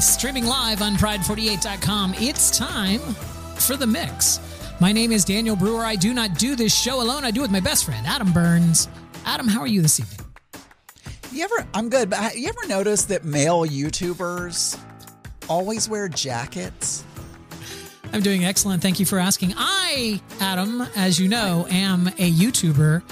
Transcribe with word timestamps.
streaming 0.00 0.46
live 0.46 0.82
on 0.82 0.94
pride48.com. 0.94 2.14
It's 2.18 2.56
time 2.56 3.00
for 3.56 3.76
the 3.76 3.86
mix. 3.86 4.40
My 4.80 4.92
name 4.92 5.12
is 5.12 5.24
Daniel 5.24 5.56
Brewer. 5.56 5.84
I 5.84 5.94
do 5.94 6.14
not 6.14 6.38
do 6.38 6.56
this 6.56 6.74
show 6.74 7.02
alone. 7.02 7.24
I 7.24 7.30
do 7.30 7.40
it 7.40 7.44
with 7.44 7.50
my 7.50 7.60
best 7.60 7.84
friend, 7.84 8.06
Adam 8.06 8.32
Burns. 8.32 8.88
Adam, 9.26 9.46
how 9.46 9.60
are 9.60 9.66
you 9.66 9.82
this 9.82 10.00
evening? 10.00 10.26
You 11.32 11.44
ever? 11.44 11.68
I'm 11.74 11.88
good. 11.88 12.10
But 12.10 12.36
you 12.36 12.48
ever 12.48 12.66
notice 12.66 13.04
that 13.04 13.24
male 13.24 13.66
YouTubers 13.66 14.80
always 15.48 15.88
wear 15.88 16.08
jackets? 16.08 17.04
I'm 18.12 18.22
doing 18.22 18.44
excellent. 18.44 18.82
Thank 18.82 18.98
you 18.98 19.06
for 19.06 19.18
asking. 19.18 19.54
I, 19.56 20.20
Adam, 20.40 20.80
as 20.96 21.20
you 21.20 21.28
know, 21.28 21.66
am 21.70 22.08
a 22.08 22.32
YouTuber. 22.32 23.02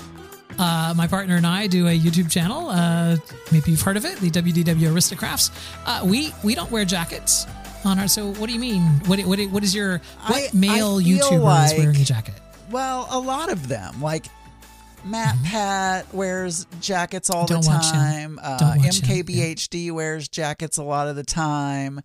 Uh, 0.58 0.92
my 0.96 1.06
partner 1.06 1.36
and 1.36 1.46
I 1.46 1.66
do 1.68 1.86
a 1.86 1.98
YouTube 1.98 2.30
channel. 2.30 2.68
Uh, 2.68 3.16
maybe 3.52 3.70
you've 3.70 3.80
heard 3.82 3.96
of 3.96 4.04
it, 4.04 4.18
the 4.18 4.30
WDW 4.30 4.92
Aristocrats. 4.92 5.50
Uh, 5.86 6.02
we 6.04 6.32
we 6.42 6.54
don't 6.54 6.70
wear 6.70 6.84
jackets 6.84 7.46
on 7.84 7.98
our. 7.98 8.08
So 8.08 8.32
what 8.34 8.48
do 8.48 8.52
you 8.52 8.58
mean? 8.60 8.82
What 9.06 9.20
what 9.20 9.38
what 9.50 9.62
is 9.62 9.74
your 9.74 9.98
what 10.26 10.36
I- 10.36 10.50
male 10.52 10.98
I 10.98 11.02
YouTuber 11.02 11.40
like- 11.42 11.72
is 11.72 11.78
wearing 11.78 11.96
a 11.96 12.04
jacket? 12.04 12.34
Well, 12.70 13.06
a 13.10 13.18
lot 13.18 13.50
of 13.52 13.68
them, 13.68 14.02
like 14.02 14.26
MatPat 15.06 16.12
wears 16.12 16.66
jackets 16.80 17.30
all 17.30 17.46
Mm-hmm. 17.46 17.54
Don't 17.54 17.64
the 17.64 17.90
time. 17.92 18.38
Uh, 18.42 18.58
Don't 18.58 18.78
watch 18.84 19.00
him, 19.00 19.24
MKBHD 19.26 19.92
wears 19.92 20.28
jackets 20.28 20.76
a 20.76 20.82
lot 20.82 21.08
of 21.08 21.16
the 21.16 21.24
time. 21.24 22.00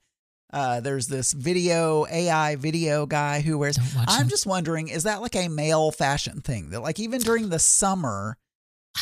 Uh, 0.54 0.80
there's 0.80 1.08
this 1.08 1.34
video 1.34 2.06
AI 2.06 2.56
video 2.56 3.06
guy 3.08 3.42
who 3.42 3.58
wears. 3.58 3.78
I'm 4.08 4.22
him. 4.24 4.30
just 4.30 4.46
wondering, 4.46 4.88
is 4.90 5.04
that 5.04 5.22
like 5.22 5.36
a 5.36 5.48
male 5.48 5.92
fashion 5.92 6.42
thing 6.42 6.70
that, 6.70 6.82
like, 6.82 7.00
even 7.00 7.20
during 7.22 7.50
the 7.50 7.58
summer, 7.58 8.38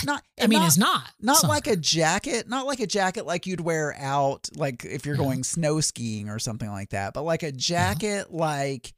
not? 0.05 0.23
I 0.41 0.47
mean, 0.47 0.59
not, 0.59 0.67
it's 0.67 0.77
not 0.77 1.03
not 1.19 1.37
summer. 1.37 1.53
like 1.53 1.67
a 1.67 1.75
jacket, 1.75 2.47
not 2.49 2.65
like 2.65 2.79
a 2.79 2.87
jacket 2.87 3.25
like 3.25 3.45
you'd 3.45 3.59
wear 3.61 3.95
out, 3.97 4.47
like 4.55 4.85
if 4.85 5.05
you're 5.05 5.15
Yeah. 5.15 5.23
going 5.23 5.43
snow 5.43 5.79
skiing 5.81 6.29
or 6.29 6.39
something 6.39 6.69
like 6.69 6.89
that, 6.89 7.13
but 7.13 7.23
like 7.23 7.43
a 7.43 7.51
jacket, 7.51 8.31
like 8.31 8.93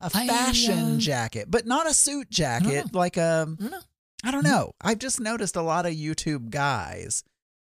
a 0.00 0.10
fashion 0.10 0.94
uh, 0.94 0.96
jacket, 0.98 1.46
but 1.50 1.66
not 1.66 1.88
a 1.88 1.94
suit 1.94 2.30
jacket, 2.30 2.94
like 2.94 3.16
a. 3.16 3.46
I 3.58 3.62
don't 3.62 3.70
know. 3.70 3.80
I 4.24 4.30
don't 4.30 4.42
Mhm. 4.44 4.50
know. 4.50 4.72
I've 4.80 4.98
just 4.98 5.18
noticed 5.20 5.56
a 5.56 5.62
lot 5.62 5.86
of 5.86 5.92
YouTube 5.92 6.50
guys, 6.50 7.24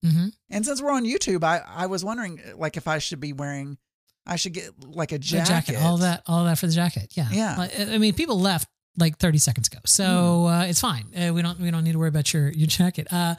hmm 0.04 0.28
and 0.48 0.64
since 0.66 0.80
we're 0.82 0.92
on 0.92 1.04
YouTube, 1.04 1.44
I 1.44 1.58
I 1.66 1.86
was 1.86 2.04
wondering 2.04 2.40
like 2.56 2.76
if 2.76 2.88
I 2.88 2.98
should 2.98 3.20
be 3.20 3.32
wearing, 3.32 3.78
I 4.26 4.36
should 4.36 4.54
get 4.54 4.70
like 4.84 5.12
a 5.12 5.18
jacket. 5.18 5.48
jacket. 5.48 5.76
all 5.82 5.98
that, 5.98 6.22
all 6.26 6.44
that 6.44 6.58
for 6.58 6.66
the 6.66 6.72
jacket. 6.72 7.12
Yeah, 7.14 7.28
Yeah. 7.30 7.68
I 7.92 7.98
mean, 7.98 8.14
people 8.14 8.38
left 8.40 8.68
like 9.00 9.18
30 9.18 9.38
seconds 9.38 9.68
ago, 9.68 9.78
so 9.86 10.46
uh, 10.46 10.64
it's 10.64 10.80
fine. 10.80 11.06
Uh, 11.16 11.32
we 11.32 11.42
don't 11.42 11.58
we 11.60 11.70
don't 11.70 11.84
need 11.84 11.92
to 11.92 11.98
worry 11.98 12.08
about 12.08 12.32
your 12.32 12.50
your 12.50 12.66
jacket. 12.68 13.08
Uh, 13.12 13.34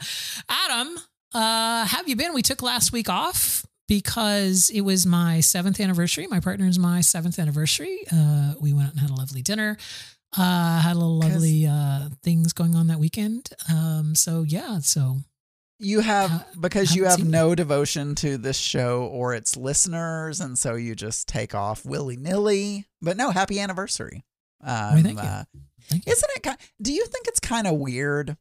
Adam, 0.48 0.98
uh, 1.34 1.86
have 1.86 2.08
you 2.08 2.16
been? 2.16 2.34
We 2.34 2.42
took 2.42 2.60
last 2.62 2.92
week 2.92 3.08
off 3.08 3.64
because 3.88 4.70
it 4.70 4.80
was 4.82 5.06
my 5.06 5.40
seventh 5.40 5.78
anniversary. 5.80 6.26
My 6.26 6.40
partner's 6.40 6.78
my 6.78 7.00
seventh 7.00 7.38
anniversary. 7.38 8.00
Uh, 8.12 8.54
we 8.60 8.72
went 8.72 8.86
out 8.88 8.92
and 8.92 9.00
had 9.00 9.10
a 9.10 9.14
lovely 9.14 9.42
dinner. 9.42 9.76
Uh, 10.36 10.80
had 10.80 10.92
a 10.92 10.98
little 10.98 11.18
lovely 11.18 11.66
uh, 11.66 12.08
things 12.22 12.52
going 12.54 12.74
on 12.74 12.86
that 12.86 12.98
weekend. 12.98 13.50
Um, 13.70 14.14
so 14.14 14.44
yeah, 14.48 14.78
so 14.78 15.18
You 15.78 16.00
have 16.00 16.30
Ha- 16.30 16.46
because 16.58 16.94
you 16.96 17.04
have 17.04 17.22
no 17.22 17.54
devotion 17.54 18.14
to 18.16 18.38
this 18.38 18.56
show 18.56 19.04
or 19.12 19.34
its 19.34 19.58
listeners, 19.58 20.40
and 20.40 20.58
so 20.58 20.74
you 20.74 20.94
just 20.94 21.28
take 21.28 21.54
off 21.54 21.84
willy 21.84 22.16
nilly. 22.16 22.86
But 23.02 23.18
no, 23.18 23.28
happy 23.30 23.60
anniversary. 23.60 24.24
Um, 24.62 25.02
thank 25.02 25.14
you. 25.16 25.18
uh, 25.28 25.44
Thank 25.88 26.06
you. 26.06 26.12
isn't 26.12 26.30
it? 26.44 26.56
Do 26.80 26.92
you 26.92 27.04
think 27.06 27.26
it's 27.28 27.40
kind 27.40 27.66
of 27.66 27.74
weird? 27.74 28.36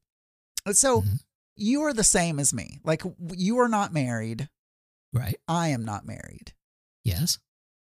So 0.72 1.02
Mhm. 1.02 1.20
you 1.56 1.82
are 1.84 1.94
the 1.94 2.04
same 2.04 2.40
as 2.40 2.54
me. 2.54 2.80
Like 2.84 3.02
you 3.34 3.58
are 3.60 3.68
not 3.70 3.94
married. 3.94 4.50
right, 5.14 5.36
I 5.48 5.70
am 5.70 5.84
not 5.84 6.06
married. 6.06 6.54
yes, 7.04 7.38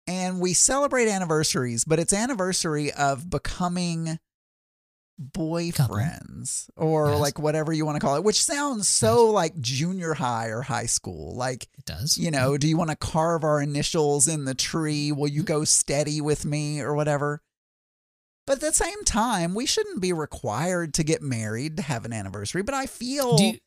and 0.06 0.40
we 0.40 0.54
celebrate 0.54 1.08
anniversaries, 1.08 1.84
but 1.84 1.98
it's 2.00 2.12
anniversary 2.12 2.90
of 2.92 3.28
becoming 3.30 4.18
boyfriends 5.20 6.68
or 6.76 7.10
Yes. 7.10 7.20
like 7.20 7.38
whatever 7.38 7.72
you 7.72 7.84
want 7.84 7.96
to 7.96 8.00
call 8.04 8.16
it, 8.16 8.24
which 8.24 8.42
sounds 8.42 8.88
so 8.88 9.30
like 9.30 9.58
junior 9.60 10.14
high 10.14 10.46
or 10.48 10.62
high 10.62 10.86
school. 10.86 11.34
Like, 11.36 11.64
it 11.78 11.84
does. 11.84 12.16
you 12.18 12.30
know, 12.30 12.56
do 12.58 12.66
you 12.66 12.76
want 12.76 12.90
to 12.90 12.96
carve 12.96 13.44
our 13.44 13.60
initials 13.60 14.26
in 14.28 14.44
the 14.44 14.54
tree? 14.54 15.12
Will 15.12 15.28
you 15.28 15.42
go 15.42 15.64
steady 15.64 16.20
with 16.20 16.44
me 16.44 16.80
or 16.80 16.94
whatever? 16.94 17.42
But 18.46 18.54
at 18.54 18.60
the 18.60 18.72
same 18.72 19.04
time, 19.04 19.54
we 19.54 19.66
shouldn't 19.66 20.00
be 20.00 20.12
required 20.12 20.94
to 20.94 21.04
get 21.04 21.22
married 21.22 21.76
to 21.76 21.82
have 21.82 22.04
an 22.04 22.12
anniversary. 22.12 22.62
But 22.62 22.74
I 22.74 22.86
feel 22.86 23.38
you, 23.38 23.58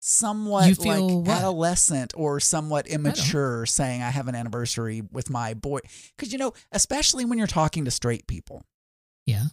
somewhat 0.00 0.76
feel 0.76 0.84
like 0.86 1.26
what? 1.26 1.36
adolescent 1.38 2.12
or 2.16 2.38
somewhat 2.38 2.86
immature 2.86 3.66
saying 3.66 4.02
I 4.02 4.10
have 4.10 4.28
an 4.28 4.34
anniversary 4.34 5.00
with 5.10 5.30
my 5.30 5.54
boy. 5.54 5.80
Because, 6.16 6.32
you 6.32 6.38
know, 6.38 6.52
especially 6.70 7.24
when 7.24 7.38
you're 7.38 7.46
talking 7.46 7.84
to 7.86 7.90
straight 7.90 8.26
people, 8.26 8.64
yeah, 9.26 9.46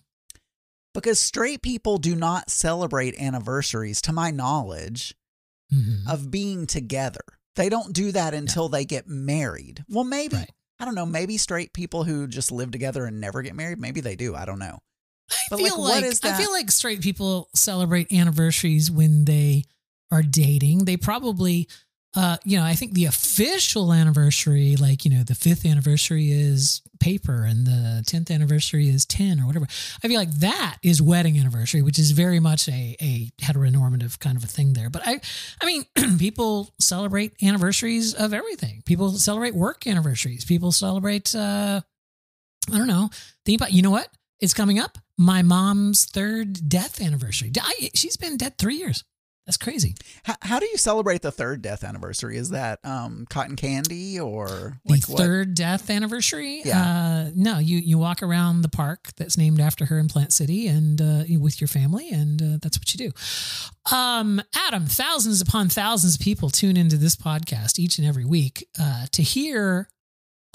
because 0.93 1.19
straight 1.19 1.61
people 1.61 1.97
do 1.97 2.15
not 2.15 2.49
celebrate 2.49 3.17
anniversaries, 3.19 4.01
to 4.01 4.13
my 4.13 4.31
knowledge, 4.31 5.15
Mhm. 5.73 6.07
of 6.07 6.29
being 6.29 6.67
together. 6.67 7.21
They 7.55 7.69
don't 7.69 7.93
do 7.93 8.11
that 8.11 8.33
until 8.33 8.69
they 8.69 8.85
get 8.85 9.07
married. 9.07 9.83
Well, 9.89 10.03
maybe, 10.03 10.35
Right. 10.35 10.51
I 10.79 10.85
don't 10.85 10.95
know, 10.95 11.05
maybe 11.05 11.37
straight 11.37 11.73
people 11.73 12.03
who 12.03 12.27
just 12.27 12.51
live 12.51 12.71
together 12.71 13.05
and 13.05 13.21
never 13.21 13.41
get 13.41 13.55
married, 13.55 13.79
maybe 13.79 14.01
they 14.01 14.15
do. 14.15 14.35
I 14.35 14.45
don't 14.45 14.59
know. 14.59 14.79
I 15.31 15.35
But, 15.49 15.57
feel 15.57 15.65
like, 15.65 15.77
like, 15.77 15.79
what 15.79 16.03
is 16.03 16.19
I 16.23 16.33
feel 16.33 16.51
like 16.51 16.69
straight 16.69 17.01
people 17.01 17.49
celebrate 17.55 18.11
anniversaries 18.11 18.91
when 18.91 19.25
they 19.25 19.63
are 20.11 20.21
dating. 20.21 20.85
They 20.85 20.97
probably, 20.97 21.67
uh, 22.15 22.37
you 22.45 22.57
know, 22.57 22.63
I 22.63 22.75
think 22.75 22.93
the 22.93 23.05
official 23.05 23.91
anniversary, 23.91 24.77
like 24.77 25.03
you 25.03 25.11
know, 25.11 25.23
the 25.23 25.35
fifth 25.35 25.65
anniversary 25.65 26.31
is 26.31 26.81
paper, 27.01 27.43
and 27.43 27.67
the 27.67 28.03
tenth 28.07 28.31
anniversary 28.31 28.87
is 28.87 29.05
ten 29.05 29.39
or 29.41 29.47
whatever. 29.47 29.65
I 30.03 30.07
feel 30.07 30.17
like 30.17 30.31
that 30.39 30.77
is 30.81 31.01
wedding 31.01 31.37
anniversary, 31.37 31.81
which 31.81 31.99
is 31.99 32.11
very 32.11 32.39
much 32.39 32.69
a 32.69 32.95
a 33.01 33.31
heteronormative 33.41 34.17
kind 34.19 34.37
of 34.37 34.43
a 34.45 34.47
thing 34.47 34.73
there. 34.73 34.89
But 34.89 35.01
I, 35.05 35.19
I 35.61 35.65
mean, 35.65 35.85
people 36.17 36.73
celebrate 36.79 37.33
anniversaries 37.43 38.13
of 38.13 38.33
everything. 38.33 38.81
People 38.85 39.11
celebrate 39.11 39.53
work 39.53 39.85
anniversaries. 39.85 40.45
People 40.45 40.71
celebrate. 40.71 41.35
uh 41.35 41.81
I 42.73 42.77
don't 42.77 42.87
know. 42.87 43.09
Think 43.45 43.59
about 43.59 43.73
you 43.73 43.81
know 43.81 43.91
what? 43.91 44.07
It's 44.39 44.53
coming 44.53 44.79
up. 44.79 44.97
My 45.17 45.41
mom's 45.41 46.05
third 46.05 46.67
death 46.69 47.01
anniversary. 47.01 47.51
I, 47.59 47.89
she's 47.93 48.17
been 48.17 48.37
dead 48.37 48.57
three 48.57 48.75
years. 48.75 49.03
That's 49.45 49.57
crazy. 49.57 49.93
How, 50.23 50.35
how 50.41 50.59
do 50.59 50.65
you 50.65 50.75
celebrate 50.77 51.21
the 51.21 51.31
third 51.31 51.61
death 51.61 51.83
anniversary? 51.83 52.35
Is 52.37 52.49
that 52.49 52.79
um, 52.83 53.27
cotton 53.29 53.55
candy 53.55 54.19
or 54.19 54.79
The 54.85 54.91
like 54.93 55.03
what? 55.07 55.19
third 55.19 55.53
death 55.53 55.89
anniversary. 55.91 56.63
Yeah. 56.65 56.81
Uh, 57.27 57.31
no, 57.35 57.59
you 57.59 57.77
you 57.77 57.99
walk 57.99 58.23
around 58.23 58.61
the 58.63 58.69
park 58.69 59.09
that's 59.17 59.37
named 59.37 59.59
after 59.61 59.85
her 59.85 59.99
in 59.99 60.07
Plant 60.07 60.33
City, 60.33 60.67
and 60.67 60.99
uh, 60.99 61.23
with 61.39 61.61
your 61.61 61.67
family, 61.67 62.09
and 62.09 62.41
uh, 62.41 62.57
that's 62.59 62.79
what 62.79 62.91
you 62.95 63.11
do. 63.11 63.95
Um, 63.95 64.41
Adam, 64.55 64.87
thousands 64.87 65.41
upon 65.41 65.69
thousands 65.69 66.15
of 66.15 66.21
people 66.21 66.49
tune 66.49 66.75
into 66.75 66.97
this 66.97 67.15
podcast 67.15 67.77
each 67.77 67.99
and 67.99 68.07
every 68.07 68.25
week 68.25 68.67
uh, 68.81 69.05
to 69.11 69.21
hear 69.21 69.89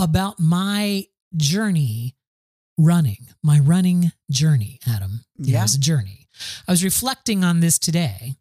about 0.01 0.41
my 0.41 1.05
journey 1.37 2.17
running, 2.77 3.29
my 3.43 3.61
running 3.61 4.11
journey. 4.33 4.81
Adam, 4.89 5.21
Yeah. 5.39 5.63
it's 5.63 5.77
a 5.77 5.79
journey. 5.81 6.27
I 6.67 6.73
was 6.73 6.83
reflecting 6.83 7.45
on 7.45 7.61
this 7.61 7.79
today. 7.79 8.35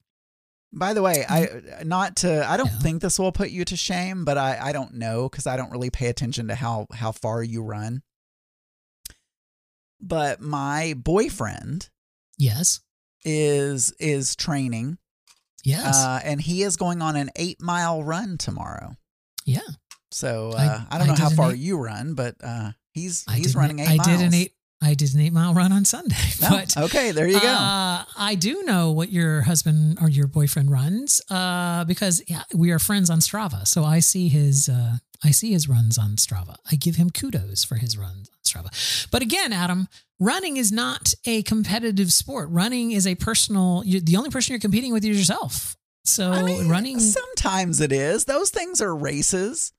By 0.72 0.94
the 0.94 1.02
way, 1.02 1.26
I 1.28 1.84
not 1.84 2.18
to 2.18 2.48
I 2.48 2.56
don't 2.58 2.70
think 2.70 3.02
this 3.02 3.18
will 3.18 3.32
put 3.32 3.50
you 3.50 3.66
to 3.66 3.76
shame, 3.76 4.24
but 4.24 4.38
I 4.38 4.58
I 4.70 4.72
don't 4.72 4.94
know 4.96 5.28
because 5.28 5.48
I 5.48 5.58
don't 5.58 5.72
really 5.72 5.90
pay 5.90 6.08
attention 6.08 6.48
to 6.50 6.56
how 6.56 6.86
how 6.94 7.12
far 7.12 7.42
you 7.42 7.64
run. 7.64 8.04
But 10.02 10.42
my 10.42 10.94
boyfriend 10.98 11.90
Yes, 12.38 12.80
is 13.26 13.92
is 14.00 14.36
training, 14.36 14.98
yes, 15.66 15.98
uh, 15.98 16.22
and 16.24 16.40
he 16.40 16.64
is 16.64 16.78
going 16.78 17.02
on 17.02 17.16
an 17.18 17.32
eight 17.36 17.62
mile 17.62 18.02
run 18.04 18.38
tomorrow. 18.38 18.96
yeah. 19.46 19.60
So 20.12 20.54
I- 20.58 20.66
uh, 20.66 20.82
I, 20.90 20.98
don't 20.98 21.10
I 21.10 21.14
know 21.14 21.20
how 21.22 21.30
far 21.30 21.52
eight- 21.52 21.60
you 21.60 21.78
run, 21.78 22.14
but 22.14 22.36
uh, 22.44 22.72
he's 22.94 23.26
he's 23.34 23.56
running 23.56 23.80
eight 23.80 23.90
I 23.90 23.96
miles. 23.98 24.08
did 24.08 24.22
an 24.22 24.34
eight. 24.34 24.54
I 24.82 24.94
did 24.94 25.14
an 25.14 25.20
eight 25.20 25.34
mile 25.34 25.54
run 25.54 25.72
on 25.72 25.84
Sunday. 25.86 26.16
No, 26.42 26.50
But 26.52 26.78
okay, 26.78 27.12
there 27.12 27.28
you 27.28 27.40
go. 27.40 27.48
Uh, 27.48 28.06
I 28.18 28.36
do 28.36 28.64
know 28.64 28.92
what 28.92 29.12
your 29.12 29.42
husband 29.42 29.98
or 30.02 30.10
your 30.10 30.28
boyfriend 30.28 30.72
runs 30.72 31.22
uh, 31.30 31.84
because 31.86 32.22
yeah, 32.28 32.44
we 32.54 32.72
are 32.72 32.80
friends 32.80 33.10
on 33.10 33.20
Strava. 33.20 33.68
So 33.68 33.84
I 33.84 34.00
see 34.00 34.30
his 34.30 34.70
uh, 34.70 34.98
I 35.24 35.32
see 35.32 35.52
his 35.52 35.68
runs 35.68 35.98
on 35.98 36.12
Strava. 36.16 36.56
I 36.72 36.76
give 36.76 36.96
him 36.96 37.10
kudos 37.10 37.64
for 37.66 37.76
his 37.76 37.98
runs 37.98 38.30
on 38.30 38.38
Strava. 38.46 39.08
But 39.12 39.22
again, 39.22 39.52
Adam, 39.52 39.90
running 40.20 40.56
is 40.56 40.72
not 40.72 41.14
a 41.26 41.44
competitive 41.44 42.14
sport. 42.14 42.50
Running 42.50 42.92
is 42.92 43.06
a 43.06 43.16
personal. 43.16 43.84
You, 43.86 44.00
the 44.00 44.16
only 44.16 44.30
person 44.30 44.54
you're 44.54 44.62
competing 44.62 44.94
with 44.94 45.04
is 45.04 45.18
yourself. 45.18 45.76
So 46.06 46.32
I 46.32 46.44
mean, 46.44 46.70
running. 46.70 47.00
Sometimes 47.00 47.82
it 47.82 47.92
is. 47.92 48.26
Those 48.26 48.50
things 48.50 48.82
are 48.82 48.96
races. 48.96 49.74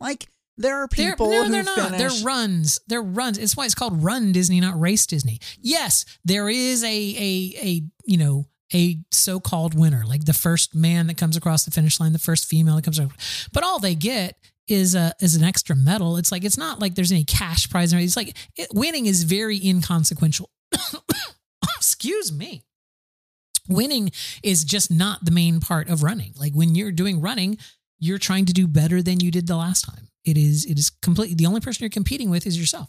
Like 0.00 0.26
there 0.56 0.76
are 0.76 0.88
They're, 0.94 1.12
people 1.12 1.30
no, 1.30 1.44
who 1.44 1.50
they're 1.52 1.62
not. 1.62 1.90
finish. 1.90 1.98
They're 1.98 2.24
runs. 2.26 2.80
They're 2.86 3.02
runs. 3.02 3.38
It's 3.38 3.56
why 3.56 3.64
it's 3.64 3.74
called 3.74 4.02
Run 4.02 4.32
Disney, 4.32 4.60
not 4.60 4.78
Race 4.78 5.06
Disney. 5.06 5.40
Yes, 5.60 6.04
there 6.24 6.48
is 6.48 6.84
a 6.84 6.86
a 6.88 7.54
a 7.62 7.82
you 8.04 8.16
know 8.18 8.46
a 8.72 8.98
so-called 9.12 9.78
winner, 9.78 10.04
like 10.06 10.24
the 10.24 10.32
first 10.32 10.74
man 10.74 11.06
that 11.06 11.16
comes 11.16 11.36
across 11.36 11.64
the 11.64 11.70
finish 11.70 12.00
line, 12.00 12.12
the 12.12 12.18
first 12.18 12.46
female 12.46 12.76
that 12.76 12.84
comes 12.84 12.98
across. 12.98 13.48
But 13.52 13.62
all 13.62 13.78
they 13.78 13.94
get 13.94 14.36
is 14.66 14.94
a 14.94 15.12
is 15.20 15.36
an 15.36 15.44
extra 15.44 15.76
medal. 15.76 16.16
It's 16.16 16.32
like 16.32 16.44
it's 16.44 16.58
not 16.58 16.80
like 16.80 16.94
there's 16.94 17.12
any 17.12 17.24
cash 17.24 17.68
prize 17.68 17.92
or 17.92 17.96
anything. 17.96 18.06
It's 18.06 18.16
like 18.16 18.36
it, 18.56 18.68
winning 18.72 19.06
is 19.06 19.24
very 19.24 19.60
inconsequential. 19.64 20.50
Excuse 21.76 22.32
me. 22.32 22.62
Winning 23.68 24.10
is 24.42 24.64
just 24.64 24.90
not 24.90 25.24
the 25.24 25.30
main 25.30 25.60
part 25.60 25.88
of 25.88 26.02
running. 26.02 26.32
Like 26.38 26.52
when 26.52 26.74
you're 26.74 26.92
doing 26.92 27.20
running, 27.20 27.58
you're 27.98 28.18
trying 28.18 28.44
to 28.46 28.52
do 28.52 28.66
better 28.66 29.02
than 29.02 29.20
you 29.20 29.30
did 29.30 29.46
the 29.46 29.56
last 29.56 29.82
time. 29.84 30.08
It 30.24 30.36
is 30.38 30.64
it 30.64 30.78
is 30.78 30.90
completely 30.90 31.34
the 31.34 31.46
only 31.46 31.60
person 31.60 31.82
you're 31.82 31.90
competing 31.90 32.30
with 32.30 32.46
is 32.46 32.58
yourself. 32.58 32.88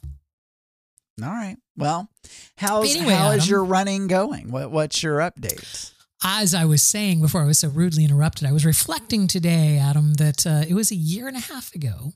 All 1.24 1.30
right. 1.30 1.58
Well, 1.78 2.10
how's 2.58 2.94
Anyway, 2.96 3.14
how 3.14 3.32
is 3.32 3.44
Adam. 3.44 3.50
your 3.50 3.64
running 3.66 4.08
going? 4.08 4.52
What 4.52 4.72
what's 4.72 5.02
your 5.04 5.20
update? 5.20 5.92
As 6.24 6.54
I 6.54 6.66
was 6.66 6.82
saying 6.82 7.22
before 7.22 7.42
I 7.42 7.46
was 7.46 7.60
so 7.60 7.68
rudely 7.70 8.04
interrupted, 8.04 8.48
I 8.48 8.52
was 8.52 8.66
reflecting 8.66 9.28
today, 9.28 9.78
Adam, 9.78 10.14
that 10.16 10.48
uh, 10.48 10.64
it 10.68 10.74
was 10.74 10.92
a 10.92 10.96
year 10.96 11.28
and 11.28 11.38
a 11.38 11.42
half 11.42 11.74
ago 11.76 12.14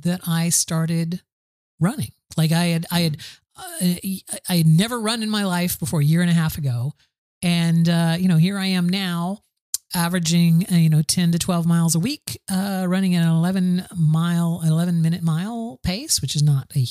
that 0.00 0.22
I 0.26 0.48
started 0.48 1.22
running. 1.78 2.12
Like 2.36 2.50
I 2.50 2.64
had, 2.66 2.86
I 2.90 3.00
had, 3.00 3.16
uh, 3.56 3.94
I 4.48 4.56
had 4.56 4.66
never 4.66 4.98
run 4.98 5.22
in 5.22 5.30
my 5.30 5.44
life 5.44 5.78
before 5.78 6.00
a 6.00 6.04
year 6.04 6.22
and 6.22 6.30
a 6.30 6.34
half 6.34 6.58
ago, 6.58 6.92
and 7.42 7.88
uh, 7.88 8.16
you 8.18 8.26
know, 8.26 8.36
here 8.36 8.58
I 8.58 8.66
am 8.66 8.88
now, 8.88 9.42
averaging 9.94 10.66
uh, 10.70 10.76
you 10.76 10.90
know 10.90 11.02
ten 11.02 11.32
to 11.32 11.38
twelve 11.38 11.66
miles 11.66 11.94
a 11.94 12.00
week, 12.00 12.40
uh, 12.50 12.86
running 12.88 13.14
at 13.14 13.22
an 13.22 13.30
eleven 13.30 13.86
mile, 13.96 14.62
eleven 14.64 15.02
minute 15.02 15.22
mile 15.22 15.78
pace, 15.82 16.20
which 16.20 16.36
is 16.36 16.42
not 16.42 16.70
a 16.76 16.86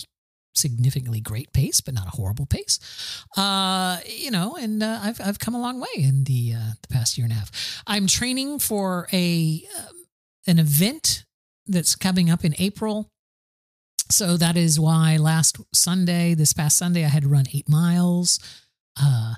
significantly 0.53 1.19
great 1.19 1.51
pace, 1.53 1.81
but 1.81 1.93
not 1.93 2.07
a 2.07 2.11
horrible 2.11 2.45
pace. 2.45 2.79
Uh, 3.37 3.99
you 4.07 4.31
know, 4.31 4.55
and 4.55 4.81
uh, 4.81 4.99
I've 5.01 5.21
I've 5.21 5.39
come 5.39 5.55
a 5.55 5.61
long 5.61 5.79
way 5.79 5.87
in 5.97 6.23
the 6.23 6.53
uh, 6.55 6.71
the 6.81 6.87
past 6.93 7.17
year 7.17 7.25
and 7.25 7.33
a 7.33 7.35
half. 7.35 7.83
I'm 7.85 8.07
training 8.07 8.59
for 8.59 9.07
a 9.11 9.63
um, 9.77 10.05
an 10.47 10.59
event 10.59 11.25
that's 11.67 11.95
coming 11.95 12.29
up 12.29 12.43
in 12.43 12.55
April. 12.59 13.09
So 14.11 14.37
that 14.37 14.55
is 14.55 14.79
why 14.79 15.17
last 15.17 15.57
Sunday, 15.73 16.35
this 16.35 16.53
past 16.53 16.77
Sunday, 16.77 17.03
I 17.03 17.07
had 17.07 17.23
to 17.23 17.29
run 17.29 17.45
eight 17.53 17.67
miles. 17.67 18.39
Uh, 19.01 19.33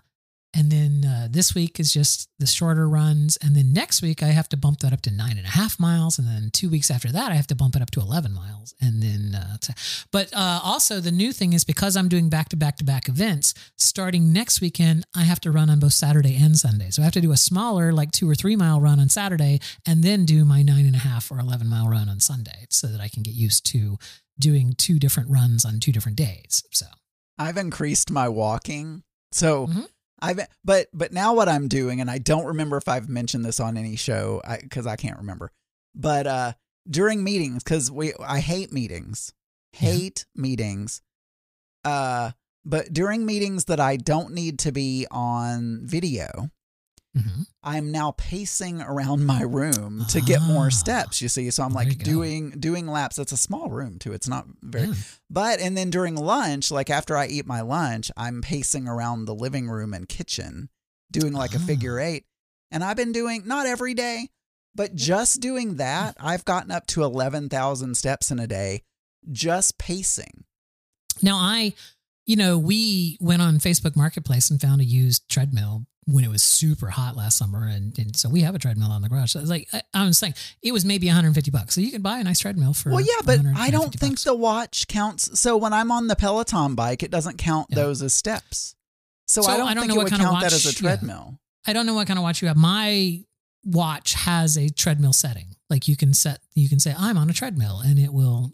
and 0.57 0.71
then 0.71 1.05
uh, 1.05 1.27
this 1.29 1.53
week 1.53 1.79
is 1.79 1.93
just 1.93 2.29
the 2.39 2.47
shorter 2.47 2.89
runs. 2.89 3.37
And 3.43 3.55
then 3.55 3.73
next 3.73 4.01
week, 4.01 4.23
I 4.23 4.29
have 4.29 4.49
to 4.49 4.57
bump 4.57 4.79
that 4.79 4.91
up 4.91 5.01
to 5.03 5.11
nine 5.11 5.37
and 5.37 5.45
a 5.45 5.51
half 5.51 5.79
miles. 5.79 6.17
And 6.17 6.27
then 6.27 6.49
two 6.51 6.67
weeks 6.67 6.89
after 6.89 7.11
that, 7.11 7.31
I 7.31 7.35
have 7.35 7.45
to 7.47 7.55
bump 7.55 7.75
it 7.75 7.81
up 7.83 7.91
to 7.91 7.99
11 7.99 8.33
miles. 8.33 8.73
And 8.81 9.03
then, 9.03 9.35
uh, 9.35 9.57
to, 9.61 9.75
but 10.11 10.33
uh, 10.33 10.59
also 10.63 10.99
the 10.99 11.11
new 11.11 11.31
thing 11.31 11.53
is 11.53 11.63
because 11.63 11.95
I'm 11.95 12.09
doing 12.09 12.27
back 12.29 12.49
to 12.49 12.55
back 12.55 12.77
to 12.77 12.83
back 12.83 13.07
events, 13.07 13.53
starting 13.77 14.33
next 14.33 14.59
weekend, 14.59 15.05
I 15.15 15.23
have 15.23 15.39
to 15.41 15.51
run 15.51 15.69
on 15.69 15.79
both 15.79 15.93
Saturday 15.93 16.35
and 16.35 16.57
Sunday. 16.57 16.89
So 16.89 17.03
I 17.03 17.05
have 17.05 17.13
to 17.13 17.21
do 17.21 17.31
a 17.31 17.37
smaller, 17.37 17.93
like 17.93 18.11
two 18.11 18.27
or 18.27 18.33
three 18.33 18.55
mile 18.55 18.81
run 18.81 18.99
on 18.99 19.09
Saturday 19.09 19.59
and 19.85 20.03
then 20.03 20.25
do 20.25 20.43
my 20.43 20.63
nine 20.63 20.87
and 20.87 20.95
a 20.95 20.99
half 20.99 21.29
or 21.31 21.39
11 21.39 21.67
mile 21.67 21.87
run 21.87 22.09
on 22.09 22.19
Sunday 22.19 22.65
so 22.71 22.87
that 22.87 22.99
I 22.99 23.09
can 23.09 23.21
get 23.21 23.35
used 23.35 23.63
to 23.73 23.99
doing 24.39 24.73
two 24.75 24.97
different 24.97 25.29
runs 25.29 25.65
on 25.65 25.79
two 25.79 25.91
different 25.91 26.17
days. 26.17 26.63
So, 26.71 26.87
I've 27.37 27.57
increased 27.57 28.09
my 28.09 28.27
walking. 28.27 29.03
So 29.31 29.67
Mhm. 29.67 29.87
I've 30.19 30.39
but 30.65 30.87
but 30.93 31.13
now 31.13 31.33
what 31.35 31.47
I'm 31.47 31.67
doing, 31.67 32.01
and 32.01 32.09
I 32.09 32.17
don't 32.17 32.45
remember 32.45 32.77
if 32.77 32.87
I've 32.87 33.07
mentioned 33.09 33.45
this 33.45 33.59
on 33.59 33.77
any 33.77 33.95
show 33.95 34.41
because 34.61 34.87
I, 34.87 34.95
can't 34.95 35.17
remember. 35.17 35.51
But 35.93 36.27
uh 36.27 36.53
during 36.89 37.23
meetings, 37.23 37.63
because 37.63 37.91
we 37.91 38.13
I 38.19 38.39
hate 38.39 38.71
meetings, 38.71 39.33
Yeah. 39.73 39.91
hate 39.91 40.25
meetings. 40.35 41.01
Uh, 41.83 42.31
but 42.65 42.91
during 42.91 43.25
meetings 43.25 43.65
that 43.65 43.79
I 43.79 43.95
don't 43.97 44.33
need 44.33 44.59
to 44.59 44.71
be 44.71 45.05
on 45.11 45.81
video, 45.83 46.49
mhm. 47.15 47.45
I'm 47.63 47.91
now 47.91 48.11
pacing 48.11 48.81
around 48.81 49.25
my 49.25 49.41
room 49.41 50.05
to 50.09 50.21
get 50.21 50.41
more 50.41 50.67
Ah. 50.67 50.69
steps. 50.69 51.21
You 51.21 51.29
see, 51.29 51.49
so 51.51 51.63
I'm 51.63 51.73
like 51.73 51.89
you 51.89 51.95
go. 51.95 52.03
doing 52.05 52.49
doing 52.51 52.87
laps. 52.87 53.17
It's 53.19 53.31
a 53.31 53.37
small 53.37 53.69
room 53.69 53.99
too. 53.99 54.13
It's 54.13 54.27
not 54.27 54.47
very 54.61 54.87
Yeah. 54.87 54.93
but 55.29 55.59
and 55.59 55.77
then 55.77 55.89
during 55.89 56.15
lunch, 56.15 56.71
like 56.71 56.89
after 56.89 57.15
I 57.17 57.27
eat 57.27 57.45
my 57.45 57.61
lunch, 57.61 58.11
I'm 58.17 58.41
pacing 58.41 58.87
around 58.87 59.25
the 59.25 59.35
living 59.35 59.67
room 59.69 59.93
and 59.93 60.07
kitchen 60.09 60.69
doing 61.11 61.33
like 61.33 61.53
a 61.53 61.59
Ah. 61.59 61.65
figure 61.65 61.99
eight. 61.99 62.25
And 62.71 62.83
I've 62.83 62.97
been 62.97 63.11
doing 63.13 63.43
not 63.45 63.65
every 63.65 63.93
day, 63.93 64.29
but 64.75 64.93
just 64.95 65.39
doing 65.39 65.75
that, 65.77 66.17
I've 66.19 66.43
gotten 66.45 66.69
up 66.71 66.85
to 66.87 67.03
11,000 67.03 67.95
steps 67.95 68.29
in 68.31 68.39
a 68.39 68.47
day 68.47 68.83
just 69.31 69.77
pacing. 69.77 70.43
Now, 71.21 71.37
I, 71.37 71.73
you 72.25 72.35
know, 72.35 72.57
we 72.59 73.17
went 73.19 73.41
on 73.41 73.57
Facebook 73.59 73.95
Marketplace 73.95 74.49
and 74.51 74.59
found 74.61 74.81
a 74.81 74.85
used 74.85 75.27
treadmill 75.29 75.85
when 76.09 76.23
it 76.23 76.29
was 76.29 76.41
super 76.41 76.87
hot 76.87 77.17
last 77.17 77.37
summer, 77.37 77.67
and, 77.67 77.97
and 77.99 78.15
so 78.15 78.29
we 78.29 78.39
have 78.41 78.55
a 78.55 78.59
treadmill 78.59 78.89
on 78.91 79.01
the 79.01 79.09
garage. 79.09 79.31
So 79.33 79.41
it's 79.41 79.49
like 79.49 79.67
I, 79.73 79.81
I 79.93 80.05
was 80.05 80.17
saying, 80.17 80.35
it 80.61 80.71
was 80.71 80.85
maybe 80.85 81.05
150 81.07 81.51
bucks, 81.51 81.75
so 81.75 81.81
you 81.81 81.91
can 81.91 82.01
buy 82.01 82.19
a 82.19 82.23
nice 82.23 82.39
treadmill 82.39 82.73
for. 82.73 82.91
well, 82.91 83.01
yeah, 83.01 83.21
but 83.25 83.39
I 83.39 83.69
don't 83.69 83.91
150 83.91 83.97
think 83.97 84.13
bucks. 84.13 84.23
the 84.23 84.33
watch 84.35 84.87
counts. 84.87 85.37
So 85.39 85.57
when 85.57 85.73
I'm 85.73 85.91
on 85.91 86.07
the 86.07 86.15
Peloton 86.15 86.75
bike, 86.75 87.03
it 87.03 87.11
doesn't 87.11 87.37
count 87.37 87.67
Yeah. 87.69 87.75
those 87.75 88.01
as 88.01 88.13
steps. 88.13 88.75
So, 89.27 89.41
So 89.41 89.51
I 89.51 89.57
don't 89.57 89.67
I 89.67 89.73
don't 89.73 89.81
think 89.83 89.89
know 89.89 89.95
it 89.95 89.97
what 89.97 90.03
would 90.05 90.11
kind 90.11 90.21
of 90.23 90.29
count 90.29 90.41
that 90.43 90.53
as 90.53 90.65
a 90.65 90.69
yeah. 90.69 90.73
treadmill. 90.73 91.39
I 91.67 91.73
don't 91.73 91.85
know 91.85 91.93
what 91.95 92.07
kind 92.07 92.17
of 92.17 92.23
watch 92.23 92.41
you 92.41 92.47
have. 92.47 92.55
My 92.55 93.19
watch 93.65 94.13
has 94.13 94.57
a 94.57 94.69
treadmill 94.69 95.11
setting. 95.11 95.55
Like 95.69 95.89
you 95.89 95.97
can 95.97 96.13
set, 96.13 96.39
you 96.55 96.69
can 96.69 96.79
say 96.79 96.95
I'm 96.97 97.17
on 97.17 97.29
a 97.29 97.33
treadmill, 97.33 97.81
and 97.83 97.99
it 97.99 98.13
will. 98.13 98.53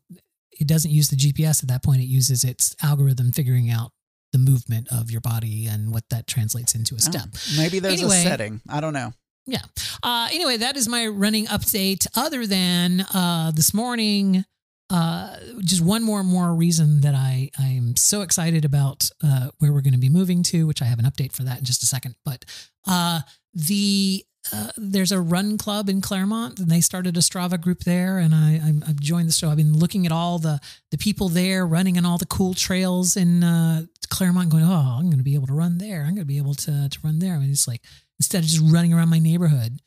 It 0.59 0.67
doesn't 0.67 0.89
use 0.89 1.09
the 1.09 1.15
GPS 1.15 1.61
at 1.63 1.69
that 1.69 1.83
point. 1.83 2.01
It 2.01 2.05
uses 2.05 2.43
its 2.43 2.75
algorithm 2.81 3.31
figuring 3.31 3.69
out 3.69 3.91
the 4.33 4.37
movement 4.39 4.87
of 4.91 5.09
your 5.09 5.21
body 5.21 5.67
and 5.67 5.93
what 5.93 6.03
that 6.09 6.27
translates 6.27 6.75
into 6.75 6.95
a 6.95 6.97
Oh, 6.97 7.09
step. 7.11 7.29
maybe 7.57 7.79
there's 7.79 8.01
Anyway. 8.01 8.19
a 8.19 8.23
setting. 8.23 8.61
I 8.67 8.81
don't 8.81 8.93
know. 8.93 9.13
Yeah. 9.45 9.61
Uh, 10.03 10.27
anyway, 10.31 10.57
that 10.57 10.75
is 10.77 10.87
my 10.89 11.07
running 11.07 11.45
update. 11.47 12.05
Other 12.15 12.45
than 12.47 13.01
uh, 13.13 13.51
this 13.55 13.73
morning, 13.73 14.43
uh, 14.89 15.37
just 15.59 15.81
one 15.81 16.03
more 16.03 16.23
more 16.23 16.53
reason 16.53 17.01
that 17.01 17.15
I 17.15 17.49
I 17.59 17.67
am 17.69 17.95
so 17.95 18.21
excited 18.21 18.63
about 18.65 19.09
uh, 19.23 19.49
where 19.59 19.71
we're 19.73 19.81
going 19.81 19.93
to 19.93 19.99
be 19.99 20.09
moving 20.09 20.43
to, 20.43 20.67
which 20.67 20.81
I 20.81 20.85
have 20.85 20.99
an 20.99 21.05
update 21.05 21.31
for 21.33 21.43
that 21.43 21.59
in 21.59 21.65
just 21.65 21.83
a 21.83 21.85
second. 21.85 22.15
But 22.25 22.45
uh, 22.87 23.21
the 23.53 24.25
uh, 24.51 24.71
there's 24.75 25.11
a 25.11 25.21
run 25.21 25.57
club 25.57 25.87
in 25.87 26.01
Clermont, 26.01 26.59
and 26.59 26.69
they 26.69 26.81
started 26.81 27.15
a 27.15 27.21
Strava 27.21 27.59
group 27.59 27.81
there, 27.81 28.17
and 28.17 28.35
I 28.35 28.59
I'm, 28.63 28.83
I've 28.87 28.99
joined 28.99 29.29
the 29.29 29.33
show. 29.33 29.49
I've 29.49 29.57
been 29.57 29.77
looking 29.77 30.05
at 30.05 30.11
all 30.11 30.39
the 30.39 30.59
the 30.91 30.97
people 30.97 31.29
there 31.29 31.65
running 31.65 31.97
on 31.97 32.05
all 32.05 32.17
the 32.17 32.25
cool 32.25 32.53
trails 32.53 33.15
in 33.15 33.43
uh, 33.43 33.85
Clermont, 34.09 34.49
going, 34.49 34.63
oh, 34.63 34.97
I'm 34.99 35.05
going 35.05 35.17
to 35.17 35.23
be 35.23 35.35
able 35.35 35.47
to 35.47 35.53
run 35.53 35.77
there. 35.77 36.01
I'm 36.01 36.15
going 36.15 36.17
to 36.17 36.25
be 36.25 36.37
able 36.37 36.55
to 36.55 36.89
to 36.89 36.99
run 37.03 37.19
there. 37.19 37.35
I 37.35 37.39
mean, 37.39 37.51
it's 37.51 37.67
like 37.67 37.81
instead 38.19 38.43
of 38.43 38.49
just 38.49 38.61
running 38.71 38.93
around 38.93 39.09
my 39.09 39.19
neighborhood. 39.19 39.79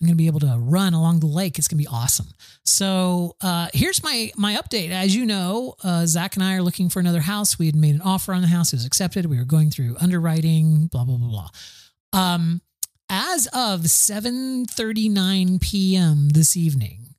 I'm 0.00 0.08
going 0.08 0.16
to 0.16 0.18
be 0.18 0.26
able 0.26 0.40
to 0.40 0.56
run 0.58 0.94
along 0.94 1.20
the 1.20 1.28
lake. 1.28 1.60
It's 1.60 1.68
going 1.68 1.78
to 1.80 1.88
be 1.88 1.94
awesome. 1.94 2.26
So 2.64 3.36
uh, 3.40 3.68
here's 3.72 4.02
my 4.02 4.32
my 4.36 4.56
update. 4.56 4.90
As 4.90 5.14
you 5.14 5.24
know, 5.24 5.76
uh, 5.84 6.06
Zach 6.06 6.34
and 6.34 6.42
I 6.42 6.56
are 6.56 6.62
looking 6.62 6.88
for 6.88 6.98
another 6.98 7.20
house. 7.20 7.56
We 7.56 7.66
had 7.66 7.76
made 7.76 7.94
an 7.94 8.00
offer 8.00 8.34
on 8.34 8.42
the 8.42 8.48
house. 8.48 8.72
It 8.72 8.76
was 8.76 8.84
accepted. 8.84 9.26
We 9.26 9.38
were 9.38 9.44
going 9.44 9.70
through 9.70 9.96
underwriting. 10.00 10.88
Blah 10.88 11.04
blah 11.04 11.18
blah 11.18 11.28
blah. 11.28 12.20
Um, 12.20 12.62
as 13.08 13.46
of 13.48 13.82
7:39 13.82 15.60
p.m. 15.60 16.28
this 16.30 16.56
evening, 16.56 17.14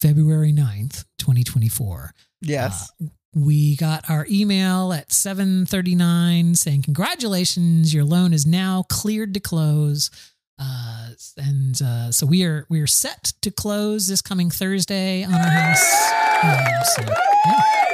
February 0.00 0.52
9th, 0.52 1.04
2024 1.18 2.12
Yes. 2.42 2.90
we 3.34 3.76
got 3.76 4.08
our 4.08 4.26
email 4.30 4.92
at 4.92 5.10
7:39 5.10 6.56
saying 6.56 6.82
congratulations 6.82 7.92
your 7.92 8.04
loan 8.04 8.32
is 8.32 8.46
now 8.46 8.84
cleared 8.88 9.34
to 9.34 9.40
close 9.40 10.10
uh, 10.58 11.10
and 11.36 11.80
uh, 11.82 12.10
so 12.12 12.26
we 12.26 12.44
are 12.44 12.66
we 12.68 12.80
are 12.80 12.86
set 12.86 13.32
to 13.42 13.50
close 13.50 14.08
this 14.08 14.22
coming 14.22 14.50
Thursday 14.50 15.22
on 15.24 15.34
our 15.34 15.40
house 15.50 16.12
Um, 16.42 16.84
so, 16.96 17.02
yeah. 17.02 17.84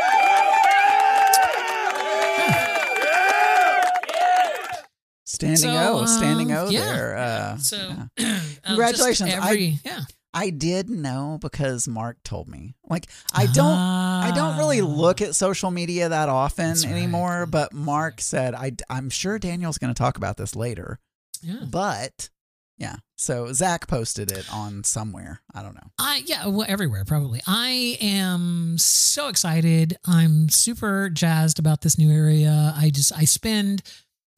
Standing 5.36 5.56
So, 5.58 5.98
O, 6.00 6.06
standing 6.06 6.52
um, 6.52 6.66
O 6.66 6.70
yeah, 6.70 6.84
there. 6.84 7.16
Uh, 7.16 7.56
so 7.58 7.76
yeah. 7.76 8.04
um, 8.40 8.40
Congratulations. 8.64 9.30
I- 9.32 9.78
yeah 9.84 10.00
I 10.34 10.50
did 10.50 10.90
know 10.90 11.38
because 11.40 11.88
Mark 11.88 12.18
told 12.22 12.46
me. 12.46 12.74
Like 12.86 13.06
I 13.32 13.46
don't 13.46 13.64
I 13.78 14.32
don't 14.34 14.58
really 14.58 14.82
Ah. 14.82 14.84
look 14.84 15.22
at 15.22 15.34
social 15.34 15.70
media 15.70 16.10
that 16.10 16.28
often 16.28 16.68
That's 16.68 16.84
right. 16.84 16.92
anymore, 16.92 17.46
but 17.46 17.72
Mark 17.72 18.20
said 18.20 18.54
I 18.54 18.72
I'm 18.90 19.08
sure 19.08 19.38
Daniel's 19.38 19.78
going 19.78 19.94
to 19.94 19.98
talk 19.98 20.18
about 20.18 20.36
this 20.36 20.54
later. 20.54 20.98
yeah 21.40 21.64
But 21.70 22.28
yeah. 22.76 22.96
So 23.16 23.50
Zach 23.54 23.88
posted 23.88 24.30
it 24.30 24.44
on 24.52 24.84
somewhere. 24.84 25.40
I 25.54 25.62
don't 25.62 25.74
know. 25.74 25.88
I 25.98 26.22
yeah, 26.26 26.48
well, 26.48 26.66
everywhere 26.68 27.06
probably. 27.06 27.40
I 27.46 27.96
am 28.02 28.76
so 28.76 29.28
excited. 29.28 29.96
I'm 30.06 30.50
super 30.50 31.08
jazzed 31.08 31.58
about 31.58 31.80
this 31.80 31.96
new 31.96 32.10
area. 32.10 32.74
I 32.76 32.90
just 32.90 33.10
I 33.16 33.24
spend 33.24 33.82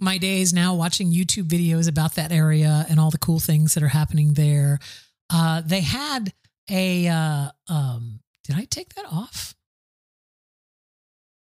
my 0.01 0.19
days 0.19 0.53
now 0.53 0.75
watching 0.75 1.13
YouTube 1.13 1.49
videos 1.49 1.89
about 1.89 2.15
that 2.15 2.33
area 2.33 2.87
and 2.89 3.01
all 3.01 3.11
the 3.11 3.19
cool 3.19 3.41
things 3.41 3.75
that 3.75 3.83
are 3.83 3.89
happening 3.89 4.35
there. 4.35 4.79
Uh, 5.31 5.61
they 5.65 5.81
had 5.81 6.33
a 6.71 7.09
uh, 7.09 7.51
um, 7.69 8.21
did 8.45 8.57
I 8.57 8.65
take 8.65 8.95
that 8.95 9.07
off? 9.11 9.55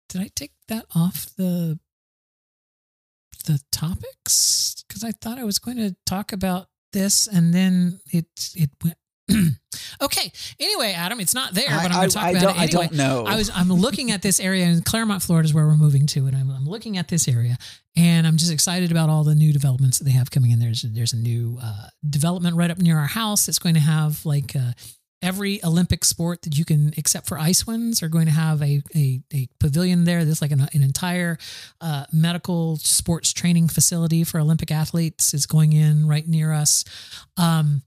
Did 0.09 0.21
I 0.21 0.29
take 0.35 0.53
that 0.67 0.85
off 0.95 1.27
the 1.37 1.79
the 3.45 3.59
topics 3.71 4.83
because 4.87 5.03
I 5.03 5.11
thought 5.11 5.37
I 5.37 5.43
was 5.43 5.59
going 5.59 5.77
to 5.77 5.95
talk 6.05 6.33
about 6.33 6.67
this 6.93 7.27
and 7.27 7.53
then 7.53 7.99
it 8.11 8.27
it 8.55 8.69
went. 8.83 8.97
okay. 10.01 10.31
Anyway, 10.59 10.93
Adam, 10.93 11.19
it's 11.19 11.33
not 11.33 11.53
there, 11.53 11.69
but 11.69 11.91
I'm 11.91 11.91
going 11.91 12.09
to 12.09 12.15
talk 12.15 12.23
I, 12.23 12.29
about 12.31 12.43
it 12.43 12.61
anyway. 12.61 12.63
I 12.63 12.67
don't 12.67 12.91
know. 12.93 13.25
I 13.25 13.35
was 13.35 13.49
I'm 13.53 13.69
looking 13.69 14.11
at 14.11 14.21
this 14.21 14.39
area 14.39 14.65
in 14.65 14.81
Clermont, 14.81 15.23
Florida 15.23 15.45
is 15.45 15.53
where 15.53 15.65
we're 15.65 15.77
moving 15.77 16.05
to, 16.07 16.27
and 16.27 16.35
I'm, 16.35 16.49
I'm 16.51 16.67
looking 16.67 16.97
at 16.97 17.07
this 17.07 17.27
area, 17.27 17.57
and 17.95 18.27
I'm 18.27 18.37
just 18.37 18.51
excited 18.51 18.91
about 18.91 19.09
all 19.09 19.23
the 19.23 19.35
new 19.35 19.51
developments 19.51 19.97
that 19.97 20.05
they 20.05 20.11
have 20.11 20.29
coming 20.29 20.51
in. 20.51 20.59
There's 20.59 20.83
there's 20.83 21.13
a 21.13 21.17
new 21.17 21.57
uh, 21.61 21.87
development 22.07 22.55
right 22.55 22.69
up 22.69 22.77
near 22.77 22.97
our 22.97 23.07
house. 23.07 23.45
that's 23.47 23.59
going 23.59 23.75
to 23.75 23.81
have 23.81 24.23
like 24.25 24.55
uh, 24.55 24.73
every 25.23 25.63
Olympic 25.63 26.05
sport 26.05 26.43
that 26.43 26.55
you 26.55 26.65
can, 26.65 26.93
except 26.97 27.27
for 27.27 27.39
ice 27.39 27.65
ones, 27.65 28.03
are 28.03 28.09
going 28.09 28.27
to 28.27 28.31
have 28.31 28.61
a 28.61 28.83
a, 28.95 29.21
a 29.33 29.47
pavilion 29.59 30.03
there. 30.03 30.23
There's 30.23 30.41
like 30.41 30.51
an, 30.51 30.67
an 30.71 30.83
entire 30.83 31.39
uh, 31.81 32.05
medical 32.13 32.77
sports 32.77 33.33
training 33.33 33.69
facility 33.69 34.23
for 34.23 34.39
Olympic 34.39 34.71
athletes 34.71 35.33
is 35.33 35.47
going 35.47 35.73
in 35.73 36.07
right 36.07 36.27
near 36.27 36.53
us. 36.53 36.85
Um, 37.37 37.81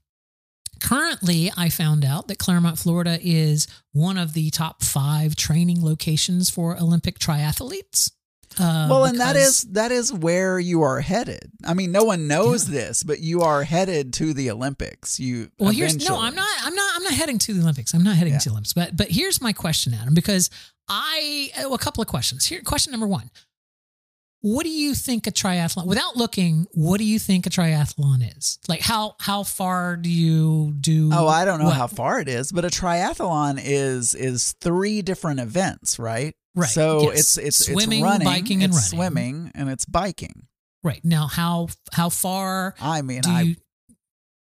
currently 0.79 1.51
i 1.57 1.69
found 1.69 2.03
out 2.05 2.27
that 2.27 2.37
clermont 2.39 2.77
florida 2.79 3.17
is 3.21 3.67
one 3.91 4.17
of 4.17 4.33
the 4.33 4.49
top 4.49 4.83
five 4.83 5.35
training 5.35 5.83
locations 5.83 6.49
for 6.49 6.77
olympic 6.77 7.19
triathletes. 7.19 8.11
Uh, 8.59 8.87
well, 8.89 9.05
and 9.05 9.19
that 9.19 9.35
is 9.35 9.61
that 9.73 9.91
is 9.91 10.11
where 10.11 10.57
you 10.59 10.81
are 10.81 10.99
headed. 11.01 11.51
I 11.63 11.75
mean, 11.75 11.91
no 11.91 12.03
one 12.03 12.27
knows 12.27 12.65
this, 12.65 13.03
but 13.03 13.19
you 13.19 13.41
are 13.41 13.63
headed 13.63 14.11
to 14.13 14.33
the 14.33 14.49
Olympics. 14.49 15.19
You 15.19 15.51
well 15.59 15.69
here's 15.71 15.97
no 16.09 16.19
i'm 16.19 16.33
not 16.33 16.47
i'm 16.63 16.73
not 16.73 16.95
i'm 16.95 17.03
not 17.03 17.13
heading 17.13 17.37
to 17.39 17.53
the 17.53 17.61
olympics. 17.61 17.93
I'm 17.93 18.03
not 18.03 18.15
heading 18.15 18.33
Yeah. 18.33 18.39
to 18.39 18.49
the 18.49 18.53
olympics. 18.53 18.73
But 18.73 18.97
but 18.97 19.09
here's 19.11 19.39
my 19.39 19.53
question 19.53 19.93
adam 19.93 20.15
because 20.15 20.49
i 20.89 21.51
well, 21.59 21.75
a 21.75 21.77
couple 21.77 22.01
of 22.01 22.07
questions. 22.07 22.45
Here 22.47 22.61
question 22.63 22.89
number 22.91 23.07
one 23.07 23.29
what 24.41 24.63
do 24.63 24.69
you 24.69 24.93
think 24.95 25.27
a 25.27 25.31
triathlon 25.31 25.85
without 25.85 26.15
looking 26.15 26.65
what 26.73 26.97
do 26.97 27.03
you 27.03 27.19
think 27.19 27.45
a 27.45 27.49
triathlon 27.49 28.37
is 28.37 28.57
like 28.69 28.79
how 28.81 29.15
how 29.19 29.43
far 29.43 29.97
do 29.97 30.09
you 30.09 30.73
do 30.79 31.09
Oh, 31.13 31.27
I 31.27 31.43
don't 31.45 31.59
know 31.59 31.65
what? 31.65 31.75
how 31.75 31.87
far 31.87 32.19
it 32.21 32.27
is, 32.29 32.51
but 32.51 32.63
a 32.65 32.69
triathlon 32.69 33.59
is 33.61 34.15
is 34.15 34.53
three 34.61 35.01
different 35.01 35.39
events, 35.41 35.99
right? 35.99 36.35
Right, 36.55 36.69
So 36.69 37.01
yes. 37.11 37.19
it's 37.19 37.37
it's 37.37 37.65
Swimming, 37.65 37.99
it's 37.99 38.03
running, 38.11 38.25
biking, 38.25 38.63
and 38.63 38.73
it's 38.73 38.93
running. 38.93 39.09
swimming, 39.11 39.51
and 39.55 39.69
it's 39.69 39.85
biking. 39.85 40.47
right 40.83 41.03
now 41.03 41.27
how 41.27 41.67
how 41.93 42.09
far 42.09 42.75
I 42.81 43.01
mean, 43.01 43.21
I 43.25 43.41
you 43.41 43.55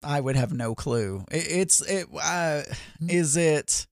I 0.03 0.21
would 0.21 0.35
have 0.37 0.53
no 0.53 0.75
clue. 0.75 1.25
It, 1.31 1.47
it's 1.49 1.81
it. 1.81 2.07
Uh, 2.13 2.61
Hmm. 2.99 3.09
is 3.09 3.35
it 3.35 3.85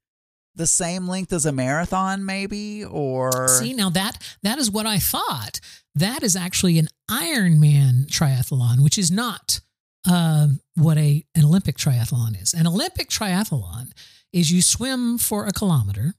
the 0.55 0.65
same 0.67 1.07
length 1.07 1.33
as 1.33 1.45
a 1.45 1.51
marathon, 1.51 2.25
maybe, 2.25 2.83
or 2.85 3.47
See, 3.49 3.73
now 3.73 3.89
that 3.91 4.17
that 4.43 4.57
is 4.57 4.71
what 4.71 4.85
I 4.85 4.99
thought. 4.99 5.59
That 5.97 6.23
is 6.23 6.35
actually 6.35 6.77
an 6.77 6.89
Ironman 7.09 8.05
triathlon, 8.07 8.83
which 8.83 8.97
is 8.97 9.09
not 9.09 9.61
um, 10.09 10.59
what 10.75 10.97
a 10.97 11.23
an 11.35 11.45
Olympic 11.45 11.77
triathlon 11.77 12.41
is. 12.41 12.53
An 12.53 12.67
Olympic 12.67 13.09
triathlon 13.09 13.91
is 14.31 14.51
you 14.51 14.61
swim 14.61 15.17
for 15.17 15.45
a 15.45 15.51
kilometer, 15.51 16.13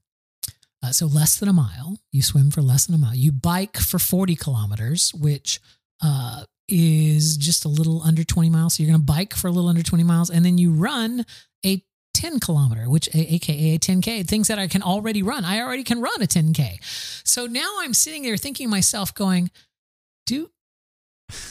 uh, 0.83 0.91
so 0.91 1.05
less 1.05 1.37
than 1.37 1.47
a 1.47 1.53
mile. 1.53 1.97
You 2.11 2.21
swim 2.21 2.51
for 2.51 2.61
less 2.61 2.85
than 2.85 2.95
a 2.95 2.97
mile. 2.97 3.15
You 3.15 3.31
bike 3.31 3.77
for 3.77 3.99
forty 3.99 4.35
kilometers, 4.35 5.13
which 5.13 5.61
uh, 6.03 6.43
is 6.67 7.37
just 7.37 7.63
a 7.63 7.69
little 7.69 8.01
under 8.01 8.23
twenty 8.23 8.49
miles. 8.49 8.75
So 8.75 8.83
you're 8.83 8.91
going 8.91 8.99
to 8.99 9.05
bike 9.05 9.33
for 9.33 9.47
a 9.47 9.51
little 9.51 9.69
under 9.69 9.83
twenty 9.83 10.03
miles, 10.03 10.29
and 10.29 10.45
then 10.45 10.57
you 10.57 10.71
run 10.71 11.25
a 11.65 11.83
10 12.15 12.41
kilometer, 12.41 12.89
which 12.89 13.07
aka 13.13 13.75
a 13.75 13.79
10K, 13.79 14.27
things 14.27 14.49
that 14.49 14.59
I 14.59 14.67
can 14.67 14.81
already 14.81 15.23
run. 15.23 15.45
I 15.45 15.61
already 15.61 15.85
can 15.85 16.01
run 16.01 16.21
a 16.21 16.25
10K. 16.27 16.79
So 17.25 17.45
now 17.45 17.77
I'm 17.79 17.93
sitting 17.93 18.23
there 18.23 18.35
thinking 18.35 18.69
myself, 18.69 19.13
going, 19.13 19.49
do 20.29 20.49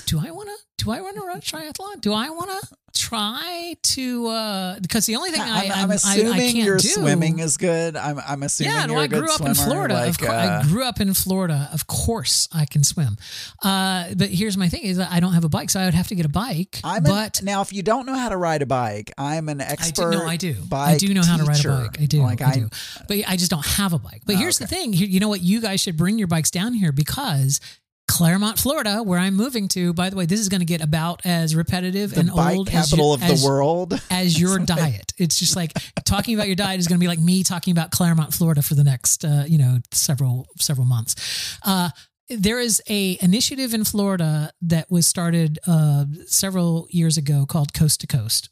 do 0.06 0.18
I 0.18 0.30
want 0.32 0.48
to 0.48 0.84
do 0.84 0.90
I 0.90 1.00
want 1.00 1.16
to 1.16 1.22
run 1.22 1.38
a 1.38 1.40
triathlon? 1.40 2.00
Do 2.00 2.12
I 2.12 2.30
want 2.30 2.50
to 2.50 2.68
try 2.96 3.76
to 3.82 4.26
uh 4.26 4.80
because 4.80 5.06
the 5.06 5.14
only 5.14 5.30
thing 5.30 5.40
I, 5.40 5.46
I'm, 5.66 5.72
I'm, 5.72 5.78
I'm 5.84 5.90
I- 5.92 5.94
assuming 5.94 6.32
I, 6.32 6.38
can't 6.38 6.56
your 6.56 6.78
do, 6.78 6.88
swimming 6.88 7.38
is 7.38 7.56
good. 7.56 7.94
I'm 7.96 8.18
I'm 8.26 8.42
assuming 8.42 8.72
yeah, 8.74 8.86
no, 8.86 8.94
you're 8.94 9.02
a 9.02 9.04
I 9.04 9.06
grew 9.06 9.30
up 9.30 9.36
swimmer. 9.36 9.50
in 9.50 9.54
Florida. 9.54 9.94
Like, 9.94 10.10
of 10.10 10.18
course, 10.18 10.30
uh, 10.30 10.60
I 10.64 10.68
grew 10.68 10.84
up 10.84 11.00
in 11.00 11.14
Florida. 11.14 11.68
Of 11.72 11.86
course, 11.86 12.48
I 12.52 12.64
can 12.64 12.82
swim. 12.82 13.16
Uh, 13.62 14.14
but 14.16 14.30
here's 14.30 14.56
my 14.56 14.68
thing: 14.68 14.82
is 14.82 14.96
that 14.96 15.12
I 15.12 15.20
don't 15.20 15.34
have 15.34 15.44
a 15.44 15.48
bike, 15.48 15.70
so 15.70 15.78
I 15.80 15.84
would 15.84 15.94
have 15.94 16.08
to 16.08 16.16
get 16.16 16.26
a 16.26 16.30
bike. 16.30 16.80
I'm 16.82 17.04
an- 17.06 17.12
but 17.12 17.40
now, 17.44 17.60
if 17.60 17.72
you 17.72 17.82
don't 17.84 18.04
know 18.06 18.14
how 18.16 18.30
to 18.30 18.36
ride 18.36 18.62
a 18.62 18.66
bike, 18.66 19.12
I'm 19.16 19.48
an 19.48 19.60
I 19.60 19.66
do 19.66 19.72
expert. 19.72 20.10
know 20.10 20.26
I 20.26 20.36
do. 20.36 20.56
I 20.72 20.96
do 20.96 21.14
know 21.14 21.22
how 21.22 21.36
to 21.36 21.44
ride 21.44 21.64
a 21.64 21.68
bike. 21.68 22.00
I 22.00 22.06
do. 22.06 22.22
Like 22.22 22.42
I 22.42 22.52
do. 22.54 22.68
But 23.06 23.18
I 23.28 23.36
just 23.36 23.50
don't 23.52 23.64
have 23.66 23.92
a 23.92 23.98
bike. 24.00 24.22
But 24.26 24.34
Oh, 24.36 24.38
here's 24.38 24.58
the 24.58 24.66
thing. 24.66 24.92
You 24.92 25.20
know 25.20 25.28
what? 25.28 25.40
You 25.40 25.60
guys 25.60 25.80
should 25.80 25.96
bring 25.96 26.18
your 26.18 26.28
bikes 26.28 26.50
down 26.50 26.72
here 26.74 26.90
because 26.92 27.60
Clermont, 28.08 28.58
Florida, 28.58 29.02
where 29.02 29.18
I'm 29.18 29.34
moving 29.34 29.68
to. 29.68 29.92
By 29.92 30.10
the 30.10 30.16
way, 30.16 30.26
this 30.26 30.40
is 30.40 30.48
going 30.48 30.60
to 30.60 30.66
get 30.66 30.80
about 30.82 31.24
as 31.24 31.54
repetitive 31.54 32.10
the 32.14 32.20
and 32.20 32.30
old 32.30 32.68
as 32.68 32.74
capital 32.88 33.08
you- 33.08 33.14
of 33.14 33.22
as- 33.22 33.42
the 33.42 33.46
world. 33.46 34.00
as 34.10 34.40
your 34.40 34.58
diet. 34.58 35.12
It's 35.18 35.38
just 35.38 35.54
like 35.54 35.72
talking 36.04 36.34
about 36.34 36.46
your 36.46 36.56
diet 36.56 36.80
is 36.80 36.88
going 36.88 36.98
to 36.98 37.00
be 37.02 37.08
like 37.08 37.18
me 37.20 37.42
talking 37.44 37.70
about 37.72 37.90
Clermont, 37.90 38.32
Florida 38.34 38.62
for 38.62 38.74
the 38.74 38.84
next, 38.84 39.24
uh, 39.24 39.44
you 39.46 39.58
know, 39.58 39.78
several 39.92 40.48
several 40.58 40.86
months. 40.86 41.56
Uh, 41.64 41.90
there 42.30 42.58
is 42.58 42.82
a 42.88 43.16
initiative 43.22 43.72
in 43.72 43.84
Florida 43.84 44.52
that 44.62 44.90
was 44.90 45.06
started 45.06 45.58
uh, 45.66 46.04
several 46.26 46.86
years 46.90 47.16
ago 47.16 47.46
called 47.46 47.72
Coast 47.72 48.00
to 48.00 48.06
Coast. 48.06 48.50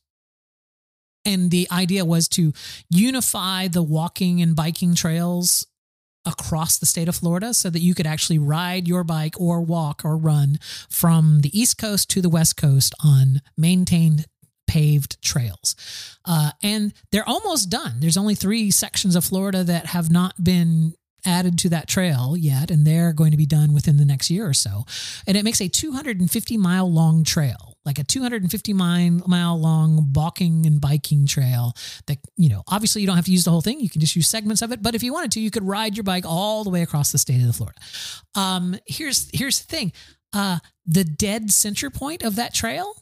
And 1.25 1.51
the 1.51 1.67
idea 1.73 2.05
was 2.05 2.29
to 2.29 2.53
unify 2.89 3.69
the 3.69 3.83
walking 3.83 4.41
and 4.41 4.55
biking 4.55 4.95
trails 4.95 5.67
across 6.26 6.78
the 6.78 6.87
state 6.87 7.09
of 7.09 7.16
Florida 7.16 7.54
so 7.54 7.71
that 7.71 7.80
you 7.80 7.95
could 7.95 8.06
actually 8.06 8.38
ride 8.38 8.88
your 8.88 9.04
bike 9.04 9.40
or 9.40 9.61
walk 9.61 10.02
or 10.04 10.16
run 10.16 10.59
from 10.90 11.40
the 11.40 11.59
East 11.59 11.78
Coast 11.78 12.11
to 12.11 12.21
the 12.21 12.28
West 12.28 12.56
Coast 12.56 12.95
on 13.04 13.40
maintained 13.56 14.26
paved 14.66 15.23
trails. 15.23 15.76
Uh, 16.25 16.50
and 16.62 16.92
they're 17.12 17.28
almost 17.28 17.71
done. 17.71 17.95
There's 18.00 18.16
only 18.16 18.35
three 18.35 18.71
sections 18.71 19.16
of 19.16 19.25
Florida 19.25 19.64
that 19.64 19.87
have 19.87 20.11
not 20.11 20.42
been 20.42 20.95
added 21.25 21.59
to 21.59 21.68
that 21.71 21.88
trail 21.88 22.37
yet, 22.37 22.71
and 22.71 22.87
they're 22.87 23.12
going 23.12 23.33
to 23.33 23.37
be 23.37 23.47
done 23.47 23.73
within 23.73 23.97
the 23.97 24.04
next 24.04 24.30
year 24.30 24.47
or 24.47 24.54
so. 24.54 24.85
And 25.26 25.37
it 25.37 25.45
makes 25.45 25.61
a 25.61 25.68
250 25.68 26.56
mile 26.56 26.90
long 26.90 27.25
trail, 27.25 27.75
like 27.87 27.99
a 27.99 28.05
250 28.05 28.73
mile, 28.73 29.23
mile 29.26 29.59
long 29.59 30.12
walking 30.12 30.66
and 30.66 30.81
biking 30.81 31.26
trail 31.26 31.73
that, 32.07 32.19
you 32.37 32.49
know, 32.49 32.62
obviously 32.66 33.00
you 33.00 33.07
don't 33.07 33.16
have 33.16 33.25
to 33.26 33.31
use 33.31 33.45
the 33.45 33.50
whole 33.52 33.62
thing. 33.62 33.81
You 33.81 33.88
can 33.88 34.00
just 34.00 34.16
use 34.16 34.28
segments 34.28 34.61
of 34.61 34.73
it. 34.73 34.83
But 34.83 34.95
if 34.97 35.02
you 35.02 35.12
wanted 35.12 35.33
to, 35.33 35.40
you 35.40 35.50
could 35.52 35.62
ride 35.62 35.97
your 35.97 36.05
bike 36.05 36.25
all 36.26 36.64
the 36.64 36.71
way 36.71 36.83
across 36.83 37.12
the 37.12 37.19
state 37.19 37.43
of 37.43 37.55
Florida. 37.55 37.78
Um, 38.35 38.76
here's, 38.87 39.31
here's 39.33 39.61
the 39.61 39.66
thing. 39.69 39.93
Uh, 40.33 40.59
the 40.85 41.05
dead 41.05 41.50
center 41.52 41.88
point 41.88 42.25
of 42.25 42.37
that 42.37 42.52
trail 42.52 42.93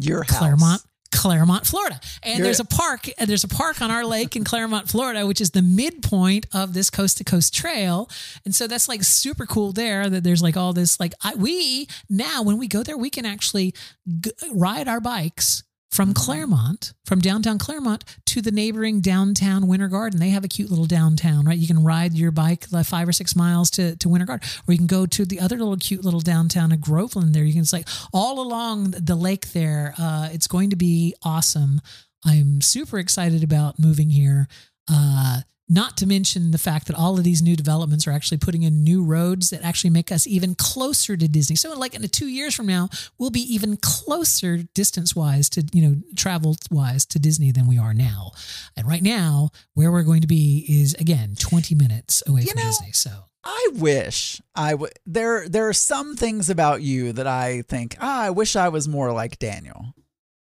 Your 0.00 0.22
house. 0.24 0.38
Clermont, 0.38 0.82
Clermont, 1.14 1.66
Florida. 1.66 1.98
And 2.22 2.38
You're- 2.38 2.44
there's 2.46 2.60
a 2.60 2.64
park, 2.64 3.08
and 3.18 3.28
there's 3.30 3.44
a 3.44 3.48
park 3.48 3.80
on 3.80 3.90
our 3.90 4.04
lake 4.04 4.36
in 4.36 4.44
Clermont, 4.44 4.88
Florida, 4.90 5.26
which 5.26 5.40
is 5.40 5.50
the 5.50 5.62
midpoint 5.62 6.46
of 6.52 6.74
this 6.74 6.90
coast 6.90 7.18
to 7.18 7.24
coast 7.24 7.54
trail. 7.54 8.10
And 8.44 8.54
so 8.54 8.66
that's 8.66 8.88
like 8.88 9.02
super 9.04 9.46
cool 9.46 9.72
there 9.72 10.10
that 10.10 10.24
there's 10.24 10.42
like 10.42 10.56
all 10.56 10.72
this 10.72 10.98
like 11.00 11.14
I, 11.22 11.34
we 11.34 11.88
now 12.10 12.42
when 12.42 12.58
we 12.58 12.68
go 12.68 12.82
there 12.82 12.98
we 12.98 13.10
can 13.10 13.24
actually 13.24 13.74
g- 14.20 14.30
ride 14.52 14.88
our 14.88 15.00
bikes 15.00 15.62
from 15.94 16.12
Clermont, 16.12 16.92
from 17.06 17.20
downtown 17.20 17.56
Clermont 17.56 18.04
to 18.26 18.42
the 18.42 18.50
neighboring 18.50 19.00
downtown 19.00 19.68
Winter 19.68 19.86
Garden. 19.86 20.18
They 20.18 20.30
have 20.30 20.42
a 20.42 20.48
cute 20.48 20.68
little 20.68 20.86
downtown, 20.86 21.44
right? 21.44 21.56
You 21.56 21.68
can 21.68 21.84
ride 21.84 22.14
your 22.14 22.32
bike 22.32 22.66
like 22.72 22.86
five 22.86 23.06
or 23.06 23.12
six 23.12 23.36
miles 23.36 23.70
to, 23.70 23.94
to 23.98 24.08
Winter 24.08 24.26
Garden, 24.26 24.48
or 24.66 24.72
you 24.72 24.78
can 24.78 24.88
go 24.88 25.06
to 25.06 25.24
the 25.24 25.38
other 25.38 25.56
little 25.56 25.76
cute 25.76 26.04
little 26.04 26.18
downtown 26.18 26.72
of 26.72 26.80
Groveland 26.80 27.32
there. 27.32 27.44
You 27.44 27.52
can, 27.52 27.62
it's 27.62 27.72
like 27.72 27.86
all 28.12 28.40
along 28.40 28.90
the 28.90 29.14
lake 29.14 29.52
there. 29.52 29.94
Uh, 29.96 30.30
it's 30.32 30.48
going 30.48 30.70
to 30.70 30.76
be 30.76 31.14
awesome. 31.22 31.80
I'm 32.26 32.60
super 32.60 32.98
excited 32.98 33.44
about 33.44 33.78
moving 33.78 34.10
here. 34.10 34.48
Uh, 34.90 35.42
not 35.68 35.96
to 35.96 36.06
mention 36.06 36.50
the 36.50 36.58
fact 36.58 36.86
that 36.86 36.96
all 36.96 37.16
of 37.16 37.24
these 37.24 37.40
new 37.40 37.56
developments 37.56 38.06
are 38.06 38.12
actually 38.12 38.36
putting 38.36 38.62
in 38.62 38.84
new 38.84 39.02
roads 39.02 39.50
that 39.50 39.62
actually 39.62 39.90
make 39.90 40.12
us 40.12 40.26
even 40.26 40.54
closer 40.54 41.16
to 41.16 41.26
Disney. 41.28 41.56
So, 41.56 41.72
like 41.78 41.94
in 41.94 42.02
the 42.02 42.08
two 42.08 42.28
years 42.28 42.54
from 42.54 42.66
now, 42.66 42.88
we'll 43.18 43.30
be 43.30 43.54
even 43.54 43.78
closer 43.78 44.58
distance 44.74 45.16
wise 45.16 45.48
to, 45.50 45.64
you 45.72 45.82
know, 45.82 45.96
travel 46.16 46.56
wise 46.70 47.06
to 47.06 47.18
Disney 47.18 47.50
than 47.50 47.66
we 47.66 47.78
are 47.78 47.94
now. 47.94 48.32
And 48.76 48.86
right 48.86 49.02
now, 49.02 49.50
where 49.72 49.90
we're 49.90 50.02
going 50.02 50.20
to 50.20 50.26
be 50.26 50.66
is 50.68 50.94
again 50.94 51.34
20 51.38 51.74
minutes 51.74 52.22
away 52.26 52.42
You 52.42 52.52
from 52.52 52.62
know, 52.62 52.68
Disney. 52.68 52.92
So, 52.92 53.10
I 53.42 53.68
wish 53.74 54.40
I 54.54 54.74
would. 54.74 54.92
There, 55.06 55.48
there 55.48 55.68
are 55.68 55.74
some 55.74 56.16
things 56.16 56.50
about 56.50 56.82
you 56.82 57.12
that 57.12 57.26
I 57.26 57.62
think. 57.62 57.96
Ah, 58.00 58.24
I 58.24 58.30
wish 58.30 58.54
I 58.56 58.68
was 58.68 58.86
more 58.86 59.12
like 59.12 59.38
Daniel. 59.38 59.94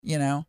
You 0.03 0.19
know, 0.19 0.47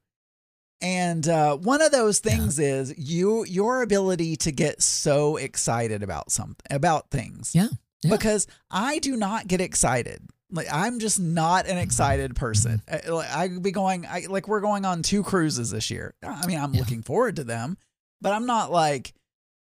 and 0.81 1.27
uh, 1.27 1.57
one 1.57 1.81
of 1.81 1.91
those 1.91 2.19
things 2.19 2.59
is 2.59 2.93
you 2.97 3.45
your 3.45 3.81
ability 3.81 4.35
to 4.37 4.51
get 4.51 4.81
so 4.81 5.37
excited 5.37 6.03
about 6.03 6.31
something 6.31 6.65
about 6.69 7.09
things. 7.09 7.53
Yeah, 7.55 7.69
yeah. 8.03 8.11
Because 8.11 8.47
I 8.69 8.99
do 8.99 9.15
not 9.15 9.47
get 9.47 9.61
excited. 9.61 10.21
Like 10.51 10.67
I'm 10.71 10.99
just 10.99 11.19
not 11.19 11.67
an 11.67 11.77
excited 11.77 12.35
person. 12.35 12.81
Mm-hmm. 12.87 13.09
I, 13.11 13.13
like, 13.13 13.35
I 13.35 13.47
could 13.49 13.63
be 13.63 13.71
going. 13.71 14.05
I, 14.05 14.27
like 14.29 14.47
we're 14.47 14.61
going 14.61 14.85
on 14.85 15.01
two 15.03 15.23
cruises 15.23 15.71
this 15.71 15.89
year. 15.91 16.13
I 16.23 16.45
mean, 16.47 16.59
I'm 16.59 16.73
Yeah. 16.73 16.79
looking 16.79 17.01
forward 17.01 17.35
to 17.37 17.43
them, 17.43 17.77
but 18.21 18.33
I'm 18.33 18.45
not 18.45 18.71
like 18.71 19.13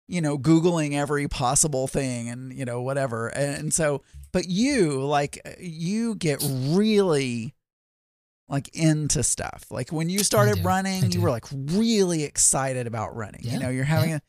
you 0.09 0.21
know, 0.21 0.37
Googling 0.37 0.93
every 0.95 1.27
possible 1.27 1.87
thing 1.87 2.29
and, 2.29 2.53
you 2.53 2.67
know, 2.67 2.83
whatever. 2.83 3.29
And, 3.29 3.57
and 3.57 3.73
so 3.75 4.03
But 4.33 4.47
you 4.47 5.01
like 5.01 5.39
you 5.59 6.17
get 6.17 6.43
really 6.45 7.55
like 8.49 8.69
into 8.75 9.23
stuff. 9.23 9.65
Like 9.71 9.91
when 9.91 10.09
you 10.09 10.21
started 10.21 10.65
running, 10.65 11.11
you 11.11 11.21
were 11.21 11.31
like 11.31 11.47
really 11.53 12.25
excited 12.25 12.87
about 12.87 13.17
running. 13.17 13.41
Yeah, 13.45 13.55
You 13.55 13.59
know, 13.61 13.69
you're 13.71 13.85
having 13.85 14.11
yeah. 14.11 14.17
a 14.17 14.21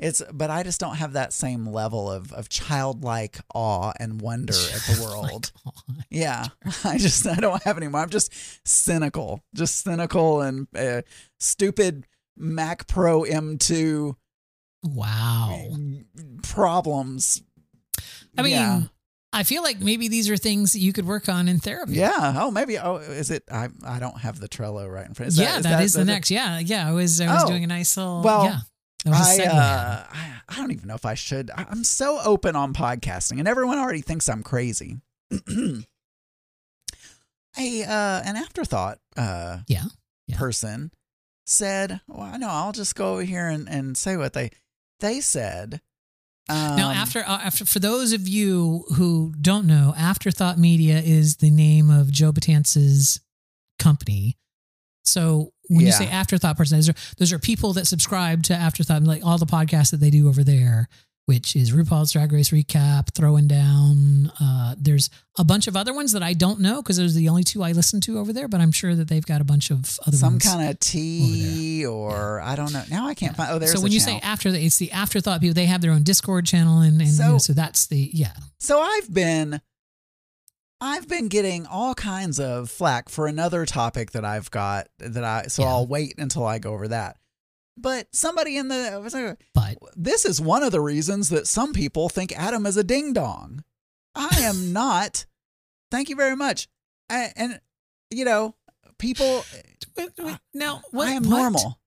it's 0.00 0.22
but 0.32 0.48
I 0.48 0.62
just 0.62 0.80
don't 0.80 0.96
have 0.96 1.12
that 1.12 1.32
same 1.32 1.66
level 1.66 2.10
of 2.10 2.32
of 2.32 2.48
childlike 2.48 3.38
awe 3.54 3.92
and 4.00 4.20
wonder 4.20 4.54
at 4.54 4.80
the 4.82 5.02
world. 5.02 5.52
Like, 5.64 6.06
Yeah, 6.08 6.46
I 6.84 6.98
just 6.98 7.26
I 7.26 7.36
don't 7.36 7.62
have 7.64 7.76
anymore. 7.76 8.00
I'm 8.00 8.10
just 8.10 8.32
cynical, 8.66 9.42
just 9.54 9.84
cynical 9.84 10.40
and 10.40 10.66
uh, 10.76 11.02
stupid 11.38 12.06
Mac 12.36 12.86
Pro 12.86 13.22
M2 13.22 14.14
wow. 14.82 15.66
problems. 16.42 17.42
I 18.38 18.42
mean, 18.42 18.52
yeah. 18.52 18.82
I 19.32 19.44
feel 19.44 19.62
like 19.62 19.80
maybe 19.80 20.08
these 20.08 20.28
are 20.28 20.36
things 20.36 20.72
that 20.72 20.80
you 20.80 20.92
could 20.92 21.06
work 21.06 21.28
on 21.28 21.46
in 21.48 21.60
therapy. 21.60 21.92
yeah. 21.92 22.34
Oh, 22.36 22.50
maybe. 22.50 22.78
Oh, 22.78 22.96
is 22.96 23.30
it? 23.30 23.44
I 23.50 23.68
I 23.84 24.00
don't 24.00 24.18
have 24.18 24.40
the 24.40 24.48
Trello 24.48 24.90
right 24.92 25.06
in 25.06 25.14
front. 25.14 25.28
Is 25.28 25.38
yeah, 25.38 25.58
is 25.58 25.62
that 25.64 25.82
is 25.84 25.92
the 25.92 26.00
is 26.00 26.08
it- 26.08 26.12
next. 26.12 26.30
Yeah, 26.30 26.58
yeah. 26.58 26.88
I 26.88 26.92
was 26.92 27.20
I 27.20 27.32
was 27.32 27.44
Oh. 27.44 27.46
doing 27.46 27.62
a 27.62 27.66
nice 27.68 27.96
little. 27.96 28.22
Well, 28.22 28.44
yeah, 28.44 28.58
that 29.04 29.14
I, 29.14 29.44
uh, 29.46 30.04
I 30.12 30.32
I 30.48 30.56
don't 30.56 30.72
even 30.72 30.88
know 30.88 30.96
if 30.96 31.06
I 31.06 31.14
should. 31.14 31.50
I- 31.52 31.66
I'm 31.70 31.84
so 31.84 32.20
open 32.24 32.56
on 32.56 32.74
podcasting, 32.74 33.38
and 33.38 33.46
everyone 33.46 33.78
already 33.78 34.00
thinks 34.00 34.28
I'm 34.28 34.42
crazy. 34.42 34.96
a 35.30 35.84
uh, 37.84 38.22
an 38.24 38.36
afterthought 38.36 38.98
uh, 39.16 39.58
Yeah, 39.68 39.84
yeah. 40.26 40.38
person 40.38 40.92
said, 41.46 42.00
"Well, 42.08 42.38
no, 42.38 42.48
I'll 42.48 42.72
just 42.72 42.94
go 42.94 43.14
over 43.14 43.22
here 43.22 43.48
and, 43.48 43.68
and 43.68 43.96
say 43.96 44.16
what 44.16 44.32
they 44.32 44.50
they 45.00 45.20
said." 45.20 45.80
Um, 46.50 46.76
now, 46.76 46.90
after 46.90 47.20
uh, 47.20 47.40
after 47.42 47.64
for 47.64 47.78
those 47.78 48.12
of 48.12 48.26
you 48.28 48.84
who 48.96 49.34
don't 49.40 49.66
know, 49.66 49.94
Afterthought 49.96 50.58
Media 50.58 50.98
is 50.98 51.36
the 51.36 51.50
name 51.50 51.90
of 51.90 52.10
Joe 52.10 52.32
Batance's 52.32 53.20
company. 53.78 54.36
So 55.04 55.52
when 55.68 55.86
you 55.86 55.92
say 55.92 56.08
Afterthought 56.08 56.56
person, 56.56 56.78
those 56.78 56.88
are 56.88 56.94
those 57.18 57.32
are 57.32 57.38
people 57.38 57.72
that 57.74 57.86
subscribe 57.86 58.42
to 58.44 58.54
Afterthought, 58.54 58.98
and 58.98 59.06
like 59.06 59.24
all 59.24 59.38
the 59.38 59.46
podcasts 59.46 59.90
that 59.92 59.98
they 60.00 60.10
do 60.10 60.28
over 60.28 60.44
there, 60.44 60.88
which 61.30 61.54
is 61.54 61.70
RuPaul's 61.70 62.10
Drag 62.10 62.32
Race 62.32 62.50
recap, 62.50 63.14
Throwing 63.14 63.46
Down. 63.46 64.32
Uh, 64.40 64.74
there's 64.76 65.10
a 65.38 65.44
bunch 65.44 65.68
of 65.68 65.76
other 65.76 65.94
ones 65.94 66.10
that 66.10 66.24
I 66.24 66.32
don't 66.32 66.58
know 66.58 66.82
because 66.82 66.96
those 66.96 67.14
are 67.14 67.18
the 67.20 67.28
only 67.28 67.44
two 67.44 67.62
I 67.62 67.70
listen 67.70 68.00
to 68.00 68.18
over 68.18 68.32
there. 68.32 68.48
But 68.48 68.60
I'm 68.60 68.72
sure 68.72 68.96
that 68.96 69.06
they've 69.06 69.24
got 69.24 69.40
a 69.40 69.44
bunch 69.44 69.70
of 69.70 69.96
other 70.08 70.16
some 70.16 70.32
ones. 70.34 70.44
kind 70.44 70.68
of 70.68 70.80
tea 70.80 71.86
or 71.86 72.40
I 72.40 72.56
don't 72.56 72.72
know. 72.72 72.82
Now 72.90 73.06
I 73.06 73.14
can't 73.14 73.36
find. 73.36 73.52
Oh, 73.52 73.60
there's 73.60 73.70
so 73.70 73.78
the 73.78 73.82
when 73.84 73.92
you 73.92 74.00
channel. 74.00 74.18
say 74.20 74.26
after, 74.26 74.48
it's 74.48 74.78
the 74.78 74.90
afterthought 74.90 75.40
people. 75.40 75.54
They 75.54 75.66
have 75.66 75.80
their 75.82 75.92
own 75.92 76.02
Discord 76.02 76.46
channel, 76.46 76.80
and, 76.80 77.00
and 77.00 77.08
you 77.10 77.18
know, 77.18 77.38
So- 77.38 77.38
so 77.38 77.52
that's 77.52 77.86
the 77.86 78.10
yeah. 78.12 78.32
So 78.58 78.80
I've 78.80 79.14
been 79.14 79.60
I've 80.80 81.06
been 81.08 81.28
getting 81.28 81.66
all 81.66 81.94
kinds 81.94 82.40
of 82.40 82.70
flack 82.70 83.08
for 83.08 83.26
another 83.26 83.66
topic 83.66 84.12
that 84.12 84.24
I've 84.24 84.50
got 84.50 84.88
that 84.98 85.22
I 85.24 85.44
so 85.48 85.62
Yeah. 85.62 85.68
I'll 85.68 85.86
wait 85.86 86.14
until 86.18 86.44
I 86.44 86.58
go 86.58 86.72
over 86.72 86.88
that. 86.88 87.18
But 87.80 88.08
somebody 88.12 88.56
in 88.56 88.68
the 88.68 89.36
But 89.54 89.78
this 89.96 90.24
is 90.24 90.40
one 90.40 90.62
of 90.62 90.72
the 90.72 90.80
reasons 90.80 91.30
that 91.30 91.46
some 91.46 91.72
people 91.72 92.08
think 92.08 92.32
Adam 92.38 92.66
is 92.66 92.76
a 92.76 92.84
ding 92.84 93.12
dong. 93.12 93.64
I 94.14 94.40
am 94.42 94.72
not. 94.72 95.24
Thank 95.90 96.08
you 96.08 96.16
very 96.16 96.36
much. 96.36 96.68
I, 97.08 97.32
and 97.36 97.60
you 98.10 98.24
know, 98.24 98.54
people 98.98 99.44
now 100.54 100.82
what? 100.90 101.08
I 101.08 101.12
am 101.12 101.24
what? 101.24 101.38
normal. 101.38 101.80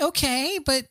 Okay, 0.00 0.58
but 0.64 0.86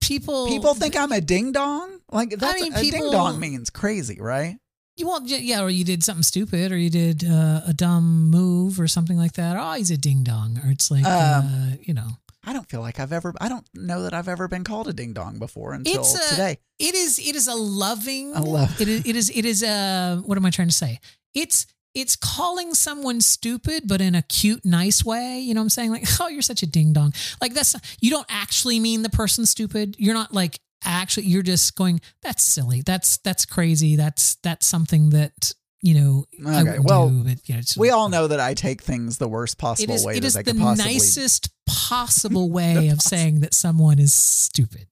people 0.00 0.48
People 0.48 0.74
think 0.74 0.96
I'm 0.96 1.12
a 1.12 1.20
ding 1.20 1.52
dong. 1.52 2.00
Like 2.10 2.30
that's 2.30 2.62
mean, 2.62 2.72
a 2.72 2.82
ding 2.82 3.10
dong 3.10 3.38
means 3.38 3.70
crazy, 3.70 4.18
right? 4.20 4.58
you 4.98 5.06
won't. 5.06 5.28
Yeah, 5.28 5.62
or 5.62 5.70
you 5.70 5.84
did 5.84 6.02
something 6.02 6.22
stupid, 6.22 6.72
or 6.72 6.76
you 6.76 6.90
did 6.90 7.24
uh, 7.24 7.60
a 7.66 7.72
dumb 7.72 8.30
move, 8.30 8.80
or 8.80 8.88
something 8.88 9.16
like 9.16 9.34
that. 9.34 9.56
Oh, 9.58 9.72
he's 9.74 9.90
a 9.90 9.96
ding 9.96 10.24
dong, 10.24 10.60
or 10.64 10.70
it's 10.70 10.90
like 10.90 11.04
uh, 11.04 11.42
Um, 11.44 11.78
you 11.82 11.94
know. 11.94 12.08
I 12.48 12.52
don't 12.54 12.68
feel 12.68 12.80
like 12.80 12.98
I've 12.98 13.12
ever 13.12 13.34
I 13.40 13.48
don't 13.50 13.66
know 13.74 14.02
that 14.04 14.14
I've 14.14 14.28
ever 14.28 14.48
been 14.48 14.64
called 14.64 14.88
a 14.88 14.92
ding 14.94 15.12
dong 15.12 15.38
before 15.38 15.74
until 15.74 16.00
It's 16.00 16.14
a- 16.14 16.30
today. 16.30 16.58
It 16.78 16.94
is. 16.94 17.18
It 17.18 17.36
is 17.36 17.46
a 17.46 17.54
loving. 17.54 18.34
A 18.34 18.40
love- 18.40 18.80
It 18.80 18.88
is. 18.88 19.00
It 19.04 19.16
is. 19.16 19.30
It 19.34 19.44
is. 19.44 19.62
Uh, 19.62 20.22
what 20.24 20.38
am 20.38 20.46
I 20.46 20.50
trying 20.50 20.68
to 20.68 20.74
say? 20.74 20.98
It's. 21.34 21.66
It's 21.94 22.14
calling 22.16 22.74
someone 22.74 23.20
stupid, 23.20 23.84
but 23.88 24.00
in 24.00 24.14
a 24.14 24.22
cute, 24.22 24.64
nice 24.64 25.04
way. 25.04 25.40
You 25.40 25.52
know 25.54 25.60
what 25.60 25.64
I'm 25.64 25.70
saying? 25.70 25.90
Like, 25.90 26.04
oh, 26.20 26.28
you're 26.28 26.42
such 26.42 26.62
a 26.62 26.66
ding 26.66 26.92
dong. 26.92 27.12
Like 27.40 27.54
that's. 27.54 27.74
You 28.00 28.10
don't 28.10 28.26
actually 28.28 28.78
mean 28.78 29.02
the 29.02 29.10
person 29.10 29.44
stupid. 29.46 29.96
You're 29.98 30.14
not 30.14 30.32
like 30.32 30.60
actually. 30.84 31.26
You're 31.26 31.42
just 31.42 31.74
going. 31.76 32.00
That's 32.22 32.42
silly. 32.42 32.82
That's 32.82 33.18
that's 33.18 33.44
crazy. 33.44 33.96
That's 33.96 34.36
that's 34.42 34.66
something 34.66 35.10
that 35.10 35.52
you 35.82 35.94
know. 35.94 36.24
Okay, 36.40 36.78
well, 36.80 37.08
do, 37.08 37.24
but, 37.24 37.48
you 37.48 37.54
know, 37.56 37.60
We 37.76 37.90
all 37.90 38.08
know 38.08 38.26
that 38.28 38.40
I 38.40 38.54
take 38.54 38.82
things 38.82 39.18
the 39.18 39.28
worst 39.28 39.58
possible 39.58 39.94
is. 39.94 40.04
way 40.04 40.16
It 40.16 40.24
is 40.24 40.34
the 40.34 40.42
possibly. 40.54 40.92
nicest 40.94 41.50
possible 41.66 42.50
way 42.58 42.88
of 42.88 43.00
saying 43.00 43.40
that 43.40 43.54
someone 43.54 43.98
is 43.98 44.12
stupid. 44.12 44.86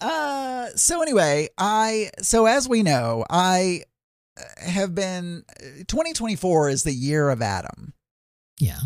Uh, 0.00 0.68
so 0.76 1.00
anyway, 1.02 1.48
I 1.56 2.10
so 2.20 2.46
as 2.46 2.68
we 2.68 2.82
know, 2.82 3.24
I 3.30 3.82
uh, 4.38 4.42
have 4.70 4.94
been. 4.94 5.44
2024 5.88 6.68
is 6.70 6.82
the 6.82 6.92
year 6.92 7.30
of 7.30 7.40
Adam. 7.40 7.94
Yeah. 8.60 8.78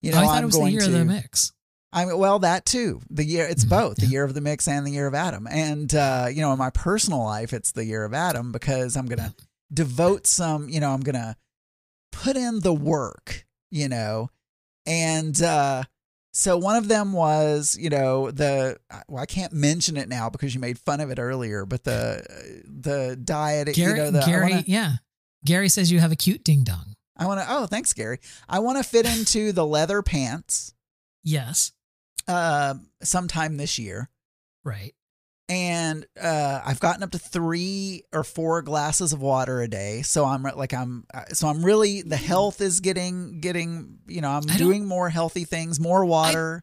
You 0.00 0.12
know, 0.12 0.18
I 0.18 0.24
thought 0.24 0.36
I'm 0.38 0.42
it 0.44 0.46
was 0.46 0.58
the 0.58 0.70
year 0.70 0.80
to. 0.80 0.86
of 0.86 0.92
the 0.92 1.04
mix. 1.04 1.52
I 1.92 2.04
mean, 2.06 2.18
well, 2.18 2.40
that 2.40 2.66
too. 2.66 3.00
The 3.10 3.24
year 3.24 3.46
it's 3.46 3.64
Mhm, 3.64 3.70
both 3.70 3.96
the 3.98 4.06
year 4.06 4.24
of 4.24 4.34
the 4.34 4.40
mix 4.40 4.66
and 4.66 4.86
the 4.86 4.90
year 4.90 5.06
of 5.06 5.14
Adam. 5.14 5.46
And 5.48 5.94
uh, 5.94 6.26
you 6.30 6.40
know, 6.40 6.52
in 6.52 6.58
my 6.58 6.70
personal 6.70 7.22
life, 7.22 7.52
it's 7.52 7.72
the 7.72 7.84
year 7.84 8.04
of 8.04 8.12
Adam 8.14 8.50
because 8.50 8.96
I'm 8.96 9.06
gonna 9.06 9.34
devote 9.74 10.26
some. 10.26 10.68
You 10.68 10.80
know, 10.80 10.90
I'm 10.92 11.00
gonna 11.00 11.36
put 12.12 12.36
in 12.36 12.60
the 12.60 12.72
work. 12.72 13.44
You 13.70 13.88
know, 13.88 14.30
and 14.86 15.40
uh, 15.42 15.82
so 16.32 16.56
one 16.56 16.76
of 16.76 16.86
them 16.86 17.12
was, 17.12 17.76
you 17.80 17.90
know, 17.90 18.30
the 18.30 18.78
well, 19.08 19.20
I 19.22 19.26
can't 19.26 19.52
mention 19.52 19.96
it 19.96 20.08
now 20.08 20.30
because 20.30 20.54
you 20.54 20.60
made 20.60 20.78
fun 20.78 21.00
of 21.00 21.10
it 21.10 21.18
earlier, 21.18 21.66
but 21.66 21.82
the 21.82 22.62
the 22.66 23.16
diet. 23.16 23.74
Gary, 23.74 23.98
you 23.98 24.04
know, 24.04 24.10
the, 24.12 24.20
Gary, 24.26 24.50
wanna- 24.50 24.64
yeah. 24.66 24.92
Gary 25.44 25.68
says 25.68 25.90
you 25.90 25.98
have 26.00 26.12
a 26.12 26.16
cute 26.16 26.44
ding 26.44 26.62
dong. 26.64 26.94
I 27.16 27.26
want 27.26 27.40
to. 27.40 27.46
Oh, 27.48 27.66
thanks, 27.66 27.92
Gary. 27.92 28.18
I 28.48 28.60
want 28.60 28.78
to 28.78 28.84
fit 28.88 29.06
into 29.06 29.52
the 29.52 29.66
leather 29.66 30.00
pants 30.02 30.72
Yes. 31.22 31.72
uh, 32.28 32.74
sometime 33.02 33.56
this 33.56 33.78
year. 33.78 34.08
Right. 34.64 34.94
And 35.48 36.06
uh, 36.20 36.60
I've 36.64 36.80
gotten 36.80 37.02
up 37.02 37.10
to 37.10 37.18
three 37.18 38.04
or 38.12 38.24
four 38.24 38.62
glasses 38.62 39.12
of 39.12 39.20
water 39.20 39.60
a 39.60 39.68
day. 39.68 40.02
So 40.02 40.24
I'm 40.24 40.42
like 40.42 40.72
I'm 40.72 41.04
uh, 41.12 41.26
so 41.32 41.48
I'm 41.48 41.64
really 41.64 42.02
the 42.02 42.16
health 42.16 42.60
is 42.60 42.80
getting 42.80 43.40
getting 43.40 43.98
you 44.06 44.20
know 44.20 44.30
I'm 44.30 44.48
I 44.50 44.56
doing 44.56 44.86
more 44.86 45.10
healthy 45.10 45.44
things, 45.44 45.78
more 45.78 46.04
water. 46.04 46.62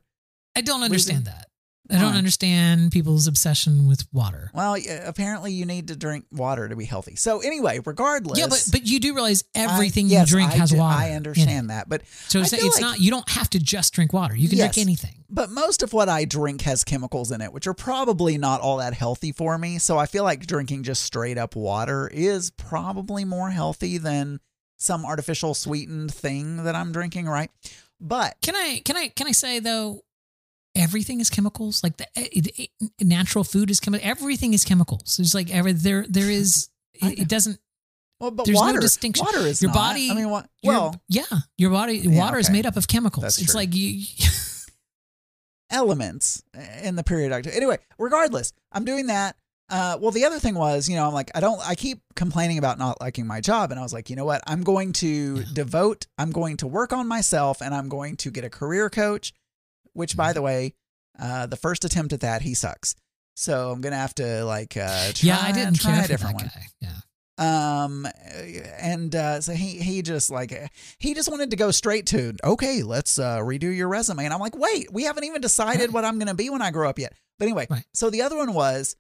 I 0.56 0.62
don't 0.62 0.84
understand 0.84 1.26
that. 1.26 1.48
I 1.94 2.00
don't 2.00 2.16
understand 2.16 2.92
people's 2.92 3.28
obsession 3.28 3.88
with 3.88 4.06
water. 4.14 4.50
well, 4.54 4.78
yeah, 4.78 5.08
apparently 5.08 5.52
you 5.52 5.66
need 5.66 5.88
to 5.90 5.96
drink 5.96 6.26
water 6.32 6.68
to 6.70 6.76
be 6.76 6.86
healthy. 6.86 7.16
So 7.16 7.40
anyway, 7.42 7.80
regardless, 7.86 8.40
Yeah, 8.40 8.48
but 8.48 8.64
but 8.72 8.86
you 8.88 9.00
do 9.00 9.14
realize 9.14 9.44
I- 9.56 9.60
everything 9.62 10.08
yes, 10.08 10.30
you 10.30 10.36
drink 10.38 10.52
I 10.52 10.56
has 10.58 10.72
do- 10.72 10.78
water. 10.78 10.98
I 10.98 11.12
understand 11.12 11.70
that, 11.70 11.90
but 11.90 12.02
So 12.28 12.40
I 12.40 12.44
it's, 12.44 12.54
it's 12.54 12.64
like- 12.76 12.82
not 12.82 13.00
you 13.00 13.12
don't 13.12 13.28
have 13.30 13.50
to 13.52 13.60
just 13.60 13.94
drink 13.94 14.14
water. 14.14 14.36
You 14.36 14.48
can 14.50 14.58
Yes. 14.58 14.74
drink 14.76 14.88
anything. 14.88 15.16
but 15.30 15.50
most 15.50 15.82
of 15.82 15.94
what 15.94 16.10
I 16.10 16.26
drink 16.26 16.62
has 16.64 16.84
chemicals 16.84 17.32
in 17.32 17.40
it, 17.42 17.54
which 17.54 17.66
are 17.68 17.74
probably 17.74 18.38
not 18.38 18.60
all 18.62 18.78
that 18.78 18.94
healthy 18.94 19.32
for 19.32 19.58
me. 19.58 19.80
So 19.80 19.98
I 19.98 20.06
feel 20.06 20.24
like 20.24 20.46
drinking 20.46 20.84
just 20.84 21.04
straight 21.04 21.38
up 21.38 21.56
water 21.56 22.08
is 22.14 22.52
probably 22.52 23.24
more 23.26 23.50
healthy 23.52 23.98
than 23.98 24.40
some 24.78 25.06
artificial 25.06 25.54
sweetened 25.54 26.14
thing 26.14 26.64
that 26.64 26.76
I'm 26.76 26.92
drinking, 26.92 27.28
right? 27.28 27.50
But 28.00 28.36
Can 28.42 28.56
I 28.56 28.82
can 28.84 28.98
I 28.98 29.10
can 29.10 29.28
I 29.28 29.32
say 29.32 29.60
though 29.60 30.02
everything 30.76 31.20
is 31.20 31.30
chemicals 31.30 31.84
like 31.84 31.98
the 31.98 32.08
it, 32.16 32.48
it- 32.80 33.06
natural 33.06 33.44
food 33.44 33.70
is 33.70 33.80
chemical 33.80 34.08
everything 34.10 34.54
is 34.54 34.64
chemicals 34.64 35.18
there's 35.18 35.36
like 35.36 35.54
every 35.54 35.74
there 35.74 36.06
there 36.08 36.30
is 36.42 36.70
it, 36.96 37.20
it 37.20 37.28
doesn't 37.28 37.60
well, 38.20 38.30
but 38.30 38.46
There's 38.46 38.60
no 38.60 38.68
water, 38.68 38.80
distinction. 38.80 39.26
Water 39.26 39.40
is 39.40 39.64
Your 39.64 39.70
not. 39.72 39.76
body- 39.76 40.12
I 40.12 40.14
mean, 40.14 40.30
what? 40.30 40.48
your- 40.62 40.74
Well, 40.74 41.02
yeah 41.10 41.24
your 41.58 41.72
body 41.72 41.98
Yeah, 41.98 42.20
water 42.20 42.38
is 42.38 42.52
made 42.52 42.68
up 42.68 42.78
of 42.78 42.88
chemicals 42.88 43.24
That's 43.24 43.40
it's 43.42 43.52
true. 43.54 43.62
like 43.62 43.74
you 43.74 44.06
elements 45.70 46.44
in 46.84 46.96
the 46.96 47.04
periodic. 47.04 47.48
Anyway, 47.56 47.78
regardless, 47.98 48.54
I'm 48.72 48.86
doing 48.86 49.08
that. 49.08 49.36
Uh, 49.70 49.98
well, 50.02 50.12
the 50.12 50.26
other 50.26 50.38
thing 50.38 50.54
was, 50.56 50.90
you 50.90 50.98
know, 50.98 51.08
I'm 51.08 51.14
like, 51.14 51.32
I 51.34 51.40
don't, 51.40 51.60
I 51.66 51.76
keep 51.76 52.02
complaining 52.16 52.58
about 52.58 52.78
not 52.78 53.00
liking 53.00 53.26
my 53.26 53.40
job. 53.40 53.72
And 53.72 53.80
I 53.80 53.84
was 53.84 53.94
like, 53.94 54.10
you 54.10 54.18
know 54.18 54.26
what? 54.26 54.42
I'm 54.46 54.64
going 54.64 54.92
to 54.94 55.08
Yeah. 55.38 55.44
devote, 55.54 56.08
I'm 56.18 56.32
going 56.32 56.58
to 56.58 56.68
work 56.68 56.92
on 56.92 57.08
myself 57.08 57.62
and 57.62 57.74
I'm 57.74 57.88
going 57.88 58.18
to 58.18 58.32
get 58.32 58.44
a 58.44 58.50
career 58.50 58.90
coach, 58.90 59.32
which, 59.94 60.12
Mm-hmm. 60.12 60.18
by 60.18 60.34
the 60.34 60.42
way, 60.42 60.74
uh, 61.20 61.46
the 61.48 61.58
first 61.58 61.84
attempt 61.86 62.14
at 62.14 62.22
that, 62.22 62.42
he 62.42 62.54
sucks. 62.54 62.96
So 63.36 63.72
I'm 63.72 63.82
going 63.82 63.92
to 63.94 63.98
have 63.98 64.16
to 64.16 64.44
like, 64.46 64.76
uh, 64.78 65.12
try, 65.14 65.28
yeah 65.28 65.40
i 65.42 65.52
didn't 65.52 65.80
try 65.80 66.04
a 66.04 66.08
different 66.08 66.36
one. 66.36 66.46
guy 66.54 66.68
yeah 66.82 66.90
Um, 67.38 68.06
and 68.80 69.16
uh, 69.16 69.42
so 69.42 69.54
he 69.54 69.80
he 69.80 70.02
just 70.04 70.30
like 70.30 70.54
he 71.00 71.14
just 71.16 71.30
wanted 71.32 71.50
to 71.52 71.56
go 71.56 71.72
straight 71.72 72.06
to 72.08 72.36
okay, 72.44 72.84
let's 72.84 73.18
uh, 73.18 73.40
redo 73.40 73.76
your 73.76 73.88
resume, 73.88 74.26
and 74.26 74.34
I'm 74.34 74.40
like, 74.40 74.56
wait, 74.56 74.92
we 74.94 75.04
haven't 75.06 75.24
even 75.24 75.42
decided 75.42 75.92
what 75.92 76.06
I'm 76.06 76.20
going 76.20 76.28
to 76.28 76.36
be 76.36 76.50
when 76.52 76.62
I 76.62 76.70
grow 76.72 76.88
up 76.90 77.00
yet. 77.00 77.14
But 77.40 77.46
anyway, 77.46 77.66
Right. 77.70 77.86
so 77.94 78.10
the 78.12 78.22
other 78.22 78.38
one 78.38 78.54
was 78.54 78.96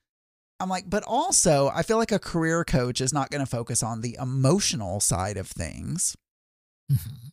I'm 0.60 0.69
like, 0.69 0.89
but 0.89 1.04
also, 1.06 1.69
I 1.73 1.84
feel 1.84 1.97
like 1.97 2.12
a 2.12 2.19
career 2.19 2.63
coach 2.63 2.99
is 3.01 3.13
not 3.13 3.30
going 3.32 3.41
to 3.45 3.49
focus 3.49 3.84
on 3.84 4.01
the 4.01 4.17
emotional 4.19 4.99
side 5.01 5.38
of 5.38 5.47
things. 5.47 6.15
Mhm. 6.91 7.32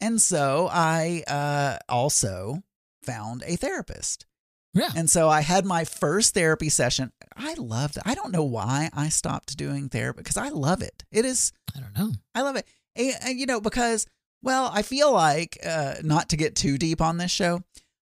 And 0.00 0.20
so 0.20 0.68
I 0.70 1.24
uh, 1.26 1.78
also 1.88 2.62
found 3.02 3.42
a 3.46 3.56
therapist. 3.56 4.26
Yeah. 4.72 4.90
And 4.94 5.10
so 5.10 5.28
I 5.28 5.40
had 5.40 5.64
my 5.64 5.84
first 5.84 6.34
therapy 6.34 6.68
session. 6.68 7.12
I 7.36 7.54
loved 7.54 7.96
it. 7.96 8.04
I 8.06 8.14
don't 8.14 8.32
know 8.32 8.44
why 8.44 8.90
I 8.92 9.08
stopped 9.08 9.56
doing 9.56 9.88
therapy 9.88 10.18
because 10.18 10.36
I 10.36 10.50
love 10.50 10.80
it. 10.82 11.04
It 11.10 11.24
is, 11.24 11.52
I 11.76 11.80
don't 11.80 11.96
know. 11.98 12.12
I 12.34 12.42
love 12.42 12.56
it. 12.56 12.68
And, 12.94 13.14
and, 13.22 13.40
you 13.40 13.46
know, 13.46 13.60
because, 13.60 14.06
well, 14.42 14.70
I 14.72 14.82
feel 14.82 15.12
like, 15.12 15.58
uh, 15.66 15.94
not 16.02 16.28
to 16.28 16.36
get 16.36 16.54
too 16.54 16.78
deep 16.78 17.00
on 17.00 17.16
this 17.16 17.32
show, 17.32 17.62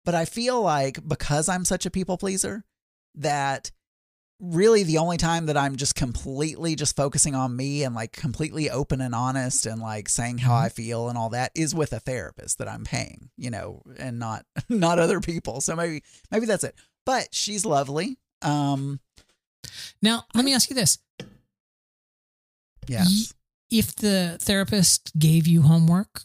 but 0.05 0.15
I 0.15 0.25
feel 0.25 0.61
like 0.61 1.05
because 1.05 1.49
I'm 1.49 1.65
such 1.65 1.85
a 1.85 1.91
people 1.91 2.17
pleaser, 2.17 2.63
that 3.15 3.71
really 4.39 4.83
the 4.83 4.97
only 4.97 5.17
time 5.17 5.45
that 5.45 5.55
I'm 5.57 5.75
just 5.77 5.95
completely 5.95 6.75
just 6.75 6.95
focusing 6.95 7.35
on 7.35 7.55
me 7.55 7.83
and 7.83 7.95
like 7.95 8.11
completely 8.11 8.69
open 8.69 8.99
and 9.01 9.15
honest 9.15 9.65
and 9.65 9.81
like 9.81 10.09
saying 10.09 10.39
how 10.39 10.51
Mhm. 10.51 10.63
I 10.65 10.69
feel 10.69 11.07
and 11.09 11.17
all 11.17 11.29
that 11.29 11.51
is 11.55 11.73
with 11.73 11.93
a 11.93 11.99
therapist 12.01 12.57
that 12.57 12.67
I'm 12.67 12.83
paying, 12.83 13.29
you 13.37 13.49
know, 13.49 13.81
and 13.97 14.19
not 14.19 14.45
not 14.69 14.99
other 14.99 15.19
people. 15.21 15.61
So 15.61 15.75
maybe 15.75 16.03
maybe 16.31 16.45
that's 16.45 16.63
it. 16.65 16.75
But 17.05 17.29
she's 17.33 17.65
lovely. 17.65 18.17
Um 18.41 18.99
Now, 20.01 20.25
let 20.35 20.43
me 20.45 20.53
ask 20.53 20.69
you 20.69 20.75
this. 20.75 20.99
yes. 22.87 23.33
If 23.71 23.95
the 23.95 24.37
therapist 24.39 25.11
gave 25.17 25.47
you 25.47 25.63
homework, 25.63 26.23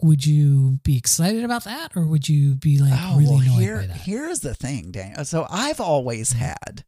would 0.00 0.24
you 0.26 0.78
be 0.84 0.96
excited 0.96 1.42
about 1.44 1.64
that 1.64 1.90
or 1.96 2.06
would 2.06 2.28
you 2.28 2.54
be 2.54 2.78
like 2.78 2.92
oh, 2.94 3.16
really 3.18 3.30
well, 3.34 3.40
annoyed 3.40 3.60
here 3.60 3.76
by 3.78 3.86
that? 3.88 3.96
here's 3.98 4.40
the 4.40 4.54
thing, 4.54 4.90
Daniel. 4.92 5.24
So 5.24 5.46
I've 5.50 5.80
always 5.80 6.34
Mhm. 6.34 6.36
had 6.36 6.84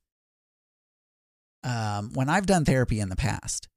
um 1.63 2.11
when 2.15 2.29
I've 2.29 2.47
done 2.47 2.65
therapy 2.65 3.01
in 3.01 3.09
the 3.11 3.17
past, 3.17 3.69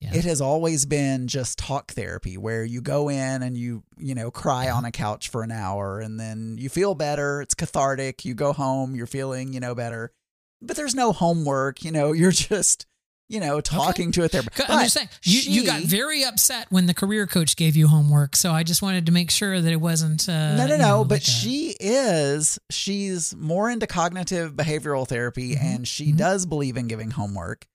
Yeah. 0.00 0.14
it 0.14 0.24
has 0.24 0.40
always 0.40 0.84
been 0.86 1.26
just 1.28 1.58
talk 1.58 1.92
therapy 1.92 2.36
where 2.36 2.64
you 2.64 2.80
go 2.80 3.08
in 3.08 3.42
and 3.42 3.56
you 3.56 3.82
you 3.98 4.14
know 4.14 4.30
cry 4.30 4.64
Yeah. 4.66 4.74
on 4.74 4.84
a 4.84 4.92
couch 4.92 5.28
for 5.28 5.42
an 5.42 5.50
hour 5.50 6.00
and 6.00 6.18
then 6.20 6.56
you 6.58 6.68
feel 6.68 6.94
better 6.94 7.40
it's 7.42 7.54
cathartic 7.54 8.24
you 8.24 8.34
go 8.34 8.52
home 8.52 8.94
you're 8.94 9.06
feeling 9.06 9.52
you 9.52 9.60
know 9.60 9.74
better 9.74 10.12
but 10.60 10.76
there's 10.76 10.94
no 10.94 11.12
homework 11.12 11.82
you 11.84 11.90
know 11.90 12.12
you're 12.20 12.30
just 12.32 12.86
you 13.32 13.40
know 13.40 13.60
talking 13.60 14.12
to 14.12 14.22
a 14.24 14.28
therapist 14.28 14.60
I'm 14.70 14.76
But 14.76 14.82
just 14.84 14.94
saying, 14.94 15.08
you, 15.24 15.40
you 15.40 15.66
got 15.66 15.80
very 15.82 16.22
upset 16.22 16.66
when 16.70 16.86
the 16.86 16.94
career 16.94 17.26
coach 17.26 17.56
gave 17.56 17.74
you 17.74 17.88
homework. 17.88 18.36
So 18.36 18.52
I 18.52 18.62
just 18.62 18.82
wanted 18.82 19.06
to 19.06 19.12
make 19.12 19.30
sure 19.30 19.60
that 19.60 19.72
it 19.72 19.80
wasn't. 19.80 20.28
Uh, 20.28 20.54
no 20.56 20.66
no 20.66 20.74
you 20.74 20.78
no 20.78 20.88
know, 20.88 21.04
but 21.04 21.14
like 21.14 21.22
a- 21.22 21.30
she 21.30 21.74
is 21.80 22.58
she's 22.70 23.34
more 23.34 23.70
into 23.70 23.86
cognitive 23.86 24.52
behavioral 24.54 25.08
therapy 25.08 25.56
Mhm, 25.56 25.62
and 25.62 25.88
she 25.88 26.12
mhm. 26.12 26.16
does 26.18 26.46
believe 26.46 26.76
in 26.76 26.86
giving 26.86 27.10
homework 27.10 27.66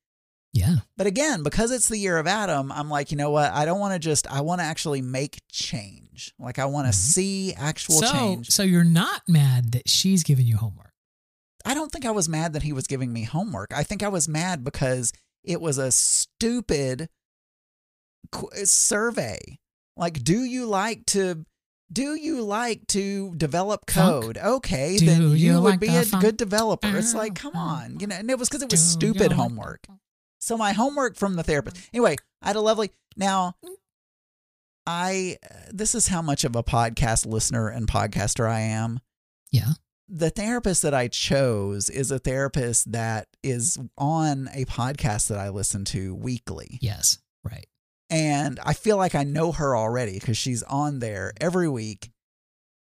yeah. 0.54 0.78
But 0.96 1.06
again, 1.06 1.44
because 1.44 1.70
it's 1.72 1.88
the 1.88 1.98
year 1.98 2.18
of 2.18 2.26
Adam, 2.26 2.72
I'm 2.72 2.90
like, 2.90 3.12
you 3.12 3.18
know 3.18 3.30
what? 3.30 3.52
I 3.52 3.66
don't 3.66 3.80
want 3.80 3.94
to 3.94 4.00
just, 4.00 4.26
I 4.32 4.42
want 4.42 4.60
to 4.60 4.66
actually 4.66 5.04
make 5.04 5.40
change. 5.52 6.34
Like, 6.40 6.58
I 6.58 6.66
want 6.66 6.88
to 6.88 6.92
Mhm. 6.94 6.96
see 7.14 7.54
actual 7.54 8.00
So, 8.00 8.12
change. 8.12 8.50
so 8.50 8.64
you're 8.64 8.84
not 8.84 9.22
mad 9.28 9.74
that 9.74 9.88
she's 9.88 10.24
giving 10.24 10.48
you 10.48 10.58
homework. 10.58 10.94
I 11.64 11.76
don't 11.76 11.92
think 11.92 12.06
I 12.06 12.12
was 12.12 12.28
mad 12.28 12.54
that 12.54 12.64
he 12.64 12.74
was 12.74 12.88
giving 12.88 13.14
me 13.14 13.24
homework. 13.24 13.72
I 13.76 13.84
think 13.84 14.02
I 14.02 14.08
was 14.08 14.28
mad 14.28 14.64
because 14.64 15.12
it 15.44 15.62
was 15.62 15.78
a 15.78 15.92
stupid 15.92 17.10
uh, 18.34 18.46
survey. 18.64 19.60
Like, 19.96 20.24
do 20.24 20.44
you 20.44 20.66
like 20.66 21.06
to. 21.08 21.46
Do 21.90 22.16
you 22.16 22.42
like 22.44 22.86
to 22.88 23.34
develop 23.38 23.90
Funk? 23.90 24.24
code? 24.26 24.38
Okay, 24.38 24.98
Do 24.98 25.06
then 25.06 25.22
you, 25.22 25.30
you 25.30 25.54
would 25.62 25.70
like 25.70 25.80
be 25.80 25.88
a 25.88 26.04
funk? 26.04 26.22
good 26.22 26.36
developer. 26.36 26.98
It's 26.98 27.14
like, 27.16 27.40
uh-huh. 27.40 27.52
come 27.52 27.56
on, 27.62 28.00
you 28.02 28.08
know. 28.08 28.16
And 28.18 28.30
it 28.30 28.38
was 28.38 28.50
because 28.50 28.62
it 28.62 28.70
was 28.70 28.96
Do 28.98 29.08
stupid 29.14 29.30
like- 29.30 29.38
homework. 29.38 29.88
So 30.40 30.58
my 30.58 30.74
homework 30.74 31.16
from 31.16 31.36
the 31.36 31.44
therapist. 31.44 31.78
Mm-hmm. 31.78 31.96
Anyway, 31.96 32.16
I 32.42 32.48
had 32.48 32.56
a 32.58 32.62
lovely. 32.62 32.92
Now, 33.16 33.56
mm. 33.66 33.70
I 34.86 35.38
uh, 35.50 35.56
this 35.72 35.96
is 35.96 36.10
how 36.10 36.22
much 36.22 36.44
of 36.44 36.58
a 36.58 36.64
podcast 36.64 37.26
listener 37.26 37.70
and 37.70 37.88
podcaster 37.88 38.50
I 38.50 38.60
am. 38.60 39.00
Yeah. 39.52 39.74
The 40.10 40.30
therapist 40.30 40.82
that 40.84 40.94
I 40.94 41.08
chose 41.10 41.90
is 41.90 42.12
a 42.12 42.20
therapist 42.20 42.92
that 42.94 43.28
is 43.44 43.78
on 43.98 44.50
a 44.54 44.64
podcast 44.66 45.28
that 45.28 45.38
I 45.38 45.50
listen 45.50 45.84
to 45.86 46.16
weekly. 46.16 46.80
Yes. 46.82 47.20
Right. 47.44 47.68
And 48.10 48.58
I 48.64 48.72
feel 48.74 48.96
like 48.96 49.16
I 49.16 49.24
know 49.26 49.52
her 49.52 49.76
already 49.76 50.14
because 50.14 50.38
she's 50.38 50.64
on 50.64 51.00
there 51.00 51.34
every 51.42 51.68
week. 51.68 52.12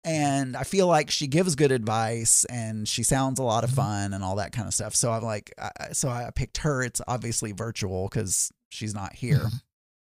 And 0.05 0.57
I 0.57 0.63
feel 0.63 0.87
like 0.87 1.11
she 1.11 1.27
gives 1.27 1.57
good 1.57 1.73
advice 1.73 2.45
and 2.45 2.87
she 2.87 3.03
sounds 3.03 3.41
a 3.41 3.43
lot 3.43 3.65
of 3.65 3.71
Mhm. 3.71 3.77
fun 3.77 4.13
and 4.15 4.23
all 4.23 4.37
that 4.37 4.53
kind 4.53 4.69
of 4.69 4.75
stuff. 4.75 4.95
So 4.95 5.11
I'm 5.11 5.23
like, 5.25 5.53
I, 5.59 5.93
so 5.93 6.09
I 6.11 6.31
picked 6.35 6.59
her. 6.59 6.83
It's 6.83 7.01
obviously 7.09 7.53
virtual 7.53 8.09
because 8.09 8.53
she's 8.69 8.95
not 8.95 9.15
here. 9.15 9.39
Mhm. 9.39 9.61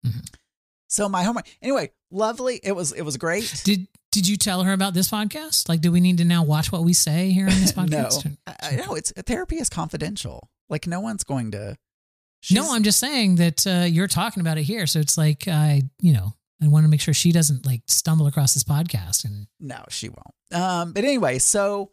Mhm. 0.07 0.35
So 0.89 1.09
my 1.09 1.23
homework, 1.23 1.47
anyway, 1.63 1.91
lovely. 2.11 2.61
It 2.63 2.73
was, 2.73 2.93
it 2.93 3.03
was 3.03 3.17
great. 3.19 3.61
Did 3.65 3.87
Did 4.15 4.29
you 4.29 4.37
tell 4.37 4.63
her 4.63 4.73
about 4.73 4.95
this 4.95 5.11
podcast? 5.11 5.69
Like, 5.69 5.81
do 5.81 5.91
we 5.91 5.99
need 5.99 6.19
to 6.19 6.25
now 6.25 6.45
watch 6.45 6.71
what 6.71 6.85
we 6.85 6.93
say 6.93 7.33
here 7.33 7.49
on 7.49 7.61
this 7.61 7.73
podcast? 7.77 8.25
no, 8.25 8.55
I 8.63 8.77
know 8.77 8.95
it's 8.95 9.11
therapy 9.11 9.57
is 9.57 9.69
confidential. 9.69 10.49
Like 10.69 10.87
no 10.87 11.01
one's 11.01 11.25
going 11.25 11.51
to. 11.51 11.77
no, 12.53 12.73
I'm 12.73 12.85
just 12.85 13.01
saying 13.01 13.37
that 13.37 13.67
uh, 13.67 13.87
you're 13.89 14.07
talking 14.07 14.41
about 14.41 14.57
it 14.57 14.63
here, 14.63 14.87
so 14.87 15.01
it's 15.01 15.19
like 15.19 15.49
I, 15.49 15.83
you 16.01 16.13
know, 16.13 16.33
I 16.63 16.69
want 16.69 16.85
to 16.85 16.89
make 16.89 17.01
sure 17.01 17.13
she 17.13 17.33
doesn't 17.33 17.67
like 17.67 17.83
stumble 17.89 18.29
across 18.29 18.55
this 18.55 18.63
podcast 18.63 19.25
and 19.25 19.49
No, 19.59 19.85
she 19.89 20.11
won't. 20.11 20.63
Um, 20.63 20.93
but 20.93 21.03
anyway, 21.03 21.41
so 21.41 21.91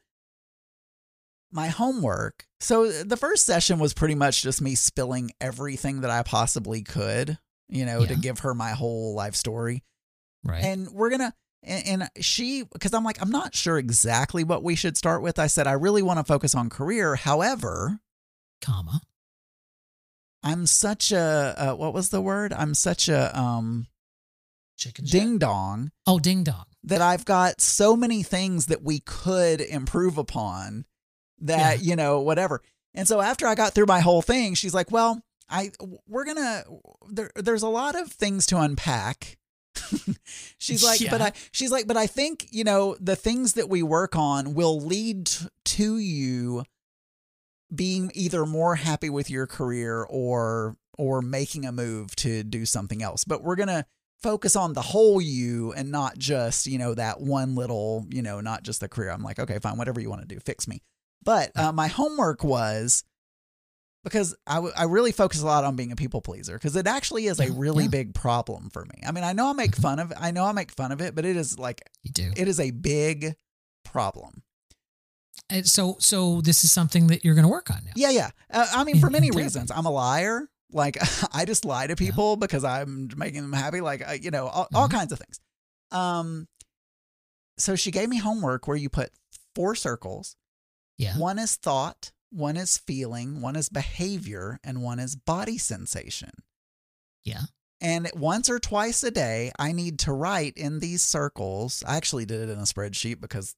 my 1.52 1.70
homework. 1.70 2.46
So 2.60 2.92
the 2.92 3.18
first 3.18 3.48
session 3.48 3.80
was 3.80 3.96
pretty 3.96 4.14
much 4.14 4.44
just 4.44 4.62
me 4.62 4.76
spilling 4.76 5.32
everything 5.42 6.02
that 6.02 6.12
I 6.12 6.22
possibly 6.22 6.84
could, 6.84 7.40
you 7.68 7.84
know, 7.88 8.06
to 8.06 8.16
give 8.16 8.40
her 8.42 8.54
my 8.54 8.74
whole 8.74 9.16
life 9.16 9.34
story. 9.34 9.84
right. 10.44 10.64
And 10.64 10.88
we're 10.92 11.10
gonna 11.10 11.34
and, 11.64 12.02
and 12.02 12.24
she 12.26 12.64
because 12.64 12.94
I'm 12.94 13.04
like, 13.04 13.22
I'm 13.22 13.30
not 13.32 13.54
sure 13.56 13.78
exactly 13.78 14.44
what 14.44 14.64
we 14.64 14.76
should 14.76 14.98
start 14.98 15.22
with. 15.22 15.38
I 15.40 15.48
said 15.48 15.68
I 15.68 15.74
really 15.74 16.02
want 16.02 16.20
to 16.20 16.24
focus 16.24 16.56
on 16.56 16.70
career. 16.70 17.16
However, 17.16 18.00
comma. 18.62 19.02
I'm 20.44 20.66
such 20.66 21.12
a 21.12 21.54
uh, 21.58 21.76
what 21.76 21.94
was 21.94 22.10
the 22.10 22.22
word? 22.22 22.52
I'm 22.54 22.74
such 22.74 23.08
a 23.10 23.38
um 23.38 23.88
Chicken 24.78 25.06
ding 25.06 25.38
dong 25.38 25.92
Oh, 26.08 26.18
ding 26.18 26.44
dong. 26.44 26.66
that 26.84 27.02
I've 27.02 27.26
got 27.26 27.62
so 27.62 27.96
many 27.96 28.24
things 28.24 28.66
that 28.66 28.82
we 28.82 29.00
could 29.00 29.62
improve 29.62 30.18
upon 30.18 30.86
that, 31.40 31.78
Yeah. 31.80 31.90
you 31.90 31.96
know, 31.96 32.22
whatever. 32.22 32.64
And 32.96 33.08
so 33.08 33.22
after 33.22 33.46
I 33.46 33.54
got 33.54 33.74
through 33.76 33.86
my 33.86 34.00
whole 34.00 34.24
thing, 34.24 34.56
she's 34.56 34.74
like, 34.74 34.90
"Well, 34.90 35.22
I 35.48 35.72
we're 36.08 36.26
going 36.26 36.38
to 36.38 36.66
there 37.12 37.30
there's 37.36 37.62
a 37.62 37.70
lot 37.70 37.96
of 37.96 38.12
things 38.12 38.48
to 38.48 38.58
unpack." 38.60 39.38
she's 40.58 40.84
like, 40.84 41.00
"But 41.10 41.22
I 41.22 41.34
she's 41.52 41.72
like, 41.72 41.88
"But 41.88 41.98
I 41.98 42.08
think, 42.08 42.48
you 42.52 42.64
know, 42.64 42.96
the 43.00 43.16
things 43.16 43.54
that 43.54 43.70
we 43.70 43.84
work 43.84 44.16
on 44.16 44.54
will 44.54 44.80
lead 44.80 45.30
to 45.66 45.98
you 45.98 46.64
being 47.74 48.12
either 48.14 48.46
more 48.46 48.76
happy 48.76 49.10
with 49.10 49.30
your 49.30 49.48
career 49.48 50.06
or 50.10 50.76
or 50.98 51.22
making 51.22 51.66
a 51.66 51.72
move 51.72 52.16
to 52.18 52.44
do 52.44 52.66
something 52.66 53.02
else. 53.02 53.24
But 53.24 53.44
we're 53.44 53.56
going 53.56 53.70
to 53.70 53.86
focus 54.22 54.56
on 54.56 54.74
the 54.74 54.82
whole 54.82 55.20
you 55.20 55.74
and 55.74 55.92
not 55.92 56.18
just, 56.18 56.68
you 56.68 56.78
know, 56.78 56.94
that 56.94 57.20
one 57.22 57.56
little, 57.56 58.06
you 58.10 58.22
know, 58.22 58.40
not 58.40 58.64
just 58.64 58.82
the 58.82 58.90
career. 58.90 59.10
I'm 59.10 59.24
like, 59.24 59.40
okay, 59.40 59.58
fine, 59.60 59.78
whatever 59.78 60.00
you 60.00 60.10
want 60.10 60.22
to 60.22 60.28
do, 60.28 60.40
fix 60.40 60.68
me. 60.68 60.84
But 61.24 61.52
uh, 61.58 61.72
my 61.72 61.88
homework 61.88 62.44
was 62.44 63.04
because 64.04 64.36
I, 64.48 64.56
w- 64.56 64.74
I 64.78 64.84
really 64.86 65.12
focus 65.12 65.42
a 65.42 65.46
lot 65.46 65.64
on 65.64 65.76
being 65.76 65.92
a 65.92 65.96
people 65.96 66.22
pleaser 66.22 66.54
because 66.54 66.76
it 66.76 66.88
actually 66.88 67.28
is 67.28 67.40
a 67.40 67.52
really 67.52 67.84
yeah. 67.84 67.90
big 67.90 68.14
problem 68.14 68.70
for 68.72 68.84
me. 68.86 69.02
I 69.06 69.12
mean, 69.12 69.24
I 69.24 69.34
know 69.34 69.50
I 69.50 69.54
make 69.54 69.76
fun 69.76 70.00
of 70.00 70.12
I 70.18 70.32
know 70.32 70.46
I 70.46 70.52
make 70.54 70.72
fun 70.72 70.92
of 70.92 71.02
it, 71.02 71.14
but 71.16 71.26
it 71.26 71.36
is 71.38 71.60
like 71.60 71.82
You 72.04 72.12
do. 72.12 72.32
it 72.36 72.48
is 72.48 72.60
a 72.60 72.72
big 72.72 73.36
problem. 73.86 74.44
And 75.50 75.68
so, 75.68 75.98
so 76.00 76.42
this 76.42 76.64
is 76.64 76.72
something 76.72 77.08
that 77.08 77.26
you're 77.26 77.36
going 77.36 77.44
to 77.44 77.50
work 77.52 77.70
on 77.70 77.84
now. 77.86 77.92
Yeah, 77.96 78.10
yeah. 78.12 78.30
Uh, 78.50 78.68
I 78.74 78.84
mean, 78.86 79.00
for 79.00 79.10
many 79.10 79.32
reasons. 79.32 79.70
I'm 79.70 79.86
a 79.86 79.92
liar. 79.92 80.48
Like, 80.72 80.98
I 81.34 81.44
just 81.46 81.66
lie 81.66 81.88
to 81.88 81.96
people 81.98 82.38
because 82.38 82.64
I'm 82.64 83.10
making 83.18 83.42
them 83.42 83.52
happy. 83.54 83.82
Like, 83.82 84.08
uh, 84.08 84.14
you 84.14 84.32
know, 84.32 84.48
all, 84.48 84.68
all 84.74 84.88
Mhm. 84.88 84.92
kinds 84.92 85.12
of 85.12 85.20
things. 85.20 85.40
Um, 85.92 86.48
so 87.58 87.76
she 87.76 87.92
gave 87.92 88.08
me 88.08 88.18
homework 88.18 88.66
where 88.68 88.78
you 88.78 88.88
put 88.90 89.12
four 89.54 89.76
circles. 89.76 90.38
Yeah. 90.98 91.18
One 91.18 91.38
is 91.38 91.56
thought, 91.58 92.12
one 92.32 92.58
is 92.58 92.78
feeling, 92.78 93.42
one 93.42 93.56
is 93.56 93.70
behavior, 93.70 94.60
and 94.64 94.82
one 94.82 95.00
is 95.00 95.16
body 95.16 95.58
sensation. 95.58 96.32
Yeah. 97.24 97.42
And 97.80 98.10
once 98.16 98.50
or 98.50 98.60
twice 98.60 99.04
a 99.04 99.12
day, 99.12 99.52
I 99.60 99.72
need 99.72 100.00
to 100.00 100.14
write 100.14 100.54
in 100.56 100.80
these 100.80 101.02
circles. 101.04 101.84
I 101.88 101.98
actually 101.98 102.26
did 102.26 102.42
it 102.42 102.52
in 102.52 102.58
a 102.60 102.64
spreadsheet 102.64 103.20
because 103.22 103.56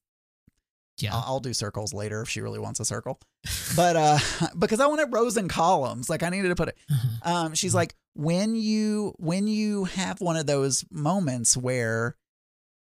Yeah. 0.98 1.14
I'll, 1.14 1.24
I'll 1.26 1.40
do 1.40 1.52
circles 1.52 1.92
later 1.92 2.22
if 2.22 2.28
she 2.30 2.40
really 2.40 2.58
wants 2.58 2.80
a 2.80 2.84
circle. 2.84 3.20
But 3.76 3.96
uh 3.96 4.18
because 4.58 4.80
I 4.80 4.86
wanted 4.86 5.12
rows 5.12 5.36
and 5.36 5.50
columns, 5.50 6.08
like 6.08 6.22
I 6.22 6.30
needed 6.30 6.48
to 6.48 6.54
put 6.54 6.68
it. 6.68 6.76
Uh-huh. 6.90 7.34
Um 7.46 7.54
she's 7.54 7.72
Mhm. 7.72 7.76
like 7.76 7.94
when 8.14 8.54
you 8.56 9.14
when 9.18 9.46
you 9.46 9.84
have 9.84 10.20
one 10.20 10.36
of 10.36 10.46
those 10.46 10.84
moments 10.90 11.56
where 11.56 12.16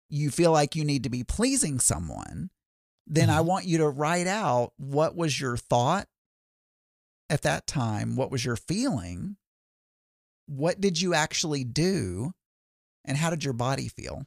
you 0.09 0.31
feel 0.31 0.51
like 0.51 0.75
you 0.75 0.85
need 0.85 1.03
to 1.03 1.09
be 1.09 1.23
pleasing 1.23 1.79
someone, 1.79 2.49
then 3.07 3.29
I 3.29 3.39
Mhm. 3.39 3.45
want 3.45 3.65
you 3.65 3.77
to 3.79 3.87
write 3.89 4.27
out 4.27 4.73
what 4.77 5.15
was 5.15 5.39
your 5.39 5.57
thought, 5.57 6.07
at 7.29 7.41
that 7.41 7.67
time? 7.67 8.15
What 8.15 8.31
was 8.31 8.45
your 8.45 8.55
feeling? 8.55 9.35
What 10.45 10.79
did 10.79 11.01
you 11.01 11.13
actually 11.13 11.63
do? 11.65 12.33
And 13.05 13.17
how 13.17 13.29
did 13.29 13.43
your 13.43 13.53
body 13.53 13.87
feel? 13.89 14.25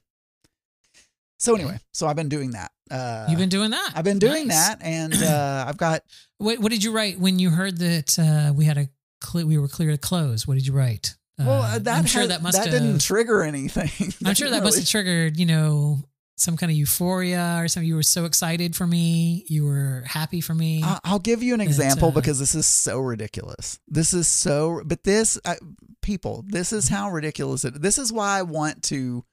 So 1.39 1.55
anyway, 1.55 1.79
so 1.93 2.07
I've 2.07 2.17
been 2.17 2.29
doing 2.29 2.51
that. 2.51 2.71
Uh, 2.91 3.27
You've 3.31 3.39
been 3.39 3.49
doing 3.49 3.71
that. 3.71 3.93
I've 3.95 4.05
been 4.05 4.19
doing 4.19 4.49
Nice. 4.49 4.57
that, 4.69 4.83
and 4.83 5.15
uh, 5.23 5.65
I've 5.67 5.79
got 5.79 6.03
What, 6.39 6.59
what 6.59 6.71
did 6.71 6.85
you 6.85 6.93
write 6.93 7.19
when 7.19 7.39
you 7.39 7.51
heard 7.51 7.79
that 7.79 8.19
uh, 8.19 8.53
we 8.55 8.65
had 8.67 8.77
a 8.77 8.89
cle 9.23 9.47
we 9.47 9.57
were 9.57 9.69
clear 9.69 9.91
to 9.93 9.99
close? 9.99 10.47
What 10.47 10.55
did 10.55 10.67
you 10.67 10.73
write? 10.75 11.17
well, 11.39 11.63
Uh, 11.63 11.79
that 11.79 11.99
I'm 11.99 12.05
sure 12.05 12.27
that 12.27 12.43
must 12.43 12.59
that 12.59 12.67
have. 12.71 12.83
didn't 12.83 13.01
trigger 13.01 13.43
anything. 13.43 14.13
I'm 14.25 14.35
sure 14.35 14.51
that 14.51 14.63
must 14.63 14.77
have 14.79 14.87
triggered, 14.89 15.39
you 15.39 15.47
know, 15.47 16.03
some 16.41 16.57
kind 16.57 16.71
of 16.73 16.77
euphoria 16.77 17.57
or 17.59 17.69
something. 17.69 17.87
You 17.89 17.97
were 17.97 18.03
so 18.03 18.25
excited 18.25 18.75
for 18.75 18.87
me. 18.87 19.45
You 19.49 19.65
were 19.67 20.03
happy 20.07 20.41
for 20.41 20.55
me. 20.55 20.83
I- 20.83 21.01
I'll 21.05 21.19
give 21.19 21.43
you 21.43 21.55
an 21.55 21.61
example 21.61 22.09
uh, 22.09 22.13
because 22.13 22.39
this 22.39 22.55
is 22.55 22.67
so 22.67 22.99
ridiculous. 23.01 23.79
This 23.87 24.15
is 24.15 24.27
so, 24.27 24.83
but 24.85 25.05
this, 25.05 25.39
uh, 25.45 25.57
people, 26.03 26.45
this 26.49 26.73
is 26.73 26.89
how 26.89 27.11
ridiculous 27.11 27.65
it. 27.65 27.81
This 27.81 27.99
is 27.99 28.13
why 28.13 28.39
I 28.39 28.43
want 28.43 28.83
to 28.85 29.25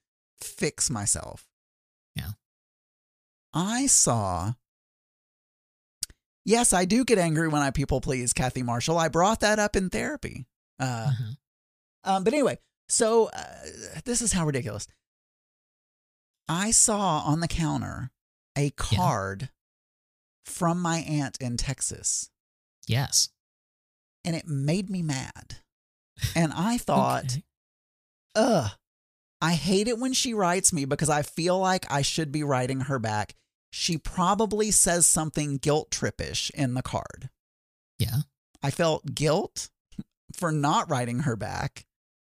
fix 0.42 0.90
myself. 0.90 1.46
Yeah. 2.16 2.32
I 3.54 3.88
saw. 3.88 4.54
Yes, 6.46 6.72
I 6.74 6.86
do 6.86 7.04
get 7.04 7.18
angry 7.18 7.48
when 7.48 7.62
I 7.62 7.72
people 7.72 8.00
please, 8.02 8.32
Kathy 8.34 8.64
Marshall. 8.64 8.98
I 8.98 9.10
brought 9.10 9.42
that 9.42 9.60
up 9.60 9.76
in 9.76 9.90
therapy. 9.90 10.46
Uh, 10.80 11.08
Uh-huh. 11.10 11.34
um, 12.16 12.24
but 12.24 12.34
anyway, 12.34 12.58
so 12.88 13.30
uh, 13.34 13.44
this 14.06 14.22
is 14.22 14.32
how 14.32 14.46
ridiculous. 14.46 14.88
I 16.50 16.72
saw 16.72 17.20
on 17.20 17.40
the 17.40 17.48
counter 17.48 18.12
a 18.58 18.70
card 18.72 19.50
from 20.46 20.82
my 20.82 21.00
aunt 21.00 21.38
in 21.42 21.58
Texas, 21.58 22.30
Yes. 22.88 23.30
and 24.24 24.36
it 24.36 24.48
made 24.48 24.90
me 24.90 25.02
mad. 25.02 25.58
And 26.36 26.54
I 26.54 26.78
thought, 26.80 27.26
Okay. 27.26 27.44
ugh, 28.36 28.72
I 29.42 29.54
hate 29.54 29.88
it 29.88 30.00
when 30.00 30.14
she 30.14 30.34
writes 30.34 30.72
me 30.74 30.86
because 30.86 31.10
I 31.10 31.22
feel 31.22 31.60
like 31.60 31.86
I 31.92 32.02
should 32.02 32.32
be 32.32 32.44
writing 32.44 32.82
her 32.82 32.98
back. 32.98 33.36
She 33.72 33.98
probably 33.98 34.72
says 34.72 35.06
something 35.06 35.58
guilt 35.58 35.92
trippish 35.92 36.50
in 36.52 36.74
the 36.74 36.82
card. 36.82 37.30
Yeah. 38.00 38.22
I 38.64 38.72
felt 38.72 39.14
guilt 39.14 39.70
for 40.34 40.52
not 40.52 40.90
writing 40.90 41.20
her 41.20 41.36
back 41.36 41.86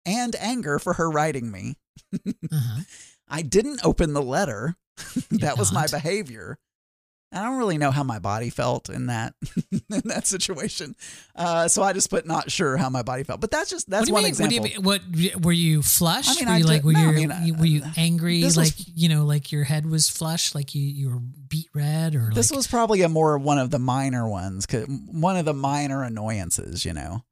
and 0.04 0.34
anger 0.36 0.78
for 0.78 0.94
her 0.94 1.10
writing 1.10 1.50
me. 1.50 1.76
Uh-huh. 2.52 2.82
I 3.28 3.42
didn't 3.42 3.84
open 3.84 4.12
the 4.12 4.22
letter. 4.22 4.76
that 5.30 5.58
was 5.58 5.72
my 5.72 5.86
behavior. 5.86 6.58
I 7.32 7.42
don't 7.42 7.58
really 7.58 7.76
know 7.76 7.90
how 7.90 8.04
my 8.04 8.18
body 8.18 8.50
felt 8.50 8.88
in 8.88 9.06
that 9.06 9.34
in 9.72 10.02
that 10.04 10.26
situation. 10.26 10.94
Uh, 11.34 11.68
so 11.68 11.82
I 11.82 11.92
just 11.92 12.08
put 12.08 12.24
not 12.24 12.50
sure 12.50 12.76
how 12.76 12.88
my 12.88 13.02
body 13.02 13.24
felt. 13.24 13.40
But 13.40 13.50
that's 13.50 13.68
just 13.68 13.90
that's 13.90 14.08
what 14.08 14.14
one 14.14 14.22
mean? 14.22 14.28
example. 14.28 14.68
What 14.80 15.02
you? 15.14 15.30
What 15.32 15.44
were 15.44 15.52
you 15.52 15.82
flushed? 15.82 16.30
I 16.30 16.34
mean, 16.34 16.46
were 16.46 16.52
I 16.52 16.56
you 16.58 16.62
ju- 16.62 16.68
like 16.68 16.84
were 16.84 16.92
no, 16.92 17.00
I 17.00 17.04
you, 17.10 17.12
mean, 17.12 17.32
uh, 17.32 17.46
were 17.58 17.66
you 17.66 17.82
angry? 17.96 18.42
Like 18.42 18.56
was- 18.56 18.88
you 18.94 19.08
know, 19.08 19.24
like 19.24 19.50
your 19.52 19.64
head 19.64 19.86
was 19.86 20.08
flushed, 20.08 20.54
like 20.54 20.74
you 20.74 20.82
you 20.82 21.10
were 21.10 21.18
beet 21.18 21.68
red, 21.74 22.14
or 22.14 22.30
this 22.32 22.50
like, 22.50 22.56
was 22.56 22.66
probably 22.68 23.02
a 23.02 23.08
more 23.08 23.36
one 23.38 23.58
of 23.58 23.70
the 23.70 23.80
minor 23.80 24.28
ones, 24.28 24.64
cause 24.64 24.86
one 24.86 25.36
of 25.36 25.44
the 25.44 25.54
minor 25.54 26.04
annoyances. 26.04 26.84
You 26.84 26.94
know, 26.94 27.24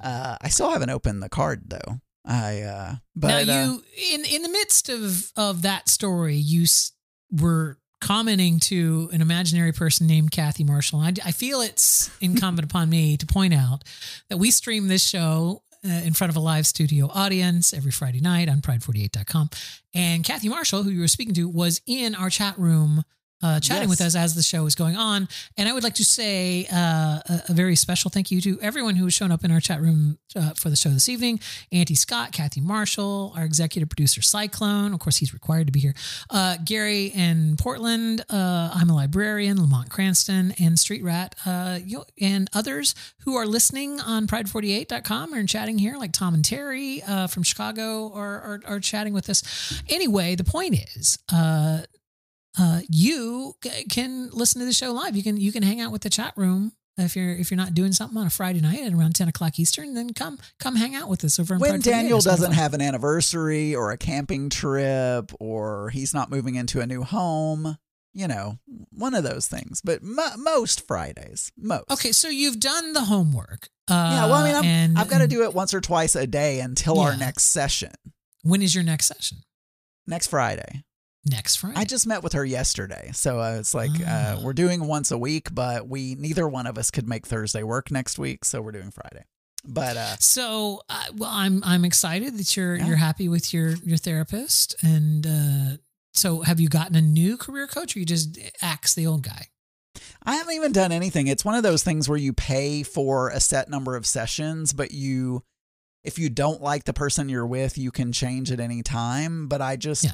uh, 0.00 0.36
I 0.40 0.48
still 0.48 0.70
haven't 0.70 0.90
opened 0.90 1.22
the 1.22 1.28
card 1.28 1.64
though. 1.68 2.00
I 2.28 2.60
uh, 2.60 2.94
but 3.16 3.46
now 3.46 3.52
uh, 3.52 3.64
you 3.64 3.84
in 4.14 4.24
in 4.26 4.42
the 4.42 4.48
midst 4.50 4.88
of 4.90 5.32
of 5.36 5.62
that 5.62 5.88
story, 5.88 6.36
you 6.36 6.62
s- 6.64 6.92
were 7.32 7.78
commenting 8.00 8.60
to 8.60 9.08
an 9.12 9.20
imaginary 9.22 9.72
person 9.72 10.06
named 10.06 10.30
Kathy 10.30 10.62
Marshall. 10.62 11.00
I, 11.00 11.12
I 11.24 11.32
feel 11.32 11.60
it's 11.62 12.10
incumbent 12.20 12.70
upon 12.70 12.90
me 12.90 13.16
to 13.16 13.26
point 13.26 13.54
out 13.54 13.82
that 14.28 14.36
we 14.36 14.50
stream 14.50 14.88
this 14.88 15.02
show. 15.02 15.62
Uh, 15.84 15.90
in 16.04 16.12
front 16.12 16.28
of 16.28 16.34
a 16.36 16.40
live 16.40 16.66
studio 16.66 17.08
audience 17.14 17.72
every 17.72 17.92
Friday 17.92 18.20
night 18.20 18.48
on 18.48 18.60
pride48.com. 18.60 19.48
And 19.94 20.24
Kathy 20.24 20.48
Marshall, 20.48 20.82
who 20.82 20.90
you 20.90 20.98
were 20.98 21.06
speaking 21.06 21.34
to, 21.34 21.48
was 21.48 21.80
in 21.86 22.16
our 22.16 22.30
chat 22.30 22.58
room 22.58 23.04
uh, 23.42 23.60
chatting 23.60 23.88
Yes. 23.88 23.90
with 23.90 24.00
us 24.00 24.14
as 24.16 24.34
the 24.34 24.42
show 24.42 24.64
was 24.64 24.74
going 24.74 24.96
on. 24.96 25.28
And 25.56 25.68
I 25.68 25.72
would 25.72 25.84
like 25.84 25.94
to 25.96 26.04
say 26.04 26.66
uh, 26.72 26.76
a, 27.28 27.42
a 27.50 27.52
very 27.52 27.76
special 27.76 28.10
thank 28.10 28.30
you 28.30 28.40
to 28.40 28.58
everyone 28.60 28.96
who 28.96 29.04
has 29.04 29.14
shown 29.14 29.30
up 29.30 29.44
in 29.44 29.50
our 29.50 29.60
chat 29.60 29.80
room 29.80 30.18
uh, 30.34 30.50
for 30.54 30.70
the 30.70 30.76
show 30.76 30.88
this 30.90 31.08
evening. 31.08 31.38
Auntie 31.72 31.94
Scott, 31.94 32.32
Kathy 32.32 32.60
Marshall, 32.60 33.32
our 33.36 33.44
executive 33.44 33.88
producer 33.88 34.22
Cyclone. 34.22 34.92
Of 34.94 35.00
course, 35.00 35.16
he's 35.18 35.32
required 35.32 35.66
to 35.68 35.72
be 35.72 35.80
here. 35.80 35.94
Uh, 36.30 36.56
Gary 36.64 37.06
in 37.06 37.56
Portland. 37.56 38.24
Uh, 38.28 38.70
I'm 38.74 38.90
a 38.90 38.94
librarian, 38.94 39.60
Lamont 39.60 39.88
Cranston, 39.90 40.54
and 40.58 40.78
Street 40.78 41.02
Rat, 41.04 41.34
uh, 41.46 41.78
and 42.20 42.48
others 42.54 42.94
who 43.24 43.36
are 43.36 43.46
listening 43.46 44.00
on 44.00 44.26
Pride48.com 44.26 45.32
and 45.32 45.48
chatting 45.48 45.78
here, 45.78 45.96
like 45.96 46.12
Tom 46.12 46.34
and 46.34 46.44
Terry 46.44 47.02
uh, 47.02 47.26
from 47.28 47.42
Chicago, 47.42 48.12
are, 48.14 48.40
are 48.40 48.60
are 48.66 48.80
chatting 48.80 49.12
with 49.12 49.28
us. 49.30 49.42
Anyway, 49.88 50.34
the 50.34 50.44
point 50.44 50.74
is. 50.96 51.18
Uh, 52.58 52.80
you 52.90 53.54
c- 53.62 53.84
can 53.84 54.30
listen 54.32 54.58
to 54.60 54.64
the 54.66 54.72
show 54.72 54.92
live. 54.92 55.16
You 55.16 55.22
can 55.22 55.36
you 55.36 55.52
can 55.52 55.62
hang 55.62 55.80
out 55.80 55.92
with 55.92 56.02
the 56.02 56.10
chat 56.10 56.32
room 56.36 56.72
if 56.96 57.14
you're 57.14 57.30
if 57.34 57.50
you're 57.50 57.56
not 57.58 57.74
doing 57.74 57.92
something 57.92 58.18
on 58.18 58.26
a 58.26 58.30
Friday 58.30 58.60
night 58.60 58.80
at 58.80 58.92
around 58.92 59.14
ten 59.14 59.28
o'clock 59.28 59.58
Eastern. 59.58 59.94
Then 59.94 60.12
come 60.12 60.38
come 60.58 60.76
hang 60.76 60.94
out 60.94 61.08
with 61.08 61.24
us 61.24 61.38
over 61.38 61.54
when 61.56 61.70
Pride 61.70 61.84
48. 61.84 61.90
Daniel 61.92 62.16
It's 62.18 62.26
a 62.26 62.30
lot 62.30 62.34
of 62.34 62.40
doesn't 62.40 62.54
have 62.54 62.74
an 62.74 62.80
anniversary 62.82 63.74
or 63.74 63.92
a 63.92 63.96
camping 63.96 64.50
trip 64.50 65.32
or 65.38 65.90
he's 65.90 66.12
not 66.12 66.30
moving 66.30 66.56
into 66.56 66.80
a 66.80 66.86
new 66.86 67.04
home, 67.04 67.78
you 68.12 68.26
know, 68.26 68.58
one 68.90 69.14
of 69.14 69.22
those 69.22 69.46
things. 69.46 69.80
But 69.84 70.02
mo- 70.02 70.36
most 70.38 70.86
Fridays, 70.86 71.52
most. 71.56 71.84
Okay, 71.90 72.10
so 72.12 72.28
you've 72.28 72.58
done 72.58 72.92
the 72.92 73.02
homework. 73.04 73.68
Uh, 73.88 74.10
Yeah, 74.14 74.26
well, 74.26 74.34
I 74.34 74.44
mean, 74.44 74.54
I'm, 74.56 74.64
and, 74.64 74.98
I've 74.98 75.08
got 75.08 75.18
to 75.18 75.28
do 75.28 75.44
it 75.44 75.54
once 75.54 75.72
or 75.72 75.80
twice 75.80 76.14
a 76.16 76.26
day 76.26 76.58
until 76.60 76.98
our 76.98 77.16
next 77.16 77.44
session, 77.44 77.92
When 78.42 78.60
is 78.62 78.74
your 78.74 78.84
next 78.84 79.06
session? 79.06 79.38
next 80.06 80.26
Friday. 80.26 80.82
Next 81.30 81.56
Friday. 81.56 81.76
I 81.76 81.84
just 81.84 82.06
met 82.06 82.22
with 82.22 82.32
her 82.34 82.44
yesterday, 82.44 83.10
so 83.12 83.40
uh, 83.40 83.56
it's 83.58 83.74
like 83.74 83.90
uh, 84.00 84.36
Ah. 84.38 84.40
we're 84.42 84.52
doing 84.52 84.86
once 84.86 85.10
a 85.10 85.18
week, 85.18 85.54
but 85.54 85.88
we 85.88 86.14
neither 86.14 86.48
one 86.48 86.66
of 86.66 86.78
us 86.78 86.90
could 86.90 87.08
make 87.08 87.26
Thursday 87.26 87.62
work 87.62 87.90
next 87.90 88.18
week, 88.18 88.44
so 88.44 88.60
we're 88.62 88.72
doing 88.72 88.90
Friday. 88.90 89.24
But 89.64 89.96
uh, 89.96 90.16
so 90.20 90.82
uh, 90.88 91.04
well, 91.16 91.30
I'm 91.32 91.62
I'm 91.64 91.84
excited 91.84 92.38
that 92.38 92.56
you're 92.56 92.76
Yeah. 92.76 92.86
you're 92.86 92.96
happy 92.96 93.28
with 93.28 93.52
your 93.52 93.70
your 93.84 93.96
therapist. 93.98 94.76
And 94.82 95.26
uh, 95.26 95.76
so, 96.14 96.40
have 96.42 96.58
you 96.60 96.68
gotten 96.68 96.96
a 96.96 97.00
new 97.02 97.36
career 97.36 97.66
coach, 97.66 97.94
or 97.94 97.98
you 98.00 98.04
just 98.06 98.38
axe 98.62 98.94
the 98.94 99.06
old 99.06 99.22
guy? 99.22 99.46
I 100.24 100.36
haven't 100.36 100.54
even 100.54 100.72
done 100.72 100.92
anything. 100.92 101.26
It's 101.26 101.44
one 101.44 101.54
of 101.56 101.62
those 101.62 101.82
things 101.82 102.08
where 102.08 102.18
you 102.18 102.32
pay 102.32 102.82
for 102.82 103.28
a 103.30 103.40
set 103.40 103.68
number 103.68 103.96
of 103.96 104.06
sessions, 104.06 104.72
but 104.72 104.90
you, 104.92 105.42
if 106.04 106.18
you 106.18 106.28
don't 106.30 106.62
like 106.62 106.84
the 106.84 106.92
person 106.92 107.28
you're 107.28 107.46
with, 107.46 107.76
you 107.78 107.90
can 107.90 108.12
change 108.12 108.50
at 108.52 108.60
any 108.60 108.82
time. 108.82 109.48
But 109.48 109.60
I 109.60 109.76
just, 109.76 110.04
Yeah. 110.04 110.12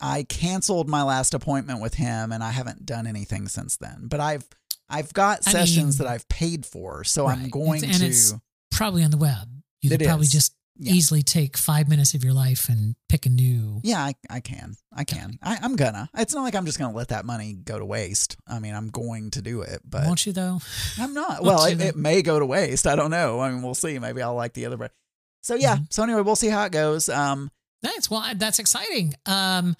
I 0.00 0.24
canceled 0.24 0.88
my 0.88 1.02
last 1.02 1.32
appointment 1.34 1.80
with 1.80 1.94
him, 1.94 2.32
and 2.32 2.42
I 2.42 2.50
haven't 2.50 2.84
done 2.86 3.06
anything 3.06 3.48
since 3.48 3.76
then. 3.76 4.08
But 4.08 4.20
I've, 4.20 4.44
I've 4.88 5.12
got 5.14 5.40
I 5.46 5.52
sessions 5.52 5.98
mean- 5.98 6.06
that 6.06 6.12
I've 6.12 6.28
paid 6.28 6.66
for, 6.66 7.02
so 7.04 7.26
I'm 7.26 7.48
going 7.48 7.78
It's- 7.84 7.92
and 7.94 8.00
to. 8.02 8.06
it's- 8.06 8.34
Probably 8.72 9.02
on 9.04 9.10
the 9.10 9.16
web. 9.16 9.48
You 9.80 9.90
could 9.90 10.00
probably 10.02 10.24
is. 10.26 10.32
just 10.32 10.52
Yeah. 10.78 10.92
easily 10.92 11.22
take 11.22 11.56
five 11.56 11.88
minutes 11.88 12.12
of 12.12 12.22
your 12.22 12.34
life 12.34 12.68
and 12.68 12.94
pick 13.08 13.24
a 13.24 13.30
new. 13.30 13.80
Yeah, 13.84 14.00
I, 14.04 14.14
I 14.28 14.40
can. 14.40 14.74
I 14.92 15.04
can. 15.04 15.38
I, 15.42 15.58
I'm 15.62 15.76
gonna. 15.76 16.10
It's 16.18 16.34
not 16.34 16.42
like 16.42 16.54
I'm 16.54 16.66
just 16.66 16.78
gonna 16.78 16.94
let 16.94 17.08
that 17.08 17.24
money 17.24 17.54
go 17.54 17.78
to 17.78 17.86
waste. 17.86 18.36
I 18.46 18.58
mean, 18.58 18.74
I'm 18.74 18.88
going 18.88 19.30
to 19.30 19.40
do 19.40 19.62
it, 19.62 19.80
but 19.88 20.04
Won't 20.04 20.26
you 20.26 20.32
though? 20.34 20.60
I'm 20.98 21.14
not. 21.14 21.42
Well, 21.42 21.64
it, 21.64 21.80
it 21.80 21.96
may 21.96 22.20
go 22.20 22.38
to 22.38 22.44
waste. 22.44 22.86
I 22.86 22.96
don't 22.96 23.10
know. 23.10 23.40
I 23.40 23.50
mean, 23.50 23.62
we'll 23.62 23.74
see. 23.74 23.98
Maybe 23.98 24.20
I'll 24.20 24.34
like 24.34 24.52
the 24.52 24.66
other. 24.66 24.76
But 24.76 24.92
so 25.40 25.54
yeah. 25.54 25.76
Mhm. 25.76 25.92
So 25.92 26.02
anyway, 26.02 26.20
we'll 26.20 26.36
see 26.36 26.48
how 26.48 26.64
it 26.64 26.72
goes. 26.72 27.08
Um, 27.08 27.50
Nice. 27.82 28.10
Well, 28.10 28.24
that's 28.36 28.58
exciting. 28.58 29.14
Um, 29.26 29.76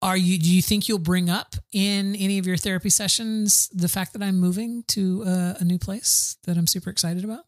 are 0.00 0.16
you? 0.16 0.38
Do 0.38 0.52
you 0.52 0.62
think 0.62 0.88
you'll 0.88 0.98
bring 0.98 1.30
up 1.30 1.54
in 1.72 2.16
any 2.16 2.38
of 2.38 2.46
your 2.46 2.56
therapy 2.56 2.90
sessions 2.90 3.68
the 3.72 3.88
fact 3.88 4.12
that 4.14 4.22
I'm 4.22 4.38
moving 4.40 4.82
to 4.88 5.22
uh, 5.24 5.54
a 5.60 5.64
new 5.64 5.78
place 5.78 6.36
that 6.44 6.56
I'm 6.56 6.66
super 6.66 6.90
excited 6.90 7.24
about? 7.24 7.44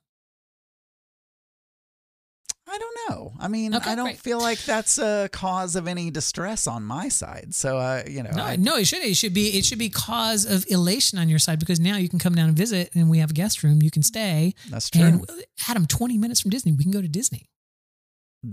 I 2.66 2.78
don't 2.78 2.96
know. 3.10 3.32
I 3.38 3.48
mean, 3.48 3.74
Okay, 3.74 3.90
I 3.90 3.94
don't 3.94 4.06
great. 4.06 4.18
feel 4.18 4.40
like 4.40 4.58
that's 4.64 4.98
a 4.98 5.28
cause 5.32 5.76
of 5.76 5.86
any 5.86 6.10
distress 6.10 6.66
on 6.66 6.82
my 6.82 7.08
side. 7.08 7.54
So, 7.54 7.76
uh, 7.76 8.02
you 8.08 8.22
know, 8.22 8.30
No, 8.30 8.42
I, 8.42 8.56
no, 8.56 8.76
it 8.76 8.86
should. 8.86 9.02
It 9.04 9.16
should 9.16 9.34
be. 9.34 9.48
It 9.58 9.64
should 9.64 9.78
be 9.78 9.90
cause 9.90 10.46
of 10.46 10.64
elation 10.70 11.18
on 11.18 11.28
your 11.28 11.38
side 11.38 11.58
because 11.60 11.78
now 11.78 11.96
you 11.96 12.08
can 12.08 12.18
come 12.18 12.34
down 12.34 12.48
and 12.48 12.56
visit, 12.56 12.90
and 12.94 13.10
we 13.10 13.18
have 13.18 13.30
a 13.30 13.34
guest 13.34 13.62
room. 13.62 13.82
You 13.82 13.90
can 13.90 14.02
stay. 14.02 14.54
that's 14.70 14.88
true. 14.90 15.02
And 15.02 15.30
Adam, 15.68 15.86
twenty 15.86 16.16
minutes 16.18 16.40
from 16.40 16.50
Disney, 16.50 16.72
we 16.72 16.84
can 16.84 16.92
go 16.92 17.02
to 17.02 17.08
Disney. 17.08 17.46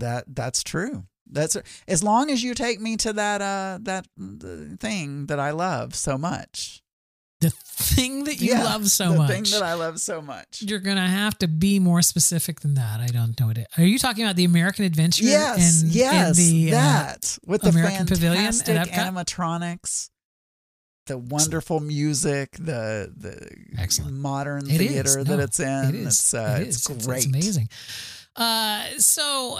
That 0.00 0.24
that's 0.28 0.62
true. 0.62 1.04
That's 1.30 1.56
as 1.88 2.02
long 2.02 2.30
as 2.30 2.42
you 2.42 2.54
take 2.54 2.80
me 2.80 2.96
to 2.98 3.12
that 3.14 3.40
uh 3.40 3.78
that 3.82 4.06
uh, 4.20 4.76
thing 4.78 5.26
that 5.26 5.40
I 5.40 5.50
love 5.52 5.94
so 5.94 6.18
much. 6.18 6.82
The 7.40 7.50
thing 7.50 8.24
that 8.24 8.40
you 8.40 8.52
Yeah, 8.52 8.62
love 8.62 8.88
so 8.88 9.10
the 9.12 9.18
much. 9.18 9.28
The 9.28 9.34
thing 9.34 9.42
that 9.60 9.62
I 9.64 9.74
love 9.74 9.98
so 10.00 10.22
much. 10.22 10.62
You're 10.62 10.78
gonna 10.78 11.08
have 11.08 11.36
to 11.38 11.48
be 11.48 11.80
more 11.80 12.00
specific 12.02 12.60
than 12.60 12.74
that. 12.74 13.00
I 13.00 13.06
don't 13.08 13.38
know 13.40 13.46
what 13.48 13.58
it. 13.58 13.66
Are 13.78 13.82
you 13.84 13.98
talking 13.98 14.24
about 14.24 14.36
the 14.36 14.44
American 14.44 14.84
Adventure? 14.84 15.24
Yes, 15.24 15.82
and, 15.82 15.90
yes, 15.90 16.26
and 16.28 16.36
the, 16.36 16.68
uh, 16.70 16.80
that 16.80 17.38
with 17.46 17.62
the 17.62 17.70
American 17.70 18.06
Pavilion 18.06 18.52
fantastic 18.52 18.92
animatronics. 18.92 20.10
the 21.06 21.18
wonderful 21.18 21.80
music, 21.80 22.52
the 22.52 23.12
the 23.16 23.50
Excellent. 23.76 24.14
modern 24.14 24.70
It 24.70 24.78
theater 24.78 25.18
is. 25.18 25.24
that 25.24 25.40
it's 25.40 25.58
in. 25.60 25.84
It 25.88 25.94
is. 25.96 26.06
It's 26.06 26.34
uh, 26.34 26.58
It 26.60 26.68
it's 26.68 26.88
is. 26.88 27.06
great. 27.06 27.18
It's, 27.18 27.26
amazing. 27.26 27.68
Uh, 28.36 28.84
so 28.98 29.58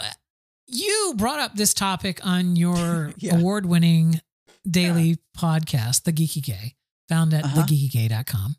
you 0.67 1.13
brought 1.17 1.39
up 1.39 1.55
this 1.55 1.73
topic 1.73 2.19
on 2.25 2.55
your 2.55 3.13
Yeah. 3.17 3.37
award-winning 3.37 4.21
daily 4.69 5.17
podcast, 5.37 6.03
The 6.03 6.13
Geeky 6.13 6.41
Gay, 6.43 6.75
found 7.09 7.33
at 7.33 7.43
Uh-huh. 7.45 7.63
thegeekygay.com. 7.63 8.55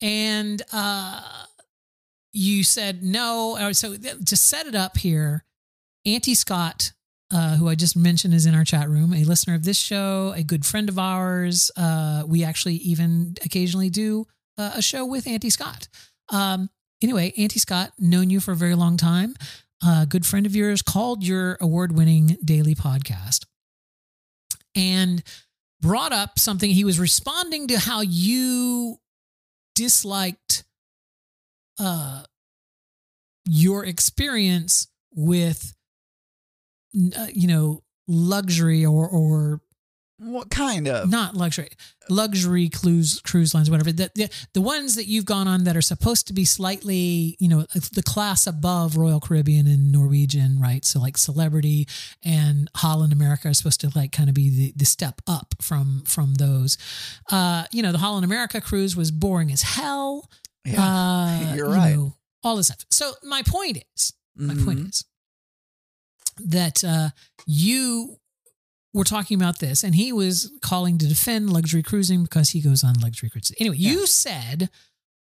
And 0.00 0.62
uh, 0.72 1.22
you 2.32 2.62
said 2.64 3.02
no. 3.02 3.58
So 3.72 3.96
to 3.96 4.36
set 4.36 4.66
it 4.66 4.74
up 4.74 4.96
here, 4.98 5.44
Auntie 6.04 6.34
Scott, 6.34 6.92
uh, 7.32 7.56
who 7.56 7.68
I 7.68 7.74
just 7.74 7.96
mentioned 7.96 8.34
is 8.34 8.44
in 8.46 8.54
our 8.54 8.64
chat 8.64 8.88
room, 8.88 9.14
a 9.14 9.24
listener 9.24 9.54
of 9.54 9.64
this 9.64 9.78
show, 9.78 10.32
a 10.36 10.42
good 10.42 10.64
friend 10.66 10.88
of 10.88 10.98
ours. 10.98 11.70
Uh, 11.76 12.24
we 12.26 12.44
actually 12.44 12.74
even 12.76 13.34
occasionally 13.44 13.88
do 13.90 14.26
uh, 14.58 14.72
a 14.74 14.82
show 14.82 15.04
with 15.06 15.26
Auntie 15.26 15.50
Scott. 15.50 15.88
Um, 16.28 16.68
anyway, 17.02 17.32
Auntie 17.38 17.58
Scott, 17.58 17.92
known 17.98 18.30
you 18.30 18.40
for 18.40 18.52
a 18.52 18.56
very 18.56 18.74
long 18.74 18.96
time, 18.96 19.34
a 19.86 20.06
good 20.06 20.24
friend 20.26 20.46
of 20.46 20.56
yours, 20.56 20.82
called 20.82 21.24
your 21.24 21.58
award 21.60 21.92
winning 21.92 22.38
daily 22.44 22.74
podcast 22.74 23.44
and 24.74 25.22
brought 25.80 26.12
up 26.12 26.38
something. 26.38 26.70
He 26.70 26.84
was 26.84 26.98
responding 26.98 27.68
to 27.68 27.78
how 27.78 28.00
you 28.00 28.98
disliked 29.74 30.64
uh, 31.78 32.22
your 33.46 33.84
experience 33.84 34.88
with, 35.14 35.74
uh, 37.16 37.26
you 37.32 37.48
know, 37.48 37.82
luxury 38.08 38.84
or, 38.84 39.08
or 39.08 39.60
What 40.18 40.48
kind 40.50 40.86
of? 40.88 41.10
not 41.10 41.34
luxury 41.34 41.68
luxury 42.08 42.68
cruise 42.68 43.20
cruise 43.22 43.54
lines 43.54 43.70
whatever 43.70 43.90
the, 43.90 44.10
the 44.14 44.30
the 44.52 44.60
ones 44.60 44.94
that 44.94 45.06
you've 45.06 45.24
gone 45.24 45.48
on 45.48 45.64
that 45.64 45.74
are 45.76 45.80
supposed 45.82 46.26
to 46.28 46.32
be 46.32 46.44
slightly 46.44 47.36
you 47.40 47.48
know 47.48 47.64
the 47.94 48.02
class 48.02 48.46
above 48.46 48.96
royal 48.96 49.18
caribbean 49.20 49.66
and 49.66 49.90
norwegian 49.90 50.58
right 50.60 50.84
so 50.84 51.00
like 51.00 51.16
celebrity 51.16 51.88
and 52.24 52.70
holland 52.76 53.12
america 53.12 53.48
are 53.48 53.54
supposed 53.54 53.80
to 53.80 53.90
like 53.96 54.12
kind 54.12 54.28
of 54.28 54.34
be 54.34 54.50
the, 54.50 54.72
the 54.76 54.84
step 54.84 55.20
up 55.26 55.54
from 55.62 56.02
from 56.06 56.34
those 56.34 56.76
uh 57.32 57.64
you 57.72 57.82
know 57.82 57.90
the 57.90 57.98
holland 57.98 58.24
america 58.24 58.60
cruise 58.60 58.94
was 58.94 59.10
boring 59.10 59.50
as 59.50 59.62
hell 59.62 60.30
Yeah, 60.64 60.82
uh, 60.84 61.54
you're 61.56 61.68
you 61.68 61.74
right. 61.74 61.94
know, 61.96 62.16
all 62.42 62.56
this 62.56 62.66
stuff 62.66 62.84
so 62.90 63.12
my 63.24 63.42
point 63.42 63.78
is 63.96 64.12
my 64.36 64.54
point 64.54 64.78
Mhm. 64.78 64.88
is 64.90 65.04
that 66.44 66.82
uh, 66.84 67.10
you 67.46 68.18
were 68.94 69.04
talking 69.04 69.36
about 69.38 69.58
this, 69.58 69.82
and 69.84 69.94
he 69.94 70.12
was 70.12 70.50
calling 70.62 70.96
to 70.98 71.06
defend 71.06 71.52
luxury 71.52 71.82
cruising 71.82 72.22
because 72.22 72.50
he 72.50 72.60
goes 72.62 72.82
on 72.82 72.94
luxury 73.02 73.28
cruises. 73.28 73.54
Anyway, 73.60 73.76
you 73.76 74.06
said, 74.06 74.70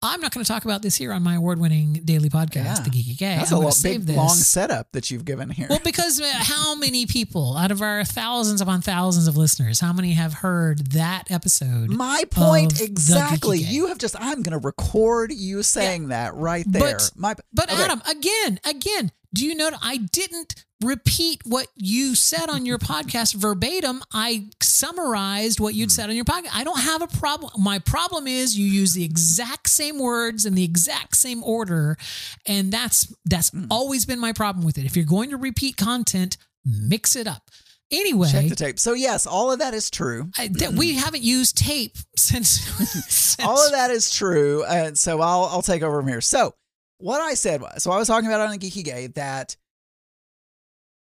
I'm 0.04 0.20
not 0.20 0.34
going 0.34 0.44
to 0.44 0.52
talk 0.52 0.66
about 0.66 0.82
this 0.82 0.96
here 0.96 1.14
on 1.14 1.22
my 1.22 1.36
award 1.36 1.60
winning 1.60 1.94
daily 2.04 2.28
podcast, 2.30 2.56
Yeah. 2.66 2.80
The 2.84 2.90
Geeky 2.90 3.18
Gay. 3.20 3.36
That's 3.36 3.52
I'm 3.52 3.58
a 3.58 3.60
gonna 3.60 3.66
lo- 3.68 3.72
save 3.72 4.00
big 4.00 4.08
this. 4.08 4.18
long 4.18 4.30
setup 4.30 4.92
that 4.94 5.12
you've 5.12 5.26
given 5.26 5.52
here. 5.52 5.68
Well, 5.70 5.80
because 5.84 6.20
uh, 6.20 6.26
how 6.38 6.74
many 6.74 7.06
people 7.06 7.56
out 7.56 7.70
of 7.70 7.84
our 7.84 8.04
thousands 8.04 8.62
upon 8.62 8.82
thousands 8.82 9.28
of 9.28 9.38
listeners, 9.38 9.80
how 9.80 9.94
many 9.94 10.14
have 10.14 10.34
heard 10.34 10.88
that 10.94 11.30
episode? 11.30 11.92
My 11.92 12.24
point 12.32 12.82
exactly. 12.82 13.60
You 13.60 13.88
have 13.88 14.00
just. 14.00 14.16
I'm 14.20 14.42
going 14.42 14.60
to 14.60 14.66
record 14.66 15.32
you 15.34 15.62
saying 15.62 16.08
that 16.08 16.34
right 16.34 16.66
there. 16.68 16.94
But- 16.96 17.12
My, 17.16 17.36
But 17.54 17.72
okay. 17.72 17.84
Adam, 17.84 18.02
again, 18.10 18.60
again, 18.66 19.12
do 19.36 19.46
you 19.46 19.54
know 19.54 19.70
I 19.84 19.98
didn't 19.98 20.66
repeat 20.82 21.42
what 21.46 21.68
you 21.76 22.16
said 22.16 22.50
on 22.50 22.66
your 22.66 22.78
podcast 22.78 23.34
verbatim? 23.36 24.02
I 24.14 24.50
summarized 24.62 25.60
what 25.60 25.74
Hmm. 25.74 25.80
you'd 25.80 25.92
said 25.92 26.10
on 26.10 26.16
your 26.16 26.26
podcast. 26.26 26.50
I 26.54 26.64
don't 26.64 26.80
have 26.80 27.02
a 27.02 27.08
problem. 27.08 27.52
My 27.58 27.80
problem 27.80 28.28
is 28.28 28.58
you 28.58 28.66
use 28.66 28.94
the 28.94 29.04
exact 29.04 29.70
same 29.70 30.00
words 30.00 30.46
in 30.46 30.56
the 30.56 30.64
exact 30.64 31.16
same 31.18 31.44
order, 31.44 31.98
and 32.46 32.72
that's 32.72 33.14
that's 33.26 33.50
Hmm. 33.50 33.66
always 33.70 34.06
been 34.06 34.20
my 34.20 34.34
problem 34.34 34.66
with 34.66 34.78
it. 34.78 34.86
If 34.86 34.96
you're 34.96 35.06
going 35.06 35.30
to 35.32 35.38
repeat 35.38 35.78
content, 35.78 36.38
mix 36.66 37.16
it 37.16 37.28
up. 37.28 37.50
Anyway, 37.94 38.30
check 38.32 38.48
the 38.48 38.56
tape. 38.56 38.80
So 38.80 38.94
yes, 38.94 39.26
all 39.28 39.52
of 39.52 39.60
that 39.60 39.74
is 39.74 39.90
true. 39.90 40.32
I, 40.38 40.48
that 40.48 40.74
we 40.74 40.96
haven't 40.96 41.24
used 41.24 41.58
tape 41.58 41.98
since, 42.16 42.50
since 43.10 43.38
all 43.46 43.66
of 43.66 43.74
that 43.74 43.92
is 43.92 44.10
true. 44.10 44.64
And 44.64 44.98
so 44.98 45.20
I'll 45.20 45.44
I'll 45.46 45.62
take 45.62 45.84
over 45.84 46.00
from 46.00 46.08
here. 46.08 46.22
So 46.22 46.54
what 47.00 47.20
I 47.20 47.34
said 47.34 47.62
was, 47.62 47.84
so 47.84 47.92
I 47.92 47.98
was 47.98 48.08
talking 48.08 48.28
about 48.28 48.40
on 48.42 48.52
the 48.52 48.58
Geeky 48.58 48.84
Gay 48.86 49.08
that 49.08 49.58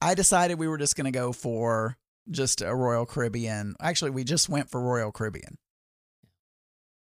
I 0.01 0.15
decided 0.15 0.59
we 0.59 0.69
were 0.69 0.79
just 0.79 0.97
going 0.97 1.07
to 1.07 1.11
go 1.11 1.33
for 1.33 1.97
just 2.31 2.61
a 2.61 2.75
Royal 2.75 3.07
Caribbean. 3.07 3.75
Actually, 3.81 4.11
we 4.13 4.25
just 4.25 4.49
went 4.49 4.71
for 4.71 4.81
Royal 4.81 5.13
Caribbean. 5.13 5.59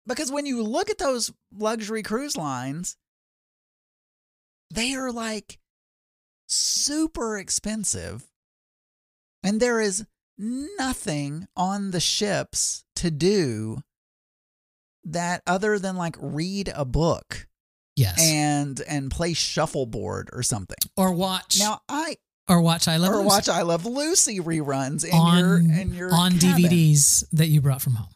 Because 0.06 0.32
when 0.32 0.46
you 0.46 0.62
look 0.62 0.88
at 0.88 0.98
those 0.98 1.32
luxury 1.54 2.02
cruise 2.02 2.36
lines, 2.36 2.96
they 4.70 4.94
are 4.94 5.12
like 5.12 5.58
super 6.46 7.36
expensive. 7.36 8.26
And 9.42 9.60
there 9.60 9.80
is 9.80 10.06
nothing 10.38 11.46
on 11.56 11.90
the 11.90 12.00
ships 12.00 12.84
to 12.96 13.10
do 13.10 13.82
that 15.04 15.42
other 15.46 15.78
than 15.78 15.96
like 15.96 16.16
read 16.20 16.72
a 16.74 16.84
book 16.84 17.46
yes, 17.96 18.20
and 18.20 18.80
and 18.82 19.10
play 19.10 19.32
shuffleboard 19.32 20.30
or 20.32 20.42
something. 20.42 20.78
or 20.96 21.12
watch 21.12 21.58
Now 21.58 21.80
I 21.88 22.16
or 22.48 22.60
watch 22.60 22.88
I 22.88 22.96
Love 22.96 23.12
or 23.12 23.16
Lucy. 23.16 23.26
watch 23.26 23.48
I 23.48 23.62
Love 23.62 23.84
Lucy 23.86 24.40
reruns 24.40 25.04
in 25.04 25.12
on 25.14 25.38
your 25.38 25.58
in 25.58 25.94
your 25.94 26.14
on 26.14 26.38
cabin. 26.38 26.62
DVDs 26.64 27.24
that 27.32 27.46
you 27.48 27.60
brought 27.60 27.82
from 27.82 27.94
home. 27.96 28.08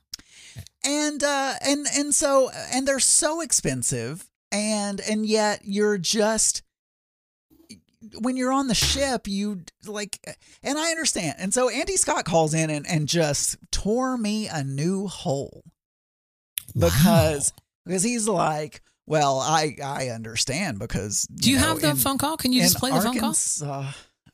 and 0.84 1.22
uh 1.22 1.54
and 1.64 1.86
and 1.96 2.14
so 2.14 2.50
and 2.72 2.86
they're 2.88 2.98
so 3.00 3.40
expensive 3.40 4.28
and 4.50 5.00
and 5.00 5.24
yet 5.26 5.60
you're 5.64 5.98
just 5.98 6.62
when 8.20 8.36
you're 8.36 8.52
on 8.52 8.66
the 8.66 8.74
ship 8.74 9.28
you 9.28 9.62
like 9.86 10.18
and 10.62 10.76
i 10.76 10.90
understand 10.90 11.36
and 11.38 11.54
so 11.54 11.68
auntie 11.68 11.96
scott 11.96 12.24
calls 12.24 12.52
in 12.52 12.68
and, 12.68 12.84
and 12.88 13.06
just 13.08 13.56
tore 13.70 14.18
me 14.18 14.48
a 14.48 14.62
new 14.64 15.06
hole 15.06 15.62
because 16.78 17.52
because 17.86 18.02
he's 18.02 18.26
like 18.28 18.82
well 19.06 19.38
i 19.40 19.76
i 19.84 20.08
understand 20.08 20.78
because 20.78 21.22
do 21.28 21.50
you 21.50 21.56
know, 21.56 21.62
have 21.68 21.80
the 21.80 21.90
in- 21.90 21.96
phone 21.96 22.18
call? 22.18 22.36
Can 22.36 22.52
you 22.52 22.62
just 22.62 22.78
play 22.78 22.90
the 22.90 23.00
phone 23.00 23.18
call? 23.18 23.34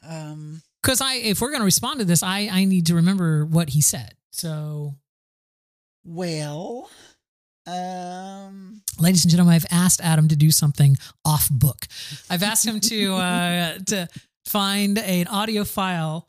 Um 0.02 0.62
Because 0.82 1.00
I, 1.00 1.14
if 1.14 1.40
we're 1.40 1.50
going 1.50 1.60
to 1.60 1.64
respond 1.66 2.00
to 2.00 2.04
this, 2.04 2.22
I 2.22 2.48
I 2.50 2.64
need 2.64 2.86
to 2.86 2.94
remember 2.94 3.44
what 3.44 3.70
he 3.70 3.80
said. 3.80 4.14
So, 4.30 4.94
well 6.04 6.90
um 7.66 8.82
ladies 8.98 9.24
and 9.24 9.30
gentlemen, 9.30 9.54
I've 9.54 9.66
asked 9.70 10.00
Adam 10.00 10.28
to 10.28 10.36
do 10.36 10.50
something 10.50 10.96
off 11.24 11.50
book. 11.50 11.86
I've 12.30 12.42
asked 12.42 12.66
him 12.66 12.80
to 12.80 13.14
uh, 13.28 13.78
to 13.86 14.08
find 14.46 14.98
an 14.98 15.26
audio 15.26 15.64
file 15.64 16.28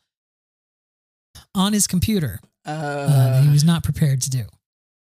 on 1.56 1.72
his 1.72 1.88
computer 1.88 2.42
uh, 2.66 2.70
uh, 2.72 3.42
he 3.42 3.50
was 3.50 3.64
not 3.64 3.84
prepared 3.84 4.22
to 4.22 4.30
do. 4.30 4.44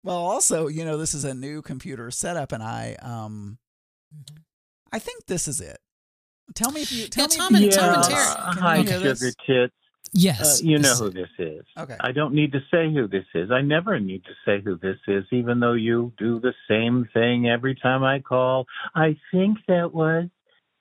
Well, 0.02 0.16
also, 0.16 0.68
you 0.68 0.84
know, 0.84 0.98
this 0.98 1.14
is 1.14 1.24
a 1.24 1.32
new 1.34 1.62
computer 1.62 2.10
setup, 2.10 2.52
and 2.52 2.62
I, 2.62 2.96
um, 3.00 3.58
I 4.92 4.98
think 4.98 5.26
this 5.26 5.48
is 5.48 5.60
it. 5.60 5.78
Tell 6.54 6.70
me 6.72 6.82
if 6.82 6.92
you 6.92 7.06
tell 7.08 7.22
Yeah, 7.24 7.28
me. 7.28 7.36
Tom 7.36 7.54
if 7.54 7.54
and- 7.56 7.64
you 7.64 7.70
Tom 7.70 7.84
hear 7.84 7.94
and. 7.94 8.04
Terry. 8.04 8.34
Can 8.34 8.54
you 8.56 8.60
hi, 8.60 8.84
sugar 8.84 8.98
this? 9.14 9.20
tits. 9.46 9.72
Uh, 9.74 9.80
Yes, 10.16 10.62
you 10.62 10.78
know 10.78 10.94
who 10.94 11.10
this 11.10 11.30
is. 11.40 11.64
Okay. 11.76 11.96
I 11.98 12.12
don't 12.12 12.34
need 12.34 12.52
to 12.52 12.60
say 12.70 12.92
who 12.92 13.08
this 13.08 13.24
is. 13.34 13.50
I 13.50 13.62
never 13.62 13.98
need 13.98 14.22
to 14.26 14.30
say 14.44 14.60
who 14.60 14.78
this 14.78 14.98
is, 15.08 15.24
even 15.32 15.58
though 15.58 15.72
you 15.72 16.12
do 16.18 16.38
the 16.38 16.54
same 16.68 17.08
thing 17.12 17.48
every 17.48 17.74
time 17.74 18.04
I 18.04 18.20
call. 18.20 18.66
I 18.94 19.16
think 19.32 19.58
that 19.66 19.92
was. 19.92 20.28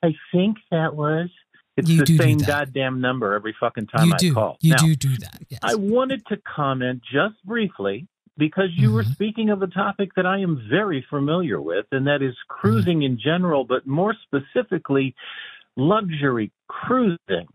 I 0.04 0.13
think 0.32 0.58
that 0.69 0.94
was. 0.96 1.29
It's 1.77 1.90
You 1.90 1.98
the 2.00 2.06
do 2.06 2.17
do 2.17 2.23
same 2.23 2.38
that. 2.40 2.48
goddamn 2.48 3.02
number 3.02 3.33
every 3.33 3.56
fucking 3.60 3.88
time 3.88 4.06
you 4.10 4.13
I 4.13 4.17
do. 4.17 4.33
call. 4.35 4.58
You 4.62 4.71
now, 4.71 4.77
do 4.85 4.96
do 4.96 5.17
that. 5.17 5.42
Yes. 5.50 5.62
I 5.63 5.73
wanted 5.73 6.23
to 6.27 6.38
comment 6.38 7.02
just 7.12 7.44
briefly 7.44 8.06
because 8.38 8.69
you 8.75 8.92
were 8.92 9.04
Mhm. 9.04 9.13
speaking 9.13 9.50
of 9.50 9.63
a 9.63 9.67
topic 9.67 10.12
that 10.15 10.27
I 10.27 10.40
am 10.42 10.62
very 10.69 11.02
familiar 11.10 11.60
with, 11.60 11.88
and 11.92 12.06
that 12.06 12.21
is 12.21 12.35
cruising 12.50 13.02
in 13.02 13.17
general, 13.17 13.63
but 13.63 13.88
more 13.88 14.13
specifically, 14.21 15.15
luxury 15.78 16.52
cruising. 16.67 17.48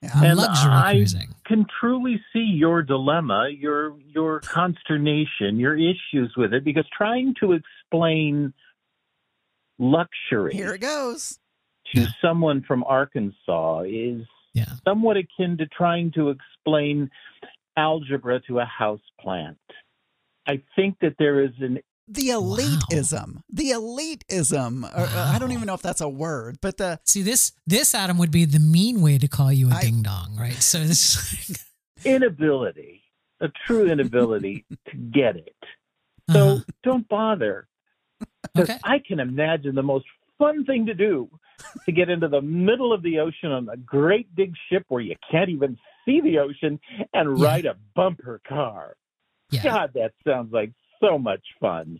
Yeah. 0.00 0.10
and 0.24 0.38
luxury 0.38 0.70
I- 0.72 0.92
cruising. 0.94 1.34
Can 1.44 1.66
truly 1.80 2.20
see 2.32 2.44
your 2.54 2.82
dilemma, 2.82 3.48
your 3.50 3.98
your 4.00 4.40
consternation, 4.40 5.58
your 5.58 5.76
issues 5.76 6.32
with 6.36 6.52
it, 6.54 6.62
because 6.62 6.84
trying 6.96 7.34
to 7.40 7.52
explain 7.52 8.52
luxury 9.78 10.54
Here 10.54 10.74
it 10.74 10.80
goes. 10.80 11.38
to 11.94 12.02
Yeah. 12.02 12.06
someone 12.20 12.62
from 12.62 12.84
Arkansas 12.84 13.80
is 13.86 14.26
Yeah. 14.54 14.66
somewhat 14.86 15.16
akin 15.16 15.56
to 15.58 15.66
trying 15.66 16.10
to 16.12 16.30
explain 16.30 17.10
algebra 17.76 18.40
to 18.40 18.58
a 18.60 18.64
house 18.64 19.00
plant. 19.20 19.58
I 20.46 20.62
think 20.76 20.98
that 21.00 21.16
there 21.18 21.40
is 21.42 21.52
an 21.60 21.78
The 22.08 22.30
Wow. 22.30 22.40
elitism. 22.56 23.42
The 23.50 23.70
elitism. 23.72 24.84
or, 24.84 25.00
uh, 25.00 25.32
I 25.34 25.38
don't 25.38 25.52
even 25.52 25.66
know 25.66 25.74
if 25.74 25.82
that's 25.82 26.00
a 26.00 26.08
word, 26.08 26.58
but 26.60 26.76
the 26.78 27.00
See 27.04 27.22
this 27.22 27.52
this 27.66 27.94
Adam 27.94 28.18
would 28.18 28.30
be 28.30 28.44
the 28.44 28.58
mean 28.58 29.00
way 29.02 29.18
to 29.18 29.28
call 29.28 29.52
you 29.52 29.68
a 29.70 29.74
I- 29.74 29.80
ding 29.82 30.02
dong, 30.02 30.36
right? 30.38 30.54
So 30.54 30.78
this 30.80 31.16
is 31.16 31.50
like, 31.50 31.58
inability, 32.14 33.02
a 33.40 33.48
true 33.66 33.90
inability 33.90 34.64
to 34.90 34.96
get 34.96 35.36
it. 35.36 35.56
So 36.30 36.48
Uh-huh. 36.48 36.64
don't 36.82 37.08
bother. 37.08 37.66
Because 38.54 38.70
Okay. 38.70 38.78
I 38.84 38.98
can 39.06 39.20
imagine 39.20 39.74
the 39.74 39.82
most 39.82 40.06
fun 40.38 40.64
thing 40.64 40.86
to 40.86 40.94
do 40.94 41.28
to 41.86 41.92
get 41.92 42.08
into 42.08 42.28
the 42.28 42.40
middle 42.40 42.92
of 42.92 43.02
the 43.02 43.18
ocean 43.18 43.50
on 43.50 43.68
a 43.68 43.76
great 43.76 44.32
big 44.34 44.54
ship 44.68 44.84
where 44.88 45.02
you 45.02 45.16
can't 45.30 45.50
even 45.50 45.76
see 46.04 46.20
the 46.20 46.38
ocean 46.38 46.78
and 47.12 47.38
Yeah. 47.38 47.44
ride 47.44 47.66
a 47.66 47.76
bumper 47.94 48.40
car. 48.48 48.96
Yeah. 49.50 49.62
God, 49.64 49.92
that 49.94 50.12
sounds 50.26 50.52
like 50.52 50.72
so 51.00 51.18
much 51.18 51.42
fun. 51.60 51.98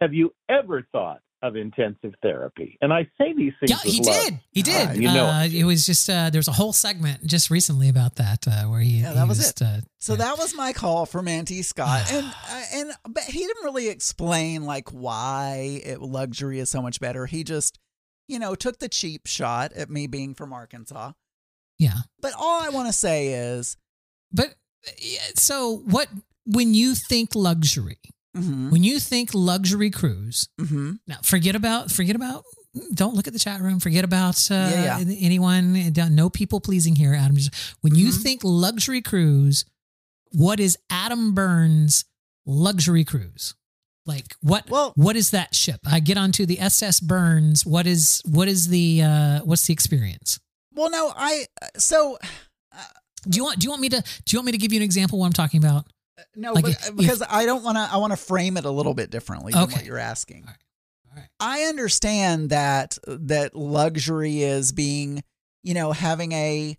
Have 0.00 0.14
you 0.14 0.32
ever 0.48 0.86
thought 0.92 1.20
of 1.42 1.56
intensive 1.56 2.12
therapy? 2.22 2.76
And 2.82 2.92
I 2.92 3.04
say 3.18 3.32
these 3.34 3.52
things. 3.60 3.70
Yeah, 3.70 3.78
he 3.90 4.02
love. 4.02 4.24
did. 4.24 4.40
He 4.52 4.62
did. 4.62 4.88
Ah, 4.88 4.92
you 4.92 5.02
know 5.12 5.26
uh, 5.26 5.44
it. 5.44 5.54
it 5.54 5.64
was 5.64 5.84
just 5.86 6.08
uh, 6.08 6.30
there 6.30 6.38
was 6.38 6.48
a 6.48 6.52
whole 6.52 6.72
segment 6.72 7.26
just 7.26 7.50
recently 7.50 7.88
about 7.88 8.16
that 8.16 8.46
uh, 8.46 8.64
where 8.64 8.80
he. 8.80 9.00
Yeah, 9.00 9.12
that 9.12 9.22
he 9.22 9.28
was 9.28 9.38
just, 9.38 9.60
it. 9.60 9.66
Uh, 9.66 9.80
So 9.98 10.12
yeah. 10.14 10.18
that 10.18 10.38
was 10.38 10.54
my 10.54 10.72
call 10.72 11.06
from 11.06 11.28
Auntie 11.28 11.62
Scott, 11.62 12.10
and 12.12 12.26
uh, 12.50 12.62
and 12.74 12.92
but 13.08 13.24
he 13.24 13.40
didn't 13.40 13.64
really 13.64 13.88
explain 13.88 14.64
like 14.64 14.90
why 14.90 15.80
it, 15.84 16.00
luxury 16.00 16.58
is 16.58 16.70
so 16.70 16.80
much 16.82 17.00
better. 17.00 17.26
He 17.26 17.44
just, 17.44 17.78
you 18.28 18.38
know, 18.38 18.54
took 18.54 18.78
the 18.78 18.88
cheap 18.88 19.26
shot 19.26 19.72
at 19.74 19.90
me 19.90 20.06
being 20.06 20.34
from 20.34 20.52
Arkansas. 20.52 21.12
yeah. 21.78 21.98
But 22.20 22.32
all 22.38 22.62
I 22.62 22.68
want 22.70 22.86
to 22.88 22.92
say 22.92 23.28
is, 23.34 23.76
But 24.32 24.54
yeah, 25.00 25.20
so 25.34 25.82
what? 25.86 26.08
When 26.46 26.74
you 26.74 26.94
think 26.94 27.34
luxury, 27.34 27.98
mm-hmm, 28.36 28.70
when 28.70 28.84
you 28.84 28.98
think 29.00 29.30
luxury 29.34 29.90
cruise, 29.90 30.48
mm-hmm, 30.60 30.92
now 31.06 31.18
forget 31.22 31.54
about 31.56 31.90
forget 31.90 32.16
about. 32.16 32.44
Don't 32.94 33.16
look 33.16 33.26
at 33.26 33.32
the 33.32 33.38
chat 33.40 33.60
room. 33.60 33.80
Forget 33.80 34.04
about 34.04 34.48
uh, 34.48 34.54
Yeah, 34.54 34.98
anyone. 35.18 35.92
No 36.14 36.30
people 36.30 36.60
pleasing 36.60 36.94
here, 36.94 37.14
Adam. 37.14 37.34
Just- 37.36 37.52
When 37.80 37.96
you 37.96 38.10
Mhm. 38.10 38.22
think 38.22 38.40
luxury 38.44 39.02
cruise, 39.02 39.64
what 40.30 40.60
is 40.60 40.78
Adam 40.88 41.34
Burns' 41.34 42.04
luxury 42.46 43.02
cruise? 43.04 43.54
Like 44.06 44.36
what? 44.40 44.70
Well- 44.70 44.92
what 44.94 45.16
is 45.16 45.30
that 45.30 45.52
ship? 45.52 45.80
I 45.84 45.98
get 45.98 46.16
onto 46.16 46.46
the 46.46 46.60
SS 46.60 47.00
Burns. 47.00 47.66
What 47.66 47.88
is 47.88 48.22
what 48.24 48.46
is 48.46 48.68
the 48.68 49.02
uh, 49.02 49.40
what's 49.40 49.66
the 49.66 49.72
experience? 49.72 50.38
well, 50.72 50.90
no, 50.90 51.12
I 51.16 51.46
so 51.76 52.18
Do 53.28 53.36
you 53.36 53.42
want 53.44 53.58
do 53.58 53.64
you 53.64 53.70
want 53.70 53.82
me 53.82 53.88
to 53.90 54.00
do 54.00 54.32
you 54.34 54.38
want 54.38 54.46
me 54.46 54.52
to 54.52 54.58
give 54.58 54.72
you 54.72 54.78
an 54.78 54.84
example 54.84 55.18
of 55.18 55.20
what 55.20 55.26
I'm 55.26 55.32
talking 55.32 55.58
about? 55.62 55.86
No, 56.36 56.52
Like 56.52 56.64
but, 56.64 56.70
if- 56.72 56.88
uh, 56.88 56.92
because 56.92 57.22
I 57.28 57.46
don't 57.46 57.62
want 57.62 57.76
to. 57.76 57.88
I 57.92 57.96
want 57.98 58.12
to 58.12 58.16
frame 58.16 58.56
it 58.56 58.64
a 58.64 58.70
little 58.70 58.94
bit 58.94 59.10
differently 59.10 59.52
than 59.52 59.62
what 59.70 59.84
you're 59.84 59.98
asking. 59.98 60.44
All 60.44 60.48
right. 60.50 60.56
All 61.10 61.16
right. 61.16 61.28
I 61.40 61.62
understand 61.68 62.50
that 62.50 62.98
that 63.06 63.54
luxury 63.56 64.42
is 64.42 64.72
being, 64.72 65.22
you 65.62 65.74
know, 65.74 65.92
having 65.92 66.32
a 66.32 66.76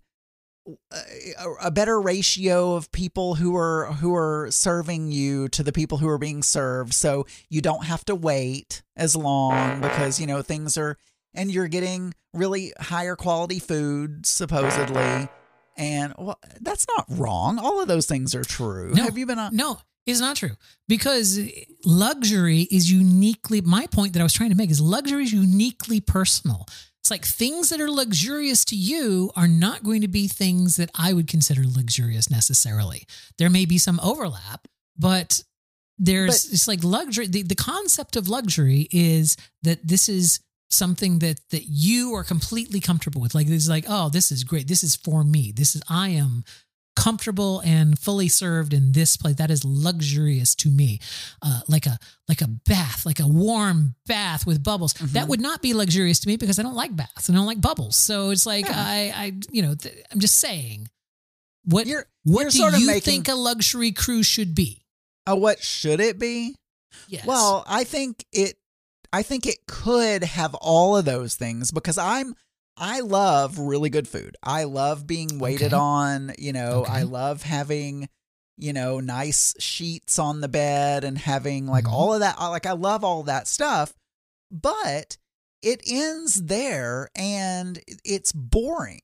a, 0.92 1.50
a 1.64 1.70
better 1.70 2.00
ratio 2.00 2.74
of 2.74 2.90
people 2.92 3.34
who 3.34 3.56
are 3.56 3.86
who 3.94 4.14
are 4.14 4.46
serving 4.50 5.10
you 5.10 5.48
to 5.48 5.62
the 5.62 5.72
people 5.72 5.98
who 5.98 6.08
are 6.08 6.18
being 6.18 6.40
served 6.42 6.94
so 6.94 7.26
you 7.50 7.60
don't 7.60 7.84
have 7.84 8.04
to 8.04 8.14
wait 8.14 8.82
as 8.96 9.16
long 9.16 9.80
because 9.80 10.20
you 10.20 10.26
know 10.26 10.40
things 10.40 10.78
are 10.78 10.96
and 11.34 11.50
you're 11.50 11.66
getting 11.66 12.14
really 12.32 12.72
higher 12.78 13.16
quality 13.16 13.58
food 13.58 14.24
supposedly 14.24 15.28
and 15.76 16.12
well, 16.18 16.38
that's 16.60 16.86
not 16.96 17.06
wrong 17.10 17.58
all 17.58 17.80
of 17.80 17.88
those 17.88 18.06
things 18.06 18.34
are 18.34 18.44
true 18.44 18.92
No. 18.94 19.04
have 19.04 19.16
you 19.18 19.26
been 19.26 19.38
on 19.38 19.54
No, 19.56 19.78
it's 20.06 20.20
not 20.20 20.36
true 20.36 20.56
because 20.88 21.38
luxury 21.84 22.62
is 22.70 22.90
uniquely. 22.90 23.60
My 23.60 23.86
point 23.86 24.12
that 24.12 24.20
I 24.20 24.22
was 24.22 24.32
trying 24.32 24.50
to 24.50 24.56
make 24.56 24.70
is 24.70 24.80
luxury 24.80 25.24
is 25.24 25.32
uniquely 25.32 26.00
personal. 26.00 26.66
It's 27.00 27.10
like 27.10 27.24
things 27.24 27.70
that 27.70 27.80
are 27.80 27.90
luxurious 27.90 28.64
to 28.66 28.76
you 28.76 29.32
are 29.34 29.48
not 29.48 29.82
going 29.82 30.02
to 30.02 30.08
be 30.08 30.28
things 30.28 30.76
that 30.76 30.90
I 30.94 31.12
would 31.12 31.26
consider 31.26 31.62
luxurious 31.64 32.30
necessarily. 32.30 33.06
There 33.38 33.50
may 33.50 33.64
be 33.64 33.78
some 33.78 33.98
overlap, 34.02 34.68
but 34.96 35.42
there's 35.98 36.44
But- 36.46 36.52
it's 36.54 36.68
like 36.68 36.84
luxury. 36.84 37.26
The, 37.26 37.42
the 37.42 37.54
concept 37.56 38.14
of 38.16 38.28
luxury 38.28 38.88
is 38.92 39.36
that 39.62 39.86
this 39.86 40.08
is 40.08 40.40
something 40.72 41.18
that 41.20 41.40
that 41.50 41.64
you 41.68 42.14
are 42.14 42.24
completely 42.24 42.80
comfortable 42.80 43.20
with. 43.20 43.34
Like 43.34 43.48
it's 43.48 43.68
like, 43.68 43.84
oh, 43.88 44.08
this 44.08 44.32
is 44.32 44.44
great. 44.44 44.68
This 44.68 44.82
is 44.82 44.96
for 44.96 45.22
me. 45.24 45.52
This 45.54 45.74
is 45.74 45.82
I 45.88 46.08
am 46.10 46.44
comfortable 46.94 47.60
and 47.64 47.98
fully 47.98 48.28
served 48.28 48.74
in 48.74 48.92
this 48.92 49.16
place 49.16 49.36
that 49.36 49.50
is 49.50 49.64
luxurious 49.64 50.54
to 50.54 50.68
me 50.68 51.00
uh, 51.40 51.62
like 51.66 51.86
a 51.86 51.98
like 52.28 52.42
a 52.42 52.46
bath 52.66 53.06
like 53.06 53.18
a 53.18 53.26
warm 53.26 53.94
bath 54.04 54.46
with 54.46 54.62
bubbles 54.62 54.92
that 54.92 55.24
Mhm. 55.24 55.28
would 55.28 55.40
not 55.40 55.62
be 55.62 55.72
luxurious 55.72 56.20
to 56.20 56.28
me 56.28 56.36
because 56.36 56.58
i 56.58 56.62
don't 56.62 56.74
like 56.74 56.94
baths 56.94 57.30
and 57.30 57.36
i 57.36 57.40
don't 57.40 57.46
like 57.46 57.62
bubbles 57.62 57.96
so 57.96 58.28
it's 58.28 58.44
like 58.44 58.66
Yeah. 58.66 58.74
i 58.76 59.12
i 59.16 59.32
you 59.50 59.62
know 59.62 59.74
th- 59.74 60.04
i'm 60.12 60.20
just 60.20 60.36
saying 60.38 60.86
what 61.64 61.86
you're 61.86 62.04
what 62.24 62.54
you're 62.54 62.70
do 62.70 62.78
you 62.78 62.86
making- 62.86 63.00
think 63.00 63.28
a 63.28 63.34
luxury 63.36 63.92
cruise 63.92 64.26
should 64.26 64.54
be 64.54 64.84
uh, 65.26 65.34
what 65.34 65.62
should 65.62 65.98
it 65.98 66.18
be 66.18 66.54
yes 67.08 67.24
Well, 67.24 67.64
I 67.66 67.84
think 67.84 68.22
it 68.32 68.58
I 69.12 69.22
think 69.22 69.46
it 69.46 69.66
could 69.66 70.24
have 70.24 70.54
all 70.54 70.96
of 70.96 71.04
those 71.04 71.34
things 71.34 71.70
because 71.70 71.98
I'm 71.98 72.34
I 72.76 73.00
love 73.00 73.58
really 73.58 73.90
good 73.90 74.08
food. 74.08 74.36
I 74.42 74.64
love 74.64 75.06
being 75.06 75.38
waited 75.38 75.74
Okay. 75.74 75.76
on, 75.76 76.32
you 76.38 76.52
know, 76.54 76.84
I 76.88 77.02
love 77.02 77.42
having 77.42 78.08
you 78.58 78.72
know, 78.72 79.00
nice 79.00 79.54
sheets 79.58 80.18
on 80.18 80.40
the 80.40 80.48
bed 80.48 81.04
and 81.04 81.16
having 81.18 81.66
like 81.66 81.84
Mhm. 81.84 81.92
all 81.92 82.12
of 82.14 82.20
that. 82.20 82.38
Like, 82.38 82.66
I 82.66 82.72
love 82.72 83.02
all 83.02 83.22
that 83.24 83.48
stuff, 83.48 83.92
but 84.50 85.16
it 85.62 85.80
ends 85.86 86.42
there 86.44 87.08
and 87.16 87.80
it's 88.04 88.30
boring. 88.30 89.00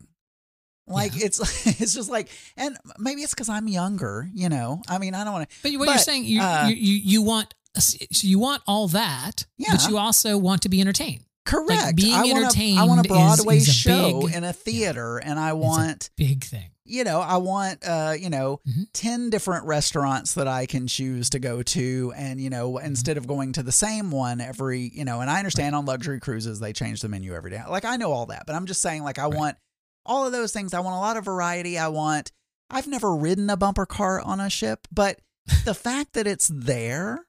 Like 0.86 1.16
Yeah. 1.16 1.26
it's 1.26 1.38
it's 1.80 1.94
just 1.94 2.10
like, 2.10 2.28
and 2.56 2.76
maybe 2.98 3.22
it's 3.22 3.34
because 3.34 3.48
I'm 3.48 3.68
younger, 3.68 4.28
you 4.32 4.48
know. 4.48 4.82
I 4.88 4.98
mean, 4.98 5.14
I 5.14 5.24
don't 5.24 5.32
want 5.32 5.48
to. 5.50 5.56
but 5.62 5.72
what 5.78 5.88
you're 5.88 5.98
saying 5.98 6.24
you, 6.24 6.40
uh, 6.42 6.66
you 6.68 6.74
you 6.76 6.94
you 6.96 7.22
want 7.22 7.54
so 7.78 8.26
you 8.26 8.38
want 8.38 8.62
all 8.66 8.88
that 8.88 9.46
but 9.70 9.88
you 9.88 9.96
also 9.98 10.36
want 10.38 10.62
to 10.62 10.68
be 10.68 10.80
entertained 10.80 11.24
Correct. 11.44 11.96
being 11.96 12.12
I 12.14 12.24
want 12.24 12.56
a, 12.58 12.74
I 12.76 12.84
want 12.84 13.00
a 13.06 13.08
Broadway 13.08 13.56
is 13.56 13.68
a 13.68 13.72
show 13.72 14.26
big- 14.26 14.34
in 14.34 14.44
a 14.44 14.52
theater, 14.52 15.16
and 15.16 15.38
I 15.38 15.54
want, 15.54 16.10
big 16.16 16.44
thing 16.44 16.70
you 16.90 17.04
know, 17.04 17.20
I 17.20 17.36
want, 17.38 17.82
uh, 17.86 18.14
you 18.18 18.28
know, 18.30 18.60
Mhm. 18.68 18.86
ten 18.92 19.30
different 19.30 19.64
restaurants 19.66 20.32
that 20.34 20.46
I 20.48 20.64
can 20.66 20.86
choose 20.86 21.28
to 21.30 21.38
go 21.38 21.62
to, 21.62 22.12
and 22.16 22.38
you 22.40 22.50
Mm-hmm. 22.50 22.58
know, 22.58 22.78
instead 22.78 23.16
of 23.16 23.26
going 23.26 23.52
to 23.54 23.62
the 23.62 23.72
same 23.72 24.10
one 24.10 24.40
every, 24.42 24.90
you 24.94 25.04
know, 25.06 25.20
and 25.22 25.30
I 25.30 25.38
understand 25.38 25.74
on 25.74 25.84
luxury 25.86 26.20
cruises 26.20 26.60
they 26.60 26.72
change 26.74 27.00
the 27.00 27.08
menu 27.08 27.34
every 27.34 27.50
day. 27.50 27.62
Like 27.68 27.84
I 27.86 27.96
know 27.96 28.12
all 28.12 28.26
that, 28.26 28.44
but 28.46 28.54
I'm 28.54 28.66
just 28.66 28.82
saying, 28.82 29.02
like 29.02 29.18
I 29.18 29.24
Right. 29.24 29.34
want 29.34 29.56
all 30.04 30.26
of 30.26 30.32
those 30.32 30.52
things. 30.52 30.74
I 30.74 30.80
want 30.80 30.96
a 30.96 31.00
lot 31.00 31.16
of 31.16 31.24
variety. 31.24 31.78
I 31.78 31.88
want. 31.88 32.30
I've 32.70 32.86
never 32.86 33.14
ridden 33.16 33.48
a 33.48 33.56
bumper 33.56 33.86
car 33.86 34.20
on 34.20 34.38
a 34.40 34.50
ship, 34.50 34.86
but 34.92 35.20
the 35.64 35.74
fact 35.74 36.12
that 36.12 36.26
it's 36.26 36.50
there. 36.52 37.24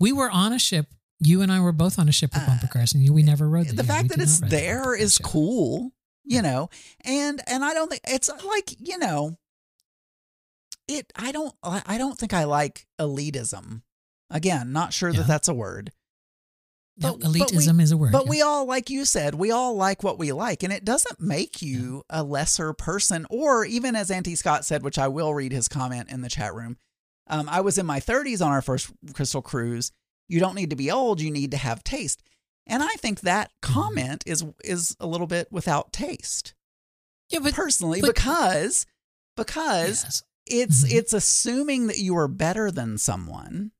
We 0.00 0.12
were 0.12 0.30
on 0.30 0.52
a 0.52 0.58
ship. 0.58 0.86
You 1.20 1.40
and 1.42 1.50
I 1.52 1.60
were 1.60 1.72
both 1.72 1.98
on 1.98 2.08
a 2.08 2.12
ship 2.12 2.34
with 2.34 2.42
Uh, 2.42 2.46
bumper 2.46 2.66
cars, 2.66 2.92
and 2.92 3.08
we 3.10 3.22
never 3.22 3.48
rode 3.48 3.68
the 3.68 3.74
yeah, 3.76 3.82
we 3.82 3.86
fact 3.88 4.08
that 4.10 4.20
it's 4.20 4.40
the 4.40 4.46
there 4.46 4.94
is 4.94 5.14
ship. 5.14 5.26
cool 5.26 5.92
you 6.26 6.40
know 6.40 6.70
and 7.04 7.42
and 7.46 7.62
i 7.62 7.74
don't 7.74 7.90
think 7.90 8.00
it's 8.08 8.30
like 8.46 8.74
you 8.78 8.96
know 8.96 9.36
it 10.88 11.12
i 11.16 11.30
don't 11.32 11.54
i 11.62 11.98
don't 11.98 12.16
think 12.18 12.32
i 12.32 12.44
like 12.44 12.86
elitism 12.98 13.82
again 14.30 14.72
not 14.72 14.94
sure 14.94 15.10
Yeah. 15.10 15.18
that 15.18 15.26
that's 15.26 15.48
a 15.48 15.54
word 15.54 15.92
No, 16.96 17.12
but- 17.12 17.20
but 17.20 17.32
we- 17.32 17.40
elitism 17.40 17.78
is 17.80 17.92
a 17.92 17.96
word. 17.98 18.12
but 18.12 18.24
yeah. 18.24 18.30
we 18.30 18.40
all 18.42 18.64
like 18.66 18.88
you 18.88 19.04
said 19.04 19.34
we 19.34 19.50
all 19.50 19.74
like 19.76 20.02
what 20.02 20.18
we 20.18 20.32
like 20.32 20.62
and 20.62 20.72
it 20.72 20.82
doesn't 20.84 21.20
make 21.20 21.60
you 21.60 22.04
a 22.08 22.22
lesser 22.22 22.72
person 22.72 23.26
or 23.28 23.66
even 23.66 23.94
as 23.94 24.10
auntie 24.10 24.34
scott 24.34 24.64
said 24.64 24.82
which 24.82 24.98
i 24.98 25.08
will 25.08 25.34
read 25.34 25.52
his 25.52 25.68
comment 25.68 26.08
in 26.10 26.22
the 26.22 26.30
chat 26.30 26.54
room 26.54 26.78
um, 27.28 27.48
i 27.48 27.60
was 27.60 27.78
in 27.78 27.86
my 27.86 28.00
30s 28.00 28.44
on 28.44 28.52
our 28.52 28.62
first 28.62 28.90
crystal 29.14 29.42
cruise 29.42 29.92
you 30.28 30.40
don't 30.40 30.54
need 30.54 30.70
to 30.70 30.76
be 30.76 30.90
old 30.90 31.20
you 31.20 31.30
need 31.30 31.50
to 31.50 31.56
have 31.56 31.82
taste 31.84 32.22
and 32.66 32.82
i 32.82 32.92
think 32.96 33.20
that 33.20 33.50
Mm-hmm. 33.62 33.72
comment 33.74 34.24
is 34.26 34.44
is 34.62 34.96
a 35.00 35.06
little 35.06 35.26
bit 35.26 35.48
without 35.50 35.92
taste 35.92 36.54
yeah, 37.30 37.38
but 37.40 37.54
personally 37.54 38.00
but- 38.00 38.14
because 38.14 38.86
because 39.36 40.04
yes. 40.04 40.22
it's 40.46 40.84
Mhm. 40.84 40.92
it's 40.92 41.12
assuming 41.12 41.86
that 41.88 41.98
you 41.98 42.16
are 42.16 42.28
better 42.28 42.70
than 42.70 42.98
someone 42.98 43.72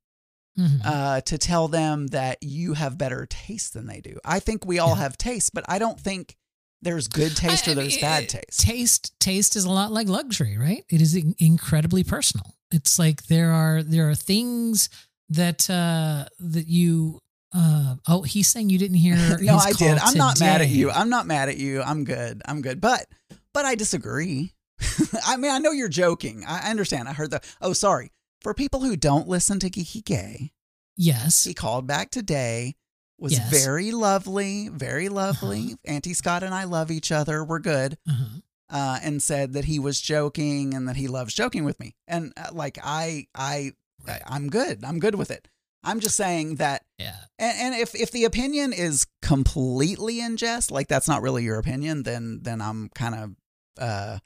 Mhm. 0.57 0.81
uh, 0.85 1.21
to 1.21 1.37
tell 1.37 1.67
them 1.67 2.07
that 2.07 2.37
you 2.41 2.73
have 2.73 2.97
better 2.97 3.25
taste 3.25 3.73
than 3.73 3.87
they 3.87 3.99
do. 3.99 4.19
I 4.23 4.39
think 4.39 4.65
we 4.65 4.79
all 4.79 4.95
Yeah. 4.95 5.01
have 5.03 5.17
taste, 5.17 5.53
but 5.53 5.65
I 5.67 5.79
don't 5.79 5.99
think 5.99 6.37
there's 6.81 7.09
good 7.09 7.35
taste 7.35 7.67
I- 7.67 7.71
or 7.71 7.73
I 7.73 7.75
there's 7.75 7.93
mean, 7.95 8.01
bad 8.01 8.29
taste. 8.29 8.59
Taste, 8.61 9.13
taste 9.19 9.55
is 9.57 9.65
a 9.65 9.69
lot 9.69 9.91
like 9.91 10.07
luxury, 10.07 10.57
right? 10.57 10.85
It 10.89 11.01
is 11.01 11.13
incredibly 11.13 12.03
personal. 12.05 12.54
It's 12.71 12.97
like 12.99 13.27
there 13.27 13.51
are 13.51 13.83
there 13.83 14.09
are 14.09 14.15
things 14.15 14.89
that 15.29 15.69
uh 15.69 16.25
that 16.39 16.67
you. 16.67 17.19
Uh, 17.57 17.95
oh, 18.09 18.21
he's 18.23 18.49
saying 18.49 18.69
you 18.69 18.77
didn't 18.77 18.97
hear. 18.97 19.15
no, 19.41 19.55
I 19.55 19.71
did. 19.71 19.97
I'm 19.99 20.17
not 20.17 20.39
mad 20.41 20.59
at 20.61 20.67
you. 20.67 20.91
I'm 20.91 21.09
not 21.09 21.25
mad 21.25 21.47
at 21.47 21.55
you. 21.57 21.81
I'm 21.81 22.03
good. 22.03 22.41
I'm 22.45 22.61
good. 22.61 22.81
But 22.81 23.05
but 23.53 23.63
I 23.63 23.75
disagree. 23.75 24.51
I 25.25 25.37
mean, 25.37 25.51
I 25.51 25.59
know 25.59 25.71
you're 25.71 25.87
joking. 25.87 26.43
I 26.45 26.67
I 26.67 26.69
understand. 26.71 27.07
I 27.07 27.13
heard 27.13 27.31
the. 27.31 27.41
Oh, 27.61 27.71
sorry. 27.71 28.11
For 28.41 28.53
people 28.53 28.81
who 28.81 28.97
don't 28.97 29.27
listen 29.29 29.59
to 29.59 29.69
Geeky 29.69 30.03
Gay, 30.03 30.51
Yes. 30.97 31.45
he 31.45 31.53
called 31.53 31.87
back 31.87 32.11
today. 32.11 32.75
Was 33.17 33.31
Yes. 33.31 33.49
very 33.63 33.91
lovely, 33.93 34.67
very 34.67 35.07
lovely. 35.07 35.65
Uh-huh. 35.67 35.75
Auntie 35.93 36.13
Scott 36.13 36.43
and 36.43 36.53
I 36.53 36.65
love 36.65 36.91
each 36.91 37.09
other. 37.13 37.43
We're 37.45 37.59
good. 37.59 37.97
Uh-huh. 38.07 38.39
Uh, 38.69 38.99
and 39.03 39.21
said 39.21 39.53
that 39.53 39.65
he 39.65 39.79
was 39.79 40.01
joking 40.01 40.73
and 40.73 40.87
that 40.87 40.95
he 40.95 41.07
loves 41.07 41.33
joking 41.33 41.63
with 41.65 41.79
me. 41.79 41.95
And 42.07 42.33
uh, 42.37 42.49
like 42.53 42.77
I, 42.83 43.27
I, 43.35 43.73
Right. 44.05 44.21
I'm 44.27 44.49
good. 44.49 44.83
I'm 44.83 44.99
good 44.99 45.15
with 45.15 45.31
it. 45.31 45.47
I'm 45.83 45.99
just 45.99 46.15
saying 46.15 46.55
that 46.55 46.83
Yeah. 46.99 47.15
and, 47.39 47.57
and 47.59 47.75
if 47.75 47.95
if 47.95 48.11
the 48.11 48.25
opinion 48.25 48.71
is 48.73 49.07
completely 49.21 50.19
in 50.19 50.37
jest, 50.37 50.69
like 50.71 50.87
that's 50.87 51.07
not 51.07 51.21
really 51.23 51.43
your 51.43 51.57
opinion, 51.57 52.03
then 52.03 52.39
then 52.43 52.61
I'm 52.61 52.89
kind 52.89 53.15
of 53.15 53.35
uh 53.79 54.19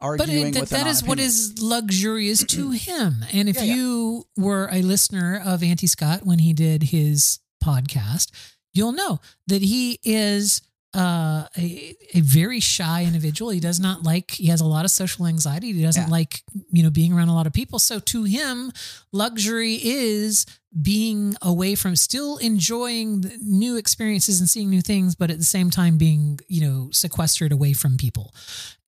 But 0.00 0.28
it, 0.28 0.54
that, 0.54 0.60
with 0.60 0.70
that 0.70 0.86
is 0.86 1.04
what 1.04 1.18
is 1.20 1.60
luxurious 1.62 2.44
to 2.44 2.70
him. 2.88 3.24
And 3.32 3.48
if 3.48 3.56
Yeah, 3.56 3.62
yeah. 3.64 3.74
you 3.76 4.24
were 4.36 4.68
a 4.72 4.82
listener 4.82 5.40
of 5.44 5.62
Auntie 5.62 5.86
Scott 5.86 6.24
when 6.24 6.38
he 6.40 6.52
did 6.52 6.84
his 6.84 7.40
podcast, 7.62 8.30
you'll 8.72 8.92
know 8.92 9.20
that 9.46 9.62
he 9.62 9.98
is 10.04 10.62
uh, 10.96 11.46
a, 11.58 11.94
a 12.14 12.20
very 12.20 12.60
shy 12.60 13.04
individual. 13.04 13.50
He 13.50 13.60
does 13.60 13.78
not 13.78 14.02
like, 14.02 14.30
he 14.30 14.46
has 14.46 14.60
a 14.60 14.64
lot 14.64 14.84
of 14.84 14.90
social 14.90 15.26
anxiety. 15.26 15.72
He 15.72 15.82
doesn't 15.82 16.04
Yeah. 16.04 16.08
like, 16.10 16.42
you 16.72 16.82
know, 16.82 16.90
being 16.90 17.12
around 17.12 17.28
a 17.28 17.34
lot 17.34 17.46
of 17.46 17.52
people. 17.52 17.78
So 17.78 17.98
to 18.00 18.24
him, 18.24 18.72
luxury 19.12 19.74
is 19.82 20.46
being 20.82 21.34
away 21.42 21.74
from 21.74 21.96
still 21.96 22.36
enjoying 22.38 23.22
the 23.22 23.36
new 23.40 23.76
experiences 23.76 24.40
and 24.40 24.48
seeing 24.48 24.70
new 24.70 24.82
things, 24.82 25.14
but 25.14 25.30
at 25.30 25.38
the 25.38 25.44
same 25.44 25.70
time 25.70 25.96
being, 25.98 26.38
you 26.48 26.60
know, 26.60 26.88
sequestered 26.92 27.52
away 27.52 27.72
from 27.72 27.96
people. 27.96 28.34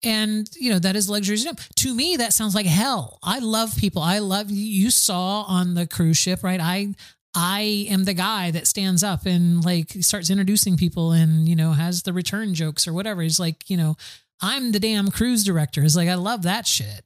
And, 0.02 0.48
you 0.56 0.70
know, 0.70 0.78
that 0.78 0.96
is 0.96 1.08
luxury 1.10 1.36
to 1.38 1.48
him. 1.48 1.56
To 1.76 1.94
me, 1.94 2.16
that 2.16 2.32
sounds 2.32 2.54
like 2.54 2.66
hell. 2.66 3.18
I 3.22 3.38
love 3.40 3.76
people. 3.76 4.00
I 4.02 4.18
love 4.20 4.50
you 4.50 4.90
saw 4.90 5.42
on 5.42 5.74
the 5.74 5.86
cruise 5.86 6.16
ship, 6.18 6.44
right? 6.44 6.60
I 6.60 6.94
I 7.34 7.86
am 7.90 8.04
the 8.04 8.14
guy 8.14 8.50
that 8.50 8.66
stands 8.66 9.02
up 9.04 9.26
and 9.26 9.64
like 9.64 9.90
starts 10.00 10.30
introducing 10.30 10.76
people 10.76 11.12
and, 11.12 11.48
you 11.48 11.54
know, 11.56 11.72
has 11.72 12.02
the 12.02 12.12
return 12.12 12.54
jokes 12.54 12.88
or 12.88 12.92
whatever. 12.92 13.22
He's 13.22 13.38
like, 13.40 13.68
you 13.70 13.76
know, 13.76 13.96
I'm 14.40 14.72
the 14.72 14.80
damn 14.80 15.10
cruise 15.10 15.44
director. 15.44 15.82
It's 15.82 15.96
like 15.96 16.08
I 16.08 16.14
love 16.14 16.42
that 16.42 16.66
shit. 16.66 17.04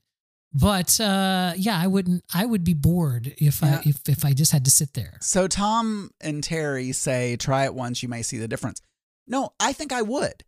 But 0.54 1.00
uh 1.00 1.54
yeah, 1.56 1.78
I 1.78 1.86
wouldn't 1.86 2.24
I 2.32 2.44
would 2.44 2.62
be 2.62 2.74
bored 2.74 3.34
if 3.38 3.62
Yeah. 3.62 3.80
I 3.84 3.88
if 3.88 4.00
if 4.08 4.24
I 4.24 4.32
just 4.32 4.52
had 4.52 4.64
to 4.66 4.70
sit 4.70 4.94
there. 4.94 5.14
So 5.20 5.48
Tom 5.48 6.10
and 6.20 6.42
Terry 6.44 6.92
say, 6.92 7.36
try 7.36 7.64
it 7.64 7.74
once, 7.74 8.02
you 8.02 8.08
may 8.08 8.22
see 8.22 8.38
the 8.38 8.48
difference. 8.48 8.80
No, 9.26 9.50
I 9.58 9.72
think 9.72 9.92
I 9.92 10.02
would. 10.02 10.44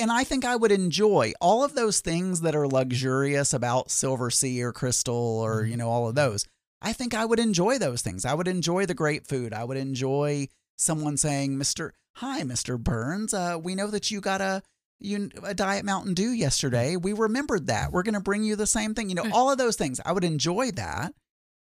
And 0.00 0.10
I 0.10 0.24
think 0.24 0.44
I 0.44 0.56
would 0.56 0.72
enjoy 0.72 1.32
all 1.40 1.62
of 1.64 1.74
those 1.74 2.00
things 2.00 2.40
that 2.40 2.56
are 2.56 2.66
luxurious 2.66 3.52
about 3.52 3.88
Silversea 3.88 4.62
or 4.62 4.72
Crystal 4.72 5.14
or, 5.14 5.62
Mhm. 5.62 5.70
you 5.70 5.76
know, 5.76 5.88
all 5.88 6.08
of 6.08 6.14
those. 6.16 6.44
I 6.80 6.92
think 6.92 7.14
I 7.14 7.24
would 7.24 7.38
enjoy 7.40 7.78
those 7.78 8.02
things. 8.02 8.24
I 8.24 8.34
would 8.34 8.48
enjoy 8.48 8.86
the 8.86 8.94
great 8.94 9.26
food. 9.26 9.52
I 9.52 9.64
would 9.64 9.76
enjoy 9.76 10.48
someone 10.76 11.16
saying, 11.16 11.56
Mr. 11.56 11.90
Hi, 12.16 12.42
Mr. 12.42 12.78
Burns. 12.78 13.34
Uh, 13.34 13.58
we 13.60 13.74
know 13.74 13.88
that 13.88 14.10
you 14.10 14.20
got 14.20 14.40
a 14.40 14.62
you 15.00 15.30
a 15.44 15.54
diet 15.54 15.84
Mountain 15.84 16.14
Dew 16.14 16.30
yesterday. 16.30 16.96
We 16.96 17.12
remembered 17.12 17.68
that. 17.68 17.92
We're 17.92 18.02
gonna 18.02 18.20
bring 18.20 18.42
you 18.42 18.56
the 18.56 18.66
same 18.66 18.94
thing. 18.94 19.08
You 19.08 19.14
know, 19.14 19.30
all 19.32 19.50
of 19.50 19.58
those 19.58 19.76
things. 19.76 20.00
I 20.04 20.10
would 20.12 20.24
enjoy 20.24 20.72
that. 20.72 21.14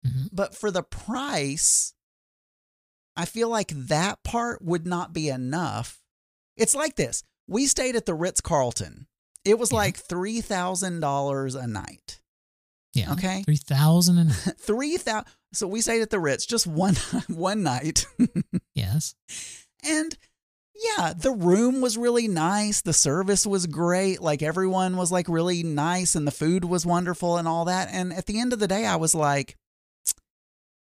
Mhm. 0.04 0.28
But 0.32 0.56
for 0.56 0.72
the 0.72 0.82
price, 0.82 1.94
I 3.16 3.24
feel 3.24 3.48
like 3.48 3.68
that 3.74 4.24
part 4.24 4.62
would 4.62 4.86
not 4.86 5.12
be 5.12 5.28
enough. 5.28 6.00
It's 6.56 6.74
like 6.74 6.96
this. 6.96 7.22
We 7.46 7.66
stayed 7.66 7.94
at 7.94 8.06
the 8.06 8.14
Ritz 8.14 8.40
Carlton. 8.40 9.06
It 9.44 9.58
was 9.58 9.70
Yeah. 9.70 9.78
like 9.78 9.96
three 9.98 10.40
thousand 10.40 10.98
dollars 11.00 11.54
a 11.54 11.66
night. 11.68 12.20
Yeah. 12.94 13.12
Okay. 13.12 13.42
Three 13.44 13.56
thousand 13.56 14.18
and 14.18 14.32
Three 14.58 14.96
thousand. 14.96 15.26
So 15.52 15.66
we 15.66 15.80
stayed 15.80 16.02
at 16.02 16.10
the 16.10 16.20
Ritz 16.20 16.46
just 16.46 16.66
one 16.66 16.94
one 17.28 17.62
night, 17.62 18.06
yes. 18.74 19.14
and 19.84 20.16
yeah, 20.98 21.12
the 21.16 21.30
room 21.32 21.80
was 21.80 21.96
really 21.98 22.26
nice. 22.28 22.80
The 22.80 22.92
service 22.94 23.46
was 23.46 23.66
great. 23.66 24.20
Like 24.20 24.42
everyone 24.42 24.96
was 24.96 25.12
like 25.12 25.28
really 25.28 25.62
nice, 25.62 26.14
and 26.14 26.26
the 26.26 26.30
food 26.32 26.64
was 26.64 26.84
wonderful 26.86 27.36
and 27.36 27.46
all 27.46 27.66
that. 27.66 27.88
And 27.92 28.12
at 28.12 28.26
the 28.26 28.40
end 28.40 28.52
of 28.52 28.58
the 28.58 28.68
day, 28.68 28.86
I 28.86 28.96
was 28.96 29.14
like, 29.14 29.56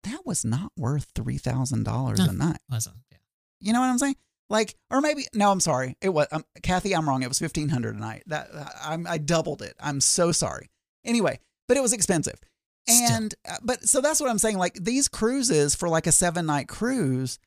that 0.03 0.25
was 0.25 0.45
not 0.45 0.71
worth 0.77 1.11
three 1.15 1.37
thousand 1.37 1.83
dollars 1.83 2.19
No. 2.19 2.25
a 2.29 2.33
night. 2.33 2.57
Wasn't. 2.69 2.95
Yeah. 3.11 3.17
You 3.61 3.73
know 3.73 3.79
what 3.79 3.87
I'm 3.87 3.97
saying? 3.97 4.15
Like, 4.49 4.75
or 4.91 5.01
maybe 5.01 5.25
no, 5.33 5.51
I'm 5.51 5.59
sorry. 5.59 5.95
It 6.01 6.09
was 6.09 6.27
um, 6.31 6.43
Kathy. 6.61 6.95
I'm 6.95 7.07
wrong. 7.07 7.23
It 7.23 7.29
was 7.29 7.39
fifteen 7.39 7.69
hundred 7.69 7.95
a 7.95 7.99
night. 7.99 8.23
That 8.27 8.49
I'm 8.83 9.07
I 9.07 9.17
doubled 9.17 9.61
it. 9.61 9.73
I'm 9.79 10.01
so 10.01 10.31
sorry. 10.31 10.69
Anyway, 11.03 11.39
but 11.67 11.77
it 11.77 11.81
was 11.81 11.93
expensive, 11.93 12.39
and 12.87 13.33
uh, 13.49 13.57
but 13.63 13.87
so 13.87 14.01
that's 14.01 14.19
what 14.19 14.29
I'm 14.29 14.37
saying. 14.37 14.57
Like 14.57 14.75
these 14.75 15.07
cruises 15.07 15.75
for 15.75 15.89
like 15.89 16.07
a 16.07 16.11
seven 16.11 16.45
night 16.45 16.67
cruise 16.67 17.39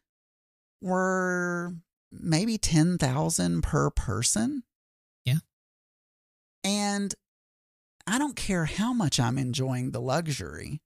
were 0.81 1.75
maybe 2.13 2.59
ten 2.59 2.99
thousand 2.99 3.63
per 3.63 3.91
person. 3.91 4.63
Yeah. 5.25 5.39
and 6.65 7.15
I 8.07 8.19
don't 8.19 8.37
care 8.37 8.65
how 8.65 8.93
much 8.93 9.21
I'm 9.21 9.37
enjoying 9.37 9.91
the 9.91 10.01
luxury. 10.01 10.81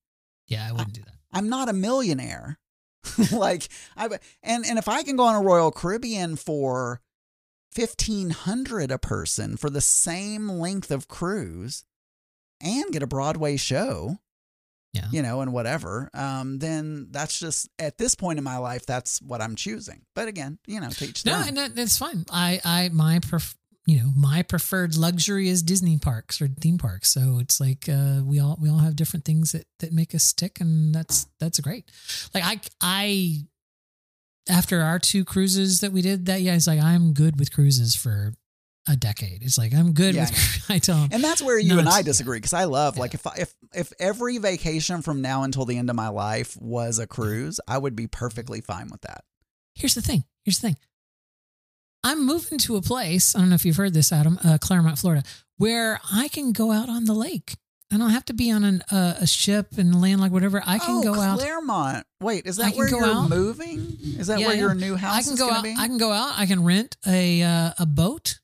Yeah, 0.49 0.67
I 0.69 0.73
wouldn't 0.73 0.95
do 0.95 1.03
that. 1.03 1.15
I'm 1.33 1.49
not 1.49 1.69
a 1.69 1.73
millionaire. 1.73 2.59
like 3.33 3.69
I 3.97 4.09
and 4.43 4.65
and 4.67 4.79
if 4.79 4.89
I 4.89 5.03
can 5.03 5.17
go 5.17 5.25
on 5.25 5.35
a 5.35 5.41
Royal 5.41 5.71
Caribbean 5.73 6.37
for 6.37 7.01
fifteen 7.73 8.31
hundred 8.31 8.91
a 8.91 8.99
person 8.99 9.57
for 9.57 9.71
the 9.71 9.81
same 9.81 10.49
length 10.49 10.91
of 10.91 11.09
cruise 11.09 11.85
and 12.63 12.93
get 12.93 13.03
a 13.03 13.07
Broadway 13.07 13.57
show, 13.57 14.19
Yeah. 14.93 15.07
you 15.11 15.23
know, 15.23 15.41
and 15.41 15.53
whatever, 15.53 16.09
um, 16.15 16.59
then 16.59 17.09
that's 17.11 17.39
just 17.39 17.69
at 17.79 17.99
this 17.99 18.15
point 18.15 18.39
in 18.39 18.45
my 18.45 18.59
life, 18.59 18.87
that's 18.87 19.21
what 19.23 19.41
I'm 19.43 19.57
choosing. 19.57 20.03
But 20.15 20.29
again, 20.29 20.59
you 20.67 20.81
know, 20.81 20.89
to 20.91 21.05
each 21.05 21.25
No, 21.27 21.43
and 21.47 21.57
that, 21.57 21.75
that's 21.75 21.99
fine. 21.99 22.25
I, 22.31 22.61
I, 22.65 22.89
my, 22.91 23.19
pref- 23.21 23.57
you 23.87 23.99
know, 23.99 24.11
my 24.17 24.43
preferred 24.43 24.97
luxury 24.97 25.49
is 25.49 25.61
Disney 25.63 25.99
parks 25.99 26.41
or 26.41 26.47
theme 26.49 26.79
parks. 26.79 27.09
So 27.09 27.39
it's 27.41 27.59
like 27.61 27.89
uh, 27.89 28.21
we 28.25 28.39
all 28.39 28.57
we 28.61 28.69
all 28.71 28.79
have 28.79 28.95
different 28.95 29.25
things 29.25 29.51
that 29.53 29.67
that 29.81 29.93
make 29.93 30.15
us 30.15 30.23
stick, 30.23 30.61
and 30.61 30.95
that's 30.95 31.27
that's 31.41 31.59
great. 31.59 31.91
Like 32.33 32.45
I, 32.45 32.61
I, 32.81 33.39
after 34.49 34.83
our 34.83 35.01
two 35.01 35.25
cruises 35.25 35.81
that 35.81 35.91
we 35.91 36.01
did 36.01 36.27
that, 36.27 36.43
yeah, 36.43 36.55
it's 36.55 36.69
like 36.69 36.81
I'm 36.81 37.13
good 37.13 37.41
with 37.41 37.53
cruises 37.53 37.97
for 37.97 38.35
a 38.89 38.97
decade. 38.97 39.43
It's 39.43 39.59
like 39.59 39.75
I'm 39.75 39.93
good 39.93 40.15
Yeah, 40.15 40.27
with. 40.29 40.89
I. 40.89 41.09
And 41.13 41.23
that's 41.23 41.43
where 41.43 41.59
you 41.59 41.79
and 41.79 41.89
I 41.89 42.03
disagree 42.03 42.39
because 42.39 42.53
I 42.53 42.65
love 42.65 42.99
like 42.99 43.15
if 43.15 43.27
I, 43.27 43.35
if 43.39 43.55
if 43.75 43.93
every 43.99 44.39
vacation 44.39 45.03
from 45.03 45.23
now 45.23 45.45
until 45.45 45.65
the 45.65 45.79
end 45.79 45.91
of 45.91 45.97
my 45.97 46.09
life 46.09 46.57
was 46.61 46.99
a 46.99 47.07
cruise, 47.07 47.61
I 47.69 47.79
would 47.79 47.95
be 47.95 48.07
perfectly 48.07 48.61
fine 48.61 48.89
with 48.91 49.03
that. 49.03 49.25
Here's 49.75 49.95
the 49.95 50.03
thing. 50.03 50.25
Here's 50.45 50.59
the 50.59 50.69
thing. 50.69 50.77
I'm 52.05 52.27
moving 52.27 52.59
to 52.59 52.77
a 52.77 52.83
place. 52.83 53.37
I 53.37 53.39
don't 53.41 53.49
know 53.51 53.55
if 53.55 53.65
you've 53.65 53.77
heard 53.77 53.95
this, 53.95 54.13
Adam, 54.13 54.39
uh, 54.45 54.59
Clermont, 54.61 54.99
Florida, 54.99 55.23
where 55.57 56.01
I 56.13 56.27
can 56.29 56.53
go 56.53 56.73
out 56.73 56.89
on 56.89 57.05
the 57.05 57.15
lake. 57.15 57.55
I 57.93 57.99
don't 57.99 58.11
have 58.11 58.25
to 58.25 58.33
be 58.33 58.51
on 58.51 58.65
an, 58.65 58.83
uh, 58.91 59.15
a 59.21 59.27
ship 59.27 59.77
and 59.77 60.01
land 60.01 60.21
like 60.21 60.33
whatever. 60.33 60.63
I 60.67 60.79
can 60.79 60.97
oh, 60.99 61.03
go 61.03 61.21
out. 61.21 61.39
Clermont. 61.39 62.07
Wait, 62.21 62.47
is 62.47 62.59
I 62.59 62.65
that 62.65 62.71
can 62.71 62.79
where 62.79 62.91
go 62.91 62.99
you're 62.99 63.07
out. 63.07 63.29
moving? 63.29 63.99
Is 64.19 64.27
that 64.29 64.41
Yeah, 64.41 64.47
where 64.47 64.55
yeah. 64.57 64.63
your 64.63 64.75
new 64.75 64.97
house 64.97 65.15
I 65.15 65.23
can 65.23 65.35
is 65.35 65.39
go 65.39 65.47
going 65.47 65.57
out. 65.59 65.63
to 65.65 65.75
be? 65.75 65.77
I 65.79 65.87
can 65.87 65.99
go 65.99 66.11
out. 66.11 66.33
I 66.37 66.47
can 66.47 66.65
rent 66.65 66.97
a 67.07 67.43
uh, 67.43 67.73
a 67.79 67.87
boat 67.87 68.41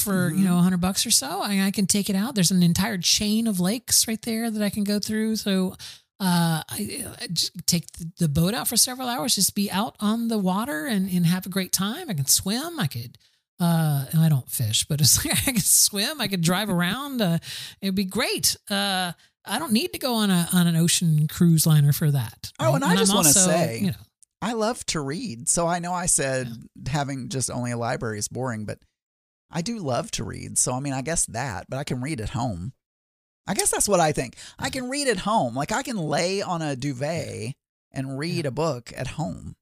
for 0.00 0.30
Mhm. 0.30 0.38
you 0.38 0.44
know 0.44 0.58
a 0.58 0.62
hundred 0.62 0.80
bucks 0.80 1.04
or 1.06 1.10
so. 1.10 1.42
I, 1.42 1.66
I 1.66 1.70
can 1.70 1.86
take 1.86 2.08
it 2.10 2.16
out. 2.16 2.34
There's 2.34 2.50
an 2.50 2.62
entire 2.62 2.98
chain 2.98 3.46
of 3.46 3.60
lakes 3.60 4.06
right 4.08 4.20
there 4.22 4.50
that 4.50 4.62
I 4.62 4.70
can 4.70 4.84
go 4.84 4.98
through. 4.98 5.36
So 5.36 5.76
uh, 6.18 6.62
I, 6.68 7.06
I 7.20 7.28
take 7.66 7.86
the, 8.18 8.28
boat 8.28 8.52
out 8.52 8.68
for 8.68 8.76
several 8.76 9.08
hours, 9.08 9.34
just 9.36 9.54
be 9.54 9.70
out 9.70 9.96
on 10.00 10.28
the 10.28 10.36
water 10.36 10.84
and, 10.84 11.08
and 11.10 11.24
have 11.24 11.46
a 11.46 11.48
great 11.48 11.72
time. 11.72 12.10
I 12.10 12.14
can 12.14 12.26
swim. 12.26 12.78
I 12.78 12.88
could. 12.88 13.16
Uh, 13.58 14.04
and 14.12 14.20
I 14.20 14.28
don't 14.28 14.50
fish, 14.50 14.84
but 14.86 15.00
it's 15.00 15.24
like 15.24 15.34
I 15.48 15.52
could 15.52 15.62
swim. 15.62 16.20
I 16.20 16.28
could 16.28 16.42
drive 16.42 16.68
around. 16.68 17.22
Uh, 17.22 17.38
it'd 17.80 17.94
be 17.94 18.04
great. 18.04 18.56
Uh, 18.68 19.12
I 19.46 19.58
don't 19.58 19.72
need 19.72 19.94
to 19.94 19.98
go 19.98 20.16
on 20.16 20.30
a 20.30 20.46
on 20.52 20.66
an 20.66 20.76
ocean 20.76 21.26
cruise 21.26 21.66
liner 21.66 21.92
for 21.92 22.10
that. 22.10 22.52
Oh, 22.58 22.74
and 22.74 22.84
I 22.84 22.90
I'm 22.92 22.96
just 22.98 23.14
wanna 23.14 23.28
say- 23.30 23.78
you 23.80 23.86
know, 23.88 23.96
I 24.42 24.52
love 24.52 24.84
to 24.86 25.00
read. 25.00 25.48
So 25.48 25.66
I 25.66 25.78
know 25.78 25.92
I 25.94 26.04
said 26.06 26.48
having 26.86 27.28
just 27.30 27.50
only 27.50 27.70
a 27.72 27.76
library 27.78 28.18
is 28.18 28.28
boring, 28.28 28.64
but 28.66 28.78
I 29.50 29.62
do 29.62 29.78
love 29.78 30.10
to 30.12 30.24
read. 30.24 30.58
So 30.58 30.72
I 30.72 30.80
mean, 30.80 30.92
I 30.92 31.02
guess 31.02 31.26
that, 31.26 31.66
but 31.68 31.78
I 31.78 31.84
can 31.84 32.00
read 32.00 32.20
at 32.20 32.30
home. 32.30 32.72
I 33.46 33.54
guess 33.54 33.70
that's 33.70 33.88
what 33.88 34.00
I 34.00 34.12
think. 34.12 34.36
I 34.58 34.70
can 34.70 34.88
read 34.88 35.08
at 35.08 35.18
home. 35.18 35.54
Like 35.54 35.72
I 35.72 35.82
can 35.82 35.96
lay 35.96 36.40
on 36.40 36.62
a 36.62 36.76
duvet 36.76 37.54
and 37.92 38.18
read 38.18 38.46
a 38.46 38.50
book 38.50 38.92
at 38.96 39.08
home. 39.08 39.56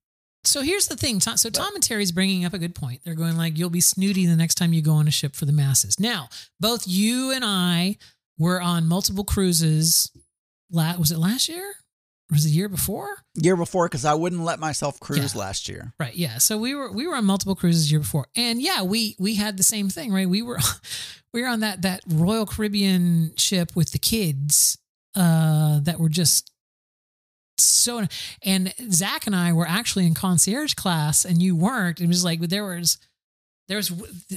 So 0.45 0.63
here's 0.63 0.89
the 0.89 0.97
thing. 0.97 1.21
Tom, 1.21 1.37
so 1.37 1.51
Tom 1.51 1.75
and 1.75 1.83
Terry's 1.83 2.13
bringing 2.13 2.45
up 2.45 2.55
a 2.55 2.59
good 2.59 2.75
point. 2.75 3.01
They're 3.05 3.15
going 3.15 3.37
like, 3.37 3.59
you'll 3.59 3.71
be 3.71 3.81
snooty 3.81 4.27
the 4.27 4.37
next 4.37 4.55
time 4.55 4.73
you 4.73 4.83
go 4.83 4.93
on 4.93 5.09
a 5.09 5.11
ship 5.11 5.35
for 5.35 5.45
the 5.45 5.53
masses. 5.53 5.99
Now, 5.99 6.29
both 6.61 6.87
you 6.87 7.33
and 7.33 7.45
I 7.45 7.97
were 8.39 8.61
on 8.61 8.87
multiple 8.87 9.25
cruises. 9.25 10.11
La- 10.71 10.97
was 10.97 11.11
it 11.11 11.19
last 11.19 11.49
year? 11.49 11.75
Was 12.31 12.45
it 12.45 12.51
year 12.51 12.69
before? 12.69 13.09
Year 13.35 13.57
before, 13.57 13.87
because 13.87 14.05
I 14.05 14.13
wouldn't 14.15 14.43
let 14.43 14.59
myself 14.59 15.01
cruise 15.01 15.35
Yeah. 15.35 15.41
last 15.41 15.69
year. 15.69 15.95
Right. 15.99 16.15
Yeah. 16.15 16.39
So 16.39 16.59
we 16.59 16.75
were 16.75 16.93
we 16.93 17.07
were 17.07 17.15
on 17.17 17.25
multiple 17.25 17.55
cruises 17.55 17.91
year 17.91 18.01
before, 18.01 18.27
and 18.37 18.61
yeah, 18.61 18.83
we 18.83 19.17
we 19.19 19.37
had 19.37 19.57
the 19.57 19.63
same 19.63 19.89
thing. 19.89 20.13
Right. 20.13 20.29
We 20.29 20.43
were 20.43 20.59
we 21.33 21.41
were 21.43 21.49
on 21.49 21.61
that 21.61 21.83
that 21.83 22.03
Royal 22.07 22.45
Caribbean 22.45 23.33
ship 23.37 23.75
with 23.75 23.93
the 23.93 23.99
kids 23.99 24.77
uh, 25.15 25.81
that 25.81 25.99
were 25.99 26.11
just 26.11 26.53
so. 27.57 28.07
And 28.43 28.75
Zach 28.93 29.27
and 29.27 29.35
I 29.35 29.53
were 29.53 29.67
actually 29.67 30.07
in 30.07 30.15
concierge 30.15 30.75
class, 30.75 31.25
and 31.25 31.41
you 31.43 31.57
weren't. 31.57 32.01
It 32.01 32.09
was 32.09 32.25
like 32.25 32.41
there 32.41 32.65
was 32.67 32.99
there 33.69 33.79
was 33.79 33.91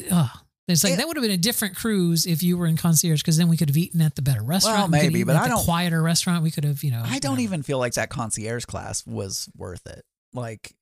uh, 0.10 0.30
It's 0.68 0.84
like 0.84 0.94
It- 0.94 0.98
that 0.98 1.08
would 1.08 1.18
have 1.18 1.22
been 1.24 1.32
a 1.32 1.38
different 1.38 1.76
cruise 1.76 2.26
if 2.26 2.44
you 2.44 2.58
were 2.58 2.68
in 2.68 2.78
concierge 2.78 3.22
because 3.22 3.38
then 3.38 3.48
we 3.50 3.58
could 3.58 3.70
have 3.70 3.78
eaten 3.78 4.00
at 4.02 4.16
the 4.16 4.22
better 4.22 4.42
restaurant. 4.44 4.78
Well, 4.78 4.88
we 4.88 4.92
could 5.00 5.04
have 5.06 5.14
maybe, 5.14 5.24
but 5.24 5.36
at 5.36 5.42
I 5.44 5.48
don't- 5.50 5.64
quieter 5.66 6.02
restaurant. 6.02 6.44
We 6.44 6.52
could 6.52 6.64
have, 6.64 6.84
you 6.84 6.92
know. 6.92 7.04
I 7.06 7.20
don't 7.20 7.40
even 7.42 7.64
feel 7.64 7.80
like 7.80 7.94
that 7.96 8.10
concierge 8.10 8.66
class 8.66 9.06
was 9.06 9.50
worth 9.56 9.86
it. 9.88 10.06
Like, 10.34 10.74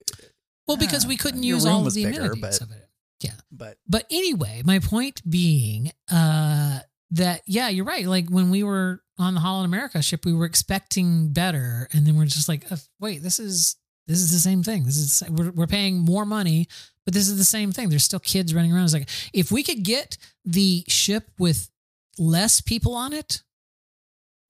Well, 0.68 0.78
because 0.78 1.06
Yeah, 1.06 1.10
we 1.10 1.18
couldn't 1.18 1.42
use 1.44 1.66
all 1.66 1.88
of 1.88 1.94
the 1.94 2.04
bigger, 2.04 2.20
amenities 2.32 2.60
but- 2.60 2.62
of 2.62 2.72
it. 2.72 2.90
Yeah. 3.22 3.32
but 3.52 3.78
But 3.88 4.06
anyway, 4.12 4.62
my 4.64 4.80
point 4.80 5.22
being 5.30 5.92
uh, 6.12 6.80
that 7.12 7.42
yeah, 7.48 7.68
you're 7.70 7.84
right. 7.86 8.06
Like 8.06 8.30
when 8.30 8.50
we 8.52 8.62
were 8.64 9.02
on 9.18 9.34
the 9.34 9.40
Holland 9.42 9.66
America 9.66 10.02
ship, 10.04 10.24
we 10.26 10.32
were 10.34 10.46
expecting 10.46 11.34
better, 11.34 11.90
and 11.92 12.06
then 12.08 12.16
we're 12.16 12.26
just 12.26 12.48
like, 12.48 12.72
uh, 12.72 12.78
wait, 13.00 13.24
this 13.24 13.40
is 13.40 13.76
this 14.10 14.20
is 14.20 14.32
the 14.32 14.40
same 14.40 14.64
thing. 14.64 14.84
This 14.84 14.98
is 14.98 15.24
we're 15.30 15.52
we're 15.52 15.68
paying 15.68 16.00
more 16.00 16.26
money, 16.26 16.68
but 17.06 17.14
this 17.14 17.30
is 17.30 17.38
the 17.38 17.46
same 17.46 17.72
thing. 17.72 17.90
There's 17.90 18.04
still 18.04 18.20
kids 18.20 18.54
running 18.54 18.74
around. 18.74 18.86
It's 18.86 18.94
like 18.94 19.10
if 19.34 19.52
we 19.52 19.64
could 19.64 19.84
get 19.84 20.18
the 20.44 20.84
ship 20.88 21.30
with 21.38 21.70
less 22.18 22.60
people 22.60 22.96
on 22.96 23.14
it. 23.14 23.44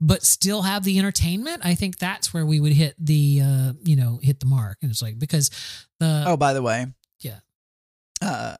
But 0.02 0.24
still 0.24 0.62
have 0.62 0.86
the 0.86 0.98
entertainment. 0.98 1.60
I 1.66 1.76
think 1.76 1.98
that's 1.98 2.34
where 2.34 2.46
we 2.46 2.62
would 2.62 2.72
hit 2.72 2.96
the, 2.98 3.42
uh, 3.44 3.74
you 3.84 3.98
know, 3.98 4.18
hit 4.24 4.40
the 4.40 4.46
mark. 4.46 4.78
And 4.82 4.90
it's 4.90 5.02
like 5.02 5.20
because 5.20 5.50
the 6.00 6.24
oh, 6.26 6.38
by 6.38 6.54
the 6.54 6.62
way, 6.62 6.88
yeah, 7.20 7.40
uh, 8.22 8.56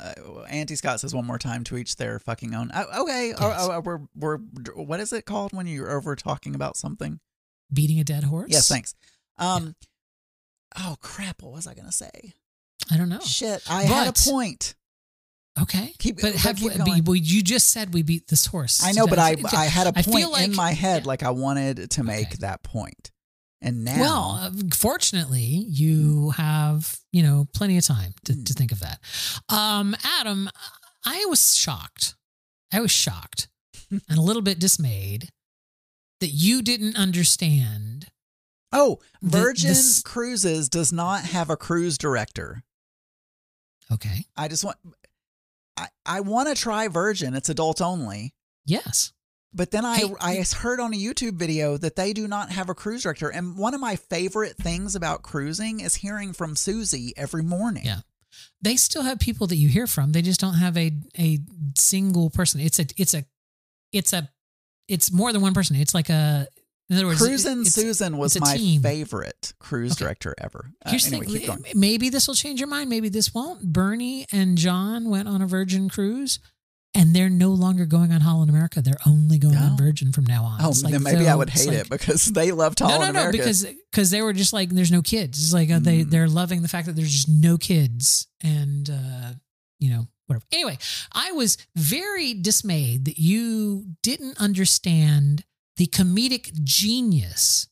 Auntie 0.50 0.76
Scott 0.76 1.00
says 1.00 1.16
one 1.16 1.26
more 1.26 1.38
time 1.38 1.64
to 1.64 1.78
each 1.78 1.96
their 1.96 2.20
fucking 2.20 2.54
own. 2.54 2.72
Oh, 2.74 3.04
okay, 3.04 3.34
oh, 3.40 3.48
Yes. 3.48 3.68
oh, 3.72 3.80
we're 3.80 4.00
we're 4.16 4.38
what 4.76 5.00
is 5.00 5.14
it 5.14 5.26
called 5.26 5.54
when 5.54 5.66
you're 5.66 5.90
over 5.90 6.14
talking 6.18 6.56
about 6.56 6.76
something? 6.76 7.22
beating 7.72 8.02
a 8.02 8.04
dead 8.04 8.26
horse. 8.26 8.50
Yes, 8.50 8.68
thanks. 8.68 8.96
Um, 9.38 9.76
oh 10.78 10.96
crap, 11.02 11.42
what 11.42 11.54
was 11.54 11.68
I 11.68 11.74
gonna 11.74 11.92
say? 11.92 12.34
I 12.92 12.98
don't 12.98 13.10
know. 13.10 13.20
Shit, 13.20 13.64
I 13.70 13.84
had 13.84 14.08
a 14.08 14.14
point. 14.32 14.76
Okay, 15.60 15.94
Keep- 16.00 16.18
but 16.22 16.34
but 16.34 16.36
have 16.42 16.56
keep 16.58 16.72
we, 16.86 17.02
but 17.02 17.12
you 17.14 17.42
just 17.44 17.70
said 17.70 17.94
we 17.94 18.02
beat 18.02 18.28
this 18.28 18.46
horse. 18.46 18.82
I 18.84 18.92
know, 18.94 19.08
but 19.08 19.20
I 19.20 19.36
I 19.52 19.66
had 19.66 19.88
a 19.88 19.94
point 19.94 20.32
like- 20.32 20.46
in 20.46 20.56
my 20.56 20.72
head, 20.72 21.04
yeah. 21.04 21.08
like 21.08 21.24
I 21.24 21.32
wanted 21.32 21.92
to 21.92 22.04
make 22.04 22.28
Okay. 22.28 22.38
that 22.42 22.64
point. 22.64 23.12
and 23.62 23.84
now, 23.84 24.00
Well, 24.00 24.30
uh, 24.42 24.52
fortunately, 24.74 25.44
you 25.68 26.30
have 26.32 26.98
you 27.12 27.24
know 27.24 27.46
plenty 27.54 27.78
of 27.78 27.84
time 27.84 28.14
to, 28.26 28.34
Hmm. 28.34 28.44
to 28.46 28.54
think 28.54 28.72
of 28.72 28.80
that. 28.80 29.02
Um, 29.50 29.98
Adam, 30.04 30.50
I 31.04 31.26
was 31.26 31.58
shocked. 31.58 32.16
I 32.72 32.80
was 32.80 32.92
shocked 32.92 33.50
and 33.92 34.18
a 34.18 34.22
little 34.22 34.42
bit 34.44 34.60
dismayed 34.60 35.30
that 36.22 36.30
you 36.30 36.62
didn't 36.62 36.96
understand. 36.96 38.08
Oh, 38.72 39.00
the- 39.22 39.30
Virgin 39.38 39.76
Cruises 40.04 40.70
does 40.70 40.92
not 40.94 41.24
have 41.24 41.50
a 41.50 41.58
cruise 41.58 41.98
director. 41.98 42.64
Okay. 43.92 44.26
I 44.38 44.48
just 44.48 44.64
want, 44.64 44.78
I 45.78 45.88
I 46.06 46.20
want 46.22 46.48
to 46.50 46.56
try 46.56 46.88
Virgin. 46.88 47.34
It's 47.34 47.50
adult 47.50 47.82
only. 47.82 48.34
Yes. 48.66 49.14
But 49.52 49.72
then 49.72 49.84
I 49.84 49.98
Hey, 49.98 50.14
I 50.22 50.44
heard 50.58 50.80
on 50.80 50.94
a 50.94 50.98
YouTube 50.98 51.34
video 51.34 51.76
that 51.78 51.96
they 51.96 52.14
do 52.14 52.28
not 52.28 52.52
have 52.52 52.70
a 52.70 52.76
cruise 52.76 53.02
director. 53.04 53.30
And 53.30 53.58
one 53.58 53.74
of 53.74 53.82
my 53.82 53.96
favorite 53.96 54.58
things 54.58 54.96
about 54.96 55.24
cruising 55.24 55.80
is 55.80 55.96
hearing 55.96 56.34
from 56.34 56.56
Susie 56.56 57.14
every 57.18 57.42
morning. 57.42 57.84
Yeah. 57.84 58.02
They 58.62 58.76
still 58.76 59.02
have 59.02 59.18
people 59.20 59.48
that 59.48 59.56
you 59.56 59.68
hear 59.70 59.88
from. 59.88 60.12
They 60.12 60.22
just 60.22 60.40
don't 60.40 60.54
have 60.54 60.78
a 60.78 60.92
a 61.18 61.40
single 61.76 62.30
person. 62.30 62.62
It's 62.62 62.78
a 62.78 62.86
it's 62.96 63.16
a 63.16 63.26
it's 63.92 64.14
a 64.14 64.30
it's 64.88 65.12
more 65.12 65.34
than 65.34 65.42
one 65.42 65.56
person. 65.56 65.76
It's 65.78 65.96
like 65.96 66.10
a 66.10 66.48
in 66.90 66.96
other 66.98 67.06
words, 67.08 67.22
it's- 67.22 67.74
Susan 67.74 68.18
was 68.18 68.40
my 68.40 68.58
team. 68.58 68.82
favorite 68.82 69.54
cruise 69.60 69.92
Okay. 69.94 70.06
director 70.06 70.34
ever. 70.40 70.72
Uh, 70.86 70.90
Here's 70.90 71.08
anyway, 71.08 71.26
the 71.26 71.40
thing. 71.40 71.64
Maybe 71.76 72.10
this 72.10 72.28
will 72.28 72.36
change 72.36 72.60
your 72.60 72.68
mind. 72.70 72.90
Maybe 72.90 73.10
this 73.10 73.34
won't. 73.34 73.62
Bernie 73.72 74.26
and 74.32 74.58
John 74.58 75.10
went 75.10 75.28
on 75.28 75.42
a 75.42 75.48
Virgin 75.48 75.88
cruise, 75.90 76.40
and 76.96 77.16
they're 77.16 77.30
no 77.30 77.50
longer 77.52 77.86
going 77.86 78.12
on 78.12 78.22
Holland 78.22 78.50
America. 78.50 78.82
They're 78.82 78.98
only 79.06 79.38
going 79.38 79.54
No. 79.54 79.62
on 79.62 79.78
Virgin 79.78 80.12
from 80.12 80.26
now 80.26 80.44
on. 80.44 80.60
Oh, 80.62 80.70
It's 80.70 80.82
like 80.84 80.94
then 80.94 81.04
maybe 81.04 81.28
I 81.28 81.36
would 81.36 81.50
hate 81.52 81.68
like- 81.68 81.78
it 81.78 81.90
because 81.90 82.26
they 82.26 82.52
loved 82.52 82.80
No, 82.80 82.88
Holland 82.88 83.14
no, 83.14 83.20
no, 83.20 83.20
America. 83.30 83.38
because 83.38 83.66
because 83.92 84.10
they 84.10 84.22
were 84.24 84.34
just 84.34 84.54
like 84.54 84.70
there's 84.70 84.92
no 84.92 85.02
kids. 85.04 85.40
It's 85.42 85.54
like 85.54 85.70
uh, 85.70 85.78
they 85.80 86.04
Mm. 86.04 86.10
they're 86.10 86.28
loving 86.28 86.64
the 86.64 86.68
fact 86.68 86.88
that 86.88 86.96
there's 86.96 87.12
just 87.12 87.30
no 87.30 87.58
kids, 87.60 88.26
and 88.42 88.90
uh, 88.90 89.34
you 89.80 89.92
know 89.92 90.08
whatever. 90.26 90.46
Anyway, 90.52 90.78
I 91.12 91.32
was 91.34 91.58
very 91.76 92.34
dismayed 92.34 93.06
that 93.06 93.18
you 93.20 93.86
didn't 94.04 94.38
understand 94.40 95.44
the 95.80 95.88
comedic 95.88 96.52
genius 96.64 97.68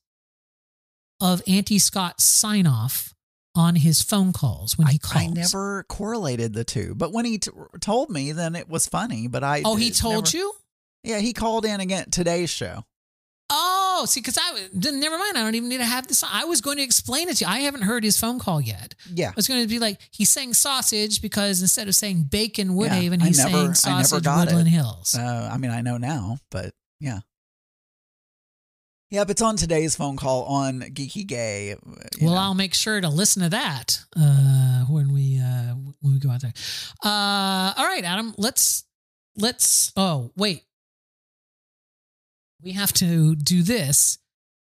of 1.20 1.42
Auntie 1.46 1.78
Scott's 1.78 2.24
sign 2.24 2.66
off 2.66 3.14
on 3.54 3.76
his 3.76 4.02
phone 4.02 4.32
calls 4.32 4.78
when 4.78 4.88
he 4.88 4.96
I, 5.04 5.08
calls. 5.08 5.26
I 5.26 5.28
never 5.28 5.84
correlated 5.90 6.54
the 6.54 6.64
two, 6.64 6.96
but 6.96 7.12
when 7.12 7.26
he 7.26 7.38
t- 7.38 7.52
told 7.82 8.10
me, 8.10 8.32
then 8.32 8.56
it 8.56 8.70
was 8.70 8.88
funny. 8.88 9.28
But 9.28 9.44
I 9.44 9.62
Oh, 9.66 9.76
he 9.76 9.90
told 9.92 10.26
never- 10.26 10.38
you? 10.38 10.54
Yeah, 11.04 11.20
he 11.20 11.34
called 11.34 11.66
in 11.66 11.82
again 11.82 12.10
today's 12.10 12.50
show. 12.50 12.86
Oh, 13.50 14.06
see, 14.08 14.22
because 14.22 14.38
I 14.40 14.68
then 14.74 15.02
never 15.02 15.18
mind. 15.18 15.38
I 15.38 15.42
don't 15.42 15.56
even 15.56 15.68
need 15.70 15.80
to 15.80 15.86
have 15.86 16.08
this. 16.08 16.24
I 16.24 16.46
was 16.46 16.62
going 16.62 16.78
to 16.78 16.84
explain 16.84 17.28
it 17.28 17.38
to 17.38 17.46
you. 17.46 17.52
I 17.52 17.60
haven't 17.60 17.82
heard 17.84 18.04
his 18.06 18.18
phone 18.20 18.40
call 18.40 18.62
yet. 18.62 18.96
Yeah, 19.14 19.30
I 19.30 19.34
was 19.36 19.48
going 19.50 19.62
to 19.62 19.68
be 19.68 19.80
like, 19.80 20.00
he's 20.12 20.30
saying 20.30 20.54
sausage 20.54 21.22
because 21.22 21.62
instead 21.62 21.88
of 21.90 21.96
saying 21.96 22.24
bacon 22.30 22.70
Woodhaven, 22.70 23.22
I 23.22 23.28
he's 23.28 23.38
never- 23.40 23.74
saying 23.74 24.04
sausage 24.04 24.24
got 24.24 24.48
it. 24.48 24.52
Woodland 24.52 24.70
Hills. 24.70 25.16
Uh, 25.18 25.50
I 25.52 25.58
mean, 25.58 25.72
I 25.72 25.82
know 25.82 25.98
now, 25.98 26.38
but 26.52 26.74
yeah. 27.02 27.20
Yep, 29.10 29.30
it's 29.30 29.42
on 29.42 29.56
today's 29.56 29.96
phone 29.96 30.18
call 30.18 30.44
on 30.44 30.82
Geeky 30.82 31.26
Gay. 31.26 31.72
uh, 31.72 31.78
well, 32.22 32.34
know. 32.34 32.40
I'll 32.40 32.54
make 32.54 32.74
sure 32.74 33.00
to 33.00 33.08
listen 33.08 33.42
to 33.42 33.50
that 33.50 34.00
uh, 34.18 34.84
when 34.86 35.14
we 35.14 35.40
uh, 35.40 35.76
when 36.02 36.14
we 36.14 36.20
go 36.20 36.30
out 36.30 36.42
there. 36.42 36.54
Uh, 37.04 37.74
all 37.78 37.86
right, 37.86 38.04
Adam. 38.04 38.36
Let's 38.38 38.84
let's. 39.38 39.94
Oh, 39.96 40.32
wait. 40.36 40.64
We 42.62 42.74
have 42.74 42.92
to 42.94 43.36
do 43.36 43.64
this. 43.64 44.18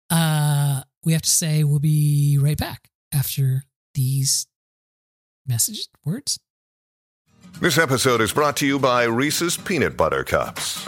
Uh, 0.09 0.83
we 1.03 1.11
have 1.13 1.21
to 1.23 1.29
say 1.29 1.65
we'll 1.65 1.79
be 1.79 2.37
right 2.39 2.57
back 2.57 2.89
after 3.13 3.63
these 3.93 4.47
messages 5.45 5.89
words. 6.05 6.39
This 7.59 7.77
episode 7.77 8.21
is 8.21 8.31
brought 8.31 8.55
to 8.57 8.65
you 8.65 8.79
by 8.79 9.03
Reese's 9.03 9.57
Peanut 9.57 9.97
Butter 9.97 10.23
Cups. 10.23 10.87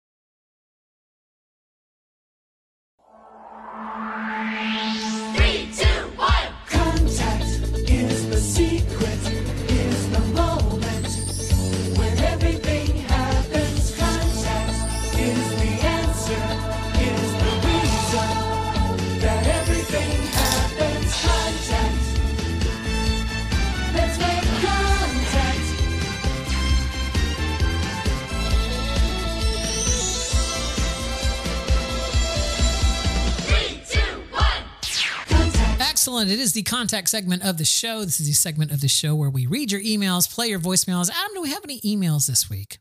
Excellent. 36.01 36.31
It 36.31 36.39
is 36.39 36.53
the 36.53 36.63
contact 36.63 37.09
segment 37.09 37.43
of 37.45 37.59
the 37.59 37.63
show. 37.63 37.99
This 38.03 38.19
is 38.19 38.25
the 38.25 38.33
segment 38.33 38.71
of 38.71 38.81
the 38.81 38.87
show 38.87 39.13
where 39.13 39.29
we 39.29 39.45
read 39.45 39.71
your 39.71 39.81
emails, 39.81 40.27
play 40.27 40.47
your 40.47 40.57
voicemails. 40.57 41.11
Adam, 41.11 41.35
do 41.35 41.41
we 41.43 41.51
have 41.51 41.63
any 41.63 41.79
emails 41.81 42.25
this 42.25 42.49
week? 42.49 42.79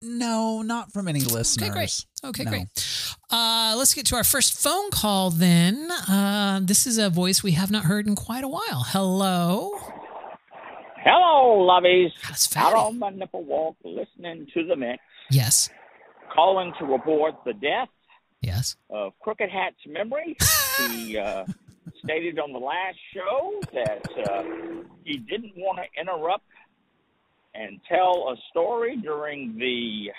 No, 0.00 0.62
not 0.62 0.94
from 0.94 1.08
any 1.08 1.20
listeners. 1.20 1.58
Okay, 1.68 1.70
great. 1.70 2.04
Okay, 2.24 2.44
No. 2.44 2.50
great. 2.50 2.68
Uh, 3.28 3.74
let's 3.76 3.92
get 3.92 4.06
to 4.06 4.16
our 4.16 4.24
first 4.24 4.58
phone 4.58 4.90
call 4.90 5.28
then. 5.28 5.90
Uh, 5.90 6.60
this 6.62 6.86
is 6.86 6.96
a 6.96 7.10
voice 7.10 7.42
we 7.42 7.52
have 7.52 7.70
not 7.70 7.84
heard 7.84 8.06
in 8.06 8.16
quite 8.16 8.42
a 8.42 8.48
while. 8.48 8.86
Hello. 8.86 9.72
Hello, 11.04 11.66
lovies. 11.68 12.12
That's 12.28 12.56
Out 12.56 12.72
on 12.72 12.98
my 12.98 13.10
nipple 13.10 13.44
walk, 13.44 13.76
listening 13.84 14.46
to 14.54 14.64
the 14.66 14.74
mix, 14.74 15.02
Yes. 15.30 15.68
calling 16.34 16.72
to 16.78 16.86
report 16.86 17.34
the 17.44 17.52
death 17.52 17.90
Yes. 18.42 18.76
of 18.88 19.12
Crooked 19.20 19.50
Hat's 19.50 19.76
memory. 19.86 20.36
he 20.78 21.18
uh, 21.18 21.44
stated 22.04 22.38
on 22.38 22.52
the 22.52 22.58
last 22.58 22.96
show 23.14 23.60
that 23.74 24.30
uh, 24.30 24.42
he 25.04 25.18
didn't 25.18 25.52
want 25.56 25.78
to 25.78 26.00
interrupt 26.00 26.44
and 27.54 27.80
tell 27.88 28.28
a 28.30 28.36
story 28.50 28.96
during 28.96 29.58
the 29.58 30.10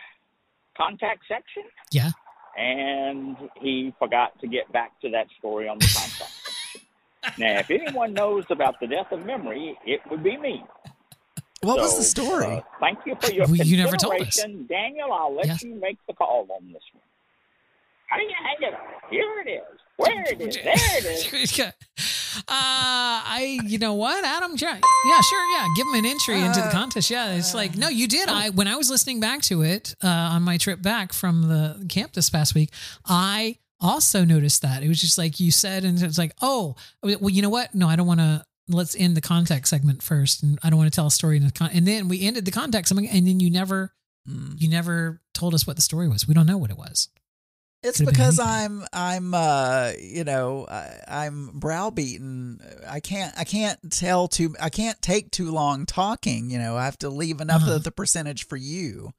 contact 0.78 1.22
section, 1.28 1.64
Yeah. 1.92 2.12
and 2.58 3.38
he 3.60 3.94
forgot 3.98 4.40
to 4.42 4.48
get 4.48 4.72
back 4.72 5.00
to 5.02 5.10
that 5.12 5.28
story 5.40 5.68
on 5.68 5.80
the 5.80 5.86
contact 5.86 6.18
section. 6.20 6.82
Now, 7.38 7.60
if 7.60 7.70
anyone 7.70 8.14
knows 8.16 8.46
about 8.50 8.80
the 8.80 8.88
death 8.88 9.12
of 9.12 9.24
memory, 9.28 9.78
it 9.86 10.02
would 10.10 10.24
be 10.24 10.38
me. 10.38 10.64
What 11.62 11.78
was 11.80 11.92
So, 11.92 11.98
the 12.00 12.04
story? 12.04 12.46
uh, 12.58 12.62
thank 12.80 12.98
you 13.06 13.16
for 13.22 13.32
your 13.32 13.46
Well, 13.46 13.56
you 13.58 13.78
never 13.78 13.96
told 13.96 14.14
us. 14.16 14.20
consideration. 14.42 14.66
Daniel, 14.66 15.14
I'll 15.14 15.34
let 15.36 15.46
Yes. 15.46 15.62
you 15.64 15.76
make 15.76 16.00
the 16.08 16.14
call 16.14 16.48
on 16.50 16.74
this 16.74 16.82
one. 16.94 17.04
Hang 18.12 18.28
it, 18.30 18.36
hang 18.44 18.72
it. 18.72 18.74
Here 19.10 19.44
it 19.46 19.50
is. 19.50 19.80
Where 19.98 20.24
it 20.24 20.42
is. 20.42 20.56
There 20.56 20.74
it 20.74 21.06
is. 21.44 21.60
uh, 21.60 21.72
I, 22.48 23.60
you 23.66 23.78
know 23.78 23.94
what, 23.94 24.24
Adam? 24.24 24.54
Yeah, 24.58 24.76
yeah, 25.06 25.22
sure, 25.22 25.46
yeah. 25.54 25.68
Give 25.76 25.88
him 25.88 25.94
an 25.96 26.06
entry 26.06 26.40
into 26.40 26.60
the 26.60 26.68
Uh, 26.68 26.72
contest. 26.72 27.10
Yeah, 27.10 27.34
it's 27.34 27.54
like 27.54 27.76
no, 27.78 27.88
you 27.90 28.08
did. 28.08 28.30
I 28.30 28.50
when 28.50 28.68
I 28.68 28.76
was 28.76 28.90
listening 28.90 29.20
back 29.20 29.42
to 29.44 29.62
it 29.64 29.96
uh, 30.04 30.08
on 30.08 30.42
my 30.44 30.58
trip 30.58 30.82
back 30.82 31.14
from 31.14 31.44
the 31.44 31.86
camp 31.90 32.14
this 32.14 32.30
past 32.30 32.56
week, 32.56 32.72
I 33.06 33.58
also 33.80 34.24
noticed 34.26 34.62
that 34.64 34.84
it 34.84 34.88
was 34.88 35.00
just 35.02 35.18
like 35.18 35.40
you 35.40 35.52
said, 35.52 35.84
and 35.84 36.02
it's 36.02 36.18
like, 36.18 36.34
oh, 36.42 36.76
well, 37.04 37.30
you 37.30 37.42
know 37.42 37.50
what? 37.50 37.74
No, 37.76 37.88
I 37.88 37.96
don't 37.96 38.08
want 38.08 38.20
to. 38.22 38.44
Let's 38.68 38.96
end 38.96 39.18
the 39.18 39.22
contact 39.22 39.68
segment 39.68 40.02
first, 40.02 40.44
and 40.44 40.58
I 40.64 40.70
don't 40.70 40.78
want 40.80 40.92
to 40.92 40.96
tell 40.96 41.08
a 41.08 41.12
story 41.12 41.36
in 41.38 41.44
the 41.46 41.52
con- 41.52 41.72
and 41.74 41.86
then 41.86 42.08
we 42.08 42.22
ended 42.26 42.46
the 42.46 42.52
contact 42.52 42.88
segment, 42.88 43.10
and 43.14 43.28
then 43.28 43.40
you 43.40 43.50
never, 43.50 43.94
Mm. 44.30 44.62
you 44.62 44.70
never 44.70 45.20
told 45.34 45.56
us 45.56 45.66
what 45.66 45.76
the 45.78 45.82
story 45.82 46.08
was. 46.08 46.28
We 46.28 46.36
don't 46.36 46.46
know 46.46 46.58
what 46.60 46.70
it 46.70 46.78
was. 46.78 47.10
It's 47.84 47.98
Could've 47.98 48.14
because. 48.14 48.40
I'm 48.40 48.84
I'm 48.94 49.34
uh 49.34 49.94
you 50.00 50.24
know 50.24 50.68
I, 50.70 51.00
I'm 51.08 51.50
browbeaten. 51.60 52.60
I 52.88 53.00
can't 53.00 53.34
I 53.38 53.44
can't 53.44 53.92
tell 53.92 54.28
too 54.28 54.56
I 54.60 54.70
can't 54.70 55.02
take 55.02 55.32
too 55.32 55.52
long 55.52 55.86
talking. 55.86 56.50
You 56.52 56.60
know 56.60 56.78
I 56.78 56.86
have 56.86 56.98
to 57.00 57.10
leave 57.10 57.42
enough 57.42 57.64
Uh-huh. 57.64 57.76
of 57.78 57.84
the 57.84 57.92
percentage 57.92 58.46
for 58.46 58.56
you, 58.58 59.12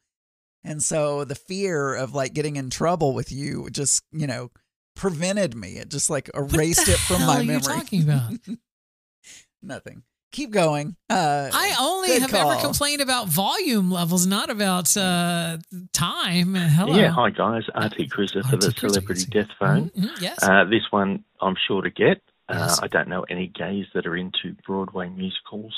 and 0.62 0.80
so 0.82 1.24
the 1.24 1.34
fear 1.34 1.94
of 1.94 2.14
like 2.14 2.34
getting 2.34 2.54
in 2.56 2.70
trouble 2.70 3.14
with 3.14 3.32
you 3.32 3.68
just 3.70 4.04
you 4.12 4.26
know 4.28 4.50
prevented 4.94 5.56
me. 5.56 5.78
It 5.78 5.88
just 5.88 6.08
like 6.08 6.30
erased 6.34 6.88
it 6.88 6.98
from 6.98 7.22
my 7.26 7.38
are 7.38 7.42
you 7.42 7.46
memory. 7.48 7.62
talking 7.74 8.02
about? 8.04 8.32
Nothing. 9.62 10.02
Keep 10.32 10.50
going. 10.50 10.96
Uh, 11.10 11.50
I 11.52 11.76
only 11.78 12.18
have 12.18 12.30
call. 12.30 12.50
ever 12.52 12.60
complained 12.60 13.02
about 13.02 13.28
volume 13.28 13.90
levels, 13.90 14.26
not 14.26 14.48
about 14.50 14.96
uh, 14.96 15.58
time. 15.92 16.54
Hello. 16.54 16.94
Yeah, 16.96 17.10
hi 17.10 17.30
guys. 17.30 17.64
RT 17.74 18.10
Cruiser 18.10 18.42
for 18.42 18.56
the 18.56 18.72
Cruiser, 18.72 18.88
Celebrity. 18.88 19.26
Death 19.26 19.50
Phone. 19.58 19.90
Mhm, 19.90 20.04
mhm, 20.08 20.20
yes. 20.22 20.42
Uh, 20.42 20.64
this 20.64 20.82
one 20.90 21.22
I'm 21.40 21.56
sure 21.68 21.82
to 21.82 21.90
get. 21.90 22.22
Uh, 22.48 22.54
Yes. 22.68 22.80
I 22.82 22.86
don't 22.88 23.08
know 23.08 23.22
any 23.30 23.46
gays 23.46 23.86
that 23.94 24.06
are 24.06 24.16
into 24.16 24.54
Broadway 24.66 25.08
musicals 25.10 25.74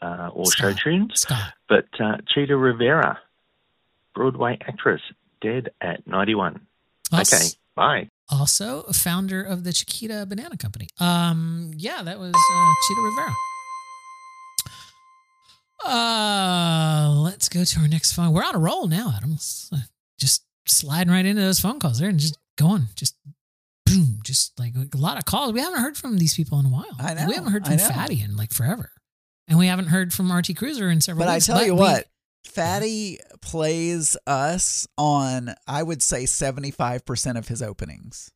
uh, 0.00 0.30
or 0.32 0.46
Scott. 0.46 0.78
show 0.78 0.90
tunes, 0.90 1.20
Scott. 1.20 1.52
but 1.68 1.86
uh, 2.00 2.16
Chita 2.28 2.56
Rivera, 2.56 3.18
Broadway 4.14 4.56
actress, 4.66 5.02
dead 5.40 5.70
at 5.80 6.06
91. 6.06 6.60
Also, 7.12 7.36
Okay, 7.36 7.46
bye. 7.74 8.10
also 8.30 8.82
founder 8.92 9.42
of 9.42 9.64
the 9.64 9.72
Chiquita 9.72 10.26
Banana 10.28 10.56
Company. 10.56 10.88
Um, 10.98 11.70
yeah, 11.76 12.02
that 12.02 12.18
was 12.18 12.34
uh, 12.34 12.72
Chita 12.88 13.00
Rivera. 13.02 13.34
Uh, 15.84 17.10
let's 17.22 17.48
go 17.48 17.64
to 17.64 17.80
our 17.80 17.88
next 17.88 18.12
phone. 18.12 18.32
We're 18.32 18.44
on 18.44 18.54
a 18.54 18.58
roll 18.58 18.86
now, 18.86 19.12
Adam. 19.16 19.38
Uh, 19.72 19.78
Just 20.18 20.44
sliding 20.66 21.12
right 21.12 21.24
into 21.26 21.42
those 21.42 21.60
phone 21.60 21.78
calls 21.78 21.98
there 21.98 22.08
and 22.08 22.18
just 22.18 22.38
going, 22.58 22.88
just 22.96 23.14
boom, 23.84 24.18
just 24.24 24.58
like 24.58 24.74
a 24.76 24.96
lot 24.96 25.18
of 25.18 25.24
calls. 25.24 25.52
We 25.52 25.60
haven't 25.60 25.80
heard 25.80 25.96
from 25.96 26.18
these 26.18 26.34
people 26.34 26.58
in 26.58 26.66
a 26.66 26.70
while. 26.70 26.86
I 26.98 27.14
know, 27.14 27.26
We 27.28 27.34
haven't 27.34 27.52
heard 27.52 27.66
from. 27.66 27.78
Fatty 27.78 28.22
in 28.22 28.36
like 28.36 28.52
forever, 28.52 28.90
and 29.48 29.58
we 29.58 29.66
haven't 29.66 29.86
heard 29.88 30.12
from 30.12 30.32
RT 30.32 30.56
Cruiser 30.56 30.88
in 30.90 31.00
several. 31.00 31.24
But 31.26 31.30
I 31.30 31.36
weeks. 31.36 31.46
tell 31.46 31.64
you 31.64 31.74
we- 31.74 31.80
what, 31.80 32.06
Fatty 32.46 33.18
plays 33.42 34.16
us 34.26 34.86
on, 34.96 35.54
I 35.66 35.82
would 35.82 36.02
say, 36.02 36.24
75% 36.24 37.36
of 37.38 37.48
his 37.48 37.60
openings. 37.62 38.30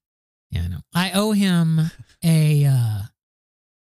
Yeah, 0.51 0.63
I 0.63 0.69
know. 0.69 0.81
I 0.95 1.11
owe 1.13 1.33
him 1.33 1.81
a 2.25 2.65
uh 2.67 3.03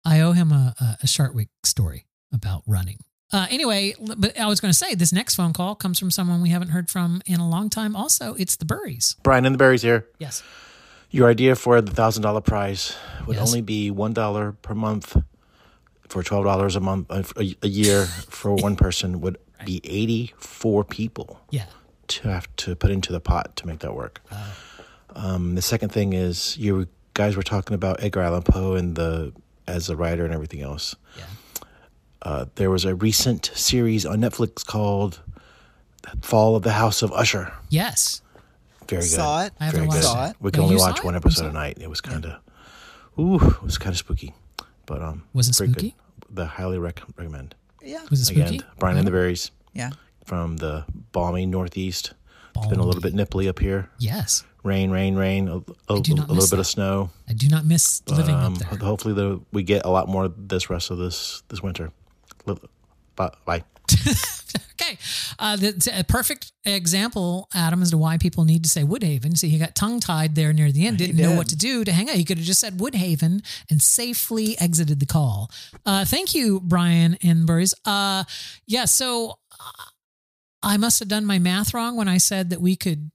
I 0.06 0.22
owe 0.22 0.32
him 0.34 0.52
a, 0.52 0.74
a, 0.80 0.98
a 1.04 1.08
Shark 1.08 1.34
Week 1.34 1.50
story 1.64 2.06
about 2.34 2.64
running. 2.68 3.00
Uh 3.34 3.48
anyway, 3.50 3.94
but 4.18 4.40
I 4.40 4.46
was 4.48 4.60
going 4.60 4.72
to 4.72 4.78
say 4.78 4.94
this 4.96 5.12
next 5.12 5.36
phone 5.36 5.52
call 5.54 5.76
comes 5.76 6.00
from 6.00 6.12
someone 6.12 6.42
we 6.42 6.50
haven't 6.50 6.70
heard 6.70 6.90
from 6.90 7.22
in 7.26 7.40
a 7.40 7.50
long 7.50 7.70
time. 7.70 7.96
Also, 7.96 8.36
it's 8.36 8.56
the 8.56 8.66
Burries. 8.66 9.16
Brian 9.24 9.46
and 9.46 9.56
the 9.56 9.58
Berries 9.58 9.82
here. 9.82 10.08
Yes. 10.20 10.44
Your 11.10 11.30
idea 11.30 11.56
for 11.56 11.82
the 11.82 11.92
thousand 11.92 12.24
dollar 12.24 12.42
prize 12.42 12.96
would 13.26 13.38
Yes. 13.38 13.48
only 13.48 13.62
be 13.62 13.90
one 13.90 14.14
dollar 14.14 14.52
per 14.62 14.76
month 14.76 15.18
for 16.08 16.22
twelve 16.24 16.46
dollars 16.46 16.76
a 16.76 16.80
month 16.80 17.08
uh, 17.10 17.24
a, 17.38 17.56
a 17.64 17.68
year 17.68 18.06
for 18.06 18.54
one 18.68 18.76
person 18.76 19.22
would 19.22 19.38
be 19.66 19.82
eighty 19.84 20.34
four 20.38 20.84
people 20.84 21.40
Yeah. 21.50 21.66
to 22.10 22.28
have 22.30 22.54
to 22.58 22.76
put 22.76 22.92
into 22.92 23.12
the 23.12 23.20
pot 23.20 23.56
to 23.58 23.66
make 23.68 23.80
that 23.80 23.96
work. 23.96 24.22
Um, 25.16 25.56
the 25.56 25.62
second 25.62 25.90
thing 25.90 26.14
is 26.14 26.58
you 26.58 26.88
guys 27.14 27.36
were 27.38 27.44
talking 27.44 27.74
about 27.74 28.04
Edgar 28.04 28.22
Allan 28.22 28.44
Poe 28.44 28.74
and 28.76 28.96
the 28.96 29.34
as 29.68 29.90
a 29.90 29.96
writer 29.96 30.26
and 30.26 30.34
everything 30.34 30.62
else. 30.62 30.96
Yeah. 31.18 31.24
Uh, 32.26 32.46
there 32.56 32.70
was 32.72 32.84
a 32.86 32.96
recent 32.96 33.52
series 33.54 34.06
on 34.06 34.18
Netflix 34.20 34.66
called 34.66 35.22
"Fall 36.22 36.56
of 36.56 36.64
the 36.64 36.74
House 36.74 37.02
of 37.02 37.12
Usher." 37.14 37.54
Yes. 37.70 38.22
Very 38.88 39.02
good. 39.02 39.10
Saw 39.10 39.44
it. 39.46 39.54
I 39.60 39.66
haven't 39.66 39.78
Very 39.80 39.88
watched 39.88 40.02
good. 40.02 40.08
Saw 40.08 40.26
it. 40.26 40.30
it. 40.32 40.36
We 40.40 40.48
Yeah, 40.50 40.52
can 40.52 40.64
only 40.64 40.76
watch 40.76 41.04
one 41.04 41.16
episode 41.16 41.42
saw 41.44 41.50
a 41.50 41.54
night. 41.54 41.78
It 41.82 41.90
was 41.90 42.02
kind 42.02 42.26
of, 42.26 42.34
ooh, 43.20 43.36
it 43.36 43.64
was 43.64 43.78
kind 43.80 43.94
of 43.94 43.98
spooky, 43.98 44.34
but 44.86 45.02
um, 45.02 45.24
Was 45.34 45.50
it 45.50 45.56
very 45.56 45.70
good. 45.70 45.80
spooky? 45.80 45.96
The 46.30 46.46
highly 46.46 46.78
rec- 46.78 47.02
recommend. 47.18 47.56
Yeah. 47.84 48.04
Was 48.12 48.22
it 48.22 48.26
spooky? 48.26 48.42
Again, 48.58 48.64
Brian 48.80 48.98
and 48.98 49.08
the 49.08 49.12
Berries 49.12 49.50
Yeah. 49.74 49.92
from 50.24 50.58
the 50.58 50.86
balmy 51.14 51.46
Northeast. 51.48 52.14
It's 52.58 52.68
been 52.68 52.80
a 52.80 52.84
little 52.84 53.02
bit 53.02 53.14
nipply 53.16 53.48
up 53.50 53.60
here. 53.60 53.90
Yes. 54.00 54.44
Rain, 54.64 54.90
rain, 54.92 55.16
rain. 55.16 55.48
A, 55.48 55.58
a, 55.58 55.98
I 55.98 56.00
do 56.00 56.14
a 56.14 56.16
little 56.16 56.36
bit 56.38 56.50
that. 56.52 56.60
of 56.60 56.68
snow. 56.68 57.10
I 57.28 57.34
do 57.34 57.48
not 57.50 57.66
miss 57.66 58.02
But, 58.02 58.18
living 58.18 58.36
um, 58.36 58.54
up 58.54 58.60
there. 58.60 58.80
Hopefully, 58.80 59.14
the, 59.14 59.42
we 59.52 59.62
get 59.64 59.84
a 59.86 59.90
lot 59.90 60.08
more 60.08 60.28
this 60.28 60.70
rest 60.70 60.90
of 60.92 60.98
this 60.98 61.44
this 61.50 61.62
winter. 61.62 61.92
Bye. 63.16 63.64
Okay. 64.82 64.98
Uh, 65.40 65.56
the, 65.56 65.72
the- 65.72 66.00
a 66.02 66.04
perfect 66.04 66.52
example, 66.66 67.48
Adam, 67.54 67.82
as 67.82 67.92
to 67.92 67.98
why 67.98 68.18
people 68.18 68.44
need 68.44 68.64
to 68.64 68.70
say 68.70 68.84
Woodhaven. 68.84 69.38
See, 69.38 69.48
he 69.48 69.58
got 69.58 69.74
tongue 69.74 70.00
tied 70.02 70.36
there 70.36 70.52
near 70.52 70.70
the 70.72 70.86
end, 70.86 70.98
didn't 70.98 71.16
know 71.16 71.34
what 71.36 71.48
to 71.50 71.56
do 71.56 71.84
to 71.86 71.92
hang 71.94 72.10
out. 72.10 72.16
He 72.16 72.26
could 72.26 72.38
have 72.38 72.46
just 72.46 72.60
said 72.60 72.78
Woodhaven 72.78 73.42
and 73.70 73.82
safely 73.82 74.60
exited 74.60 75.00
the 75.00 75.06
call. 75.06 75.50
Uh, 75.86 76.04
thank 76.04 76.36
you, 76.36 76.60
Brian 76.60 77.18
and 77.24 77.48
Burries. 77.48 77.74
Uh, 77.86 78.26
yeah, 78.68 78.84
so 78.86 79.40
uh, 79.52 79.84
I 80.62 80.76
must 80.78 81.00
have 81.00 81.08
done 81.08 81.26
my 81.26 81.40
math 81.40 81.74
wrong 81.74 81.96
when 81.96 82.10
I 82.10 82.18
said 82.18 82.50
that 82.50 82.62
we 82.62 82.76
could 82.76 83.12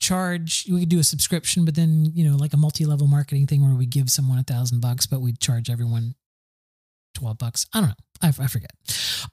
charge 0.00 0.66
we 0.70 0.80
could 0.80 0.88
do 0.88 1.00
a 1.00 1.04
subscription 1.04 1.64
but 1.64 1.74
then 1.74 2.12
you 2.14 2.24
know 2.28 2.36
like 2.36 2.52
a 2.52 2.56
multi-level 2.56 3.08
marketing 3.08 3.48
thing 3.48 3.66
where 3.66 3.74
we 3.76 3.84
give 3.84 4.08
someone 4.08 4.38
a 4.38 4.44
thousand 4.44 4.80
bucks 4.80 5.06
but 5.06 5.20
we'd 5.20 5.40
charge 5.40 5.68
everyone 5.68 6.14
12 7.18 7.38
bucks 7.38 7.66
i 7.74 7.80
don't 7.80 7.88
know 7.90 7.94
i, 8.22 8.28
I 8.28 8.46
forget 8.46 8.70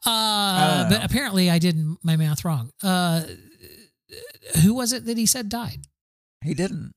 uh 0.05 0.89
don't 0.89 0.89
but 0.99 1.05
apparently 1.09 1.49
i 1.49 1.59
did 1.59 1.77
my 2.03 2.15
math 2.17 2.43
wrong 2.45 2.71
uh 2.83 3.23
who 4.63 4.73
was 4.73 4.93
it 4.93 5.05
that 5.05 5.17
he 5.17 5.25
said 5.25 5.49
died 5.49 5.81
He 6.43 6.53
didn't. 6.53 6.93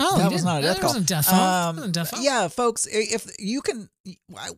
oh 0.00 0.18
that 0.18 0.28
he 0.28 0.34
was 0.34 0.44
not 0.44 0.58
a 0.60 0.62
death 0.62 0.76
that 0.76 0.80
call. 0.80 0.90
wasn't 0.90 1.08
death 1.08 1.32
Um, 1.32 1.76
wasn't 1.76 1.94
death 1.94 2.14
yeah, 2.20 2.48
folks, 2.48 2.86
if 2.90 3.26
you 3.38 3.60
can, 3.62 3.88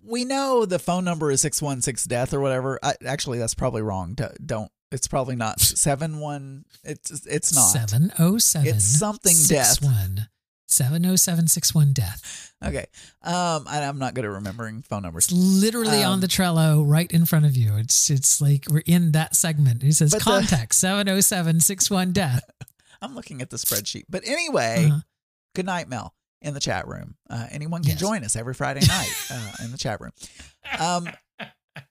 we 0.02 0.24
know 0.24 0.64
the 0.66 0.78
phone 0.78 1.04
number 1.04 1.30
is 1.30 1.40
six 1.40 1.60
one 1.62 1.82
six 1.82 2.04
death 2.04 2.32
or 2.34 2.40
whatever. 2.40 2.78
I, 2.82 2.94
actually, 3.06 3.38
that's 3.38 3.54
probably 3.54 3.82
wrong. 3.82 4.16
Don't. 4.44 4.70
It's 4.92 5.08
probably 5.08 5.34
not 5.36 5.60
seven 5.60 6.18
one. 6.20 6.64
It's 6.84 7.26
it's 7.26 7.54
not. 7.54 7.66
707 7.72 8.68
It's 8.68 8.84
something 8.84 9.36
death. 9.48 9.66
61 9.80 10.28
70761 10.74 11.92
death 11.92 12.52
Okay. 12.64 12.86
Um, 13.22 13.66
and 13.68 13.84
I'm 13.84 13.98
not 13.98 14.14
good 14.14 14.24
at 14.24 14.30
remembering 14.30 14.80
phone 14.82 15.02
numbers. 15.02 15.24
It's 15.24 15.32
literally 15.34 16.02
on 16.02 16.14
Um, 16.14 16.20
the 16.20 16.28
Trello 16.28 16.82
right 16.86 17.10
in 17.12 17.26
front 17.26 17.44
of 17.44 17.56
you. 17.56 17.76
It's 17.76 18.08
it's 18.08 18.40
like 18.40 18.64
we're 18.70 18.82
in 18.86 19.12
that 19.12 19.36
segment. 19.36 19.82
It 19.84 19.92
says 19.94 20.12
the- 20.12 20.20
contact 20.20 20.74
70761 20.74 22.12
death. 22.12 22.42
I'm 23.02 23.14
looking 23.14 23.42
at 23.42 23.50
the 23.50 23.58
spreadsheet. 23.58 24.04
But 24.08 24.22
anyway, 24.26 24.86
Uh-huh. 24.90 25.00
good 25.54 25.66
night, 25.66 25.88
Mel. 25.88 26.14
in 26.40 26.54
the 26.54 26.60
chat 26.60 26.86
room. 26.88 27.16
Uh, 27.28 27.46
anyone 27.50 27.82
can 27.82 27.90
Yes. 27.92 28.00
join 28.00 28.24
us 28.24 28.34
every 28.36 28.54
Friday 28.54 28.80
night 28.86 29.12
uh, 29.30 29.52
in 29.64 29.70
the 29.70 29.78
chat 29.78 30.00
room. 30.00 30.12
Um, 30.78 31.08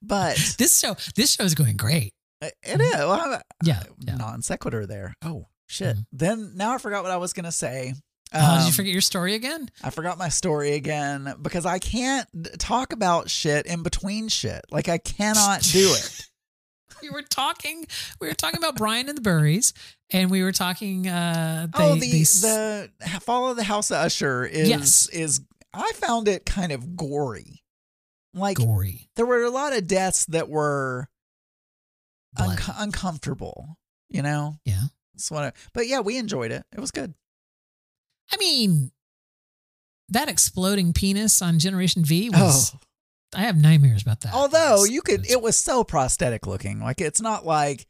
but 0.02 0.38
This 0.58 0.80
show, 0.80 0.96
this 1.16 1.32
show 1.34 1.44
is 1.44 1.54
going 1.56 1.78
great. 1.78 2.14
it 2.42 2.82
is 2.82 2.96
well, 2.96 3.42
Yeah. 3.64 3.84
yeah. 4.00 4.16
non 4.16 4.42
sequitur 4.42 4.86
there. 4.88 5.16
Oh 5.24 5.48
shit! 5.68 5.98
Mhm. 5.98 6.06
Then 6.12 6.52
now 6.56 6.74
I 6.74 6.78
forgot 6.80 7.04
what 7.04 7.12
I 7.12 7.18
was 7.18 7.34
gonna 7.34 7.52
say. 7.52 7.94
Oh, 8.34 8.40
did 8.40 8.62
Um, 8.62 8.66
you 8.68 8.72
forget 8.74 8.92
your 8.92 9.02
story 9.02 9.36
again? 9.36 9.70
I 9.84 9.90
forgot 9.92 10.18
my 10.18 10.30
story 10.30 10.74
again 10.74 11.34
because 11.42 11.66
I 11.66 11.80
can't 11.80 12.28
talk 12.60 12.92
about 12.94 13.30
shit 13.30 13.66
in 13.66 13.84
between 13.84 14.28
shit. 14.28 14.62
Like 14.72 14.90
I 14.90 14.98
cannot 14.98 15.62
do 15.62 15.94
it. 15.98 16.28
We 17.02 17.10
were 17.10 17.22
talking. 17.22 17.86
We 18.22 18.28
were 18.28 18.34
talking 18.34 18.58
about 18.60 18.76
Brian 18.78 19.10
and 19.10 19.18
the 19.18 19.22
Burries, 19.22 19.74
and 20.12 20.32
we 20.32 20.42
were 20.42 20.52
talking. 20.54 21.08
Uh, 21.08 21.68
they, 21.78 21.84
oh, 21.92 21.96
the 21.96 22.22
s- 22.22 22.42
the 22.42 22.90
follow 23.22 23.54
the 23.54 23.64
House 23.64 23.92
of 23.92 23.98
Usher 23.98 24.46
is 24.46 24.70
Yes. 24.70 25.10
is 25.10 25.42
I 25.74 25.92
found 25.96 26.28
it 26.30 26.46
kind 26.46 26.72
of 26.72 26.96
gory. 26.96 27.62
Like 28.34 28.58
gory. 28.58 29.10
there 29.16 29.26
were 29.26 29.44
a 29.44 29.50
lot 29.50 29.74
of 29.78 29.86
deaths 29.86 30.26
that 30.28 30.50
were 30.50 31.08
unco- 32.38 32.74
uncomfortable. 32.78 33.78
You 34.10 34.22
know, 34.22 34.56
Yeah. 34.66 34.84
That's 35.14 35.30
what 35.32 35.56
but 35.74 35.88
yeah, 35.88 36.00
we 36.00 36.18
enjoyed 36.18 36.52
it. 36.52 36.64
It 36.72 36.80
was 36.80 36.92
good. 36.92 37.14
I 38.32 38.38
mean, 38.38 38.92
that 40.10 40.30
exploding 40.30 40.94
penis 40.94 41.42
on 41.42 41.60
Generation 41.60 42.04
V 42.06 42.30
was. 42.30 42.72
Oh. 42.76 42.80
I 43.36 43.42
have 43.42 43.58
nightmares 43.58 44.04
about 44.04 44.22
that. 44.22 44.34
Although 44.34 44.84
It's- 44.84 44.92
you 44.92 45.02
could, 45.02 45.22
it's- 45.22 45.32
it 45.32 45.42
was 45.42 45.56
so 45.58 45.84
prosthetic 45.84 46.46
looking. 46.46 46.80
Like 46.80 47.02
it's 47.02 47.22
not 47.22 47.46
like. 47.46 47.88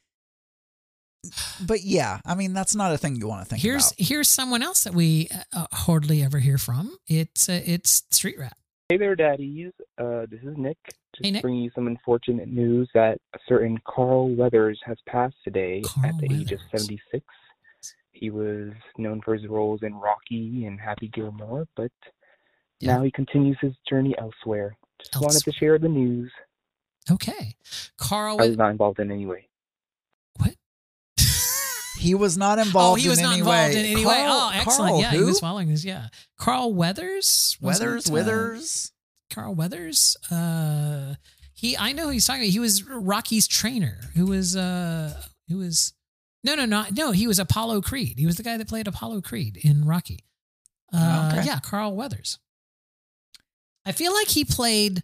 But 1.65 1.83
yeah, 1.83 2.19
I 2.25 2.35
mean 2.35 2.53
that's 2.53 2.75
not 2.75 2.93
a 2.93 2.97
thing 2.97 3.15
you 3.15 3.27
want 3.27 3.43
to 3.43 3.49
think 3.49 3.61
here's 3.61 3.91
about. 3.93 4.07
here's 4.07 4.27
someone 4.29 4.61
else 4.61 4.83
that 4.83 4.93
we 4.93 5.29
uh, 5.53 5.67
hardly 5.71 6.21
ever 6.21 6.39
hear 6.39 6.57
from. 6.57 6.97
It's 7.07 7.47
uh, 7.47 7.61
it's 7.65 8.03
Street 8.11 8.37
Rat. 8.37 8.57
Hey 8.89 8.97
there, 8.97 9.15
daddies. 9.15 9.71
Uh, 9.97 10.25
this 10.29 10.41
is 10.43 10.57
Nick. 10.57 10.77
Just 10.85 11.23
Hey, 11.23 11.31
Nick. 11.31 11.41
bringing 11.41 11.61
you 11.63 11.71
some 11.75 11.87
unfortunate 11.87 12.49
news 12.49 12.89
that 12.93 13.19
a 13.33 13.39
certain 13.47 13.77
Carl 13.87 14.35
Weathers 14.35 14.79
has 14.85 14.97
passed 15.07 15.35
today 15.45 15.81
Carl 15.85 16.07
at 16.07 16.17
the 16.19 16.25
age 16.33 16.51
of 16.51 16.59
76. 16.75 17.23
He 18.13 18.29
was 18.29 18.71
known 18.97 19.21
for 19.21 19.33
his 19.35 19.47
roles 19.47 19.81
in 19.83 19.93
Rocky 19.95 20.65
and 20.65 20.79
Happy 20.79 21.09
Gilmore, 21.09 21.67
but 21.75 21.91
Yeah. 22.79 22.97
now 22.97 23.03
he 23.03 23.11
continues 23.11 23.57
his 23.59 23.73
journey 23.89 24.15
elsewhere. 24.17 24.77
Just 24.99 25.19
wanted 25.21 25.43
to 25.43 25.51
share 25.51 25.77
the 25.79 25.89
news. 25.89 26.31
Okay, 27.11 27.55
Carl. 27.97 28.39
I 28.41 28.47
was 28.47 28.57
not 28.57 28.71
involved 28.71 28.99
in 28.99 29.11
any 29.11 29.25
way. 29.25 29.49
what? 30.37 30.55
He 31.99 32.15
was 32.15 32.37
not 32.37 32.59
involved. 32.59 32.99
oh, 32.99 33.01
he 33.01 33.09
was 33.09 33.17
in 33.19 33.23
not 33.23 33.31
any 33.31 33.39
involved 33.39 33.73
way. 33.73 33.79
in 33.79 33.85
any 33.85 34.05
way. 34.05 34.25
Oh, 34.27 34.51
excellent. 34.53 34.91
Carl 34.91 35.01
yeah, 35.01 35.11
he 35.11 35.21
was 35.21 35.39
following 35.39 35.69
this. 35.69 35.83
Yeah, 35.83 36.07
Carl 36.37 36.73
Weathers. 36.73 37.57
was 37.61 37.79
Weathers, 37.79 38.05
it? 38.05 38.11
Uh, 38.11 38.13
Withers. 38.13 38.91
Carl 39.29 39.55
Weathers. 39.55 40.15
Uh, 40.31 41.15
he. 41.53 41.75
I 41.77 41.91
know 41.93 42.03
who 42.05 42.09
he's 42.11 42.25
talking 42.27 42.43
about. 42.43 42.51
He 42.51 42.59
was 42.59 42.83
Rocky's 42.83 43.47
trainer. 43.47 43.99
Who 44.15 44.27
was 44.27 44.55
uh, 44.55 45.21
who 45.49 45.57
was. 45.57 45.93
No, 46.43 46.55
no, 46.55 46.65
no, 46.65 46.85
no. 46.91 47.11
He 47.11 47.25
was 47.27 47.39
Apollo 47.39 47.81
Creed. 47.81 48.19
He 48.19 48.25
was 48.25 48.35
the 48.35 48.43
guy 48.43 48.57
that 48.57 48.67
played 48.67 48.87
Apollo 48.87 49.21
Creed 49.21 49.57
in 49.61 49.85
Rocky. 49.85 50.19
Uh, 50.93 51.31
Okay. 51.33 51.45
Yeah, 51.47 51.59
Carl 51.59 51.95
Weathers. 51.95 52.37
I 53.85 53.91
feel 53.91 54.13
like 54.13 54.27
he 54.27 54.45
played. 54.45 55.03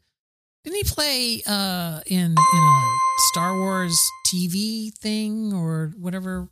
Didn't 0.63 0.75
he 0.77 0.83
play 0.83 1.41
uh, 1.47 2.01
in 2.05 2.31
in 2.31 2.37
a 2.37 2.97
Star 3.31 3.57
Wars 3.57 3.97
TV 4.27 4.93
thing 4.93 5.53
or 5.53 5.93
whatever? 5.97 6.49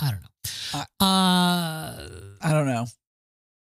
I 0.00 0.10
don't 0.12 0.20
know. 0.22 0.80
Uh, 1.00 2.08
I 2.40 2.52
don't 2.52 2.66
know. 2.66 2.86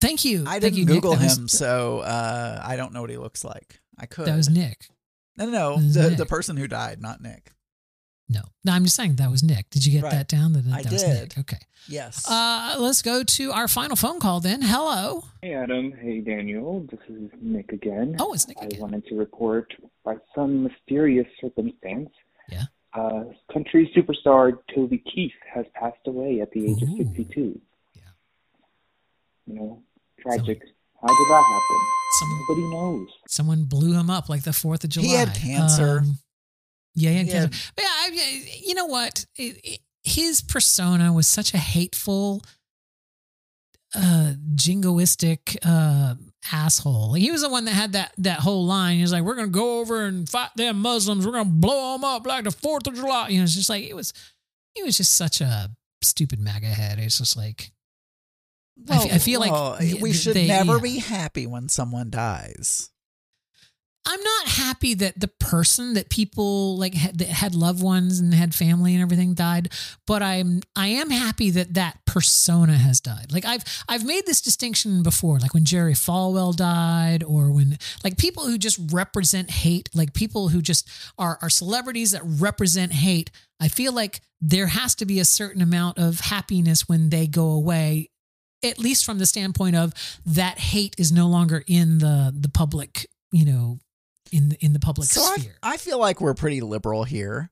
thank 0.01 0.25
you. 0.25 0.41
I 0.47 0.59
Thank 0.59 0.61
didn't 0.61 0.77
you, 0.77 0.85
Nick. 0.85 0.95
Google 0.95 1.11
was- 1.17 1.37
him, 1.37 1.47
so 1.47 1.99
uh, 1.99 2.61
I 2.65 2.75
don't 2.75 2.93
know 2.93 3.01
what 3.01 3.09
he 3.09 3.17
looks 3.17 3.43
like. 3.43 3.79
I 3.99 4.05
could. 4.07 4.25
That 4.25 4.35
was 4.35 4.49
Nick. 4.49 4.87
no, 5.37 5.45
no, 5.45 5.51
no. 5.51 5.79
The, 5.81 6.09
Nick. 6.09 6.17
the 6.17 6.25
person 6.25 6.57
who 6.57 6.67
died, 6.67 7.01
not 7.01 7.21
Nick. 7.21 7.51
No, 8.29 8.41
no, 8.63 8.71
I'm 8.71 8.83
just 8.85 8.95
saying 8.95 9.15
that 9.17 9.29
was 9.29 9.43
Nick. 9.43 9.69
Did 9.69 9.85
you 9.85 9.91
get 9.91 10.03
Right. 10.03 10.11
that 10.13 10.27
down? 10.27 10.53
That, 10.53 10.65
I 10.73 10.81
that 10.81 10.91
was 10.91 11.03
did. 11.03 11.13
Nick. 11.21 11.37
Okay. 11.39 11.57
Yes. 11.87 12.27
Uh, 12.29 12.77
let's 12.79 13.01
go 13.01 13.23
to 13.23 13.51
our 13.51 13.67
final 13.67 13.95
phone 13.97 14.19
call 14.19 14.39
then. 14.39 14.61
Hello. 14.61 15.25
Hey, 15.41 15.53
Adam. 15.53 15.91
Hey, 15.91 16.21
Daniel. 16.21 16.87
This 16.89 17.01
is 17.09 17.29
Nick 17.41 17.71
again. 17.73 18.15
Oh, 18.19 18.33
it's 18.33 18.47
Nick 18.47 18.57
I 18.61 18.69
wanted 18.79 19.05
to 19.07 19.15
report 19.15 19.73
by 20.05 20.15
some 20.33 20.63
mysterious 20.63 21.27
circumstance. 21.41 22.09
Yeah. 22.49 22.63
Uh, 22.93 23.25
country 23.51 23.91
superstar 23.95 24.57
Toby 24.73 24.99
Keith 25.13 25.31
has 25.53 25.65
passed 25.75 25.97
away 26.07 26.39
at 26.41 26.51
the 26.51 26.65
age 26.71 26.81
Ooh. 26.81 26.91
of 26.93 26.97
62. 26.97 27.59
Yeah. 27.95 28.01
You 29.47 29.53
know, 29.55 29.83
tragic. 30.21 30.61
How 31.01 31.07
did 31.07 31.27
that 31.29 31.43
happen? 31.43 31.79
Some, 32.19 32.39
Nobody 32.47 32.67
knows. 32.75 33.07
someone 33.27 33.63
blew 33.65 33.93
him 33.93 34.09
up 34.09 34.29
like 34.29 34.43
the 34.43 34.51
4th 34.51 34.83
of 34.85 34.91
July. 34.91 35.07
He 35.07 35.13
had 35.15 35.33
cancer. 35.35 35.99
Um, 35.99 36.19
yeah, 36.95 37.09
yeah, 37.21 37.39
had- 37.41 37.51
But 37.75 37.83
yeah, 37.83 37.89
I, 37.89 38.43
you 38.63 38.73
know 38.75 38.85
what? 38.85 39.25
It, 39.37 39.59
it- 39.63 39.79
his 40.05 40.41
persona 40.41 41.13
was 41.13 41.27
such 41.27 41.53
a 41.53 41.57
hateful, 41.57 42.43
uh, 43.95 44.33
jingoistic 44.55 45.55
uh, 45.63 46.15
asshole. 46.51 47.11
Like, 47.11 47.21
he 47.21 47.31
was 47.31 47.41
the 47.41 47.49
one 47.49 47.65
that 47.65 47.71
had 47.71 47.93
that 47.93 48.11
that 48.17 48.39
whole 48.39 48.65
line. 48.65 48.97
He 48.97 49.01
was 49.01 49.11
like, 49.13 49.23
"We're 49.23 49.35
gonna 49.35 49.47
go 49.47 49.79
over 49.79 50.03
and 50.05 50.27
fight 50.27 50.49
them 50.55 50.79
Muslims. 50.79 51.25
We're 51.25 51.31
gonna 51.33 51.49
blow 51.49 51.93
them 51.93 52.03
up 52.03 52.25
like 52.25 52.43
the 52.43 52.51
Fourth 52.51 52.85
of 52.87 52.95
July." 52.95 53.29
You 53.29 53.37
know, 53.37 53.43
it's 53.43 53.53
just 53.55 53.69
like 53.69 53.85
it 53.85 53.95
was. 53.95 54.13
He 54.75 54.83
was 54.83 54.97
just 54.97 55.13
such 55.15 55.39
a 55.39 55.69
stupid 56.01 56.39
MAGA 56.39 56.65
head. 56.67 56.99
It's 56.99 57.19
just 57.19 57.37
like 57.37 57.71
I 58.89 58.97
fe- 59.07 59.11
I 59.15 59.17
feel 59.19 59.39
like 59.39 59.51
well, 59.51 59.77
y- 59.79 59.99
we 60.01 60.11
should 60.13 60.35
they- 60.35 60.47
never 60.47 60.73
yeah. 60.73 60.79
be 60.81 60.99
happy 60.99 61.45
when 61.47 61.69
someone 61.69 62.09
dies. 62.09 62.89
I'm 64.05 64.21
not 64.21 64.47
happy 64.47 64.95
that 64.95 65.19
the 65.19 65.29
person 65.29 65.93
that 65.93 66.09
people 66.09 66.77
like 66.77 66.93
had, 66.93 67.17
that 67.19 67.29
had 67.29 67.55
loved 67.55 67.81
ones 67.81 68.19
and 68.19 68.33
had 68.33 68.53
family 68.53 68.93
and 68.93 69.01
everything 69.01 69.33
died, 69.33 69.71
but 70.05 70.21
I'm 70.21 70.61
I 70.75 70.87
am 70.87 71.09
happy 71.09 71.51
that 71.51 71.75
that 71.75 71.99
persona 72.05 72.73
has 72.73 72.99
died. 72.99 73.31
Like 73.31 73.45
I've 73.45 73.63
I've 73.87 74.05
made 74.05 74.25
this 74.25 74.41
distinction 74.41 75.03
before, 75.03 75.39
like 75.39 75.53
when 75.53 75.63
Jerry 75.63 75.93
Falwell 75.93 76.53
died, 76.53 77.23
or 77.23 77.51
when 77.51 77.77
like 78.03 78.17
people 78.17 78.45
who 78.45 78.57
just 78.57 78.79
represent 78.91 79.49
hate, 79.49 79.89
like 79.93 80.13
people 80.13 80.49
who 80.49 80.61
just 80.61 80.89
are 81.17 81.39
are 81.41 81.49
celebrities 81.49 82.11
that 82.11 82.23
represent 82.25 82.91
hate. 82.91 83.31
I 83.61 83.69
feel 83.69 83.93
like 83.93 84.19
there 84.41 84.67
has 84.67 84.95
to 84.95 85.05
be 85.05 85.21
a 85.21 85.25
certain 85.25 85.61
amount 85.61 85.97
of 85.97 86.19
happiness 86.19 86.89
when 86.89 87.09
they 87.09 87.27
go 87.27 87.51
away 87.51 88.09
at 88.63 88.79
least 88.79 89.05
from 89.05 89.19
the 89.19 89.25
standpoint 89.25 89.75
of 89.75 89.93
that 90.25 90.57
hate 90.57 90.95
is 90.97 91.11
no 91.11 91.27
longer 91.27 91.63
in 91.67 91.99
the 91.99 92.33
the 92.37 92.49
public, 92.49 93.07
you 93.31 93.45
know, 93.45 93.79
in 94.33 94.49
the, 94.49 94.57
in 94.65 94.73
the 94.73 94.79
public 94.79 95.07
So 95.07 95.21
I, 95.21 95.35
sphere. 95.37 95.55
I 95.63 95.77
feel 95.77 95.99
like 95.99 96.19
we're 96.19 96.33
pretty 96.33 96.61
liberal 96.61 97.03
here. 97.03 97.51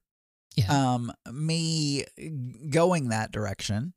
yeah. 0.55 0.93
Um, 0.95 1.11
me 1.32 2.03
going 2.69 3.09
that 3.09 3.32
direction. 3.32 3.93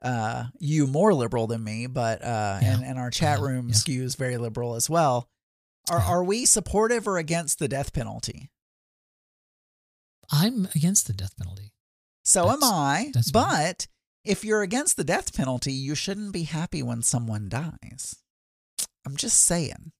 Uh, 0.00 0.44
you 0.60 0.86
more 0.86 1.12
liberal 1.12 1.46
than 1.48 1.62
me, 1.64 1.86
but 1.88 2.22
uh, 2.22 2.58
Yeah. 2.62 2.74
and, 2.74 2.84
and 2.84 2.98
our 2.98 3.10
chat 3.10 3.40
room 3.40 3.68
yeah. 3.68 3.74
skews 3.74 4.16
very 4.16 4.36
liberal 4.38 4.74
as 4.76 4.88
well. 4.88 5.28
Are 5.90 5.98
are 6.00 6.22
we 6.24 6.44
supportive 6.46 7.08
or 7.08 7.18
against 7.18 7.58
the 7.58 7.66
death 7.66 7.92
penalty? 7.92 8.50
I'm 10.30 10.68
against 10.74 11.06
the 11.06 11.12
death 11.14 11.36
penalty. 11.36 11.72
So 12.24 12.50
am 12.50 12.62
I. 12.62 13.10
that's. 13.14 13.30
But 13.30 13.86
if 14.24 14.44
you're 14.44 14.62
against 14.62 14.96
the 14.96 15.04
death 15.04 15.34
penalty, 15.34 15.72
you 15.72 15.94
shouldn't 15.94 16.32
be 16.32 16.42
happy 16.42 16.82
when 16.82 17.02
someone 17.02 17.48
dies. 17.48 18.16
I'm 19.06 19.16
just 19.16 19.40
saying. 19.40 19.92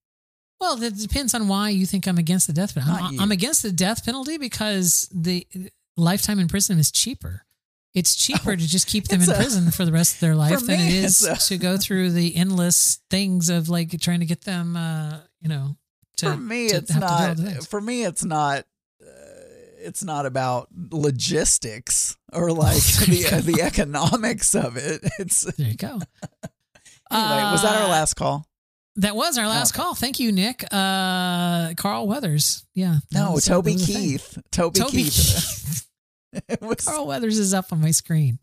Well, 0.60 0.76
that 0.76 0.96
depends 0.98 1.34
on 1.34 1.46
why 1.48 1.70
you 1.70 1.86
think 1.86 2.06
I'm 2.08 2.18
against 2.18 2.46
the 2.48 2.52
death 2.52 2.74
penalty. 2.74 3.02
I'm. 3.16 3.20
I'm 3.20 3.30
against 3.32 3.62
the 3.62 3.70
death 3.72 4.04
penalty 4.04 4.38
because 4.38 5.08
the 5.12 5.46
lifetime 5.96 6.38
in 6.40 6.48
prison 6.48 6.78
is 6.78 6.90
cheaper. 6.90 7.44
It's 7.94 8.14
cheaper 8.16 8.54
to 8.56 8.66
just 8.68 8.86
keep 8.86 9.08
them 9.08 9.22
in 9.22 9.30
Oh, 9.30 9.32
a- 9.32 9.36
prison 9.36 9.70
for 9.70 9.84
the 9.84 9.92
rest 9.92 10.14
of 10.14 10.20
their 10.20 10.34
life 10.44 10.60
than 10.60 10.78
me, 10.78 10.98
it 10.98 11.04
is 11.04 11.24
a- 11.24 11.36
to 11.36 11.58
go 11.58 11.76
through 11.76 12.10
the 12.10 12.34
endless 12.36 13.00
things 13.10 13.48
of 13.48 13.68
like 13.68 13.98
trying 14.00 14.20
to 14.20 14.26
get 14.26 14.42
them, 14.42 14.76
uh, 14.76 15.18
you 15.40 15.48
know, 15.48 15.76
to, 16.18 16.32
for 16.32 16.36
me, 16.36 16.68
to 16.68 16.76
it's 16.76 16.90
have 16.92 17.02
to 17.02 17.08
do 17.42 17.42
all 17.48 17.54
not. 17.54 17.66
For 17.66 17.80
me, 17.80 18.02
it's 18.04 18.24
not. 18.24 18.64
Uh, 19.00 19.06
it's 19.80 20.02
not 20.02 20.26
about 20.26 20.68
logistics 20.92 22.16
or 22.32 22.50
like 22.66 22.76
the 22.82 23.42
the 23.44 23.62
economics 23.62 24.54
of 24.56 24.76
it. 24.76 25.00
It's 25.20 25.42
There 25.42 25.68
you 25.68 25.76
go. 25.76 25.86
anyway. 27.10 27.52
was 27.52 27.62
that 27.62 27.76
our 27.76 27.84
Uh, 27.86 27.88
last 27.90 28.14
call? 28.14 28.44
That 28.98 29.14
was 29.14 29.38
our 29.38 29.46
last 29.46 29.74
Okay. 29.74 29.82
call. 29.82 29.94
Thank 29.94 30.18
you, 30.18 30.32
Nick. 30.32 30.64
Uh, 30.72 31.72
Carl 31.76 32.08
Weathers. 32.08 32.64
Yeah. 32.74 32.98
No, 33.12 33.32
was- 33.32 33.44
Toby 33.44 33.74
was 33.74 33.88
a 33.88 33.92
thing. 33.92 34.02
Keith. 34.02 34.38
Toby, 34.50 34.80
Toby 34.80 34.92
Keith. 35.04 35.86
Keith. 36.32 36.60
was, 36.60 36.84
Carl 36.84 37.06
Weathers 37.06 37.38
is 37.38 37.54
up 37.54 37.72
on 37.72 37.80
my 37.80 37.92
screen. 37.92 38.38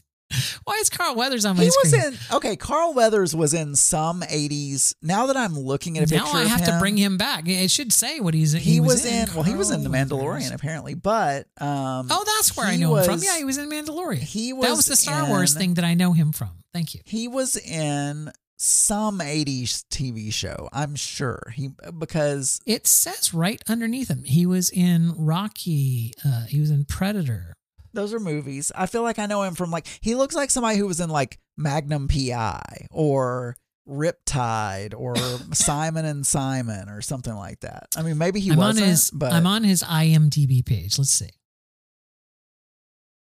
Why 0.64 0.76
is 0.82 0.90
Carl 0.90 1.16
Weathers 1.16 1.46
on 1.46 1.56
my 1.56 1.68
screen? 1.68 1.92
he 1.92 1.98
was 2.08 2.08
in. 2.32 2.36
Okay, 2.38 2.56
Carl 2.56 2.94
Weathers 2.94 3.36
was 3.36 3.54
in 3.54 3.76
some 3.76 4.22
'80s. 4.22 4.96
Now 5.02 5.28
that 5.28 5.38
I'm 5.38 5.54
looking 5.54 6.00
at 6.00 6.10
a 6.10 6.16
now 6.16 6.24
picture, 6.24 6.38
now 6.38 6.44
I 6.44 6.46
have 6.46 6.62
him, 6.62 6.74
to 6.74 6.80
bring 6.80 6.98
him 6.98 7.18
back. 7.18 7.48
It 7.48 7.70
should 7.70 7.94
say 7.94 8.20
what 8.20 8.34
he's. 8.34 8.56
In. 8.56 8.60
He, 8.62 8.80
was, 8.80 9.06
in. 9.06 9.28
Well, 9.36 9.44
he 9.44 9.54
was 9.54 9.70
in 9.70 9.84
the 9.84 9.90
Mandalorian 9.90 10.42
Weathers. 10.42 10.52
apparently, 10.52 10.96
but 10.96 11.48
um. 11.62 12.08
Oh, 12.10 12.24
that's 12.38 12.58
where 12.58 12.66
I 12.66 12.72
he 12.74 12.80
know 12.80 12.96
him 12.96 13.06
from. 13.06 13.20
Yeah, 13.22 13.38
he 13.38 13.44
was 13.44 13.60
in 13.60 13.70
Mandalorian. 13.70 14.18
He 14.18 14.52
was. 14.52 14.64
that 14.64 14.70
was 14.72 14.78
was 14.78 14.86
the 14.88 14.96
Star 14.96 15.28
Wars 15.28 15.54
thing 15.54 15.76
that 15.76 15.86
I 15.86 15.94
know 15.94 16.14
him 16.14 16.32
from. 16.32 16.50
Thank 16.74 16.96
you. 16.96 17.02
He 17.06 17.28
was 17.28 17.56
in 17.56 18.32
some 18.58 19.20
80s 19.20 19.84
TV 19.92 20.32
show. 20.32 20.70
I'm 20.72 20.96
sure 20.96 21.52
he 21.56 21.72
because 21.98 22.60
It 22.66 22.88
says 22.88 23.34
right 23.34 23.62
underneath 23.68 24.10
him 24.10 24.24
he 24.24 24.46
was 24.46 24.70
in 24.70 25.14
Rocky. 25.18 26.14
Uh, 26.26 26.46
he 26.46 26.60
was 26.60 26.72
in 26.72 26.86
Predator. 26.86 27.54
those 27.94 28.14
are 28.14 28.20
movies. 28.20 28.72
I 28.76 28.86
feel 28.86 29.04
like 29.04 29.20
I 29.20 29.26
know 29.26 29.44
him 29.44 29.56
from 29.56 29.72
like 29.72 29.88
he 30.02 30.16
looks 30.16 30.36
like 30.36 30.50
somebody 30.50 30.78
who 30.78 30.88
was 30.88 31.00
in 31.00 31.10
like 31.10 31.38
Magnum 31.58 32.08
PI 32.08 32.88
or 32.92 33.56
Riptide 33.88 34.94
or 34.98 35.16
Simon 35.54 36.06
and 36.06 36.26
Simon 36.26 36.90
or 36.90 37.02
something 37.02 37.36
like 37.36 37.60
that. 37.60 37.88
I 37.96 38.02
mean, 38.04 38.18
maybe 38.18 38.40
he 38.40 38.52
I'm 38.52 38.58
wasn't, 38.58 38.84
on 38.84 38.90
his. 38.90 39.12
but 39.12 39.32
I'm 39.34 39.46
on 39.48 39.64
his 39.64 39.84
IMDb 39.84 40.66
page. 40.66 40.98
Let's 40.98 41.12
see. 41.12 41.30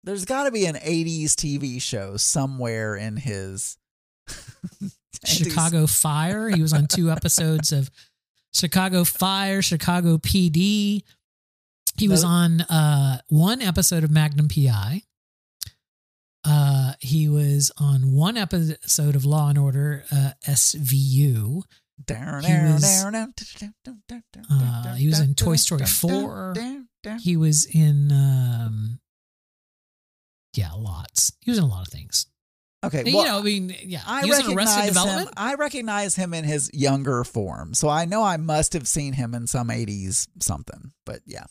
there's 0.03 0.25
got 0.25 0.43
to 0.45 0.51
be 0.51 0.65
an 0.65 0.75
80s 0.75 1.33
TV 1.35 1.81
show 1.81 2.17
somewhere 2.17 2.95
in 2.95 3.17
his 3.17 3.77
Chicago 5.25 5.87
Fire. 5.87 6.49
He 6.49 6.61
was 6.61 6.73
on 6.73 6.87
two 6.87 7.11
episodes 7.11 7.71
of 7.71 7.89
Chicago 8.53 9.03
Fire, 9.03 9.61
Chicago 9.61 10.17
PD. 10.17 11.03
He 11.97 12.07
was 12.07 12.23
on 12.23 12.61
uh, 12.61 13.19
one 13.27 13.61
episode 13.61 14.03
of 14.03 14.11
Magnum 14.11 14.47
PI. 14.47 15.03
Uh, 16.43 16.93
he 16.99 17.29
was 17.29 17.71
on 17.77 18.13
one 18.13 18.35
episode 18.37 19.15
of 19.15 19.25
Law 19.25 19.49
and 19.49 19.57
Order 19.59 20.03
uh, 20.11 20.31
SVU. 20.47 21.61
He 22.41 22.47
was, 22.73 22.83
uh, 24.49 24.95
he 24.95 25.07
was 25.07 25.19
in 25.19 25.35
Toy 25.35 25.55
Story 25.57 25.85
4. 25.85 26.53
He 27.21 27.37
was 27.37 27.65
in, 27.65 28.11
um, 28.11 28.99
yeah, 30.55 30.71
lots. 30.75 31.33
He 31.41 31.51
was 31.51 31.59
in 31.59 31.63
a 31.63 31.67
lot 31.67 31.85
of 31.85 31.93
things. 31.93 32.25
Okay, 32.83 33.03
you 33.05 33.23
know, 33.23 33.37
I 33.37 33.41
mean, 33.43 33.75
yeah, 33.83 34.01
I 34.07 34.23
he 34.23 34.29
was 34.29 34.39
in 34.39 34.45
Arrested 34.47 34.55
recognize 34.57 34.87
Development. 34.87 35.27
him. 35.27 35.33
I 35.37 35.53
recognize 35.53 36.15
him 36.15 36.33
in 36.33 36.43
his 36.43 36.71
younger 36.73 37.23
form, 37.23 37.75
so 37.75 37.87
I 37.89 38.05
know 38.05 38.23
I 38.23 38.37
must 38.37 38.73
have 38.73 38.87
seen 38.87 39.13
him 39.13 39.35
in 39.35 39.45
some 39.45 39.67
'80s 39.69 40.27
something. 40.39 40.91
But 41.05 41.21
yeah, 41.27 41.45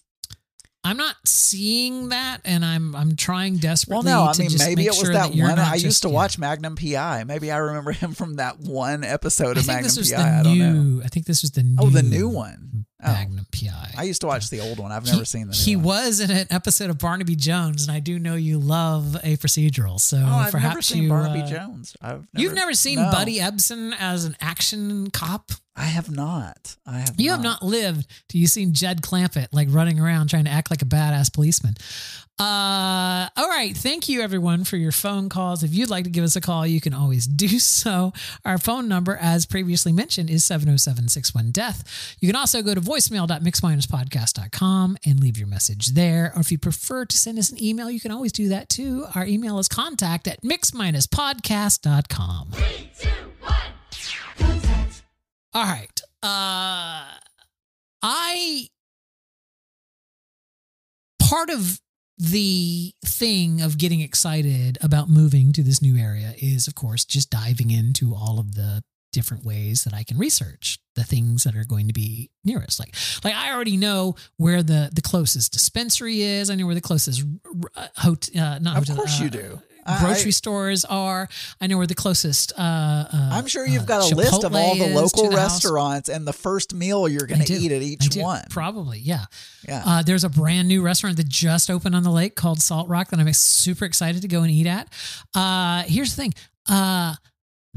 I'm 0.83 0.97
not 0.97 1.15
seeing 1.27 2.09
that, 2.09 2.41
and 2.45 2.65
I'm 2.65 2.97
I'm 2.97 3.15
trying 3.17 3.57
desperately. 3.59 4.07
well, 4.07 4.25
no, 4.27 4.31
I 4.31 4.37
mean 4.39 4.51
maybe 4.59 4.87
it 4.87 4.91
was 4.91 4.99
sure 5.01 5.13
that, 5.13 5.35
you're 5.35 5.49
one. 5.49 5.59
I 5.59 5.73
just- 5.75 5.85
used 5.85 6.03
to 6.03 6.09
yeah. 6.09 6.15
watch 6.15 6.39
Magnum 6.39 6.75
PI. 6.77 7.25
Maybe 7.25 7.51
I 7.53 7.59
remember 7.59 7.93
him 8.03 8.15
from 8.15 8.37
that 8.37 8.59
one 8.61 9.05
episode 9.05 9.59
of 9.59 9.67
Magnum 9.67 9.93
PI. 9.95 10.39
I 10.41 10.43
don't 10.43 10.59
know. 10.59 11.03
I 11.05 11.09
think 11.09 11.27
this 11.27 11.43
was 11.43 11.51
the 11.51 11.63
new. 11.63 11.77
Oh, 11.79 11.91
the 11.91 12.03
new 12.03 12.29
one. 12.29 12.87
Oh. 13.03 13.13
Magnum 13.13 13.47
PI. 13.53 13.95
I 13.97 14.03
used 14.05 14.21
to 14.23 14.27
watch 14.27 14.51
the 14.51 14.61
old 14.61 14.79
one. 14.79 14.93
I've 14.93 15.05
He- 15.07 15.13
never 15.13 15.25
seen 15.25 15.49
the 15.49 15.53
new 15.55 15.59
He 15.63 15.77
one. 15.77 15.85
was 15.85 16.21
in 16.21 16.31
an 16.31 16.47
episode 16.51 16.89
of 16.91 16.99
Barnaby 16.99 17.37
Jones, 17.37 17.83
and 17.87 17.93
I 17.95 17.99
do 18.01 18.19
know 18.19 18.35
you 18.35 18.59
love 18.59 19.17
a 19.23 19.37
procedural. 19.39 19.99
So 20.01 20.17
Oh, 20.19 20.27
I've 20.37 20.53
perhaps 20.53 20.73
never 20.75 20.83
seen 20.83 21.03
you, 21.05 21.09
Barnaby 21.11 21.41
uh, 21.43 21.47
Jones. 21.47 21.97
I've 22.01 22.27
You've 22.35 22.55
never 22.55 22.73
seen 22.75 22.97
no. 22.97 23.11
Buddy 23.11 23.39
Ebsen 23.39 23.95
as 23.99 24.25
an 24.25 24.37
action 24.41 25.11
cop? 25.11 25.51
I 25.81 25.85
have 25.85 26.11
not. 26.11 26.77
I 26.87 26.99
have. 26.99 27.15
You 27.17 27.31
have 27.31 27.43
not 27.43 27.63
lived 27.63 28.07
till 28.29 28.39
you've 28.39 28.51
seen 28.51 28.75
Jed 28.75 29.01
Clampett 29.01 29.47
like 29.51 29.69
running 29.71 29.99
around 29.99 30.29
trying 30.29 30.45
to 30.45 30.51
act 30.51 30.71
like 30.71 30.83
a 30.83 30.85
badass 30.85 31.33
policeman. 31.33 31.73
Uh, 32.39 33.31
all 33.35 33.49
right. 33.49 33.75
Thank 33.75 34.07
you, 34.07 34.21
everyone, 34.21 34.65
for 34.65 34.77
your 34.77 34.93
phone 34.93 35.31
calls. 35.31 35.63
If 35.63 35.75
you'd 35.75 35.89
like 35.89 36.05
to 36.05 36.11
give 36.11 36.23
us 36.23 36.37
a 36.37 36.41
call, 36.43 36.67
you 36.67 36.83
can 36.83 36.93
always 36.93 37.27
do 37.27 37.49
so. 37.59 38.13
Our 38.45 38.59
phone 38.59 38.89
number, 38.89 39.17
as 39.17 39.47
previously 39.47 39.93
mentioned, 39.93 40.29
is 40.29 40.45
707 40.45 41.09
61 41.09 41.51
Death. 41.51 42.15
You 42.21 42.29
can 42.29 42.37
also 42.37 42.61
go 42.61 42.75
to 42.75 42.81
voicemail.mixminuspodcast.com 42.83 44.99
and 45.07 45.19
leave 45.19 45.39
your 45.39 45.49
message 45.49 45.87
there. 45.89 46.31
Or 46.37 46.41
if 46.41 46.53
you 46.53 46.59
prefer 46.59 47.07
to 47.07 47.17
send 47.17 47.39
us 47.39 47.51
an 47.51 47.63
email, 47.63 47.91
you 47.91 48.01
can 48.01 48.11
always 48.11 48.33
do 48.33 48.51
that 48.51 48.69
too. 48.69 49.07
Our 49.15 49.25
email 49.25 49.59
is 49.59 49.69
contact 49.69 50.29
at 50.29 50.43
mixminuspodcast.com. 50.43 52.51
All 55.53 55.65
right. 55.65 56.01
Uh 56.23 57.05
I 58.03 58.69
part 61.21 61.51
of 61.51 61.81
the 62.19 62.93
thing 63.05 63.61
of 63.63 63.79
getting 63.79 64.01
excited 64.01 64.77
about 64.83 65.09
moving 65.09 65.53
to 65.55 65.63
this 65.63 65.81
new 65.81 65.97
area 65.97 66.35
is 66.39 66.67
of 66.69 66.75
course 66.75 67.05
just 67.05 67.31
diving 67.31 67.71
into 67.71 68.15
all 68.15 68.39
of 68.39 68.55
the 68.55 68.83
different 69.13 69.45
ways 69.45 69.85
that 69.85 69.93
I 69.95 70.05
can 70.05 70.19
research 70.19 70.79
the 70.95 71.03
things 71.03 71.45
that 71.45 71.57
are 71.57 71.65
going 71.65 71.89
to 71.89 71.93
be 71.93 72.31
nearest. 72.45 72.79
Like 72.79 72.95
like 73.25 73.35
I 73.35 73.53
already 73.53 73.77
know 73.77 74.15
where 74.37 74.63
the 74.63 74.91
the 74.93 75.03
closest 75.03 75.53
dispensary 75.53 76.21
is. 76.23 76.51
I 76.51 76.55
know 76.55 76.67
where 76.67 76.75
the 76.75 76.81
closest 76.81 77.25
uh, 77.75 77.89
hot, 77.97 78.29
uh, 78.37 78.59
not 78.61 78.77
Of 78.79 78.89
hotel, 78.89 78.97
course 78.97 79.21
uh, 79.21 79.25
you 79.25 79.31
do. 79.31 79.63
Grocery 80.01 80.29
I- 80.29 80.31
stores 80.31 80.85
are. 80.85 81.29
I 81.61 81.67
know 81.67 81.79
where 81.79 81.87
the 81.87 81.95
closest. 81.95 82.53
Uh, 82.57 82.61
uh, 82.61 83.07
I'm 83.33 83.47
sure 83.47 83.67
you've 83.67 83.83
uh, 83.83 83.87
got 83.87 84.13
a 84.13 84.15
list 84.15 84.45
of 84.45 84.55
all 84.55 84.75
the 84.77 84.95
local 84.95 85.31
the 85.31 85.37
house. 85.37 85.65
restaurants 85.65 86.09
and 86.09 86.27
the 86.27 86.33
first 86.33 86.75
meal 86.75 87.09
you're 87.09 87.27
going 87.27 87.41
to 87.43 87.53
eat 87.53 87.73
at 87.73 87.83
each 87.83 88.17
one. 88.17 88.43
Probably, 88.51 88.99
yeah. 88.99 89.25
Yeah. 89.67 89.83
Uh, 89.85 90.03
there's 90.03 90.25
a 90.25 90.29
brand 90.29 90.69
new 90.69 90.83
restaurant 90.83 91.17
that 91.17 91.29
just 91.29 91.71
opened 91.71 91.95
on 91.95 92.03
the 92.03 92.11
lake 92.11 92.35
called 92.35 92.61
Salt 92.61 92.89
Rock 92.89 93.09
that 93.11 93.21
I'm 93.21 93.33
super 93.33 93.85
excited 93.85 94.23
to 94.23 94.29
go 94.29 94.43
and 94.43 94.51
eat 94.51 94.67
at. 94.67 94.93
Uh, 95.35 95.83
here's 95.83 96.15
the 96.15 96.23
thing. 96.23 96.35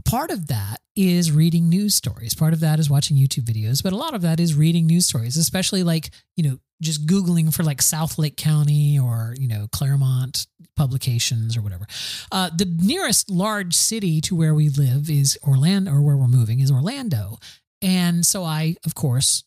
Part 0.06 0.32
of 0.32 0.48
that 0.48 0.80
is 0.96 1.32
reading 1.32 1.70
news 1.70 1.96
stories. 1.96 2.34
Part 2.34 2.54
of 2.54 2.60
that 2.60 2.80
is 2.80 2.90
watching 2.90 3.18
YouTube 3.18 3.46
videos, 3.46 3.82
but 3.82 3.94
a 3.94 3.98
lot 3.98 4.14
of 4.14 4.22
that 4.22 4.40
is 4.40 4.54
reading 4.54 4.86
news 4.86 5.06
stories, 5.06 5.38
especially 5.38 5.84
like, 5.84 6.12
you 6.36 6.44
know, 6.44 6.60
just 6.82 7.08
Googling 7.08 7.54
for 7.54 7.64
like 7.64 7.82
South 7.82 8.20
Lake 8.20 8.38
County 8.38 9.00
or, 9.00 9.36
you 9.40 9.48
know, 9.48 9.68
Clermont 9.72 10.46
publications 10.76 11.56
or 11.56 11.62
whatever. 11.62 11.86
Uh, 12.32 12.50
the 12.56 12.66
nearest 12.66 13.30
large 13.30 13.74
city 13.76 14.22
to 14.22 14.36
where 14.36 14.54
we 14.54 14.70
live 14.70 15.10
is 15.10 15.38
Orlando, 15.44 15.92
or 15.92 16.02
where 16.02 16.18
we're 16.18 16.28
moving 16.28 16.60
is 16.60 16.72
Orlando. 16.72 17.38
And 17.82 18.26
so 18.26 18.44
I, 18.44 18.76
of 18.86 18.96
course, 18.96 19.44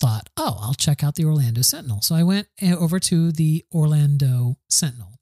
thought, 0.00 0.28
oh, 0.36 0.58
I'll 0.60 0.74
check 0.74 1.02
out 1.02 1.14
the 1.14 1.24
Orlando 1.24 1.62
Sentinel. 1.62 2.02
So 2.02 2.14
I 2.14 2.22
went 2.22 2.48
uh, 2.62 2.76
over 2.76 2.98
to 3.00 3.32
the 3.32 3.64
Orlando 3.72 4.56
Sentinel. 4.68 5.13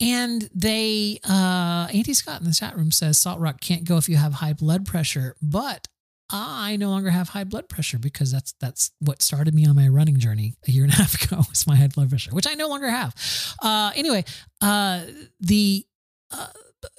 And 0.00 0.48
they, 0.54 1.18
uh, 1.28 1.88
Auntie 1.92 2.14
Scott 2.14 2.40
in 2.40 2.46
the 2.46 2.54
chat 2.54 2.76
room 2.76 2.92
says 2.92 3.18
Salt 3.18 3.40
Rock 3.40 3.60
can't 3.60 3.84
go 3.84 3.96
if 3.96 4.08
you 4.08 4.16
have 4.16 4.34
high 4.34 4.52
blood 4.52 4.86
pressure, 4.86 5.34
but 5.42 5.88
I 6.30 6.76
no 6.76 6.90
longer 6.90 7.10
have 7.10 7.30
high 7.30 7.44
blood 7.44 7.68
pressure 7.68 7.98
because 7.98 8.30
that's 8.30 8.52
that's 8.60 8.90
what 9.00 9.22
started 9.22 9.54
me 9.54 9.66
on 9.66 9.74
my 9.74 9.88
running 9.88 10.18
journey 10.18 10.54
a 10.66 10.70
year 10.70 10.84
and 10.84 10.92
a 10.92 10.96
half 10.96 11.22
ago 11.24 11.38
was 11.48 11.66
my 11.66 11.74
high 11.74 11.88
blood 11.88 12.10
pressure, 12.10 12.30
which 12.32 12.46
I 12.46 12.54
no 12.54 12.68
longer 12.68 12.88
have. 12.88 13.14
Uh, 13.62 13.92
anyway, 13.94 14.24
uh, 14.60 15.04
the 15.40 15.86
uh, 16.30 16.48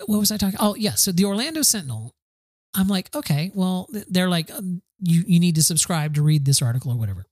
what 0.08 0.18
was 0.20 0.32
I 0.32 0.38
talking? 0.38 0.58
Oh 0.60 0.76
yeah, 0.76 0.96
so 0.96 1.12
the 1.12 1.26
Orlando 1.26 1.62
Sentinel. 1.62 2.16
I'm 2.76 2.88
like, 2.88 3.14
okay, 3.16 3.52
well, 3.56 3.88
they're 4.10 4.30
like, 4.30 4.52
um, 4.52 4.82
you 5.00 5.24
you 5.28 5.40
need 5.40 5.56
to 5.56 5.64
subscribe 5.64 6.16
to 6.16 6.22
read 6.22 6.46
this 6.46 6.62
article 6.62 6.92
or 6.92 6.98
whatever. 6.98 7.26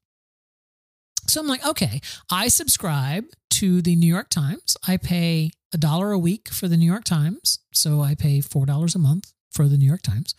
So 1.30 1.42
I'm 1.42 1.48
like, 1.48 1.66
okay, 1.66 2.00
I 2.32 2.48
subscribe 2.48 3.26
to 3.52 3.82
the 3.82 3.96
New 3.96 4.08
York 4.08 4.30
Times. 4.30 4.78
I 4.88 4.98
pay 4.98 5.52
a 5.74 5.78
dollar 5.78 6.12
a 6.12 6.20
week 6.20 6.50
for 6.50 6.68
the 6.68 6.78
New 6.78 6.86
York 6.86 7.04
Times. 7.04 7.60
So 7.74 8.02
I 8.02 8.16
pay 8.16 8.40
$4 8.40 8.96
a 8.96 9.00
month 9.00 9.34
for 9.52 9.68
the 9.68 9.78
New 9.78 9.86
York 9.88 10.02
Times. 10.02 10.34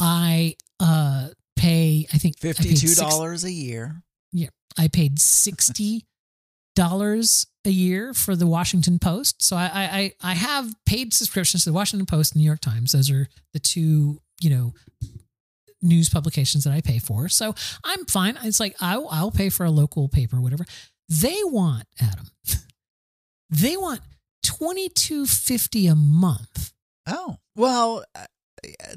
I 0.00 0.54
uh 0.80 1.28
pay, 1.56 2.06
I 2.12 2.18
think 2.18 2.36
I 2.38 2.40
paid 2.40 2.56
Fifty-two 2.56 2.86
six- 2.88 3.00
dollars 3.00 3.44
a 3.44 3.50
year. 3.52 4.02
yeah, 4.32 4.48
I 4.76 4.88
paid 4.88 5.18
sixty 5.20 6.06
dollars 6.76 7.46
a 7.64 7.70
year 7.70 8.14
for 8.14 8.36
the 8.36 8.46
Washington 8.46 8.98
Post. 8.98 9.42
So 9.42 9.56
I, 9.56 9.64
I 9.74 9.84
I 10.22 10.30
I 10.30 10.34
have 10.34 10.72
paid 10.86 11.12
subscriptions 11.12 11.64
to 11.64 11.70
the 11.70 11.74
Washington 11.74 12.06
Post 12.06 12.34
and 12.34 12.40
New 12.40 12.46
York 12.46 12.60
Times. 12.60 12.92
Those 12.92 13.10
are 13.10 13.26
the 13.52 13.58
two 13.58 14.20
you 14.40 14.50
know 14.50 14.72
news 15.82 16.08
publications 16.08 16.64
that 16.64 16.72
I 16.72 16.80
pay 16.80 16.98
for. 16.98 17.28
So 17.28 17.54
I'm 17.84 18.04
fine. 18.06 18.38
It's 18.42 18.60
like 18.60 18.76
I'll 18.80 19.08
I'll 19.10 19.30
pay 19.30 19.48
for 19.48 19.64
a 19.64 19.70
local 19.70 20.08
paper, 20.08 20.40
whatever. 20.40 20.64
They 21.08 21.38
want 21.44 21.84
Adam. 22.00 22.28
They 23.50 23.78
want 23.78 24.02
twenty 24.42 24.90
two 24.90 25.24
fifty 25.24 25.86
a 25.86 25.94
month. 25.94 26.74
Oh 27.06 27.38
well, 27.56 28.04
uh, 28.14 28.26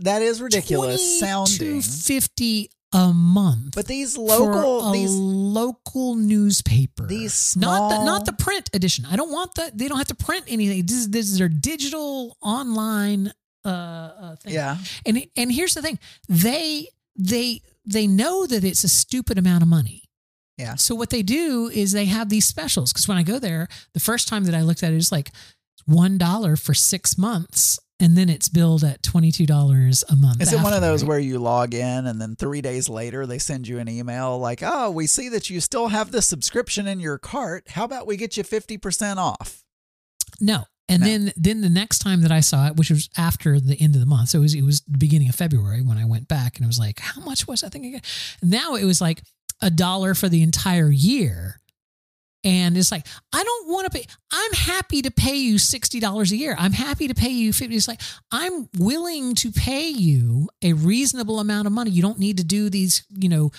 that 0.01 0.21
is 0.21 0.41
ridiculous 0.41 1.21
sounding. 1.21 1.81
Fifty 1.81 2.69
a 2.93 3.13
month. 3.13 3.73
But 3.75 3.87
these 3.87 4.17
local, 4.17 4.91
these 4.91 5.11
local 5.11 6.15
newspaper. 6.15 7.07
these 7.07 7.55
not 7.55 7.89
the 7.89 8.03
not 8.03 8.25
the 8.25 8.33
print 8.33 8.69
edition. 8.73 9.05
I 9.09 9.15
don't 9.15 9.31
want 9.31 9.55
that. 9.55 9.77
They 9.77 9.87
don't 9.87 9.97
have 9.97 10.07
to 10.07 10.15
print 10.15 10.45
anything. 10.47 10.85
This 10.85 10.97
is, 10.97 11.09
this 11.09 11.29
is 11.29 11.37
their 11.37 11.49
digital 11.49 12.37
online 12.41 13.31
uh, 13.65 13.67
uh 13.67 14.35
thing. 14.37 14.53
Yeah. 14.53 14.77
And 15.05 15.25
and 15.35 15.51
here's 15.51 15.73
the 15.73 15.81
thing. 15.81 15.99
They 16.27 16.87
they 17.15 17.61
they 17.85 18.07
know 18.07 18.45
that 18.45 18.63
it's 18.63 18.83
a 18.83 18.89
stupid 18.89 19.37
amount 19.37 19.63
of 19.63 19.67
money. 19.67 20.03
Yeah. 20.57 20.75
So 20.75 20.93
what 20.93 21.09
they 21.09 21.23
do 21.23 21.71
is 21.73 21.91
they 21.91 22.05
have 22.05 22.29
these 22.29 22.45
specials 22.45 22.93
because 22.93 23.07
when 23.07 23.17
I 23.17 23.23
go 23.23 23.39
there, 23.39 23.67
the 23.93 23.99
first 23.99 24.27
time 24.27 24.43
that 24.45 24.55
I 24.55 24.61
looked 24.61 24.83
at 24.83 24.93
it, 24.93 24.97
it's 24.97 25.11
like 25.11 25.31
one 25.85 26.17
dollar 26.17 26.55
for 26.55 26.75
six 26.75 27.17
months, 27.17 27.79
and 27.99 28.15
then 28.15 28.29
it's 28.29 28.47
billed 28.47 28.83
at 28.83 29.01
twenty 29.01 29.31
two 29.31 29.47
dollars 29.47 30.03
a 30.09 30.15
month. 30.15 30.41
Is 30.41 30.53
it 30.53 30.61
one 30.61 30.73
of 30.73 30.81
those 30.81 31.03
right? 31.03 31.09
where 31.09 31.19
you 31.19 31.39
log 31.39 31.73
in 31.73 32.05
and 32.05 32.21
then 32.21 32.35
three 32.35 32.61
days 32.61 32.89
later 32.89 33.25
they 33.25 33.39
send 33.39 33.67
you 33.67 33.79
an 33.79 33.89
email 33.89 34.37
like, 34.37 34.61
oh, 34.63 34.91
we 34.91 35.07
see 35.07 35.29
that 35.29 35.49
you 35.49 35.59
still 35.61 35.87
have 35.87 36.11
the 36.11 36.21
subscription 36.21 36.87
in 36.87 36.99
your 36.99 37.17
cart. 37.17 37.69
How 37.69 37.85
about 37.85 38.05
we 38.05 38.17
get 38.17 38.37
you 38.37 38.43
50% 38.43 39.17
off? 39.17 39.63
No. 40.39 40.65
And 40.91 41.01
No. 41.01 41.07
then 41.07 41.33
then 41.37 41.61
the 41.61 41.69
next 41.69 41.99
time 41.99 42.21
that 42.21 42.31
I 42.31 42.41
saw 42.41 42.67
it, 42.67 42.75
which 42.75 42.89
was 42.89 43.09
after 43.17 43.59
the 43.59 43.79
end 43.79 43.95
of 43.95 44.01
the 44.01 44.05
month, 44.07 44.29
so 44.29 44.39
it 44.39 44.41
was 44.41 44.53
it 44.53 44.63
was 44.63 44.81
the 44.81 44.97
beginning 44.97 45.29
of 45.29 45.35
February 45.35 45.81
when 45.81 45.97
I 45.97 46.05
went 46.05 46.27
back, 46.27 46.57
and 46.57 46.63
it 46.65 46.67
was 46.67 46.79
like, 46.79 46.99
how 46.99 47.21
much 47.21 47.47
was 47.47 47.61
that 47.61 47.71
thing 47.71 47.85
again? 47.85 48.01
Now 48.43 48.75
it 48.75 48.83
was 48.85 48.99
like 49.01 49.21
a 49.61 49.69
dollar 49.69 50.13
for 50.13 50.27
the 50.29 50.41
entire 50.43 50.89
year. 50.89 51.57
And 52.43 52.75
it's 52.75 52.91
like, 52.91 53.05
I 53.31 53.43
don't 53.43 53.69
want 53.69 53.85
to 53.85 53.91
pay. 53.99 54.03
I'm 54.31 54.53
happy 54.53 55.03
to 55.03 55.11
pay 55.11 55.35
you 55.35 55.55
$60 55.57 56.31
a 56.31 56.35
year. 56.35 56.55
I'm 56.57 56.71
happy 56.73 57.07
to 57.07 57.13
pay 57.13 57.29
you 57.29 57.53
50. 57.53 57.75
It's 57.75 57.87
like, 57.87 58.01
I'm 58.31 58.67
willing 58.79 59.35
to 59.35 59.51
pay 59.51 59.89
you 59.89 60.49
a 60.63 60.73
reasonable 60.73 61.39
amount 61.39 61.67
of 61.67 61.73
money. 61.73 61.91
You 61.91 62.01
don't 62.01 62.17
need 62.17 62.37
to 62.37 62.43
do 62.43 62.71
these, 62.71 63.03
you 63.11 63.29
know, 63.29 63.51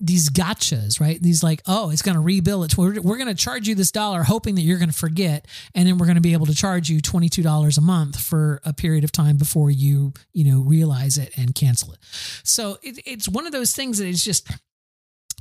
these 0.00 0.28
gotchas, 0.28 1.00
right? 1.00 1.22
These 1.22 1.42
like, 1.42 1.62
oh, 1.66 1.90
it's 1.90 2.02
going 2.02 2.16
to 2.16 2.20
rebuild 2.20 2.64
it. 2.64 2.76
We're, 2.76 3.00
we're 3.00 3.16
going 3.16 3.28
to 3.28 3.34
charge 3.34 3.68
you 3.68 3.74
this 3.74 3.92
dollar, 3.92 4.24
hoping 4.24 4.56
that 4.56 4.62
you're 4.62 4.78
going 4.78 4.90
to 4.90 4.94
forget, 4.94 5.46
and 5.74 5.86
then 5.86 5.98
we're 5.98 6.06
going 6.06 6.16
to 6.16 6.20
be 6.20 6.32
able 6.32 6.46
to 6.46 6.54
charge 6.54 6.90
you 6.90 7.00
twenty 7.00 7.28
two 7.28 7.42
dollars 7.42 7.78
a 7.78 7.80
month 7.80 8.20
for 8.20 8.60
a 8.64 8.72
period 8.72 9.04
of 9.04 9.12
time 9.12 9.36
before 9.36 9.70
you, 9.70 10.12
you 10.32 10.44
know, 10.50 10.60
realize 10.60 11.16
it 11.16 11.32
and 11.38 11.54
cancel 11.54 11.92
it. 11.92 11.98
So 12.42 12.78
it, 12.82 12.98
it's 13.06 13.28
one 13.28 13.46
of 13.46 13.52
those 13.52 13.72
things 13.72 13.98
that 13.98 14.06
is 14.06 14.24
just 14.24 14.50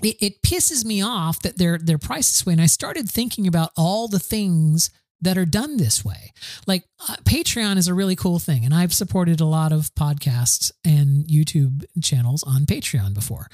it, 0.03 0.17
it 0.21 0.41
pisses 0.43 0.85
me 0.85 1.01
off 1.01 1.41
that 1.41 1.57
their 1.57 1.77
their 1.77 1.97
price 1.97 2.31
this 2.31 2.45
way. 2.45 2.53
And 2.53 2.61
I 2.61 2.67
started 2.67 3.09
thinking 3.09 3.47
about 3.47 3.71
all 3.75 4.07
the 4.07 4.19
things 4.19 4.91
that 5.21 5.37
are 5.37 5.45
done 5.45 5.77
this 5.77 6.05
way. 6.05 6.31
Like 6.67 6.83
uh, 7.09 7.15
Patreon 7.23 7.77
is 7.77 7.87
a 7.87 7.93
really 7.93 8.15
cool 8.15 8.39
thing, 8.39 8.65
and 8.65 8.73
I've 8.73 8.93
supported 8.93 9.41
a 9.41 9.45
lot 9.45 9.71
of 9.71 9.93
podcasts 9.95 10.71
and 10.85 11.25
YouTube 11.25 11.85
channels 12.01 12.43
on 12.43 12.65
Patreon 12.65 13.13
before. 13.13 13.47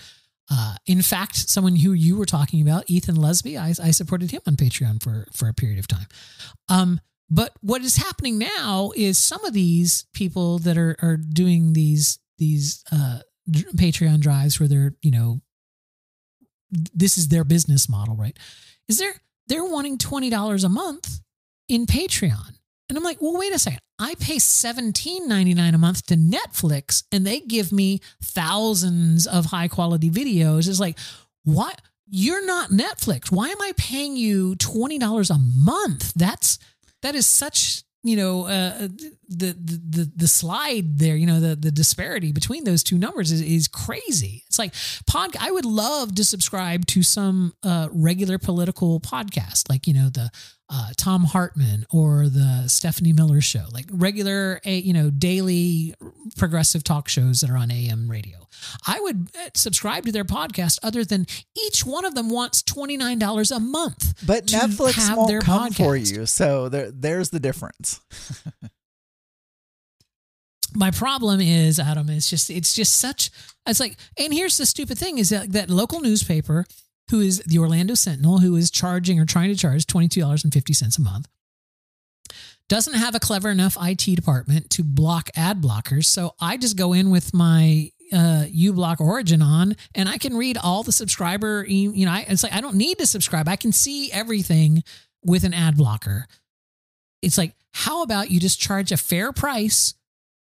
Uh, 0.52 0.76
in 0.86 1.02
fact, 1.02 1.36
someone 1.50 1.76
who 1.76 1.94
you 1.94 2.18
were 2.18 2.26
talking 2.26 2.62
about, 2.62 2.90
Ethan 2.90 3.16
Lesby, 3.16 3.58
I, 3.60 3.70
I 3.86 3.92
supported 3.92 4.32
him 4.32 4.42
on 4.48 4.56
Patreon 4.56 5.02
for 5.02 5.28
for 5.32 5.48
a 5.48 5.54
period 5.54 5.80
of 5.80 5.88
time. 5.88 6.08
Um, 6.68 7.00
but 7.30 7.54
what 7.62 7.84
is 7.84 7.98
happening 7.98 8.40
now 8.40 8.92
is 8.96 9.18
some 9.18 9.46
of 9.46 9.54
these 9.54 10.06
people 10.14 10.60
that 10.60 10.78
are 10.78 10.96
are 11.02 11.18
doing 11.18 11.74
these 11.74 12.20
these 12.38 12.84
uh, 12.92 13.20
Patreon 13.50 14.20
drives 14.20 14.60
where 14.60 14.68
they're 14.68 14.96
you 15.02 15.12
know 15.12 15.42
this 16.72 17.18
is 17.18 17.28
their 17.28 17.44
business 17.44 17.90
model, 17.90 18.16
right? 18.16 18.38
Is 18.88 18.98
there 18.98 19.14
they're 19.48 19.66
wanting 19.66 19.98
twenty 19.98 20.30
dollars 20.30 20.64
a 20.64 20.70
month 20.70 21.22
in 21.68 21.86
Patreon, 21.86 22.56
and 22.90 22.98
I'm 22.98 23.04
like, 23.04 23.22
well, 23.22 23.38
wait 23.38 23.54
a 23.54 23.60
second. 23.60 23.80
I 24.00 24.16
pay 24.16 24.40
seventeen 24.40 25.28
ninety 25.28 25.54
nine 25.54 25.76
a 25.76 25.78
month 25.78 26.08
to 26.08 26.16
Netflix, 26.16 27.04
and 27.12 27.26
they 27.26 27.40
give 27.40 27.72
me 27.72 28.02
thousands 28.24 29.28
of 29.28 29.46
high 29.46 29.68
quality 29.68 30.10
videos. 30.10 30.68
It's 30.68 30.80
like, 30.80 30.98
what? 31.44 31.82
You're 32.12 32.46
not 32.46 32.72
Netflix. 32.72 33.32
Why 33.32 33.50
am 33.50 33.62
I 33.62 33.74
paying 33.78 34.16
you 34.16 34.56
twenty 34.56 34.98
dollars 34.98 35.30
a 35.30 35.38
month? 35.38 36.14
That's 36.16 36.58
that 37.04 37.16
is 37.16 37.28
such 37.28 37.84
you 38.04 38.16
know 38.16 38.46
uh, 38.46 38.88
the, 39.28 39.56
the 39.58 39.82
the 39.90 40.12
the 40.16 40.28
slide 40.28 41.00
there 41.00 41.16
you 41.16 41.26
know 41.26 41.40
the 41.40 41.56
the 41.56 41.72
disparity 41.72 42.32
between 42.32 42.64
those 42.64 42.82
two 42.82 42.98
numbers 42.98 43.32
is, 43.32 43.42
is 43.42 43.68
crazy 43.68 44.44
it's 44.48 44.58
like 44.58 44.74
pod 45.06 45.36
i 45.40 45.52
would 45.52 45.66
love 45.66 46.16
to 46.16 46.24
subscribe 46.24 46.86
to 46.86 47.04
some 47.04 47.54
uh, 47.64 47.90
regular 47.92 48.38
political 48.38 49.00
podcast 49.02 49.70
like 49.70 49.86
you 49.86 49.94
know 49.94 50.10
the 50.10 50.32
uh, 50.70 50.90
thom 50.98 51.24
hartmann 51.24 51.86
or 51.92 52.28
the 52.30 52.66
stephanie 52.68 53.14
miller 53.14 53.42
show 53.42 53.66
like 53.72 53.86
regular 53.92 54.60
you 54.64 54.94
know 54.94 55.10
daily 55.10 55.94
progressive 56.38 56.84
talk 56.84 57.08
shows 57.08 57.42
that 57.42 57.50
are 57.50 57.58
on 57.58 57.72
am 57.72 58.10
radio 58.10 58.38
i 58.86 59.00
would 59.00 59.30
uh, 59.36 59.50
subscribe 59.56 60.06
to 60.06 60.12
their 60.12 60.24
podcast 60.24 60.78
other 60.84 61.04
than 61.04 61.26
each 61.66 61.86
one 61.86 62.06
of 62.06 62.14
them 62.16 62.30
wants 62.30 62.62
$29 62.64 63.56
a 63.56 63.60
month 63.60 64.26
But 64.26 64.46
Netflix 64.46 65.08
have 65.08 65.18
won't 65.18 65.30
their 65.30 65.42
come 65.42 65.72
for 65.72 65.96
you. 65.96 66.26
So 66.26 66.70
there, 66.70 66.92
there's 66.92 67.30
the 67.30 67.40
difference. 67.40 68.00
my 70.76 70.92
problem 70.92 71.42
is 71.42 71.80
adam 71.80 72.10
it's 72.10 72.30
just 72.30 72.52
it's 72.52 72.74
just 72.76 72.96
such 72.98 73.32
it's 73.66 73.80
like 73.80 73.98
and 74.20 74.32
here's 74.32 74.58
the 74.58 74.68
stupid 74.68 75.00
thing 75.00 75.18
is 75.18 75.30
that 75.30 75.52
that 75.52 75.68
local 75.68 76.00
newspaper 76.00 76.64
who 77.10 77.20
is 77.20 77.40
the 77.46 77.58
orlando 77.58 77.94
sentinel 77.94 78.40
who 78.40 78.56
is 78.56 78.72
charging 78.72 79.20
or 79.20 79.26
trying 79.26 79.50
to 79.50 79.56
charge 79.56 79.86
$22.50 79.86 80.98
a 80.98 81.02
month 81.02 81.28
doesn't 82.68 82.94
have 82.94 83.16
a 83.16 83.20
clever 83.20 83.50
enough 83.50 83.76
it 83.82 84.16
department 84.16 84.70
to 84.70 84.84
block 84.84 85.30
ad 85.36 85.62
blockers. 85.62 86.06
So 86.06 86.36
i 86.40 86.56
just 86.56 86.78
go 86.78 86.94
in 86.94 87.10
with 87.10 87.34
my 87.34 87.92
uh 88.12 88.46
uBlock 88.48 89.00
origin 89.00 89.42
on 89.42 89.76
and 89.94 90.10
i 90.10 90.18
can 90.18 90.36
read 90.36 90.58
all 90.58 90.82
the 90.82 90.92
subscriber 90.92 91.64
you 91.68 92.08
know 92.08 92.12
I, 92.12 92.26
it's 92.28 92.42
like 92.42 92.54
i 92.54 92.62
don't 92.62 92.76
need 92.76 92.98
to 92.98 93.06
subscribe. 93.06 93.48
I 93.48 93.56
can 93.56 93.72
see 93.72 94.12
everything 94.12 94.84
with 95.24 95.44
an 95.44 95.54
ad 95.54 95.78
blocker. 95.78 96.26
It's 97.22 97.38
like 97.38 97.54
how 97.72 98.02
about 98.02 98.32
you 98.32 98.40
just 98.40 98.60
charge 98.60 98.92
a 98.92 98.98
fair 98.98 99.32
price 99.32 99.94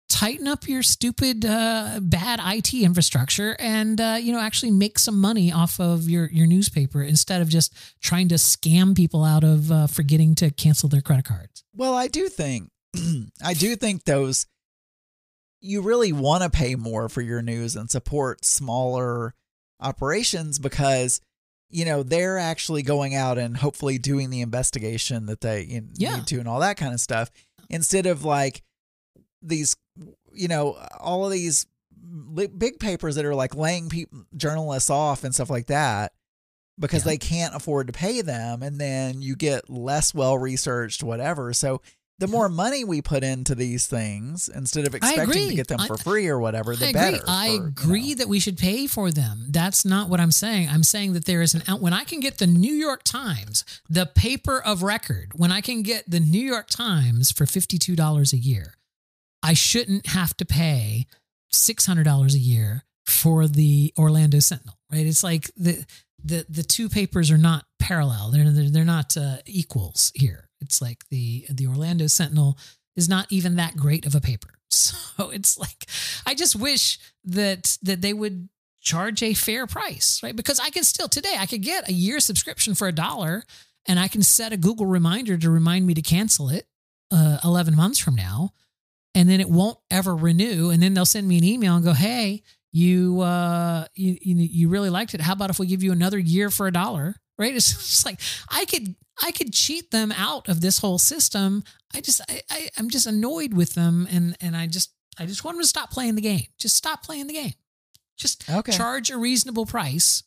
tighten 0.09 0.47
up 0.47 0.69
your 0.69 0.83
stupid 0.83 1.45
uh, 1.45 1.99
bad 2.01 2.41
IT 2.43 2.73
infrastructure 2.75 3.57
and 3.59 4.01
uh, 4.01 4.17
you 4.21 4.33
know 4.33 4.41
actually 4.41 4.71
make 4.71 4.99
some 4.99 5.21
money 5.21 5.53
off 5.53 5.81
of 5.81 6.09
your 6.09 6.31
your 6.31 6.47
newspaper 6.47 7.03
instead 7.03 7.43
of 7.43 7.49
just 7.49 7.75
trying 8.01 8.29
to 8.29 8.37
scam 8.37 8.95
people 8.97 9.25
out 9.25 9.43
of 9.45 9.71
uh, 9.73 9.87
forgetting 9.87 10.35
to 10.37 10.51
cancel 10.51 10.89
their 10.89 11.01
credit 11.01 11.25
cards. 11.25 11.65
Well, 11.75 11.95
I 11.95 12.09
do 12.09 12.29
think 12.29 12.71
I 13.45 13.55
do 13.55 13.75
think 13.77 14.05
those 14.05 14.47
you 15.61 15.83
really 15.83 16.13
want 16.13 16.43
to 16.45 16.51
pay 16.51 16.77
more 16.77 17.09
for 17.09 17.21
your 17.23 17.43
news 17.43 17.75
and 17.77 17.91
support 17.91 18.45
smaller 18.45 19.35
operations 19.81 20.59
because 20.59 21.21
you 21.69 21.85
know 21.85 22.03
they're 22.03 22.39
actually 22.39 22.83
going 22.83 23.15
out 23.15 23.39
and 23.39 23.57
hopefully 23.57 23.99
doing 23.99 24.31
the 24.31 24.41
investigation 24.41 25.27
that 25.27 25.41
they 25.41 25.63
you 25.65 25.81
know, 25.81 25.89
Yeah. 25.97 26.17
need 26.17 26.27
to 26.29 26.39
and 26.39 26.49
all 26.49 26.61
that 26.61 26.77
kind 26.77 26.95
of 26.95 27.01
stuff 27.01 27.31
instead 27.69 28.07
of 28.07 28.25
like 28.25 28.63
these 29.43 29.77
you 30.37 30.49
know 30.49 30.77
all 30.99 31.25
of 31.25 31.33
these 31.33 31.67
big 32.57 32.79
papers 32.79 33.17
that 33.17 33.25
are 33.25 33.35
like 33.35 33.55
laying 33.55 33.89
people 33.89 34.25
journalists 34.37 34.91
off 34.91 35.25
and 35.25 35.35
stuff 35.35 35.51
like 35.51 35.67
that 35.67 36.13
because 36.79 37.05
they 37.05 37.19
can't 37.19 37.55
afford 37.55 37.87
to 37.87 37.93
pay 37.93 38.21
them 38.21 38.63
and 38.63 38.81
then 38.81 39.23
you 39.23 39.35
get 39.35 39.69
less 39.69 40.15
well 40.15 40.39
researched 40.39 41.03
whatever 41.03 41.53
so 41.53 41.81
the 42.19 42.27
more 42.27 42.49
money 42.49 42.83
we 42.85 43.03
put 43.03 43.23
into 43.23 43.55
these 43.55 43.87
things 43.87 44.49
instead 44.49 44.87
of 44.87 44.95
expecting 44.95 45.49
to 45.51 45.55
get 45.55 45.69
them 45.69 45.81
I- 45.81 45.87
for 45.87 45.99
free 45.99 46.29
or 46.29 46.39
whatever 46.39 46.75
the 46.75 46.89
I 46.89 46.93
better 46.93 47.17
agree. 47.17 47.27
I 47.29 47.49
for, 47.49 47.53
you 47.55 47.65
agree 47.65 48.15
that 48.15 48.29
we 48.29 48.41
should 48.41 48.57
pay 48.57 48.87
for 48.87 49.11
them. 49.11 49.47
That's 49.51 49.85
not 49.85 50.09
what 50.09 50.21
I'm 50.21 50.31
saying. 50.31 50.69
I'm 50.71 50.83
saying 50.83 51.13
that 51.13 51.27
there 51.27 51.43
is 51.43 51.55
an 51.55 51.63
out 51.69 51.81
when 51.81 51.93
I 51.93 52.05
can 52.05 52.21
get 52.21 52.39
the 52.39 52.47
New 52.47 52.73
York 52.73 53.03
Times, 53.03 53.65
the 53.89 54.07
paper 54.07 54.61
of 54.61 54.83
record, 54.83 55.33
when 55.35 55.53
I 55.53 55.61
can 55.61 55.83
get 55.83 56.09
the 56.09 56.21
New 56.21 56.41
York 56.41 56.69
Times 56.69 57.31
for 57.31 57.45
$52 57.45 58.33
a 58.33 58.37
year, 58.39 58.75
I 59.43 59.55
shouldn't 59.55 60.07
have 60.09 60.37
to 60.39 60.45
pay 60.45 61.07
$600 61.53 62.35
a 62.35 62.39
year 62.39 62.85
for 63.07 63.47
the 63.47 63.93
Orlando 63.97 64.41
Sentinel, 64.41 64.79
right? 64.91 65.07
It's 65.07 65.23
like 65.23 65.51
the 65.57 65.85
the 66.23 66.45
the 66.49 66.63
two 66.63 66.89
papers 66.89 67.31
are 67.31 67.39
not 67.39 67.67
parallel. 67.79 68.31
They're 68.31 68.51
they're, 68.51 68.71
they're 68.71 68.85
not 68.85 69.17
uh, 69.17 69.37
equals 69.47 70.11
here. 70.15 70.49
It's 70.61 70.83
like 70.83 71.09
the 71.09 71.47
the 71.49 71.67
Orlando 71.67 72.09
Sentinel 72.09 72.59
is 72.97 73.09
not 73.09 73.27
even 73.31 73.57
that 73.57 73.77
great 73.77 74.07
of 74.07 74.15
a 74.15 74.21
paper. 74.21 74.49
So 74.69 75.31
it's 75.31 75.57
like 75.57 75.87
I 76.27 76.35
just 76.35 76.55
wish 76.57 76.99
that 77.25 77.79
that 77.83 78.03
they 78.03 78.13
would 78.13 78.49
charge 78.81 79.23
a 79.23 79.33
fair 79.33 79.67
price, 79.67 80.21
right? 80.23 80.37
Because 80.37 80.61
I 80.61 80.71
can 80.71 80.85
still 80.85 81.09
today 81.09 81.35
I 81.39 81.47
could 81.47 81.63
get 81.63 81.89
a 81.89 81.93
year 81.93 82.21
subscription 82.21 82.75
for 82.75 82.87
a 82.87 82.93
dollar 82.93 83.45
and 83.87 83.99
I 83.99 84.09
can 84.09 84.23
set 84.23 84.53
a 84.53 84.57
Google 84.57 84.87
reminder 84.87 85.39
to 85.39 85.51
remind 85.51 85.87
me 85.87 85.95
to 85.95 86.03
cancel 86.03 86.49
it 86.51 86.67
uh, 87.11 87.39
11 87.43 87.75
months 87.75 87.99
from 87.99 88.17
now 88.17 88.53
and 89.17 89.29
then 89.31 89.41
it 89.41 89.49
won't 89.49 89.79
ever 89.91 90.15
renew 90.15 90.71
and 90.71 90.83
then 90.83 90.93
they'll 90.93 91.07
send 91.07 91.27
me 91.27 91.39
an 91.39 91.45
email 91.45 91.75
and 91.75 91.85
go, 91.85 91.95
"Hey, 91.95 92.43
you 92.71 93.23
uh 93.23 93.87
you 93.95 94.19
you, 94.21 94.69
really 94.69 94.91
liked 94.91 95.15
it. 95.15 95.23
How 95.23 95.33
about 95.33 95.49
if 95.51 95.59
we 95.59 95.67
give 95.67 95.83
you 95.83 95.91
another 95.91 96.19
year 96.19 96.51
for 96.51 96.67
a 96.67 96.73
dollar?" 96.73 97.17
Right? 97.39 97.57
It's 97.57 97.73
just 97.89 98.05
like 98.05 98.21
I 98.51 98.67
could 98.67 98.95
I 99.23 99.33
could 99.33 99.53
cheat 99.55 99.91
them 99.91 100.13
out 100.13 100.49
of 100.49 100.61
this 100.61 100.79
whole 100.79 100.99
system. 100.99 101.65
I 101.95 102.03
just 102.03 102.21
I, 102.29 102.43
I 102.51 102.69
I'm 102.77 102.91
just 102.91 103.07
annoyed 103.07 103.55
with 103.55 103.75
them 103.75 104.07
and 104.11 104.37
and 104.41 104.55
I 104.55 104.67
just 104.67 104.93
I 105.19 105.25
just 105.25 105.45
want 105.45 105.57
them 105.57 105.63
to 105.63 105.69
stop 105.69 105.91
playing 105.91 106.15
the 106.15 106.21
game. 106.21 106.45
Just 106.59 106.77
stop 106.77 107.03
playing 107.03 107.27
the 107.27 107.35
game. 107.35 107.55
Just 108.19 108.49
Okay. 108.49 108.73
charge 108.73 109.11
a 109.11 109.17
reasonable 109.17 109.65
price 109.65 110.23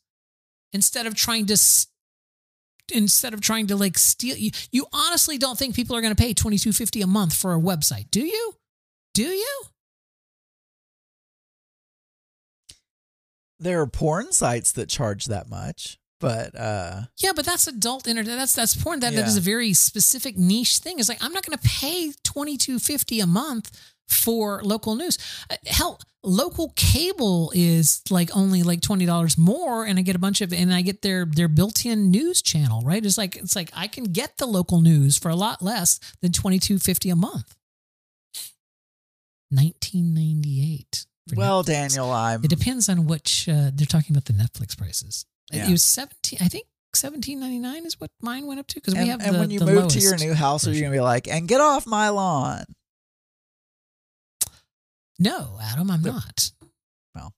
instead 0.73 1.05
of 1.05 1.13
trying 1.13 1.45
to 1.45 1.57
instead 2.91 3.35
of 3.35 3.41
trying 3.41 3.67
to 3.67 3.75
like 3.75 3.99
steal 3.99 4.35
you. 4.35 4.49
You 4.71 4.87
honestly 4.91 5.37
don't 5.37 5.59
think 5.59 5.75
people 5.75 5.95
are 5.95 6.01
going 6.01 6.15
to 6.15 6.21
pay 6.21 6.33
22.50 6.33 7.03
a 7.03 7.07
month 7.07 7.35
for 7.35 7.53
a 7.53 7.59
website, 7.59 8.09
do 8.09 8.21
you? 8.21 8.53
Do 9.13 9.23
you? 9.23 9.61
there 13.61 13.81
are 13.81 13.87
porn 13.87 14.31
sites 14.31 14.71
that 14.71 14.87
charge 14.87 15.25
that 15.25 15.49
much 15.49 15.97
but 16.21 16.55
uh 16.57 17.01
Yeah, 17.17 17.31
but 17.35 17.45
that's 17.45 17.67
adult 17.67 18.07
internet. 18.07 18.37
That's 18.37 18.53
that's 18.55 18.75
porn. 18.75 18.99
That, 19.01 19.13
that 19.13 19.19
Yeah. 19.21 19.27
is 19.27 19.37
a 19.37 19.41
very 19.41 19.73
specific 19.73 20.37
niche 20.37 20.77
thing. 20.79 20.99
It's 20.99 21.07
like 21.09 21.21
I'm 21.23 21.31
not 21.33 21.45
going 21.45 21.57
to 21.57 21.67
pay 21.67 22.11
twenty 22.23 22.57
two 22.57 22.77
fifty 22.79 23.19
a 23.21 23.25
month 23.27 23.71
for 24.07 24.61
local 24.63 24.95
news. 24.95 25.17
Uh, 25.49 25.55
Hell, 25.65 25.99
local 26.23 26.73
cable 26.75 27.51
is 27.55 28.01
like 28.09 28.35
only 28.35 28.63
like 28.63 28.81
twenty 28.81 29.05
dollars 29.05 29.37
more, 29.37 29.85
and 29.85 29.97
I 29.97 30.01
get 30.01 30.15
a 30.17 30.19
bunch 30.19 30.41
of 30.41 30.51
and 30.51 30.73
I 30.73 30.81
get 30.81 31.01
their 31.03 31.25
their 31.25 31.47
built-in 31.47 32.11
news 32.11 32.41
channel. 32.41 32.81
Right? 32.81 33.05
It's 33.05 33.17
like 33.17 33.37
it's 33.37 33.55
like 33.55 33.71
I 33.73 33.87
can 33.87 34.03
get 34.05 34.37
the 34.39 34.45
local 34.45 34.81
news 34.81 35.17
for 35.17 35.29
a 35.29 35.35
lot 35.35 35.61
less 35.61 36.01
than 36.21 36.33
twenty 36.33 36.59
two 36.59 36.79
fifty 36.79 37.09
a 37.09 37.15
month. 37.15 37.55
Nineteen 39.51 40.13
ninety 40.13 40.73
eight. 40.75 41.05
Well, 41.35 41.63
Daniel, 41.63 42.11
I'm. 42.11 42.43
It 42.43 42.49
depends 42.49 42.89
on 42.89 43.05
which 43.05 43.47
uh, 43.49 43.71
they're 43.73 43.85
talking 43.85 44.15
about 44.15 44.25
the 44.25 44.33
Netflix 44.33 44.77
prices. 44.77 45.25
Yeah. 45.51 45.67
It 45.67 45.71
was 45.71 45.83
seventeen. 45.83 46.39
I 46.41 46.47
think 46.47 46.65
seventeen 46.95 47.39
ninety 47.39 47.59
nine 47.59 47.85
is 47.85 47.99
what 47.99 48.11
mine 48.21 48.45
went 48.47 48.59
up 48.59 48.67
to 48.67 48.75
because 48.75 48.95
we 48.95 49.07
have 49.07 49.21
and 49.21 49.35
the, 49.35 49.39
when 49.39 49.49
you 49.51 49.59
move 49.59 49.87
to 49.89 49.99
your 49.99 50.17
new 50.17 50.33
house, 50.33 50.67
are 50.67 50.71
you 50.73 50.81
gonna 50.81 50.93
be 50.93 50.99
like, 51.01 51.27
and 51.27 51.47
get 51.47 51.61
off 51.61 51.85
my 51.87 52.09
lawn? 52.09 52.63
No, 55.17 55.57
Adam, 55.61 55.91
I'm 55.91 56.01
The- 56.01 56.11
not. 56.11 56.51
Well, 57.13 57.33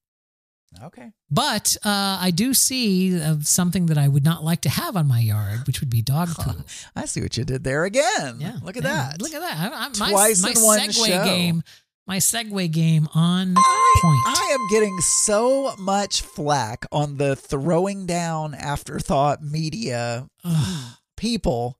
okay. 0.84 1.12
But 1.30 1.78
uh, 1.84 2.20
I 2.22 2.32
do 2.32 2.54
see 2.54 3.20
of 3.22 3.48
something 3.48 3.88
that 3.88 3.98
I 3.98 4.08
would 4.08 4.24
not 4.24 4.44
like 4.44 4.62
to 4.62 4.70
have 4.70 4.96
on 4.96 5.08
my 5.08 5.20
yard, 5.20 5.66
which 5.66 5.80
would 5.80 5.90
be 5.90 6.02
dog 6.02 6.30
poo. 6.36 6.64
I 6.96 7.06
see 7.06 7.22
what 7.22 7.38
you 7.38 7.44
did 7.44 7.64
there 7.64 7.86
again. 7.86 8.36
Yeah, 8.40 8.58
Look 8.64 8.78
at 8.78 8.84
yeah, 8.84 9.10
that. 9.12 9.22
Look 9.22 9.34
at 9.34 9.42
that. 9.42 9.58
I, 9.74 9.86
I, 9.86 9.88
my, 10.00 10.12
Twice 10.12 10.44
my 10.44 10.52
in 10.52 10.62
one 10.62 10.80
segue 10.80 11.08
show. 11.08 11.24
game. 11.26 11.64
My 12.08 12.18
segue 12.18 12.72
game 12.72 13.08
on 13.14 13.54
I, 13.56 14.00
point. 14.02 14.22
I 14.26 14.50
am 14.54 14.68
getting 14.70 14.98
so 15.00 15.76
much 15.78 16.22
flack 16.22 16.86
on 16.92 17.18
the 17.18 17.36
throwing 17.36 18.06
down 18.06 18.54
afterthought 18.54 19.44
media 19.44 20.28
Ugh. 20.44 20.94
people 21.16 21.78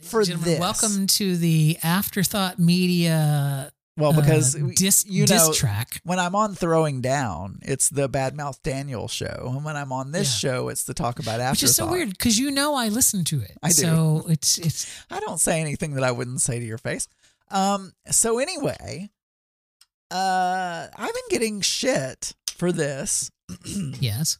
for 0.00 0.24
this. 0.24 0.58
Welcome 0.58 1.06
to 1.08 1.36
the 1.36 1.76
Afterthought 1.82 2.58
Media. 2.58 3.70
Well, 3.96 4.14
because 4.14 4.56
uh, 4.56 4.70
dis, 4.74 5.04
you 5.06 5.26
diss 5.26 5.46
know, 5.46 5.52
track. 5.52 6.00
when 6.04 6.18
I'm 6.18 6.34
on 6.34 6.54
throwing 6.54 7.02
down, 7.02 7.58
it's 7.60 7.90
the 7.90 8.08
Badmouth 8.08 8.62
Daniel 8.62 9.08
show, 9.08 9.52
and 9.54 9.62
when 9.62 9.76
I'm 9.76 9.92
on 9.92 10.10
this 10.10 10.34
show, 10.38 10.68
it's 10.68 10.84
the 10.84 10.94
talk 10.94 11.18
about 11.18 11.40
afterthought. 11.40 11.50
Which 11.50 11.62
is 11.64 11.76
so 11.76 11.90
weird 11.90 12.08
because 12.08 12.38
you 12.38 12.50
know 12.50 12.74
I 12.74 12.88
listen 12.88 13.24
to 13.24 13.42
it. 13.42 13.58
I 13.62 13.68
do. 13.68 13.74
So 13.74 14.24
it's 14.28 14.56
it's 14.56 15.04
I 15.10 15.20
don't 15.20 15.38
say 15.38 15.60
anything 15.60 15.94
that 15.94 16.04
I 16.04 16.12
wouldn't 16.12 16.40
say 16.40 16.58
to 16.58 16.64
your 16.64 16.78
face. 16.78 17.08
Um. 17.50 17.92
So 18.10 18.38
anyway, 18.38 19.10
uh, 20.10 20.86
I've 20.96 21.14
been 21.14 21.22
getting 21.30 21.60
shit 21.60 22.34
for 22.56 22.72
this. 22.72 23.30
yes. 24.00 24.38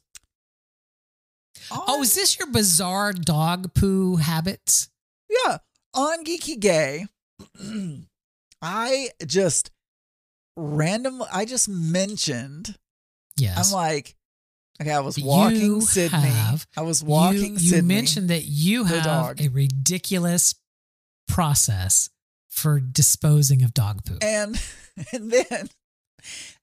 On- 1.70 1.80
Oh, 1.86 2.02
is 2.02 2.14
this 2.14 2.38
your 2.38 2.48
bizarre 2.50 3.12
dog 3.12 3.74
poo 3.74 4.16
habits? 4.16 4.88
Yeah, 5.28 5.58
on 5.94 6.24
Geeky 6.24 6.58
Gay, 6.58 7.06
I 8.62 9.10
just 9.26 9.70
random. 10.56 11.22
I 11.32 11.44
just 11.44 11.68
mentioned. 11.68 12.76
Yes. 13.36 13.72
I'm 13.72 13.74
like, 13.76 14.16
okay, 14.80 14.90
I 14.92 15.00
was 15.00 15.18
walking 15.18 15.60
You 15.60 15.80
Sydney. 15.80 16.18
have- 16.18 16.66
I 16.76 16.82
was 16.82 17.02
walking 17.02 17.56
you, 17.58 17.76
you 17.76 17.82
mentioned 17.82 18.28
that 18.30 18.44
you 18.44 18.84
have 18.84 19.04
dog. 19.04 19.40
a 19.40 19.48
ridiculous 19.48 20.54
process 21.28 22.10
for 22.50 22.80
disposing 22.80 23.62
of 23.62 23.72
dog 23.72 24.04
poo. 24.04 24.18
and 24.20 24.60
and 25.12 25.30
then 25.30 25.68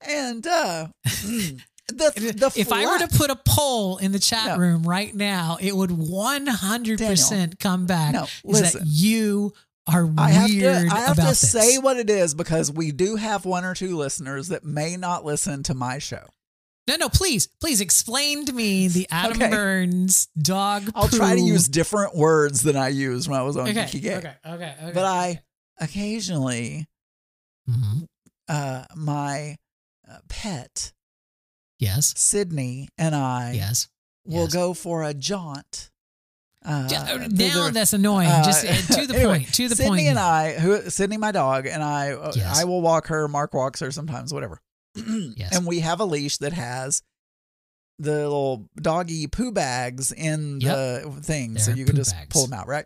and 0.07 0.45
uh 0.47 0.87
the 1.03 1.61
the 1.87 2.51
if 2.55 2.71
I 2.71 2.85
were 2.85 2.99
to 2.99 3.07
put 3.17 3.29
a 3.29 3.35
poll 3.35 3.97
in 3.97 4.11
the 4.11 4.19
chat 4.19 4.47
No. 4.47 4.57
room 4.57 4.83
right 4.83 5.13
now, 5.15 5.57
it 5.61 5.75
would 5.75 5.89
100% 5.89 7.59
come 7.59 7.85
back 7.85 8.13
No, 8.13 8.23
is 8.23 8.31
listen. 8.43 8.79
that 8.81 8.87
you 8.87 9.53
are 9.87 10.09
I 10.17 10.31
have 10.31 10.49
to 10.49 10.57
weird 10.57 10.89
I 10.91 10.99
have 10.99 11.15
to 11.15 11.33
say 11.33 11.77
what 11.77 11.97
it 11.97 12.09
is 12.09 12.33
because 12.35 12.71
we 12.71 12.91
do 12.91 13.15
have 13.15 13.45
one 13.45 13.63
or 13.63 13.73
two 13.73 13.95
listeners 13.95 14.49
that 14.49 14.63
may 14.65 14.97
not 14.97 15.23
listen 15.23 15.63
to 15.63 15.73
my 15.73 15.97
show. 15.99 16.25
no, 16.89 16.97
no, 16.97 17.07
please, 17.09 17.47
please 17.61 17.79
explain 17.79 18.45
to 18.45 18.53
me 18.53 18.89
the 18.89 19.07
Adam 19.09 19.41
Okay. 19.41 19.49
Burns 19.49 20.27
dog 20.37 20.89
I'll 20.93 21.07
try 21.07 21.35
to 21.35 21.41
use 21.41 21.69
different 21.69 22.15
words 22.17 22.63
than 22.63 22.75
I 22.75 22.89
used 22.89 23.29
when 23.29 23.39
I 23.39 23.43
was 23.43 23.55
on 23.55 23.69
Okay, 23.69 23.83
Geeky 23.85 24.01
Gay. 24.01 24.15
okay, 24.17 24.33
okay, 24.45 24.75
okay. 24.83 24.91
But 24.93 25.05
I 25.05 25.41
occasionally 25.79 26.85
Mhm. 27.69 28.07
Uh 28.47 28.85
my 28.95 29.57
uh, 30.09 30.17
pet 30.29 30.93
Yes. 31.79 32.13
Sydney 32.17 32.89
and 32.97 33.13
I 33.13 33.51
Yes. 33.53 33.87
will 34.25 34.43
yes. 34.43 34.53
go 34.53 34.73
for 34.73 35.03
a 35.03 35.13
jaunt. 35.13 35.91
Uh, 36.65 36.87
now 36.91 37.17
the- 37.27 37.71
that's 37.73 37.93
annoying. 37.93 38.27
uh, 38.27 38.43
Just 38.43 38.65
uh, 38.65 38.95
to 39.01 39.07
the 39.07 39.15
anyway, 39.15 39.39
point. 39.39 39.53
To 39.53 39.69
the 39.69 39.75
Sydney 39.75 39.89
point. 39.89 40.07
and. 40.07 40.19
I, 40.19 40.53
who 40.53 40.89
Sydney, 40.89 41.17
my 41.17 41.31
dog, 41.31 41.65
and 41.67 41.83
I, 41.83 42.11
uh, 42.13 42.33
Yes. 42.35 42.59
I 42.59 42.63
will 42.65 42.81
walk 42.81 43.07
her. 43.07 43.27
Mark 43.27 43.53
walks 43.53 43.79
her 43.79 43.91
sometimes, 43.91 44.33
whatever. 44.33 44.59
Yes. 44.95 45.55
And 45.55 45.65
we 45.67 45.79
have 45.81 45.99
a 45.99 46.05
leash 46.05 46.37
that 46.39 46.53
has 46.53 47.03
the 47.99 48.11
little 48.11 48.67
doggy 48.81 49.27
poo 49.27 49.51
bags 49.51 50.11
in 50.11 50.59
the 50.59 51.19
thing, 51.21 51.57
so 51.59 51.71
you 51.71 51.85
can 51.85 51.95
just 51.95 52.13
bags. 52.13 52.29
pull 52.29 52.47
them 52.47 52.59
out, 52.59 52.67
right? 52.67 52.85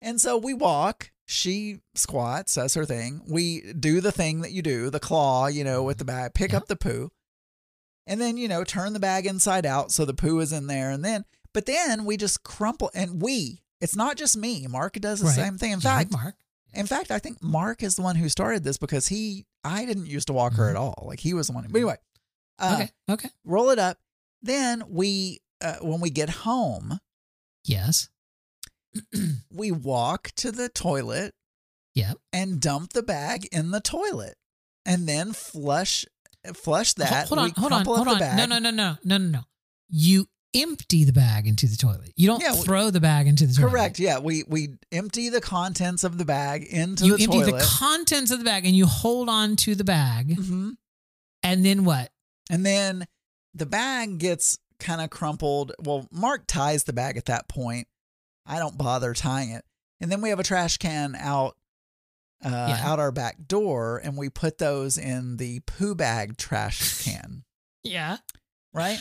And 0.00 0.20
so 0.20 0.36
we 0.38 0.52
walk. 0.54 1.10
She 1.26 1.78
squats, 1.94 2.54
does 2.56 2.74
her 2.74 2.84
thing. 2.84 3.22
We 3.28 3.72
do 3.72 4.00
the 4.00 4.12
thing 4.12 4.40
that 4.42 4.52
you 4.52 4.60
do, 4.62 4.90
the 4.90 5.00
claw, 5.00 5.46
you 5.46 5.64
know, 5.64 5.82
with 5.82 5.98
the 5.98 6.04
bag, 6.04 6.34
pick 6.34 6.52
up 6.52 6.66
the 6.66 6.76
poo, 6.76 7.10
and 8.06 8.20
then 8.20 8.36
you 8.36 8.48
know 8.48 8.64
turn 8.64 8.92
the 8.92 9.00
bag 9.00 9.26
inside 9.26 9.64
out 9.64 9.92
so 9.92 10.04
the 10.04 10.14
poo 10.14 10.40
is 10.40 10.52
in 10.52 10.66
there, 10.66 10.90
and 10.90 11.04
then 11.04 11.24
but 11.54 11.66
then 11.66 12.04
we 12.04 12.16
just 12.16 12.42
crumple 12.42 12.90
and 12.94 13.22
we. 13.22 13.62
It's 13.80 13.96
not 13.96 14.16
just 14.16 14.36
me. 14.36 14.66
Mark 14.68 14.94
does 14.94 15.20
the 15.20 15.26
Right. 15.26 15.34
same 15.34 15.58
thing. 15.58 15.72
In 15.72 15.78
You, 15.78 15.82
fact, 15.82 16.12
Mark. 16.12 16.34
in 16.72 16.86
fact, 16.86 17.10
I 17.10 17.18
think 17.18 17.42
Mark 17.42 17.82
is 17.82 17.96
the 17.96 18.02
one 18.02 18.16
who 18.16 18.28
started 18.28 18.62
this 18.64 18.78
because 18.78 19.08
he, 19.08 19.44
I 19.64 19.84
didn't 19.84 20.06
used 20.06 20.28
to 20.28 20.32
walk 20.32 20.54
her 20.54 20.70
at 20.70 20.76
all. 20.76 21.02
Like 21.06 21.18
he 21.20 21.34
was 21.34 21.48
the 21.48 21.52
one. 21.52 21.66
But 21.68 21.76
anyway, 21.78 21.96
uh, 22.58 22.70
Mm-hmm. 22.70 22.82
okay. 22.82 22.92
Okay. 23.10 23.28
roll 23.44 23.70
it 23.70 23.78
up. 23.80 23.98
Then 24.40 24.84
we, 24.88 25.40
uh, 25.60 25.76
when 25.82 26.00
we 26.00 26.10
get 26.10 26.30
home, 26.30 26.98
Yes. 27.64 28.08
we 29.50 29.70
walk 29.72 30.30
to 30.36 30.52
the 30.52 30.68
toilet 30.68 31.34
Yep. 31.94 32.16
and 32.32 32.60
dump 32.60 32.92
the 32.94 33.02
bag 33.02 33.46
in 33.52 33.70
the 33.70 33.80
toilet, 33.80 34.34
and 34.86 35.06
then 35.06 35.32
flush, 35.34 36.06
flush 36.54 36.94
that. 36.94 37.28
hold 37.28 37.38
on. 37.38 37.50
Hold 37.50 37.72
on. 37.72 37.84
crumple 37.84 37.92
up 37.94 38.06
Hold 38.06 38.08
on. 38.08 38.18
bag. 38.18 38.36
No, 38.38 38.46
no, 38.46 38.58
no, 38.58 38.70
no, 38.70 38.96
no, 39.04 39.18
no, 39.18 39.28
no. 39.30 39.40
You 39.90 40.26
empty 40.54 41.04
the 41.04 41.12
bag 41.12 41.46
into 41.46 41.66
the 41.66 41.76
toilet. 41.76 42.12
You 42.16 42.26
don't 42.28 42.42
Yeah, 42.42 42.52
throw 42.52 42.90
the 42.90 43.00
bag 43.00 43.26
into 43.26 43.46
the 43.46 43.54
toilet. 43.54 43.70
Correct. 43.70 43.98
Yeah, 43.98 44.18
we 44.20 44.42
we 44.48 44.74
empty 44.90 45.28
the 45.28 45.40
contents 45.42 46.02
of 46.04 46.16
the 46.18 46.24
bag 46.24 46.64
into 46.64 47.04
You 47.06 47.16
the 47.18 47.26
toilet. 47.26 47.36
You 47.36 47.42
empty 47.54 47.58
the 47.58 47.64
contents 47.78 48.30
of 48.30 48.38
the 48.38 48.44
bag 48.44 48.64
and 48.66 48.74
you 48.76 48.86
hold 48.86 49.28
on 49.28 49.56
to 49.56 49.74
the 49.74 49.84
bag. 49.84 50.28
Mhm. 50.36 50.72
And 51.42 51.64
then 51.64 51.84
what? 51.84 52.10
And 52.50 52.64
then 52.64 53.06
the 53.54 53.66
bag 53.66 54.18
gets 54.18 54.58
kind 54.78 55.00
of 55.02 55.10
crumpled. 55.10 55.72
Well, 55.78 56.06
Mark 56.10 56.44
ties 56.46 56.84
the 56.84 56.92
bag 56.94 57.16
at 57.18 57.26
that 57.26 57.48
point. 57.48 57.86
I 58.46 58.58
don't 58.58 58.76
bother 58.78 59.14
tying 59.14 59.50
it. 59.50 59.64
And 60.00 60.10
then 60.10 60.20
we 60.20 60.30
have 60.30 60.40
a 60.40 60.44
trash 60.44 60.78
can 60.78 61.14
out 61.18 61.56
uh, 62.44 62.48
Yeah. 62.50 62.80
out 62.82 62.98
our 62.98 63.12
back 63.12 63.46
door, 63.46 63.98
and 64.02 64.16
we 64.16 64.28
put 64.28 64.58
those 64.58 64.98
in 64.98 65.36
the 65.36 65.60
poo 65.60 65.94
bag 65.94 66.36
trash 66.36 67.04
can, 67.04 67.44
Yeah. 67.84 68.16
right? 68.72 69.00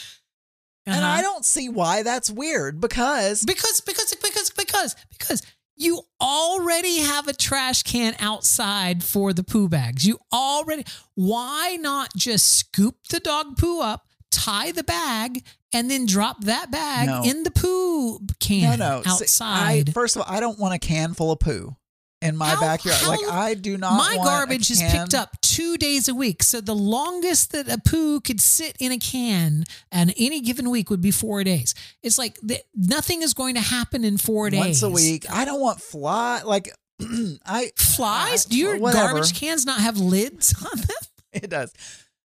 And 0.86 1.04
Uh-huh. 1.04 1.08
I 1.08 1.22
don't 1.22 1.44
see 1.44 1.68
why 1.68 2.04
that's 2.04 2.30
weird 2.30 2.80
because 2.80 3.44
Because 3.44 3.82
because 3.82 4.14
because 4.22 4.52
because 4.52 4.96
because 5.10 5.42
you 5.76 6.04
already 6.22 7.00
have 7.00 7.28
a 7.28 7.34
trash 7.34 7.82
can 7.82 8.16
outside 8.20 9.04
for 9.04 9.34
the 9.34 9.44
poo 9.44 9.68
bags. 9.68 10.06
You 10.06 10.20
already 10.32 10.86
why 11.16 11.78
not 11.80 12.16
just 12.16 12.46
scoop 12.46 13.08
the 13.10 13.20
dog 13.20 13.58
poo 13.58 13.82
up, 13.82 14.06
tie 14.30 14.72
the 14.72 14.84
bag, 14.84 15.44
and 15.73 15.89
then 15.89 16.06
drop 16.06 16.43
that 16.45 16.69
bag 16.72 17.07
No. 17.07 17.23
in 17.23 17.43
the 17.43 17.52
poo 17.52 18.19
can 18.39 18.80
no, 18.80 18.98
no. 18.98 19.02
See, 19.03 19.23
outside? 19.23 19.89
I, 19.89 19.91
first 19.91 20.15
of 20.15 20.22
all, 20.23 20.34
I 20.34 20.39
don't 20.39 20.60
want 20.60 20.73
a 20.73 20.80
can 20.80 21.14
full 21.14 21.31
of 21.31 21.39
poo 21.39 21.76
in 22.22 22.35
my 22.38 22.49
How- 22.49 22.61
backyard. 22.61 22.99
how- 23.02 23.07
like 23.10 23.23
I 23.31 23.53
do 23.56 23.77
not. 23.77 23.93
My 23.98 24.15
garbage 24.23 24.69
is 24.69 24.81
picked 24.81 25.14
up 25.14 25.39
two 25.41 25.77
days 25.77 26.07
a 26.07 26.14
week. 26.14 26.43
So 26.43 26.61
the 26.61 26.76
longest 26.76 27.52
that 27.53 27.68
a 27.68 27.80
poo 27.80 28.19
could 28.22 28.39
sit 28.39 28.76
in 28.80 28.91
a 28.91 28.98
can 28.98 29.64
and 29.91 30.14
any 30.18 30.39
given 30.41 30.69
week 30.69 30.89
would 30.89 31.02
be 31.02 31.11
four 31.11 31.43
days. 31.43 31.73
It's 32.03 32.18
like 32.18 32.38
th- 32.48 32.61
nothing 32.76 33.22
is 33.23 33.34
going 33.34 33.56
to 33.56 33.61
happen 33.61 34.03
in 34.03 34.18
four 34.18 34.49
days. 34.49 34.60
once 34.60 34.84
a 34.84 34.89
week. 34.89 35.26
I 35.31 35.45
don't 35.45 35.60
want 35.61 35.81
fly 35.81 36.41
like 36.43 36.69
I 37.45 37.72
Flies? 37.77 38.45
I- 38.45 38.49
Do 38.49 38.56
your 38.57 38.77
whatever. 38.77 39.14
garbage 39.14 39.34
cans 39.34 39.65
not 39.65 39.80
have 39.81 39.98
lids 39.98 40.53
on 40.64 40.77
them? 40.80 40.88
It 41.34 41.49
does. 41.49 41.72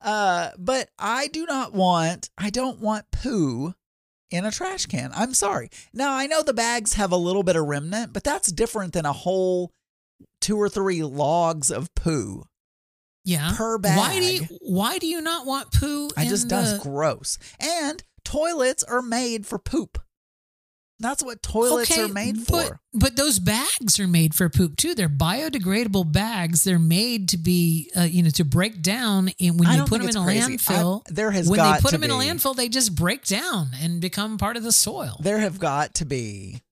Uh, 0.07 0.51
but 0.57 0.89
I 0.99 1.27
do 1.27 1.45
not 1.45 1.74
want. 1.74 2.31
I 2.39 2.51
don't 2.51 2.81
want 2.81 3.11
poo 3.11 3.74
in 4.31 4.45
a 4.45 4.53
trash 4.53 4.87
can. 4.87 5.11
I'm 5.15 5.35
sorry. 5.35 5.69
Now 5.93 6.15
I 6.15 6.27
know 6.27 6.43
the 6.43 6.55
bags 6.55 6.95
have 6.95 7.12
a 7.12 7.16
little 7.16 7.43
bit 7.43 7.57
of 7.57 7.66
remnant, 7.66 8.12
but 8.12 8.24
that's 8.24 8.53
different 8.53 8.93
than 8.93 9.05
a 9.05 9.12
whole 9.12 9.73
two 10.41 10.57
or 10.57 10.69
three 10.69 11.03
logs 11.03 11.70
of 11.70 11.95
poo. 11.95 12.45
Yeah. 13.24 13.53
Per 13.57 13.78
bag. 13.78 13.99
Why 13.99 14.20
do 14.20 14.24
you 14.24 14.47
why 14.61 14.99
do 14.99 15.07
you 15.09 15.20
not 15.20 15.45
want 15.45 15.73
poo 15.73 16.09
I 16.16 16.27
just 16.27 16.49
the 16.49 16.55
that's 16.55 16.78
gross. 16.78 17.39
And 17.59 18.03
toilets 18.24 18.85
are 18.85 19.03
made 19.03 19.45
for 19.45 19.59
poop. 19.59 19.99
That's 20.98 21.23
what 21.23 21.43
toilets 21.43 21.90
Okay, 21.90 22.05
are 22.05 22.09
made 22.09 22.39
for. 22.39 22.81
But 22.94 23.16
those 23.16 23.39
bags 23.39 24.01
are 24.01 24.09
made 24.09 24.35
for 24.35 24.48
poop 24.48 24.77
too. 24.77 24.94
They're 24.94 25.09
biodegradable 25.10 26.10
bags. 26.10 26.64
They're 26.64 26.78
made 26.78 27.28
to 27.31 27.36
be, 27.36 27.90
uh, 27.97 28.02
you 28.02 28.23
know, 28.23 28.31
to 28.31 28.44
break 28.44 28.81
down. 28.81 29.31
And 29.39 29.60
when 29.60 29.68
I 29.68 29.77
you 29.77 29.85
put 29.85 30.01
them 30.01 30.09
in 30.09 30.16
a 30.16 30.24
crazy. 30.24 30.59
I- 30.68 31.01
there 31.09 31.31
has 31.31 31.48
when 31.51 31.60
they 31.60 31.78
put 31.81 31.90
them 31.93 32.02
in 32.05 32.10
a 32.10 32.14
landfill, 32.14 32.56
they 32.56 32.68
just 32.68 32.94
break 32.94 33.24
down 33.27 33.70
and 33.81 34.01
become 34.01 34.39
part 34.39 34.56
of 34.56 34.62
the 34.62 34.73
soil. 34.73 35.18
There 35.20 35.39
have 35.39 35.59
got 35.59 35.94
to 35.97 36.06
be 36.06 36.62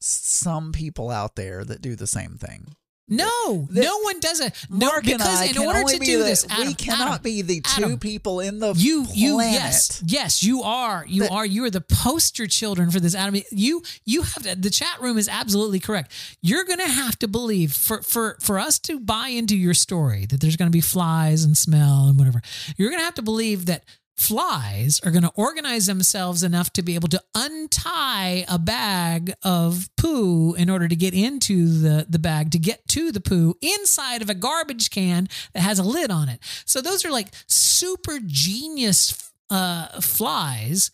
some 0.00 0.72
people 0.72 1.10
out 1.10 1.36
there 1.36 1.64
that 1.64 1.80
do 1.80 1.96
the 1.96 2.06
same 2.06 2.36
thing. 2.36 2.74
No, 3.08 3.66
The- 3.70 3.82
no 3.82 3.98
one 4.00 4.20
does 4.20 4.40
it. 4.40 4.52
No, 4.68 4.86
Mark 4.88 5.06
and 5.06 5.18
because 5.18 5.40
I 5.40 5.44
in 5.46 5.58
order 5.58 5.82
to 5.84 5.98
do 5.98 6.18
the- 6.18 6.24
this, 6.24 6.46
we 6.58 6.74
cannot 6.74 7.08
Adam, 7.08 7.22
be 7.22 7.42
the 7.42 7.60
two 7.62 7.84
Adam, 7.84 7.98
people 7.98 8.40
in 8.40 8.58
the 8.58 8.74
you 8.76 9.06
you 9.14 9.34
planet. 9.34 9.54
yes 9.54 10.02
yes 10.06 10.42
you 10.42 10.62
are 10.62 11.04
you 11.08 11.22
That- 11.22 11.30
are 11.32 11.46
you 11.46 11.64
are 11.64 11.70
the 11.70 11.80
poster 11.80 12.46
children 12.46 12.90
for 12.90 13.00
this 13.00 13.14
Adam. 13.14 13.40
You 13.50 13.82
you 14.04 14.22
have 14.22 14.42
to, 14.42 14.54
the 14.54 14.70
chat 14.70 15.00
room 15.00 15.16
is 15.18 15.28
absolutely 15.28 15.80
correct. 15.80 16.12
You're 16.42 16.64
going 16.64 16.80
to 16.80 16.88
have 16.88 17.18
to 17.20 17.28
believe 17.28 17.72
for 17.72 18.02
for 18.02 18.36
for 18.40 18.58
us 18.58 18.78
to 18.80 19.00
buy 19.00 19.28
into 19.28 19.56
your 19.56 19.74
story 19.74 20.26
that 20.26 20.40
there's 20.40 20.56
going 20.56 20.70
to 20.70 20.76
be 20.76 20.80
flies 20.82 21.44
and 21.44 21.56
smell 21.56 22.06
and 22.08 22.18
whatever. 22.18 22.42
You're 22.76 22.90
going 22.90 23.00
to 23.00 23.04
have 23.06 23.14
to 23.14 23.22
believe 23.22 23.66
that 23.66 23.84
flies 24.18 25.00
are 25.04 25.10
going 25.12 25.22
to 25.22 25.32
organize 25.36 25.86
themselves 25.86 26.42
enough 26.42 26.72
to 26.72 26.82
be 26.82 26.96
able 26.96 27.08
to 27.08 27.22
untie 27.34 28.44
a 28.48 28.58
bag 28.58 29.32
of 29.44 29.88
poo 29.96 30.54
in 30.54 30.68
order 30.68 30.88
to 30.88 30.96
get 30.96 31.14
into 31.14 31.68
the, 31.78 32.04
the 32.08 32.18
bag 32.18 32.50
to 32.50 32.58
get 32.58 32.86
to 32.88 33.12
the 33.12 33.20
poo 33.20 33.54
inside 33.62 34.20
of 34.20 34.28
a 34.28 34.34
garbage 34.34 34.90
can 34.90 35.28
that 35.54 35.60
has 35.60 35.78
a 35.78 35.84
lid 35.84 36.10
on 36.10 36.28
it. 36.28 36.40
So 36.64 36.80
those 36.80 37.04
are 37.04 37.12
like 37.12 37.28
super 37.46 38.18
genius 38.26 39.32
uh, 39.50 40.00
flies. 40.00 40.90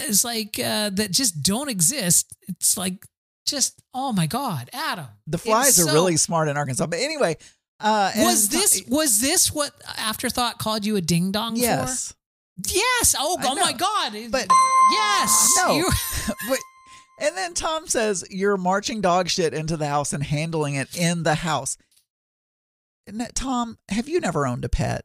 It's 0.00 0.24
like 0.24 0.58
uh, 0.58 0.90
that 0.90 1.12
just 1.12 1.42
don't 1.42 1.68
exist. 1.68 2.34
It's 2.48 2.76
like 2.76 3.06
just 3.46 3.80
oh 3.92 4.12
my 4.12 4.26
god, 4.26 4.68
Adam. 4.72 5.06
The 5.26 5.38
flies 5.38 5.78
are 5.78 5.86
so- 5.86 5.92
really 5.92 6.16
smart 6.16 6.48
in 6.48 6.56
Arkansas. 6.56 6.86
But 6.86 6.98
anyway, 6.98 7.36
uh, 7.80 8.10
Was 8.16 8.48
this 8.48 8.82
was 8.88 9.20
this 9.20 9.52
what 9.52 9.72
afterthought 9.96 10.58
called 10.58 10.84
you 10.84 10.96
a 10.96 11.00
ding 11.00 11.32
dong 11.32 11.54
yes? 11.56 12.08
for? 12.08 12.14
Yes. 12.68 13.14
Oh, 13.18 13.38
oh 13.42 13.54
my. 13.56 13.72
God. 13.72 14.12
But 14.30 14.46
yes. 14.92 15.54
no, 15.56 15.76
You- 15.76 15.90
but 16.48 16.58
and 17.20 17.36
then 17.36 17.54
Tom 17.54 17.86
says 17.86 18.24
you're 18.30 18.56
marching 18.56 19.00
dog 19.00 19.28
shit 19.28 19.54
into 19.54 19.76
the 19.76 19.86
house 19.86 20.12
and 20.12 20.22
handling 20.22 20.74
it 20.74 20.96
in 20.96 21.22
the 21.22 21.36
house. 21.36 21.76
Tom, 23.34 23.78
have 23.88 24.08
you 24.08 24.20
never 24.20 24.46
owned 24.46 24.64
a 24.64 24.68
pet? 24.68 25.04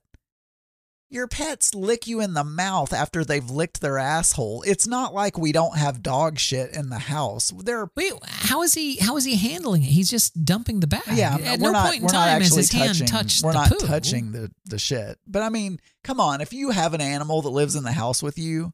Your 1.12 1.28
pets 1.28 1.74
lick 1.74 2.06
you 2.06 2.22
in 2.22 2.36
the 2.36 2.44
mouth 2.44 2.94
after 2.94 3.26
they've 3.26 3.50
licked 3.50 3.82
their 3.82 3.98
asshole. 3.98 4.62
It's 4.68 4.86
not 4.86 5.12
like 5.12 5.40
we 5.40 5.52
don't 5.52 5.76
have 5.76 6.04
dog 6.04 6.38
shit 6.38 6.72
in 6.76 6.90
the 6.90 7.00
house. 7.00 7.52
There, 7.58 7.90
Wait, 7.96 8.14
how 8.24 8.62
is 8.62 8.76
he? 8.76 8.98
How 8.98 9.18
is 9.18 9.26
he 9.26 9.36
handling 9.36 9.82
it? 9.82 9.88
He's 9.88 10.12
just 10.12 10.46
dumping 10.46 10.82
the 10.82 10.88
bag. 10.88 11.02
yeah, 11.14 11.36
At 11.36 11.60
we're 11.60 11.72
no 11.72 11.72
not. 11.72 11.88
point 11.90 12.04
in 12.04 12.10
time 12.10 12.42
has 12.42 12.54
his 12.56 12.70
touching. 12.70 12.86
hand 13.08 13.08
touched 13.08 13.44
we're 13.44 13.54
not 13.54 13.70
poo. 13.72 13.88
touching 13.88 14.34
the 14.34 14.52
the 14.66 14.78
shit. 14.78 15.18
But 15.26 15.42
I 15.42 15.50
mean, 15.50 15.80
come 16.04 16.20
on. 16.20 16.42
If 16.42 16.54
you 16.54 16.70
have 16.70 16.94
an 16.94 17.02
animal 17.02 17.42
that 17.42 17.50
lives 17.50 17.76
in 17.76 17.84
the 17.84 17.92
house 17.94 18.22
with 18.22 18.38
you, 18.38 18.74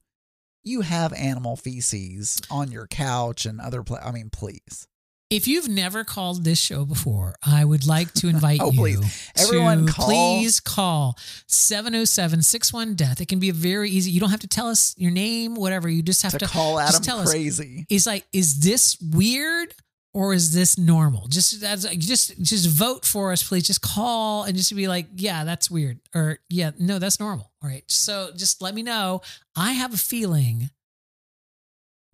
you 0.62 0.82
have 0.82 1.14
animal 1.14 1.56
feces 1.56 2.42
on 2.52 2.70
your 2.70 2.86
couch 2.88 3.46
and 3.46 3.62
other. 3.62 3.82
Pla- 3.82 4.02
I 4.04 4.12
mean, 4.12 4.30
please. 4.30 4.90
If 5.32 5.48
you've 5.48 5.68
never 5.68 6.04
called 6.04 6.44
this 6.44 6.60
show 6.60 6.86
before, 6.86 7.36
I 7.46 7.66
would 7.66 7.88
like 7.88 8.14
to 8.16 8.28
invite 8.28 8.60
Oh, 8.64 8.72
you 8.72 8.78
please. 8.80 9.32
Everyone 9.38 9.88
to 9.88 9.92
call. 9.92 10.06
please 10.06 10.60
call 10.60 11.18
707-61 11.48 12.96
death. 12.96 13.22
It 13.22 13.28
can 13.28 13.40
be 13.40 13.50
a 13.50 13.54
very 13.54 13.90
easy. 13.90 14.12
You 14.12 14.20
don't 14.20 14.30
have 14.30 14.42
to 14.42 14.48
tell 14.48 14.68
us 14.68 14.94
your 14.98 15.12
name, 15.12 15.56
whatever. 15.56 15.90
You 15.90 16.04
just 16.04 16.22
have 16.22 16.34
To 16.34 16.38
to, 16.40 16.46
call 16.48 16.78
just 16.78 16.96
Adam 16.96 17.04
tell 17.04 17.20
us. 17.20 17.32
crazy. 17.32 17.86
Is 17.90 18.06
like, 18.06 18.26
is 18.34 18.60
this 18.60 18.98
weird 19.02 19.74
or 20.14 20.34
is 20.34 20.54
this 20.54 20.78
normal? 20.78 21.28
Just 21.28 21.60
that's 21.60 21.86
just 21.96 22.42
just 22.42 22.70
vote 22.70 23.04
for 23.04 23.32
us, 23.32 23.42
please. 23.48 23.66
Just 23.68 23.82
call 23.82 24.44
and 24.44 24.56
just 24.56 24.74
be 24.76 24.88
like, 24.88 25.08
yeah, 25.16 25.44
that's 25.44 25.70
weird, 25.70 26.00
or 26.14 26.38
yeah, 26.50 26.72
no, 26.80 27.00
that's 27.00 27.20
normal. 27.20 27.52
All 27.64 27.70
right. 27.70 27.84
So 27.88 28.30
just 28.38 28.62
let 28.62 28.74
me 28.76 28.84
know. 28.84 29.22
I 29.56 29.74
have 29.74 29.94
a 29.94 29.98
feeling. 29.98 30.70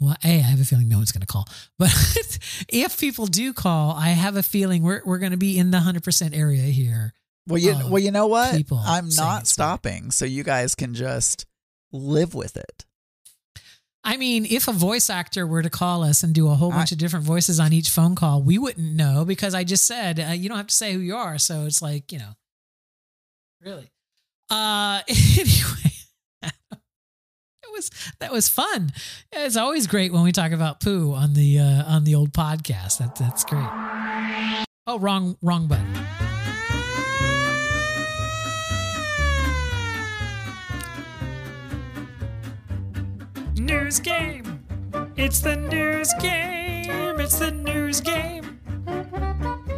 Well, 0.01 0.17
a, 0.25 0.27
I 0.27 0.41
have 0.41 0.59
a 0.59 0.65
feeling 0.65 0.89
no 0.89 0.97
one's 0.97 1.11
going 1.11 1.21
to 1.21 1.27
call, 1.27 1.47
but 1.77 1.91
if 2.69 2.99
people 2.99 3.27
do 3.27 3.53
call, 3.53 3.95
I 3.95 4.09
have 4.09 4.35
a 4.35 4.41
feeling 4.41 4.81
we're 4.81 5.03
we're 5.05 5.19
going 5.19 5.31
to 5.31 5.37
be 5.37 5.59
in 5.59 5.69
the 5.69 5.79
hundred 5.79 6.03
percent 6.03 6.35
area 6.35 6.63
here. 6.63 7.13
Well, 7.47 7.59
you 7.59 7.75
well, 7.87 7.99
you 7.99 8.09
know 8.11 8.25
what? 8.25 8.55
I'm 8.71 9.09
not 9.09 9.41
weird. 9.41 9.47
stopping, 9.47 10.09
so 10.09 10.25
you 10.25 10.43
guys 10.43 10.73
can 10.73 10.95
just 10.95 11.45
live 11.91 12.33
with 12.33 12.57
it. 12.57 12.85
I 14.03 14.17
mean, 14.17 14.47
if 14.49 14.67
a 14.67 14.73
voice 14.73 15.11
actor 15.11 15.45
were 15.45 15.61
to 15.61 15.69
call 15.69 16.03
us 16.03 16.23
and 16.23 16.33
do 16.33 16.47
a 16.47 16.55
whole 16.55 16.71
bunch 16.71 16.91
of 16.91 16.97
different 16.97 17.23
voices 17.23 17.59
on 17.59 17.71
each 17.71 17.91
phone 17.91 18.15
call, 18.15 18.41
we 18.41 18.57
wouldn't 18.57 18.95
know 18.95 19.23
because 19.23 19.53
I 19.53 19.63
just 19.63 19.85
said 19.85 20.19
uh, 20.19 20.31
you 20.31 20.49
don't 20.49 20.57
have 20.57 20.67
to 20.67 20.75
say 20.75 20.93
who 20.93 20.99
you 20.99 21.15
are. 21.15 21.37
So 21.37 21.65
it's 21.65 21.81
like 21.81 22.11
you 22.11 22.17
know, 22.17 22.33
really. 23.63 23.91
Uh, 24.49 25.01
anyway, 25.07 25.90
was 27.71 27.89
that 28.19 28.31
was 28.31 28.49
fun. 28.49 28.91
It's 29.31 29.57
always 29.57 29.87
great 29.87 30.11
when 30.11 30.23
we 30.23 30.31
talk 30.31 30.51
about 30.51 30.79
poo 30.79 31.13
on 31.13 31.33
the 31.33 31.59
uh, 31.59 31.83
on 31.85 32.03
the 32.03 32.15
old 32.15 32.33
podcast. 32.33 32.99
That 32.99 33.15
that's 33.15 33.43
great. 33.43 33.67
Oh, 34.87 34.99
wrong 34.99 35.37
wrong 35.41 35.67
button. 35.67 35.87
News 43.55 43.99
game. 43.99 44.63
It's 45.15 45.39
the 45.39 45.55
news 45.55 46.13
game. 46.19 47.19
It's 47.19 47.39
the 47.39 47.51
news 47.51 48.01
game. 48.01 48.59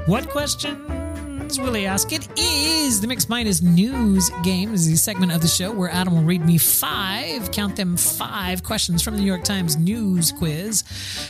What 0.06 0.30
questions 0.30 1.13
will 1.60 1.74
he 1.74 1.86
ask? 1.86 2.12
It 2.12 2.28
is 2.38 3.02
the 3.02 3.08
Mix 3.08 3.30
Minus 3.30 3.62
News 3.62 4.30
Game. 4.44 4.72
This 4.72 4.82
is 4.82 4.92
the 4.92 4.98
segment 4.98 5.32
of 5.32 5.42
the 5.42 5.48
show 5.48 5.72
where 5.72 5.90
Adam 5.90 6.16
will 6.16 6.24
read 6.24 6.46
me 6.46 6.58
five, 6.58 7.52
count 7.52 7.76
them 7.76 7.98
five 7.98 8.64
questions 8.64 9.02
from 9.02 9.16
the 9.16 9.22
New 9.22 9.28
York 9.28 9.44
Times 9.44 9.76
News 9.76 10.32
Quiz. 10.32 10.84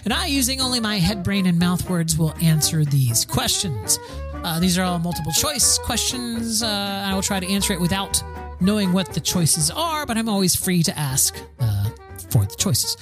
And 0.04 0.14
I, 0.14 0.28
using 0.28 0.62
only 0.62 0.80
my 0.80 0.98
head, 0.98 1.24
brain, 1.24 1.46
and 1.46 1.60
mouth 1.60 1.90
words, 1.90 2.18
will 2.18 2.34
answer 2.42 2.86
these 2.86 3.26
questions. 3.26 4.00
Uh, 4.36 4.60
these 4.60 4.78
are 4.78 4.84
all 4.84 5.00
multiple 5.00 5.32
choice 5.32 5.78
questions. 5.78 6.64
Uh, 6.64 7.04
I 7.06 7.14
will 7.14 7.22
try 7.22 7.40
to 7.40 7.48
answer 7.48 7.74
it 7.74 7.82
without 7.82 8.24
knowing 8.62 8.94
what 8.94 9.14
the 9.14 9.20
choices 9.20 9.72
are, 9.72 10.06
but 10.06 10.18
I'm 10.18 10.30
always 10.30 10.56
free 10.56 10.84
to 10.84 10.98
ask 10.98 11.36
uh, 11.60 11.90
for 12.30 12.46
the 12.46 12.56
choices. 12.56 12.98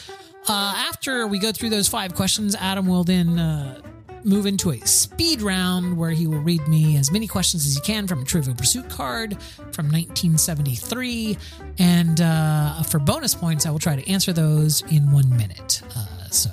Uh, 0.48 0.74
after 0.90 1.28
we 1.28 1.40
go 1.40 1.52
through 1.52 1.70
those 1.70 1.88
five 1.88 2.16
questions, 2.16 2.56
Adam 2.56 2.88
will 2.88 3.04
then 3.04 3.38
uh, 3.38 3.82
move 4.24 4.46
into 4.46 4.72
a 4.72 4.80
speed 4.86 5.42
round 5.42 5.98
where 5.98 6.12
he 6.12 6.28
will 6.28 6.40
read 6.40 6.68
me 6.68 6.98
as 6.98 7.12
many 7.12 7.28
questions 7.28 7.66
as 7.66 7.76
he 7.76 7.82
can 7.82 8.08
from 8.08 8.22
a 8.22 8.26
Trivial 8.26 8.56
Pursuit 8.56 8.90
card 8.90 9.42
from 9.72 9.88
1973. 9.88 11.38
And 11.80 12.22
uh, 12.22 12.84
for 12.84 13.00
bonus 13.00 13.34
points, 13.34 13.66
I 13.66 13.72
will 13.72 13.80
try 13.80 13.96
to 13.96 14.10
answer 14.10 14.34
those 14.34 14.82
in 14.92 15.12
one 15.12 15.30
minute. 15.36 15.82
Uh, 15.96 16.30
so. 16.30 16.50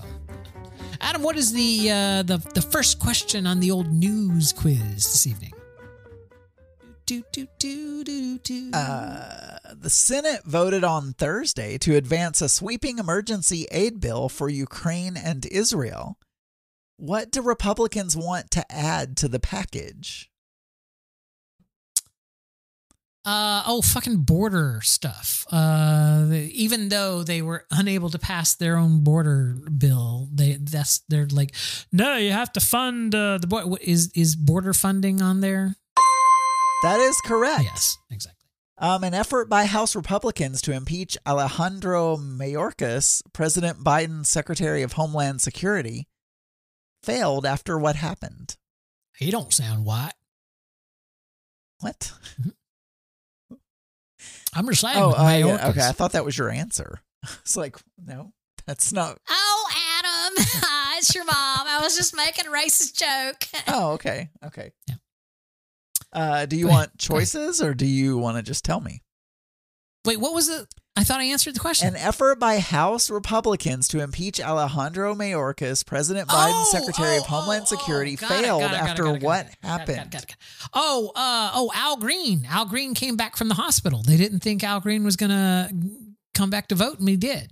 Adam, 1.00 1.22
what 1.22 1.36
is 1.36 1.52
the 1.52 1.90
uh, 1.90 2.22
the 2.24 2.38
the 2.54 2.62
first 2.62 2.98
question 2.98 3.46
on 3.46 3.60
the 3.60 3.70
old 3.70 3.92
news 3.92 4.52
quiz 4.52 4.78
this 4.96 5.26
evening? 5.26 5.52
Do, 7.06 7.22
do, 7.32 7.46
do, 7.58 8.04
do, 8.04 8.38
do. 8.38 8.70
Uh, 8.74 9.56
the 9.72 9.88
Senate 9.88 10.42
voted 10.44 10.84
on 10.84 11.14
Thursday 11.14 11.78
to 11.78 11.96
advance 11.96 12.42
a 12.42 12.50
sweeping 12.50 12.98
emergency 12.98 13.66
aid 13.70 13.98
bill 13.98 14.28
for 14.28 14.50
Ukraine 14.50 15.16
and 15.16 15.46
Israel. 15.46 16.18
What 16.98 17.30
do 17.30 17.42
Republicans 17.42 18.16
want 18.16 18.50
to 18.50 18.64
add 18.70 19.16
to 19.18 19.28
the 19.28 19.38
package? 19.38 20.30
Uh, 23.24 23.62
oh, 23.66 23.82
fucking 23.82 24.16
border 24.22 24.80
stuff. 24.82 25.46
Uh, 25.52 26.28
even 26.32 26.88
though 26.88 27.22
they 27.22 27.40
were 27.40 27.66
unable 27.70 28.10
to 28.10 28.18
pass 28.18 28.54
their 28.54 28.76
own 28.76 29.04
border 29.04 29.56
bill, 29.76 30.28
they 30.32 30.54
that's 30.54 31.00
they're 31.08 31.26
like, 31.26 31.54
no, 31.92 32.16
you 32.16 32.32
have 32.32 32.52
to 32.54 32.60
fund 32.60 33.14
uh, 33.14 33.38
the 33.38 33.46
border. 33.46 33.76
Is 33.80 34.10
is 34.14 34.34
border 34.34 34.74
funding 34.74 35.22
on 35.22 35.40
there? 35.40 35.76
That 36.82 36.98
is 37.00 37.20
correct. 37.24 37.64
Yes, 37.64 37.98
exactly. 38.10 38.48
Um, 38.78 39.04
an 39.04 39.14
effort 39.14 39.48
by 39.48 39.66
House 39.66 39.94
Republicans 39.94 40.62
to 40.62 40.72
impeach 40.72 41.18
Alejandro 41.26 42.16
Mayorkas, 42.16 43.22
President 43.32 43.84
Biden's 43.84 44.28
Secretary 44.28 44.82
of 44.82 44.92
Homeland 44.92 45.40
Security, 45.40 46.08
failed 47.02 47.46
after 47.46 47.78
what 47.78 47.96
happened. 47.96 48.56
He 49.16 49.30
don't 49.30 49.52
sound 49.52 49.84
white. 49.84 50.12
What? 51.80 52.12
I'm 54.54 54.66
just 54.68 54.80
saying. 54.80 54.96
Oh, 54.96 55.12
uh, 55.12 55.36
yeah, 55.36 55.68
okay. 55.68 55.86
I 55.86 55.92
thought 55.92 56.12
that 56.12 56.24
was 56.24 56.36
your 56.38 56.50
answer. 56.50 57.00
It's 57.40 57.56
like, 57.56 57.76
no, 58.04 58.32
that's 58.66 58.92
not. 58.92 59.18
Oh, 59.30 59.70
Adam. 59.98 60.44
It's 60.98 61.14
your 61.14 61.24
mom. 61.24 61.34
I 61.36 61.78
was 61.80 61.96
just 61.96 62.16
making 62.16 62.46
a 62.46 62.50
racist 62.50 62.94
joke. 62.96 63.62
Oh, 63.68 63.92
okay. 63.92 64.30
Okay. 64.44 64.72
Yeah. 64.88 64.94
Uh, 66.12 66.46
do 66.46 66.56
you 66.56 66.66
want 66.66 66.98
choices 66.98 67.62
or 67.62 67.72
do 67.72 67.86
you 67.86 68.18
want 68.18 68.36
to 68.36 68.42
just 68.42 68.64
tell 68.64 68.80
me? 68.80 69.02
Wait, 70.08 70.18
what 70.18 70.32
was 70.32 70.48
it? 70.48 70.66
I 70.96 71.04
thought 71.04 71.20
I 71.20 71.24
answered 71.24 71.54
the 71.54 71.60
question. 71.60 71.86
An 71.86 71.96
effort 71.96 72.40
by 72.40 72.60
House 72.60 73.10
Republicans 73.10 73.88
to 73.88 74.00
impeach 74.00 74.40
Alejandro 74.40 75.14
Mayorkas, 75.14 75.84
President 75.84 76.30
Biden's 76.30 76.70
Secretary 76.70 77.18
of 77.18 77.24
Homeland 77.24 77.68
Security, 77.68 78.16
Oh, 78.16 78.20
Got 78.26 78.30
failed 78.30 78.62
it, 78.62 78.72
after 78.72 79.06
it, 79.14 79.22
what 79.22 79.44
it. 79.48 79.56
happened? 79.62 80.16
Oh, 80.72 81.12
uh, 81.14 81.50
oh, 81.52 81.70
Al 81.74 81.98
Green. 81.98 82.46
Al 82.48 82.64
Green 82.64 82.94
came 82.94 83.16
back 83.16 83.36
from 83.36 83.48
the 83.48 83.54
hospital. 83.56 84.02
They 84.02 84.16
didn't 84.16 84.40
think 84.40 84.64
Al 84.64 84.80
Green 84.80 85.04
was 85.04 85.16
going 85.16 85.28
to 85.28 85.70
come 86.34 86.48
back 86.48 86.68
to 86.68 86.74
vote, 86.74 86.98
and 86.98 87.06
he 87.06 87.18
did. 87.18 87.50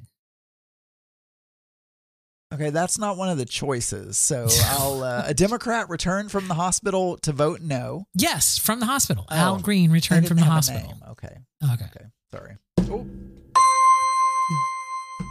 Okay, 2.54 2.70
that's 2.70 2.98
not 2.98 3.18
one 3.18 3.28
of 3.28 3.36
the 3.36 3.44
choices. 3.44 4.16
So 4.16 4.48
I'll 4.78 5.02
uh, 5.02 5.24
a 5.26 5.34
Democrat 5.34 5.90
returned 5.90 6.30
from 6.32 6.48
the 6.48 6.54
hospital 6.54 7.18
to 7.18 7.32
vote 7.32 7.60
no. 7.60 8.06
Yes, 8.14 8.56
from 8.56 8.80
the 8.80 8.86
hospital. 8.86 9.26
Oh, 9.30 9.36
Al 9.36 9.58
Green 9.58 9.90
returned 9.90 10.26
from 10.26 10.38
the 10.38 10.44
hospital. 10.44 10.94
Okay. 11.10 11.36
Okay. 11.62 11.84
Okay. 11.84 12.06
Sorry. 12.32 12.56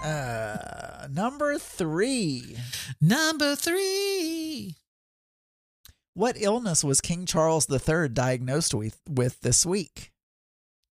Uh, 0.04 1.08
number 1.12 1.58
three. 1.58 2.58
Number 3.02 3.56
three. 3.56 4.76
What 6.14 6.36
illness 6.40 6.84
was 6.84 7.02
King 7.02 7.26
Charles 7.26 7.68
III 7.70 8.10
diagnosed 8.10 8.74
with, 8.74 9.00
with 9.10 9.42
this 9.42 9.66
week? 9.66 10.12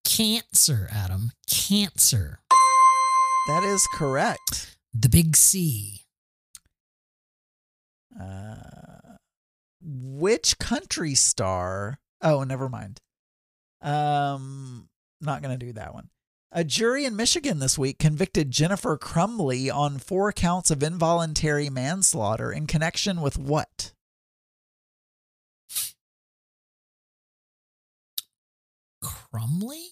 Cancer, 0.04 0.88
Adam. 0.92 1.32
Cancer. 1.48 2.40
That 3.46 3.62
is 3.64 3.86
correct. 3.94 4.76
The 4.92 5.08
big 5.08 5.36
C. 5.36 6.02
Uh, 8.20 8.56
which 9.82 10.58
country 10.58 11.14
star? 11.14 11.98
Oh, 12.20 12.44
never 12.44 12.68
mind. 12.68 13.00
Um, 13.82 14.88
not 15.24 15.42
gonna 15.42 15.58
do 15.58 15.72
that 15.72 15.94
one. 15.94 16.10
A 16.52 16.62
jury 16.62 17.04
in 17.04 17.16
Michigan 17.16 17.58
this 17.58 17.76
week 17.76 17.98
convicted 17.98 18.52
Jennifer 18.52 18.96
Crumbley 18.96 19.74
on 19.74 19.98
four 19.98 20.32
counts 20.32 20.70
of 20.70 20.84
involuntary 20.84 21.68
manslaughter 21.68 22.52
in 22.52 22.68
connection 22.68 23.20
with 23.20 23.36
what? 23.36 23.92
Crumbley? 29.02 29.88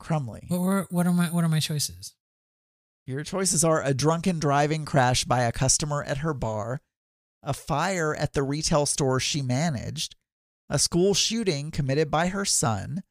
Crumbley. 0.00 0.50
What, 0.50 0.60
were, 0.60 0.86
what 0.90 1.06
are 1.06 1.12
my 1.12 1.30
what 1.30 1.42
are 1.42 1.48
my 1.48 1.60
choices? 1.60 2.14
Your 3.06 3.24
choices 3.24 3.64
are 3.64 3.82
a 3.82 3.94
drunken 3.94 4.38
driving 4.38 4.84
crash 4.84 5.24
by 5.24 5.42
a 5.42 5.52
customer 5.52 6.04
at 6.04 6.18
her 6.18 6.34
bar, 6.34 6.82
a 7.42 7.52
fire 7.54 8.14
at 8.14 8.34
the 8.34 8.42
retail 8.42 8.84
store 8.84 9.18
she 9.18 9.42
managed, 9.42 10.16
a 10.68 10.78
school 10.78 11.14
shooting 11.14 11.70
committed 11.70 12.10
by 12.10 12.28
her 12.28 12.44
son, 12.44 13.02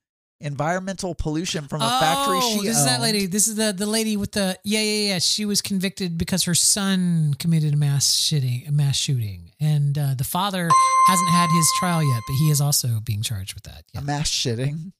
environmental 0.41 1.15
pollution 1.15 1.67
from 1.67 1.81
a 1.81 1.89
factory 1.99 2.39
oh, 2.41 2.57
she 2.59 2.67
this 2.67 2.77
is 2.77 2.85
that 2.85 3.01
lady. 3.01 3.25
This 3.25 3.47
is 3.47 3.55
the 3.55 3.73
the 3.73 3.85
lady 3.85 4.17
with 4.17 4.33
the 4.33 4.57
yeah 4.63 4.81
yeah 4.81 5.09
yeah. 5.09 5.19
She 5.19 5.45
was 5.45 5.61
convicted 5.61 6.17
because 6.17 6.43
her 6.43 6.55
son 6.55 7.33
committed 7.35 7.73
a 7.73 7.77
mass 7.77 8.13
shooting, 8.13 8.63
a 8.67 8.71
mass 8.71 8.97
shooting, 8.97 9.51
and 9.59 9.97
uh, 9.97 10.13
the 10.15 10.23
father 10.23 10.69
hasn't 11.07 11.29
had 11.29 11.49
his 11.49 11.71
trial 11.79 12.03
yet, 12.03 12.21
but 12.27 12.33
he 12.35 12.49
is 12.49 12.59
also 12.59 12.99
being 13.03 13.21
charged 13.21 13.53
with 13.53 13.63
that. 13.63 13.83
A 13.95 14.01
mass 14.01 14.29
shitting. 14.29 14.91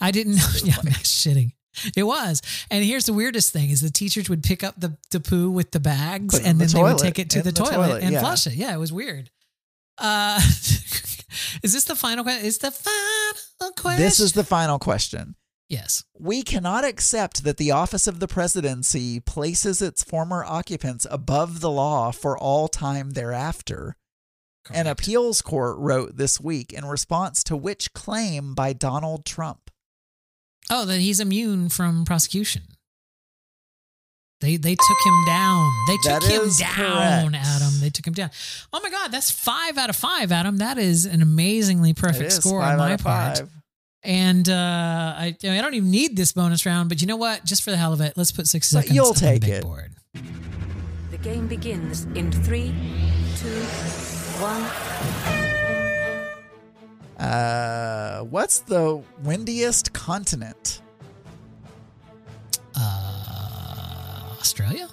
I 0.00 0.10
didn't 0.10 0.36
know. 0.36 0.46
Yeah, 0.64 0.76
mass 0.84 1.04
shitting. 1.04 1.52
It 1.96 2.02
was. 2.02 2.42
And 2.70 2.84
here's 2.84 3.06
the 3.06 3.12
weirdest 3.12 3.52
thing 3.52 3.70
is 3.70 3.80
the 3.80 3.90
teachers 3.90 4.28
would 4.28 4.42
pick 4.42 4.62
up 4.62 4.78
the, 4.78 4.96
the 5.10 5.20
poo 5.20 5.50
with 5.50 5.70
the 5.70 5.80
bags 5.80 6.34
Put 6.34 6.42
it 6.42 6.44
in 6.44 6.50
and 6.50 6.60
the 6.60 6.66
then 6.66 6.74
they 6.74 6.82
would 6.82 6.98
take 6.98 7.18
it 7.18 7.30
to 7.30 7.38
the, 7.42 7.50
the 7.50 7.52
toilet, 7.52 7.74
toilet, 7.74 8.02
and 8.02 8.12
yeah. 8.12 8.20
flush 8.20 8.46
it. 8.46 8.54
Yeah, 8.54 8.74
it 8.74 8.78
was 8.78 8.92
weird. 8.92 9.30
Uh 9.98 10.40
is 11.62 11.72
this 11.72 11.84
the 11.84 11.96
final 11.96 12.24
question? 12.24 12.46
Is 12.46 12.58
the 12.58 12.70
final 12.70 13.72
question? 13.72 14.02
This 14.02 14.20
is 14.20 14.32
the 14.32 14.44
final 14.44 14.78
question. 14.78 15.36
Yes. 15.68 16.04
We 16.18 16.42
cannot 16.42 16.84
accept 16.84 17.44
that 17.44 17.56
the 17.56 17.70
office 17.70 18.06
of 18.06 18.20
the 18.20 18.28
presidency 18.28 19.20
places 19.20 19.80
its 19.80 20.04
former 20.04 20.44
occupants 20.44 21.06
above 21.10 21.60
the 21.60 21.70
law 21.70 22.10
for 22.10 22.36
all 22.36 22.68
time 22.68 23.10
thereafter. 23.10 23.96
An 24.70 24.86
appeals 24.86 25.42
court 25.42 25.76
wrote 25.78 26.16
this 26.16 26.38
week 26.38 26.72
in 26.72 26.84
response 26.84 27.42
to 27.44 27.56
which 27.56 27.94
claim 27.94 28.54
by 28.54 28.72
Donald 28.72 29.24
Trump? 29.24 29.70
Oh, 30.70 30.84
that 30.84 31.00
he's 31.00 31.20
immune 31.20 31.68
from 31.68 32.04
prosecution. 32.04 32.62
They 34.42 34.56
they 34.58 34.74
took 34.74 34.98
him 35.06 35.24
down. 35.24 35.72
They 35.86 35.96
took 36.02 36.20
That 36.20 36.22
him 36.24 36.50
down, 36.58 37.30
correct. 37.32 37.46
Adam. 37.46 37.72
They 37.80 37.88
took 37.90 38.06
him 38.06 38.12
down. 38.12 38.30
Oh 38.72 38.80
my 38.82 38.90
God, 38.90 39.08
that's 39.12 39.30
five 39.30 39.78
out 39.78 39.88
of 39.88 39.96
five, 39.96 40.30
Adam. 40.32 40.58
That 40.58 40.76
is 40.78 41.06
an 41.06 41.22
amazingly 41.22 41.94
perfect 41.94 42.20
It 42.24 42.26
is 42.26 42.34
score 42.36 42.60
five 42.60 42.74
on 42.74 42.80
out 42.80 42.88
my 42.88 42.92
of 42.94 43.02
part. 43.02 43.38
five. 43.38 43.48
And 44.04 44.48
uh, 44.48 44.52
I, 44.52 45.36
I, 45.42 45.46
mean, 45.46 45.58
I 45.58 45.60
don't 45.62 45.74
even 45.74 45.92
need 45.92 46.16
this 46.16 46.32
bonus 46.32 46.66
round, 46.66 46.88
but 46.88 47.00
you 47.00 47.06
know 47.06 47.16
what? 47.16 47.44
Just 47.44 47.62
for 47.62 47.70
the 47.70 47.76
hell 47.76 47.92
of 47.92 48.00
it, 48.00 48.14
let's 48.16 48.32
put 48.32 48.48
six 48.48 48.72
But 48.72 48.80
seconds. 48.80 48.96
you'll 48.96 49.06
on 49.06 49.14
the 49.14 49.20
take 49.20 49.40
big 49.42 49.50
it. 49.50 49.62
Board. 49.62 49.92
The 51.12 51.18
game 51.18 51.46
begins 51.46 52.04
in 52.16 52.32
three, 52.32 52.74
two, 53.36 53.48
one. 54.42 54.62
Uh, 57.16 58.22
what's 58.24 58.58
the 58.60 59.00
windiest 59.22 59.92
continent? 59.92 60.81
Australia? 64.52 64.86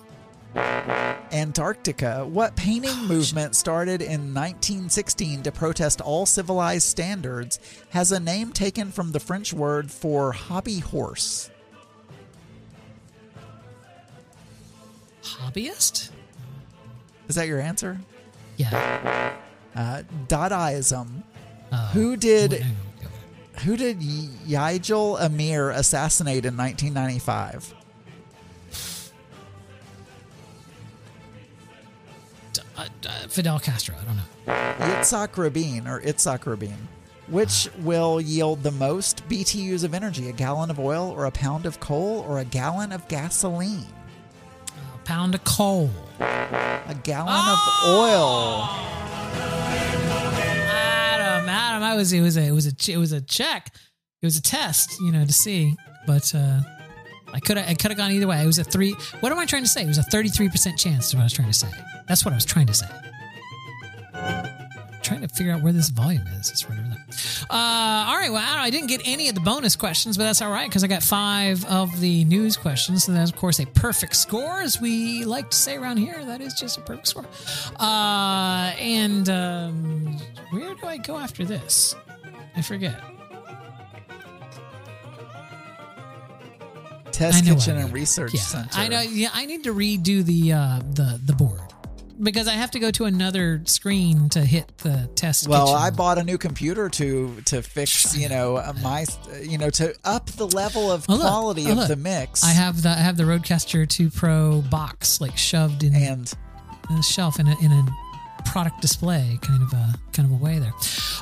Antarctica. 1.33 2.25
What 2.25 2.55
painting 2.55 2.95
movement 3.07 3.57
started 3.57 4.01
in 4.01 4.33
1916 4.33 5.43
to 5.43 5.51
protest 5.51 5.99
all 5.99 6.25
civilized 6.25 6.87
standards 6.87 7.59
has 7.89 8.13
a 8.13 8.21
name 8.21 8.53
taken 8.53 8.89
from 8.89 9.11
the 9.11 9.19
French 9.19 9.51
word 9.51 9.91
for 9.91 10.31
hobby 10.31 10.79
horse? 10.79 11.49
Hobbyist? 15.23 16.09
Is 17.27 17.35
that 17.35 17.47
your 17.47 17.59
answer? 17.59 17.99
Yeah. 18.55 19.35
Uh, 19.75 20.03
Dadaism. 20.27 21.23
Oh, 21.73 21.75
who 21.93 22.15
did 22.15 22.65
who 23.65 23.75
did 23.75 23.99
Yigal 23.99 25.21
Amir 25.21 25.69
assassinate 25.69 26.45
in 26.45 26.55
1995? 26.55 27.75
Uh, 32.79 32.85
uh, 33.09 33.27
Fidel 33.27 33.59
Castro. 33.59 33.93
I 34.01 34.05
don't 34.05 34.15
know. 34.15 34.23
Yitzhak 34.85 35.37
Rabin 35.37 35.85
or 35.85 35.99
Itzhak 35.99 36.45
Rabin. 36.45 36.87
Which 37.27 37.69
will 37.79 38.21
yield 38.21 38.63
the 38.63 38.71
most 38.71 39.27
BTUs 39.27 39.83
of 39.83 39.93
energy, 39.93 40.29
a 40.29 40.31
gallon 40.31 40.69
of 40.71 40.79
oil 40.79 41.11
or 41.11 41.25
a 41.25 41.31
pound 41.31 41.65
of 41.65 41.81
coal 41.81 42.25
or 42.27 42.39
a 42.39 42.45
gallon 42.45 42.93
of 42.93 43.05
gasoline? 43.09 43.85
A 44.95 44.97
pound 44.99 45.35
of 45.35 45.43
coal. 45.43 45.91
A 46.21 46.95
gallon 47.03 47.49
of 47.49 47.59
oil. 47.85 48.63
Adam, 50.71 51.49
Adam, 51.49 51.83
I 51.83 51.95
was 51.97 52.13
it 52.13 52.21
was 52.21 52.37
a 52.37 52.45
it 52.45 52.51
was 52.51 52.65
a 52.65 52.91
it 52.91 52.97
was 52.97 53.11
a 53.11 53.19
check. 53.19 53.75
It 54.21 54.25
was 54.25 54.37
a 54.37 54.41
test, 54.41 54.97
you 55.01 55.11
know, 55.11 55.25
to 55.25 55.33
see. 55.33 55.75
But 56.07 56.33
uh 56.33 56.61
I 57.33 57.39
could 57.39 57.57
have 57.57 57.69
I 57.69 57.73
could 57.73 57.91
have 57.91 57.97
gone 57.97 58.11
either 58.11 58.27
way. 58.27 58.41
It 58.41 58.45
was 58.45 58.59
a 58.59 58.63
three. 58.63 58.93
What 59.19 59.31
am 59.31 59.39
I 59.39 59.45
trying 59.45 59.63
to 59.63 59.69
say? 59.69 59.83
It 59.83 59.87
was 59.87 59.97
a 59.97 60.03
thirty 60.03 60.29
three 60.29 60.49
percent 60.49 60.77
chance. 60.77 61.07
Is 61.07 61.15
what 61.15 61.21
I 61.21 61.25
was 61.25 61.33
trying 61.33 61.47
to 61.49 61.53
say. 61.53 61.69
That's 62.07 62.25
what 62.25 62.33
I 62.33 62.35
was 62.35 62.45
trying 62.45 62.67
to 62.67 62.73
say. 62.73 62.87
trying 65.01 65.21
to 65.21 65.27
figure 65.27 65.51
out 65.53 65.61
where 65.63 65.73
this 65.73 65.89
volume 65.89 66.25
is. 66.39 66.51
It's 66.51 66.69
right 66.69 66.77
over 66.77 66.87
there. 66.87 67.05
Uh, 67.49 68.05
all 68.07 68.15
right. 68.15 68.31
Well, 68.31 68.41
Adam, 68.41 68.61
I 68.61 68.69
didn't 68.69 68.87
get 68.87 69.01
any 69.05 69.27
of 69.27 69.35
the 69.35 69.41
bonus 69.41 69.75
questions, 69.75 70.17
but 70.17 70.23
that's 70.23 70.41
all 70.41 70.51
right 70.51 70.69
because 70.69 70.83
I 70.83 70.87
got 70.87 71.01
five 71.01 71.65
of 71.65 71.99
the 71.99 72.25
news 72.25 72.57
questions. 72.57 73.05
So 73.05 73.11
that's 73.13 73.31
of 73.31 73.37
course 73.37 73.59
a 73.59 73.65
perfect 73.65 74.15
score, 74.15 74.59
as 74.61 74.79
we 74.79 75.25
like 75.25 75.49
to 75.49 75.57
say 75.57 75.77
around 75.77 75.97
here. 75.97 76.23
That 76.25 76.41
is 76.41 76.53
just 76.53 76.77
a 76.77 76.81
perfect 76.81 77.07
score. 77.07 77.25
Uh, 77.79 78.73
and 78.77 79.29
um, 79.29 80.17
where 80.51 80.75
do 80.75 80.85
I 80.85 80.97
go 80.97 81.17
after 81.17 81.43
this? 81.45 81.95
I 82.55 82.61
forget. 82.61 83.01
Test 87.19 87.43
Kitchen 87.45 87.77
and 87.77 87.91
Research 87.93 88.33
yeah, 88.33 88.39
Center. 88.41 88.69
I 88.73 88.87
know. 88.87 89.01
Yeah, 89.01 89.29
I 89.33 89.45
need 89.45 89.63
to 89.65 89.73
redo 89.73 90.23
the 90.23 90.53
uh, 90.53 90.79
the 90.93 91.19
the 91.23 91.33
board 91.33 91.59
because 92.21 92.47
I 92.47 92.53
have 92.53 92.71
to 92.71 92.79
go 92.79 92.91
to 92.91 93.05
another 93.05 93.61
screen 93.65 94.29
to 94.29 94.41
hit 94.41 94.77
the 94.79 95.09
test. 95.15 95.47
Well, 95.47 95.67
kitchen. 95.67 95.81
I 95.81 95.89
bought 95.89 96.17
a 96.17 96.23
new 96.23 96.37
computer 96.37 96.87
to 96.89 97.41
to 97.45 97.61
fix, 97.61 98.17
you 98.17 98.29
know, 98.29 98.61
my, 98.81 99.05
you 99.41 99.57
know, 99.57 99.69
to 99.71 99.93
up 100.03 100.27
the 100.31 100.47
level 100.47 100.91
of 100.91 101.05
Oh, 101.09 101.13
look. 101.13 101.21
quality 101.21 101.67
Oh, 101.67 101.71
of 101.71 101.77
look. 101.79 101.87
the 101.89 101.95
mix. 101.95 102.43
I 102.43 102.51
have 102.51 102.81
the 102.83 102.89
I 102.89 102.93
have 102.95 103.17
the 103.17 103.23
RODECaster 103.23 103.87
2 103.87 104.09
Pro 104.09 104.61
box 104.61 105.19
like 105.21 105.37
shoved 105.37 105.83
in 105.83 105.93
and 105.95 106.33
a 106.97 107.03
shelf 107.03 107.39
in 107.39 107.47
a 107.47 107.57
in 107.59 107.71
a 107.71 107.85
product 108.49 108.81
display 108.81 109.37
kind 109.41 109.61
of 109.61 109.71
a 109.73 109.93
kind 110.11 110.27
of 110.27 110.39
a 110.39 110.43
way 110.43 110.57
there. 110.57 110.73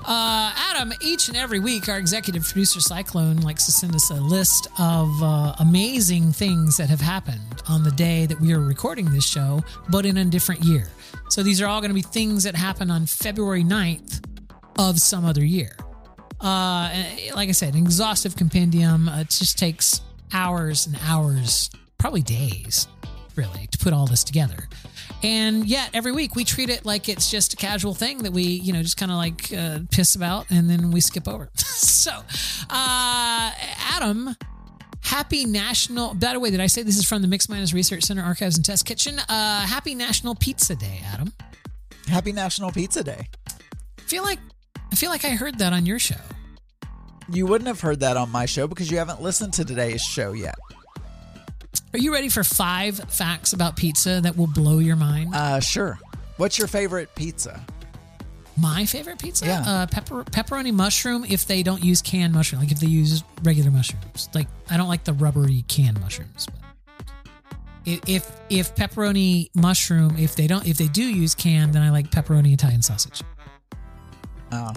Uh, 0.06 0.54
Adam, 0.56 0.94
each 1.02 1.28
and 1.28 1.36
every 1.36 1.60
week, 1.60 1.90
our 1.90 1.98
executive 1.98 2.44
producer 2.44 2.80
Cyclone 2.80 3.38
likes 3.38 3.66
to 3.66 3.72
send 3.72 3.94
us 3.94 4.10
a 4.10 4.16
list 4.16 4.68
of 4.80 5.12
uh, 5.22 5.54
amazing 5.60 6.32
things 6.32 6.78
that 6.78 6.90
have 6.90 7.02
happened 7.02 7.62
on 7.68 7.84
the 7.84 7.92
day 7.92 8.26
that 8.26 8.40
we 8.40 8.54
are 8.54 8.62
recording 8.62 9.12
this 9.12 9.28
show, 9.28 9.62
but 9.90 10.06
in 10.06 10.18
a 10.18 10.26
different 10.26 10.64
year. 10.64 10.88
So 11.30 11.44
these 11.44 11.62
are 11.62 11.68
all 11.68 11.82
going 11.82 11.90
to 11.90 11.96
be 11.96 12.02
things 12.02 12.46
that 12.46 12.56
happen 12.56 12.90
on 12.90 13.06
February 13.06 13.64
9th 13.64 14.24
of 14.80 15.00
some 15.00 15.26
other 15.26 15.44
year. 15.44 15.76
Uh, 16.40 16.90
like 17.36 17.50
I 17.50 17.54
said, 17.54 17.74
an 17.74 17.82
exhaustive 17.82 18.36
compendium. 18.36 19.10
Uh, 19.10 19.22
it 19.22 19.30
just 19.30 19.58
takes 19.58 20.02
hours 20.34 20.88
and 20.88 20.98
hours, 21.06 21.70
probably 21.98 22.22
days, 22.22 22.88
really, 23.36 23.68
to 23.68 23.78
put 23.80 23.92
all 23.92 24.08
this 24.08 24.24
together. 24.24 24.70
And 25.24 25.66
yet, 25.66 25.90
every 25.94 26.12
week 26.12 26.36
we 26.36 26.44
treat 26.44 26.70
it 26.70 26.86
like 26.86 27.10
it's 27.10 27.32
just 27.32 27.54
a 27.54 27.58
casual 27.58 27.94
thing 27.94 28.20
that 28.20 28.32
we, 28.32 28.44
you 28.44 28.72
know, 28.72 28.82
just 28.84 28.98
kind 28.98 29.12
of 29.12 29.18
like 29.18 29.52
uh, 29.54 29.80
piss 29.92 30.16
about 30.16 30.46
and 30.50 30.70
then 30.70 30.92
we 30.92 31.02
skip 31.02 31.28
over. 31.28 31.50
so, 31.56 32.12
uh, 32.70 33.52
Adam, 33.92 34.36
happy 35.02 35.46
National. 35.46 36.14
By 36.14 36.34
the 36.34 36.40
way, 36.40 36.52
did 36.52 36.60
I 36.62 36.68
say 36.68 36.84
this 36.84 36.98
is 36.98 37.06
from 37.06 37.22
the 37.22 37.28
Mix 37.28 37.50
Minus 37.50 37.74
Research 37.74 38.04
Center 38.04 38.22
Archives 38.22 38.58
and 38.58 38.66
Test 38.66 38.86
Kitchen? 38.86 39.20
Uh, 39.20 39.62
happy 39.62 39.96
National 39.96 40.36
Pizza 40.36 40.76
Day, 40.76 41.02
Adam. 41.12 41.34
Happy 42.08 42.32
National 42.32 42.72
Pizza 42.72 43.04
Day. 43.04 43.28
I 43.48 44.02
feel 44.02 44.24
like 44.24 44.40
I 44.92 44.96
feel 44.96 45.10
like 45.10 45.26
I 45.26 45.32
heard 45.32 45.58
that 45.60 45.74
on 45.74 45.86
your 45.86 46.00
show. 46.00 46.16
You 47.30 47.46
wouldn't 47.46 47.68
have 47.68 47.82
heard 47.82 48.00
that 48.02 48.16
on 48.16 48.30
my 48.30 48.46
show 48.46 48.68
because 48.68 48.90
you 48.90 48.98
haven't 48.98 49.22
listened 49.22 49.54
to 49.56 49.66
today's 49.66 50.02
show 50.02 50.32
yet. 50.32 50.56
Are 51.94 52.00
you 52.00 52.14
ready 52.14 52.30
for 52.30 52.44
five 52.44 52.98
facts 53.10 53.54
about 53.54 53.76
pizza 53.76 54.22
that 54.22 54.36
will 54.36 54.48
blow 54.48 54.80
your 54.80 54.96
mind? 54.96 55.34
Uh, 55.34 55.60
sure. 55.60 56.00
What's 56.38 56.58
your 56.58 56.68
favorite 56.68 57.14
pizza? 57.16 57.66
My 58.60 58.86
favorite 58.86 59.20
pizza? 59.20 59.46
Yeah. 59.46 59.64
Uh, 59.66 59.88
pepper, 59.88 60.24
pepperoni 60.24 60.74
mushroom 60.74 61.26
if 61.30 61.46
they 61.46 61.64
don't 61.64 61.84
use 61.84 62.02
canned 62.02 62.34
mushroom, 62.34 62.62
like 62.62 62.72
if 62.72 62.80
they 62.80 62.88
use 62.88 63.24
regular 63.44 63.72
mushrooms. 63.72 64.30
Like, 64.34 64.48
I 64.70 64.78
don't 64.78 64.88
like 64.88 65.04
the 65.04 65.14
rubbery 65.14 65.64
canned 65.68 66.00
mushrooms. 66.02 66.48
But 66.48 66.68
if, 67.86 68.00
if 68.08 68.32
if 68.50 68.76
pepperoni 68.76 69.50
mushroom, 69.56 70.18
if 70.18 70.36
they 70.36 70.48
don't, 70.48 70.68
if 70.68 70.78
they 70.78 70.88
do 70.88 71.04
use 71.04 71.34
canned, 71.36 71.74
then 71.74 71.82
I 71.82 71.90
like 71.90 72.12
pepperoni 72.12 72.54
Italian 72.54 72.82
sausage. 72.82 73.22
Oh. 74.52 74.74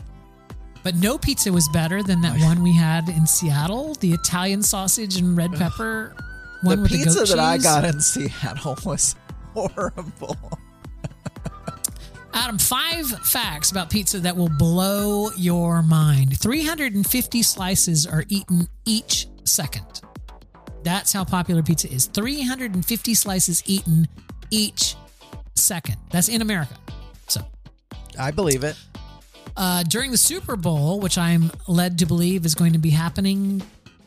But 0.83 0.95
no 0.97 1.19
pizza 1.19 1.53
was 1.53 1.69
better 1.71 2.03
than 2.03 2.21
that 2.23 2.39
one 2.41 2.63
we 2.63 2.75
had 2.75 3.09
in 3.09 3.27
Seattle, 3.27 3.95
the 3.95 4.13
Italian 4.13 4.63
sausage 4.63 5.17
and 5.17 5.37
red 5.37 5.53
pepper 5.53 6.15
one 6.62 6.82
the 6.82 6.89
pizza 6.89 7.20
the 7.20 7.27
that 7.27 7.39
I 7.39 7.59
got 7.59 7.85
in 7.85 8.01
Seattle 8.01 8.77
was 8.85 9.15
horrible. 9.55 10.37
Adam, 12.32 12.59
five 12.59 13.07
facts 13.27 13.70
about 13.73 13.91
pizza 13.91 14.20
that 14.20 14.37
will 14.37 14.49
blow 14.49 15.31
your 15.37 15.82
mind. 15.82 16.39
350 16.39 17.43
slices 17.43 18.07
are 18.07 18.24
eaten 18.28 18.69
each 18.87 19.27
second. 19.45 20.01
That's 20.85 21.12
how 21.12 21.24
popular 21.24 21.62
pizza 21.62 21.93
is. 21.93 22.07
350 22.07 23.15
slices 23.15 23.62
eaten 23.66 24.07
each 24.51 24.95
second. 25.57 25.97
That's 26.11 26.28
in 26.28 26.41
America. 26.41 26.74
So, 27.27 27.43
I 28.19 28.31
believe 28.31 28.62
it. 28.65 28.77
uh, 29.57 29.82
during 29.82 30.11
the 30.12 30.16
Super 30.19 30.57
Bowl, 30.57 31.01
which 31.01 31.19
I'm 31.19 31.51
led 31.66 31.99
to 31.99 32.07
believe 32.07 32.47
is 32.47 32.55
going 32.55 32.73
to 32.73 32.78
be 32.78 32.91
happening 32.91 33.61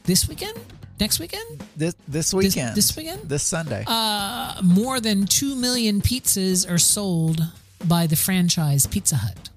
this 0.05 0.27
weekend, 0.29 0.57
next 0.99 1.19
weekend, 1.19 1.63
This 1.75 1.95
this 2.07 2.33
weekend. 2.33 2.75
this 2.75 2.95
weekend? 2.95 3.21
This 3.29 3.43
Sunday. 3.43 3.83
uh, 3.87 4.59
more 4.63 4.99
than 4.99 5.25
2 5.25 5.55
million 5.55 6.01
pizzas 6.01 6.69
are 6.69 6.77
sold 6.77 7.41
by 7.85 8.07
the 8.07 8.15
franchise 8.15 8.87
Pizza 8.87 9.15
Hut 9.17 9.49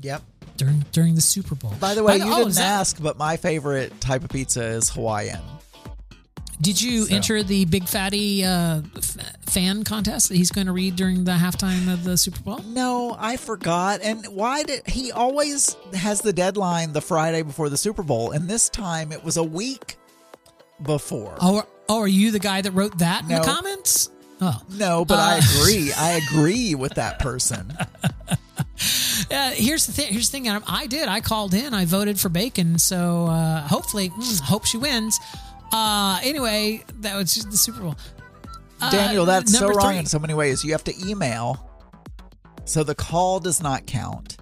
yep. 0.00 0.22
during 0.56 0.84
during 0.92 1.14
the 1.14 1.20
Super 1.20 1.54
Bowl. 1.54 1.74
By 1.80 1.94
the 1.94 2.02
way, 2.02 2.16
you 2.16 2.24
oh, 2.26 2.38
didn't 2.44 2.54
that- 2.54 2.80
ask, 2.80 3.02
but 3.02 3.18
my 3.18 3.36
favorite 3.36 4.00
type 4.00 4.24
of 4.24 4.30
pizza 4.30 4.64
is 4.64 4.90
Hawaiian. 4.90 5.40
Did 6.60 6.80
you 6.80 7.06
So- 7.06 7.14
enter 7.14 7.42
the 7.42 7.64
Big 7.64 7.88
Fatty 7.88 8.44
uh, 8.44 8.82
f- 8.94 9.16
fan 9.46 9.82
contest 9.82 10.28
that 10.28 10.36
he's 10.36 10.50
going 10.50 10.66
to 10.66 10.74
read 10.74 10.94
during 10.94 11.24
the 11.24 11.32
halftime 11.32 11.90
of 11.90 12.04
the 12.04 12.18
Super 12.18 12.40
Bowl? 12.40 12.58
No, 12.66 13.16
I 13.18 13.38
forgot. 13.38 14.00
And 14.02 14.26
why 14.26 14.62
did 14.64 14.86
he 14.86 15.10
always 15.10 15.74
has 15.94 16.20
the 16.20 16.34
deadline 16.34 16.92
the 16.92 17.00
Friday 17.00 17.40
before 17.40 17.70
the 17.70 17.78
Super 17.78 18.02
Bowl? 18.02 18.32
And 18.32 18.46
this 18.46 18.68
time 18.68 19.10
it 19.10 19.24
was 19.24 19.38
a 19.38 19.42
week 19.42 19.96
before. 20.82 21.36
Oh, 21.40 21.64
oh, 21.88 22.00
are 22.00 22.08
you 22.08 22.30
the 22.30 22.38
guy 22.38 22.60
that 22.62 22.72
wrote 22.72 22.98
that 22.98 23.22
in 23.22 23.28
the 23.28 23.40
comments? 23.40 24.10
Oh, 24.40 24.60
No, 24.70 25.04
but 25.04 25.18
I 25.18 25.36
Uh, 25.38 25.40
agree. 25.60 25.92
I 25.92 26.12
agree 26.12 26.74
with 26.74 26.94
that 26.94 27.18
person. 27.18 27.76
Uh, 29.30 29.50
here's 29.50 29.84
the 29.86 29.92
thing. 29.92 30.10
Here's 30.10 30.30
the 30.30 30.32
thing. 30.38 30.48
Adam. 30.48 30.64
I 30.66 30.86
did. 30.86 31.06
I 31.06 31.20
called 31.20 31.52
in. 31.52 31.74
I 31.74 31.84
voted 31.84 32.18
for 32.18 32.30
Bacon. 32.30 32.78
So 32.78 33.26
uh, 33.26 33.60
hopefully, 33.68 34.08
mm, 34.08 34.40
hope 34.40 34.64
she 34.64 34.78
wins. 34.78 35.20
Uh, 35.70 36.18
anyway, 36.22 36.82
that 37.00 37.14
was 37.14 37.34
just 37.34 37.50
the 37.50 37.58
Super 37.58 37.80
Bowl. 37.82 37.96
Uh, 38.80 38.90
Daniel, 38.90 39.26
that's 39.26 39.56
so 39.56 39.68
wrong 39.68 39.90
three. 39.90 39.98
in 39.98 40.06
so 40.06 40.18
many 40.18 40.32
ways. 40.32 40.64
You 40.64 40.72
have 40.72 40.82
to 40.84 41.06
email, 41.08 41.70
so 42.64 42.82
the 42.82 42.94
call 42.94 43.38
does 43.38 43.62
not 43.62 43.84
count. 43.86 44.38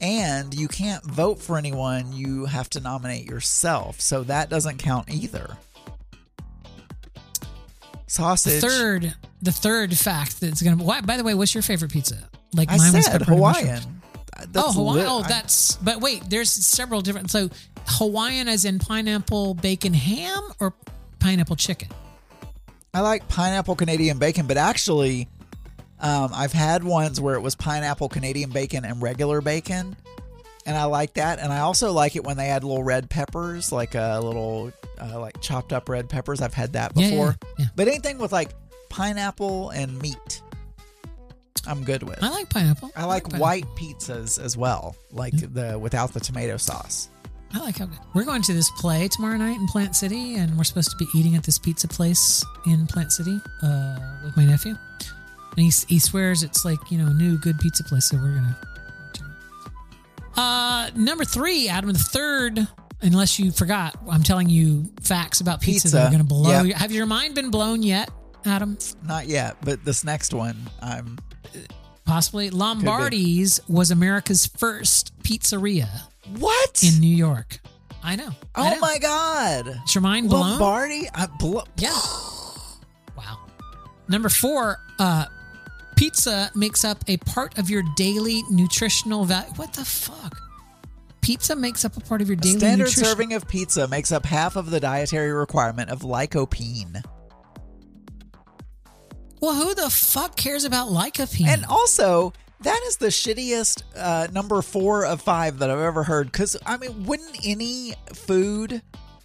And 0.00 0.54
you 0.54 0.66
can't 0.66 1.04
vote 1.04 1.40
for 1.40 1.58
anyone, 1.58 2.12
you 2.12 2.46
have 2.46 2.70
to 2.70 2.80
nominate 2.80 3.26
yourself. 3.26 4.00
So 4.00 4.22
that 4.24 4.48
doesn't 4.48 4.78
count 4.78 5.10
either. 5.10 5.56
The 7.12 7.90
Sausage. 8.06 8.60
third, 8.60 9.14
the 9.40 9.52
third 9.52 9.96
fact 9.96 10.40
that's 10.40 10.62
gonna. 10.62 10.82
Why, 10.82 11.00
by 11.00 11.16
the 11.16 11.22
way, 11.22 11.34
what's 11.34 11.54
your 11.54 11.62
favorite 11.62 11.92
pizza? 11.92 12.28
Like 12.54 12.70
I 12.70 12.76
mine 12.76 13.02
said 13.02 13.20
pepperoni 13.20 13.26
Hawaiian. 13.26 13.82
That's 14.48 14.68
oh, 14.68 14.72
Hawaiian. 14.72 15.06
oh, 15.08 15.22
that's. 15.28 15.76
But 15.76 16.00
wait, 16.00 16.24
there's 16.28 16.50
several 16.50 17.02
different. 17.02 17.30
So 17.30 17.50
Hawaiian, 17.86 18.48
as 18.48 18.64
in 18.64 18.78
pineapple 18.78 19.54
bacon 19.54 19.94
ham 19.94 20.42
or 20.58 20.74
pineapple 21.20 21.56
chicken. 21.56 21.88
I 22.92 23.00
like 23.00 23.28
pineapple 23.28 23.76
Canadian 23.76 24.18
bacon, 24.18 24.46
but 24.46 24.56
actually, 24.56 25.28
um, 26.00 26.30
I've 26.34 26.52
had 26.52 26.82
ones 26.84 27.20
where 27.20 27.34
it 27.34 27.40
was 27.40 27.54
pineapple 27.54 28.08
Canadian 28.08 28.50
bacon 28.50 28.84
and 28.84 29.00
regular 29.02 29.40
bacon, 29.40 29.96
and 30.66 30.76
I 30.76 30.84
like 30.84 31.14
that. 31.14 31.38
And 31.38 31.52
I 31.52 31.60
also 31.60 31.92
like 31.92 32.16
it 32.16 32.24
when 32.24 32.36
they 32.36 32.48
add 32.48 32.64
little 32.64 32.82
red 32.84 33.08
peppers, 33.10 33.70
like 33.72 33.94
a 33.94 34.20
little 34.22 34.72
uh, 35.00 35.18
like 35.20 35.40
chopped 35.40 35.72
up 35.72 35.88
red 35.88 36.08
peppers. 36.08 36.40
I've 36.40 36.54
had 36.54 36.72
that 36.74 36.92
Yeah, 36.94 37.04
yeah, 37.04 37.10
before. 37.10 37.36
yeah. 37.58 37.64
But 37.76 37.88
anything 37.88 38.18
with 38.18 38.32
like 38.32 38.50
pineapple 38.88 39.70
and 39.70 40.00
meat, 40.00 40.42
I'm 41.66 41.84
good 41.84 42.02
with. 42.02 42.22
I 42.22 42.30
like 42.30 42.48
pineapple. 42.50 42.90
I 42.96 43.04
like 43.04 43.24
pineapple. 43.24 43.40
white 43.42 43.64
pizzas 43.76 44.42
as 44.42 44.56
well, 44.56 44.96
like 45.12 45.34
the 45.54 45.78
without 45.78 46.12
the 46.14 46.20
tomato 46.20 46.56
sauce. 46.56 47.08
I 47.52 47.58
like 47.58 47.78
how 47.78 47.88
we're 48.14 48.24
going 48.24 48.42
to 48.42 48.52
this 48.52 48.70
play 48.78 49.08
tomorrow 49.08 49.36
night 49.36 49.56
in 49.58 49.66
Plant 49.66 49.96
City, 49.96 50.36
and 50.36 50.56
we're 50.56 50.62
supposed 50.64 50.90
to 50.92 50.96
be 50.96 51.06
eating 51.18 51.34
at 51.34 51.42
this 51.42 51.58
pizza 51.58 51.88
place 51.88 52.44
in 52.66 52.86
Plant 52.86 53.10
City 53.12 53.36
uh, 53.62 53.98
with 54.24 54.36
my 54.36 54.44
nephew. 54.44 54.76
And 55.56 55.58
he 55.66 55.72
he 55.88 55.98
swears 55.98 56.42
it's 56.42 56.64
like 56.64 56.78
you 56.90 56.98
know 56.98 57.08
a 57.08 57.14
new 57.14 57.38
good 57.38 57.58
pizza 57.58 57.84
place, 57.84 58.06
so 58.08 58.16
we're 58.16 58.34
gonna. 58.34 58.56
Uh, 60.36 60.90
number 60.94 61.24
three, 61.24 61.68
Adam, 61.68 61.92
the 61.92 61.98
third. 61.98 62.66
Unless 63.02 63.38
you 63.38 63.50
forgot, 63.50 63.96
I'm 64.10 64.22
telling 64.22 64.50
you 64.50 64.90
facts 65.00 65.40
about 65.40 65.62
pizza, 65.62 65.88
that 65.88 66.06
are 66.06 66.10
going 66.10 66.20
to 66.20 66.26
blow. 66.26 66.50
yeah. 66.50 66.62
Your, 66.62 66.76
have 66.76 66.92
your 66.92 67.06
mind 67.06 67.34
been 67.34 67.50
blown 67.50 67.82
yet, 67.82 68.10
Adam? 68.44 68.76
Not 69.06 69.26
yet, 69.26 69.56
but 69.62 69.82
this 69.86 70.04
next 70.04 70.34
one, 70.34 70.56
I'm 70.82 71.18
Possibly. 72.04 72.50
Lombardi's 72.50 73.58
was 73.68 73.90
America's 73.90 74.46
first 74.46 75.18
pizzeria 75.22 75.88
what? 76.38 76.82
in 76.82 77.00
New 77.00 77.14
York. 77.14 77.60
I 78.02 78.16
know. 78.16 78.30
I 78.54 78.68
oh 78.70 78.74
know. 78.74 78.80
my 78.80 78.98
god, 78.98 79.80
Is 79.86 79.94
your 79.94 80.02
mind 80.02 80.28
blown? 80.28 80.50
Lombardi! 80.50 81.08
I 81.14 81.26
blo- 81.38 81.64
Yeah. 81.78 81.98
wow. 83.16 83.38
Number 84.08 84.28
four, 84.28 84.78
uh, 84.98 85.24
pizza 86.00 86.50
makes 86.54 86.82
up 86.82 87.04
a 87.08 87.18
part 87.18 87.58
of 87.58 87.68
your 87.68 87.82
daily 87.94 88.42
nutritional 88.50 89.26
value. 89.26 89.50
What 89.56 89.74
the 89.74 89.84
fuck? 89.84 90.34
Pizza 91.20 91.54
makes 91.54 91.84
up 91.84 91.94
a 91.94 92.00
part 92.00 92.22
of 92.22 92.28
your 92.28 92.38
A 92.38 92.40
daily 92.40 92.58
standard 92.58 92.84
nutrition. 92.84 93.04
serving 93.04 93.32
of 93.34 93.46
pizza 93.46 93.86
makes 93.86 94.10
up 94.10 94.24
half 94.24 94.56
of 94.56 94.70
the 94.70 94.80
dietary 94.80 95.30
requirement 95.30 95.90
of 95.90 96.00
lycopene. 96.00 97.04
Well, 99.42 99.54
who 99.54 99.74
the 99.74 99.90
fuck 99.90 100.36
cares 100.36 100.64
about 100.64 100.88
lycopene? 100.88 101.46
And 101.48 101.66
also, 101.66 102.32
that 102.60 102.80
is 102.86 102.96
the 102.96 103.08
shittiest 103.08 103.82
uh, 103.94 104.28
number 104.32 104.62
four 104.62 105.04
of 105.04 105.20
five 105.20 105.58
that 105.58 105.70
I've 105.70 105.80
ever 105.80 106.02
heard. 106.02 106.32
Because, 106.32 106.56
I 106.64 106.78
mean, 106.78 107.04
wouldn't 107.04 107.40
any 107.44 107.92
food 108.14 108.80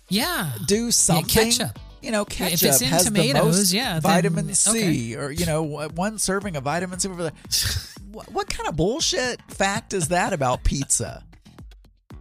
yeah, 0.10 0.52
do 0.68 0.92
something? 0.92 1.26
ketchup. 1.26 1.80
You 2.06 2.12
know, 2.12 2.26
Yeah, 2.38 2.48
if 2.48 2.60
ketchup 2.62 2.70
it's 2.70 2.82
in 2.82 2.88
has 2.90 3.06
tomatoes, 3.06 3.34
the 3.34 3.44
most 3.44 3.74
yeah, 3.74 3.94
then- 3.94 4.02
vitamin 4.02 4.54
C, 4.54 4.70
okay. 5.16 5.16
or 5.22 5.32
you 5.32 5.46
know, 5.46 5.64
one 5.64 6.20
serving 6.20 6.56
of 6.56 6.64
vitamin 6.64 7.00
C. 7.00 7.10
What, 8.12 8.32
what 8.32 8.48
kind 8.50 8.70
of 8.70 8.78
bullshit 8.78 9.42
fact 9.50 9.94
is 9.94 10.08
that 10.08 10.32
about 10.32 10.64
pizza? 10.64 11.22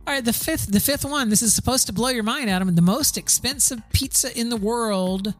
All 0.07 0.13
right, 0.13 0.25
the 0.25 0.33
fifth, 0.33 0.67
the 0.73 0.81
fifth 0.81 1.05
one. 1.05 1.29
This 1.29 1.41
is 1.41 1.55
supposed 1.55 1.87
to 1.87 1.93
blow 1.93 2.09
your 2.09 2.25
mind, 2.25 2.51
Adam. 2.51 2.75
The 2.75 2.83
most 2.83 3.17
expensive 3.17 3.81
pizza 3.93 4.37
in 4.37 4.49
the 4.49 4.57
world 4.57 5.35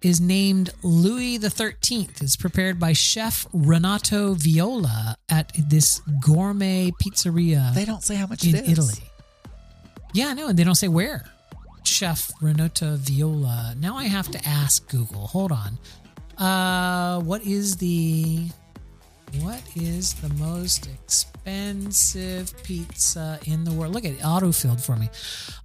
is 0.00 0.20
named 0.20 0.70
Louis 0.84 1.38
the 1.38 1.50
Thirteenth. 1.50 2.22
It's 2.22 2.36
prepared 2.36 2.78
by 2.78 2.92
Chef 2.92 3.44
Renato 3.52 4.34
Viola 4.34 5.16
at 5.28 5.50
this 5.68 6.00
gourmet 6.24 6.92
pizzeria. 7.02 7.74
They 7.74 7.84
don't 7.84 8.04
say 8.04 8.14
how 8.14 8.28
much 8.28 8.44
in 8.44 8.54
it 8.54 8.66
is. 8.66 8.70
Italy. 8.70 9.10
Yeah, 10.14 10.28
I 10.28 10.34
know, 10.34 10.46
and 10.46 10.56
they 10.58 10.62
don't 10.64 10.76
say 10.76 10.86
where. 10.88 11.24
Chef 11.88 12.30
Renata 12.40 12.96
Viola. 12.96 13.74
Now 13.78 13.96
I 13.96 14.04
have 14.04 14.30
to 14.30 14.40
ask 14.46 14.88
Google. 14.90 15.26
Hold 15.28 15.52
on. 15.52 15.78
Uh, 16.36 17.20
what 17.22 17.42
is 17.42 17.76
the 17.76 18.48
what 19.42 19.60
is 19.76 20.14
the 20.14 20.28
most 20.34 20.86
expensive 20.86 22.50
pizza 22.62 23.38
in 23.44 23.64
the 23.64 23.72
world. 23.72 23.92
Look 23.94 24.04
at 24.06 24.12
it, 24.12 24.20
autofilled 24.20 24.80
for 24.82 24.96
me. 24.96 25.10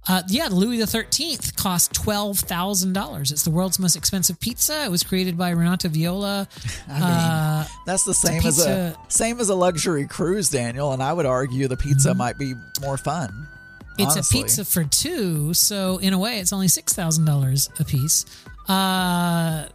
Uh, 0.06 0.22
yeah, 0.28 0.48
Louis 0.50 0.76
the 0.78 0.86
Thirteenth 0.86 1.56
cost 1.56 1.94
twelve 1.94 2.38
thousand 2.40 2.92
dollars. 2.92 3.32
It's 3.32 3.42
the 3.42 3.50
world's 3.50 3.78
most 3.78 3.96
expensive 3.96 4.38
pizza. 4.38 4.84
It 4.84 4.90
was 4.90 5.02
created 5.02 5.38
by 5.38 5.50
Renata 5.50 5.88
Viola. 5.88 6.46
I 6.88 6.92
mean, 6.92 7.02
Uh, 7.02 7.66
that's 7.86 8.04
the 8.04 8.10
it's 8.10 8.24
a 8.24 8.26
same 8.26 8.46
as 8.46 8.66
a 8.66 8.96
same 9.08 9.40
as 9.40 9.48
a 9.48 9.54
luxury 9.54 10.06
cruise, 10.06 10.50
Daniel. 10.50 10.92
And 10.92 11.02
I 11.02 11.12
would 11.12 11.26
argue 11.26 11.66
the 11.68 11.76
pizza 11.76 12.12
might 12.14 12.36
be 12.38 12.54
more 12.82 12.98
fun. 12.98 13.48
It's 13.96 14.12
honestly. 14.14 14.40
a 14.40 14.42
pizza 14.42 14.64
for 14.64 14.84
two, 14.84 15.54
so 15.54 15.98
in 15.98 16.12
a 16.12 16.18
way, 16.18 16.40
it's 16.40 16.52
only 16.52 16.68
six 16.68 16.92
thousand 16.92 17.26
dollars 17.26 17.70
a 17.78 17.84
piece. 17.84 18.26
Uh, 18.68 19.66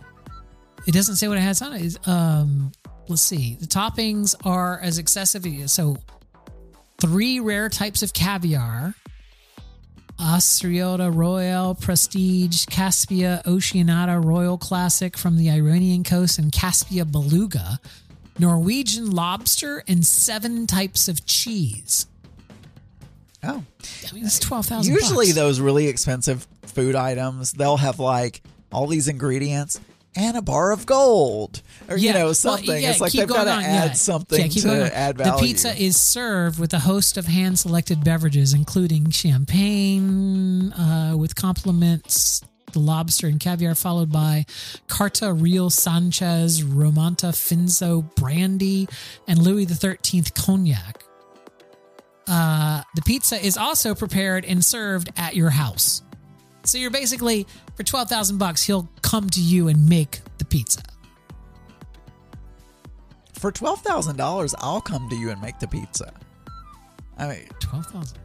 it 0.86 0.92
doesn't 0.92 1.16
say 1.16 1.28
what 1.28 1.38
it 1.38 1.42
has 1.42 1.62
on 1.62 1.74
it. 1.74 1.84
It's, 1.84 2.08
Um, 2.08 2.72
let's 3.08 3.22
see. 3.22 3.56
The 3.60 3.68
toppings 3.68 4.36
are 4.46 4.80
as 4.82 4.98
excessive. 4.98 5.46
As 5.46 5.72
so, 5.72 5.98
three 7.00 7.40
rare 7.40 7.70
types 7.70 8.04
of 8.04 8.12
caviar: 8.12 8.94
Austriota 10.20 11.16
Royal, 11.16 11.76
Prestige, 11.76 12.66
Caspia 12.66 13.42
Oceanata 13.44 14.22
Royal 14.22 14.58
Classic 14.58 15.18
from 15.18 15.38
the 15.38 15.50
Iranian 15.50 16.04
coast, 16.04 16.40
and 16.40 16.52
Caspia 16.52 17.10
Beluga, 17.10 17.80
Norwegian 18.38 19.12
lobster, 19.12 19.82
and 19.88 20.06
seven 20.06 20.68
types 20.68 21.08
of 21.08 21.26
cheese. 21.26 22.06
Oh, 23.44 23.64
I 24.10 24.14
mean, 24.14 24.26
it's 24.26 24.40
twelve 24.40 24.66
thousand. 24.66 24.94
Usually, 24.94 25.32
those 25.32 25.60
really 25.60 25.88
expensive 25.88 26.46
food 26.64 26.96
items, 26.96 27.54
they'll 27.54 27.78
have 27.78 28.00
like 28.00 28.42
all 28.72 28.86
these 28.88 29.08
ingredients 29.08 29.80
and 30.16 30.36
a 30.36 30.42
bar 30.42 30.72
of 30.72 30.86
gold, 30.86 31.62
or 31.88 31.96
you 31.96 32.08
Yeah, 32.08 32.14
know 32.14 32.26
well, 32.26 32.34
something. 32.34 32.82
yeah, 32.82 32.90
it's 32.92 33.00
like 33.00 33.12
they've 33.14 33.28
got 33.28 33.44
to 33.46 33.52
add 33.52 33.62
yeah. 33.90 33.94
something 33.94 34.42
Yeah, 34.42 34.48
keep 34.48 34.64
going 34.64 34.82
on. 34.82 34.90
to 34.90 34.98
add 34.98 35.18
value. 35.18 35.32
The 35.34 35.38
pizza 35.48 35.82
is 35.82 35.96
served 35.98 36.60
with 36.60 36.74
a 36.74 36.80
host 36.80 37.16
of 37.18 37.28
hand-selected 37.28 38.04
beverages, 38.04 38.54
including 38.54 39.12
champagne 39.12 40.74
uh, 40.74 41.16
with 41.18 41.36
compliments. 41.36 42.42
The 42.74 42.80
lobster 42.80 43.26
and 43.26 43.40
caviar, 43.40 43.74
followed 43.74 44.12
by 44.12 44.46
Carta 44.88 45.34
Real 45.34 45.72
Sanchez, 45.72 46.62
Romanta 46.62 47.32
Finzo 47.32 48.04
brandy, 48.16 48.88
and 49.28 49.40
Louis 49.42 49.66
XIII 49.66 50.22
cognac. 50.36 51.04
Uh, 52.30 52.84
the 52.96 53.02
pizza 53.02 53.44
is 53.44 53.58
also 53.58 53.96
prepared 53.96 54.46
and 54.46 54.64
served 54.64 55.10
at 55.18 55.36
your 55.36 55.50
house. 55.50 56.04
So 56.64 56.78
you're 56.78 56.92
basically 56.92 57.48
for 57.76 57.84
twelve 57.84 58.10
thousand 58.10 58.38
bucks, 58.38 58.62
he'll 58.64 58.88
come 59.02 59.30
to 59.32 59.42
you 59.42 59.68
and 59.68 59.90
make 59.90 60.20
the 60.38 60.46
pizza. 60.46 60.84
For 63.34 63.52
twelve 63.52 63.82
thousand 63.82 64.18
dollars, 64.18 64.54
I'll 64.60 64.82
come 64.82 65.10
to 65.10 65.16
you 65.16 65.32
and 65.32 65.42
make 65.42 65.60
the 65.60 65.68
pizza. 65.68 66.14
I 67.18 67.28
mean, 67.28 67.48
twelve 67.60 67.88
thousand. 67.88 68.20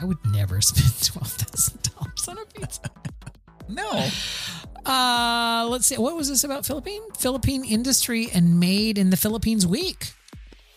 I 0.00 0.04
would 0.04 0.18
never 0.32 0.60
spend 0.62 1.04
twelve 1.04 1.30
thousand 1.30 1.82
dollars 1.94 2.28
on 2.28 2.38
a 2.38 2.44
pizza. 2.46 2.80
no. 3.68 4.08
Uh, 4.84 5.68
let's 5.70 5.86
see. 5.86 5.96
What 5.96 6.16
was 6.16 6.28
this 6.28 6.42
about 6.42 6.66
Philippine? 6.66 7.02
Philippine 7.16 7.64
Industry 7.64 8.28
and 8.34 8.58
Made 8.58 8.98
in 8.98 9.10
the 9.10 9.16
Philippines 9.16 9.64
Week. 9.64 10.10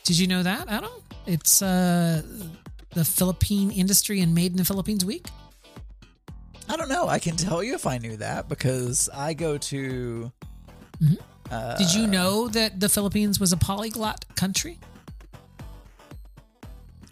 Did 0.03 0.19
you 0.19 0.27
know 0.27 0.43
that, 0.43 0.67
Adam? 0.69 0.91
It's 1.27 1.61
uh, 1.61 2.22
the 2.91 3.03
Philippine 3.06 3.72
Industry 3.72 4.22
and 4.22 4.34
Made 4.35 4.52
in 4.52 4.57
the 4.57 4.65
Philippines 4.65 5.03
Week. 5.03 5.27
I 6.69 6.76
don't 6.77 6.89
know. 6.89 7.07
I 7.07 7.19
can 7.19 7.35
tell 7.35 7.61
you 7.64 7.76
if 7.76 7.85
I 7.85 7.97
knew 7.97 8.18
that 8.18 8.49
because 8.49 9.10
I 9.14 9.34
go 9.34 9.57
to. 9.57 10.31
Uh, 11.52 11.77
Did 11.77 11.93
you 11.93 12.07
know 12.07 12.47
that 12.49 12.80
the 12.80 12.89
Philippines 12.89 13.39
was 13.39 13.53
a 13.53 13.57
polyglot 13.57 14.26
country? 14.35 14.80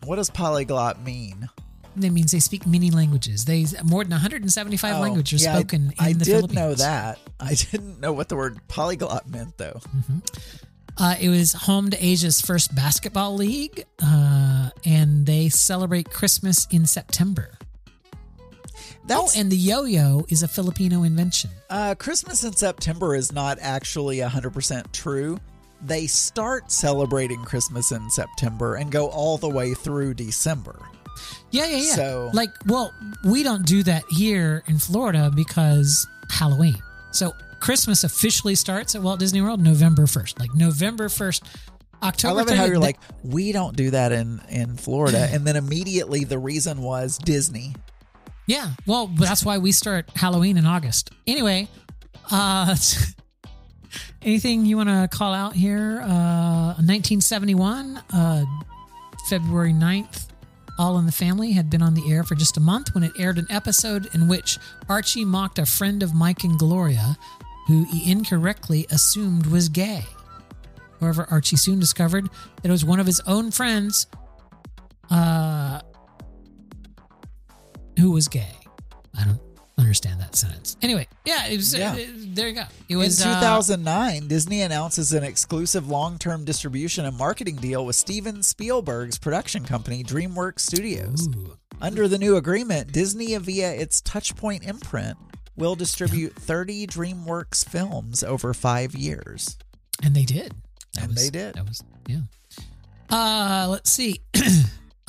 What 0.06 0.16
does 0.18 0.30
polyglot 0.30 1.04
mean? 1.04 1.50
That 1.96 2.10
means 2.10 2.32
they 2.32 2.40
speak 2.40 2.66
many 2.66 2.90
languages. 2.90 3.46
They 3.46 3.66
more 3.84 4.04
than 4.04 4.12
175 4.12 4.96
Oh, 4.96 5.00
languages 5.00 5.44
are 5.44 5.46
yeah, 5.46 5.54
I- 5.56 5.60
spoken 5.60 5.82
in 6.00 6.06
I, 6.06 6.14
the 6.14 6.26
Philippines. 6.26 6.58
I 6.58 6.62
did 6.62 6.70
know 6.70 6.74
that. 6.76 7.20
I 7.40 7.54
didn't 7.72 8.00
know 8.00 8.12
what 8.14 8.30
the 8.30 8.36
word 8.36 8.60
polyglot 8.68 9.30
meant 9.30 9.58
though. 9.58 9.80
Uh, 10.98 11.16
it 11.20 11.30
was 11.30 11.54
home 11.54 11.90
to 11.90 12.06
Asia's 12.06 12.40
first 12.40 12.76
basketball 12.76 13.36
league, 13.36 13.86
uh, 14.04 14.70
and 14.86 15.26
they 15.26 15.50
celebrate 15.50 16.10
Christmas 16.10 16.68
in 16.72 16.86
September. 16.86 17.58
oh, 19.10 19.30
and 19.36 19.52
the 19.52 19.58
yo-yo 19.58 20.24
is 20.30 20.44
a 20.44 20.48
Filipino 20.48 21.04
invention. 21.04 21.50
Uh, 21.70 21.96
Christmas 21.96 22.44
in 22.44 22.54
September 22.54 23.16
is 23.16 23.32
not 23.32 23.58
actually 23.60 24.18
100% 24.18 24.92
true. 24.92 25.40
They 25.82 26.08
start 26.08 26.72
celebrating 26.72 27.44
Christmas 27.44 27.92
in 27.92 28.10
September 28.10 28.76
and 28.76 28.92
go 28.92 29.08
all 29.10 29.38
the 29.38 29.50
way 29.50 29.74
through 29.74 30.14
December. 30.14 30.80
Yeah, 31.52 31.66
yeah, 31.66 31.78
yeah. 31.78 31.96
So- 31.96 32.30
like, 32.34 32.52
well, 32.68 32.94
we 33.26 33.44
don't 33.44 33.66
do 33.66 33.84
that 33.84 34.04
here 34.10 34.64
in 34.68 34.78
Florida 34.78 35.32
because 35.34 36.08
Halloween. 36.30 36.78
So 37.12 37.34
Christmas 37.64 38.04
officially 38.04 38.56
starts 38.56 38.94
at 38.94 39.02
Walt 39.02 39.22
Disney 39.22 39.42
World 39.42 39.62
November 39.62 40.02
1st. 40.04 40.38
Like 40.38 40.54
November 40.54 41.08
1st, 41.08 41.44
October 42.04 42.34
I 42.34 42.36
love 42.36 42.50
it 42.50 42.58
how 42.58 42.66
you're 42.66 42.78
like, 42.78 43.00
we 43.24 43.54
don't 43.54 43.74
do 43.78 43.90
that 43.92 44.12
in, 44.12 44.42
in 44.50 44.76
Florida. 44.76 45.30
and 45.32 45.48
then 45.48 45.56
immediately 45.56 46.26
the 46.26 46.38
reason 46.38 46.82
was 46.82 47.18
Disney. 47.18 47.74
Yeah, 48.48 48.72
well, 48.86 49.08
that's 49.08 49.46
why 49.46 49.60
we 49.60 49.72
start 49.72 50.10
Halloween 50.14 50.58
in 50.58 50.66
August. 50.66 51.12
Anyway, 51.26 51.70
uh, 52.30 52.76
anything 54.22 54.66
you 54.66 54.76
want 54.76 54.90
to 54.90 55.08
call 55.10 55.34
out 55.34 55.54
here? 55.54 56.02
Uh, 56.02 56.76
1971, 56.84 58.04
uh, 58.12 58.44
February 59.30 59.72
9th, 59.72 60.28
All 60.78 61.00
in 61.00 61.06
the 61.06 61.14
Family 61.14 61.54
had 61.54 61.70
been 61.70 61.82
on 61.82 61.94
the 61.94 62.12
air 62.12 62.26
for 62.26 62.36
just 62.36 62.58
a 62.58 62.60
month 62.60 62.94
when 62.94 63.06
it 63.06 63.14
aired 63.18 63.38
an 63.38 63.48
episode 63.50 64.10
in 64.14 64.28
which 64.28 64.60
Archie 64.90 65.24
mocked 65.24 65.60
a 65.60 65.66
friend 65.66 66.04
of 66.04 66.14
Mike 66.14 66.44
and 66.44 66.60
Gloria, 66.60 67.18
who 67.68 67.86
he 67.86 68.12
incorrectly 68.12 68.86
assumed 68.92 69.48
was 69.48 69.70
gay. 69.70 70.06
However, 71.00 71.28
Archie 71.30 71.58
soon 71.58 71.80
discovered 71.80 72.30
that 72.62 72.66
it 72.66 72.72
was 72.72 72.86
one 72.86 73.00
of 73.00 73.06
his 73.06 73.20
own 73.22 73.52
friends. 73.52 74.08
Uh, 75.10 75.82
who 78.00 78.12
was 78.12 78.28
gay. 78.28 78.56
I 79.18 79.26
don't 79.26 79.42
understand 79.78 80.20
that 80.22 80.36
sentence. 80.36 80.78
Anyway, 80.82 81.08
yeah, 81.26 81.48
it 81.48 81.58
was. 81.58 81.76
Yeah. 81.76 81.94
uh, 81.94 81.98
there 82.34 82.48
you 82.48 82.56
go. 82.56 82.64
It 82.90 82.96
was 82.96 83.22
in 83.22 83.28
uh, 83.28 83.36
2009, 83.36 84.28
Disney 84.28 84.62
announces 84.62 85.14
an 85.14 85.24
exclusive 85.24 85.88
long-term 85.90 86.46
distribution 86.46 87.06
and 87.06 87.18
marketing 87.18 87.58
deal 87.58 87.86
with 87.86 87.96
Steven 87.96 88.42
Spielberg's 88.44 89.18
production 89.18 89.64
company, 89.66 90.04
DreamWorks 90.04 90.62
Studios. 90.62 91.30
Under 91.82 92.08
the 92.08 92.18
new 92.18 92.38
agreement, 92.38 92.92
Disney, 92.92 93.36
via 93.38 93.72
its 93.74 94.02
Touchstone 94.02 94.64
imprint, 94.64 95.18
will 95.56 95.76
distribute 95.76 96.34
30 96.36 96.88
DreamWorks 96.88 97.68
films 97.68 98.24
over 98.24 98.54
five 98.54 98.96
years. 98.96 99.58
and 100.04 100.16
they 100.16 100.24
did. 100.26 100.54
That 100.96 101.04
And 101.04 101.08
was- 101.14 101.18
they 101.24 101.30
did. 101.30 101.56
That 101.56 101.68
was 101.68 101.84
yeah. 102.08 102.22
Uh, 103.10 103.68
let's 103.70 103.90
see. 103.92 104.22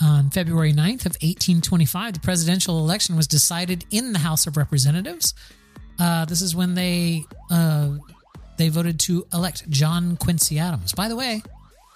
On 0.03 0.29
February 0.31 0.73
9th 0.73 1.07
of 1.07 1.13
1825, 1.23 2.15
the 2.15 2.21
presidential 2.21 2.79
election 2.81 3.17
was 3.17 3.27
decided 3.29 3.85
in 3.91 4.13
the 4.13 4.19
House 4.19 4.47
of 4.47 4.57
Representatives. 4.57 5.35
Uh, 5.99 6.25
this 6.25 6.43
is 6.43 6.55
when 6.57 6.75
they 6.75 7.25
uh, 7.51 7.91
they 8.59 8.69
voted 8.69 8.99
to 9.01 9.25
elect 9.33 9.69
John 9.71 10.17
Quincy 10.17 10.59
Adams. 10.59 10.93
By 10.93 11.09
the 11.09 11.15
way, 11.17 11.43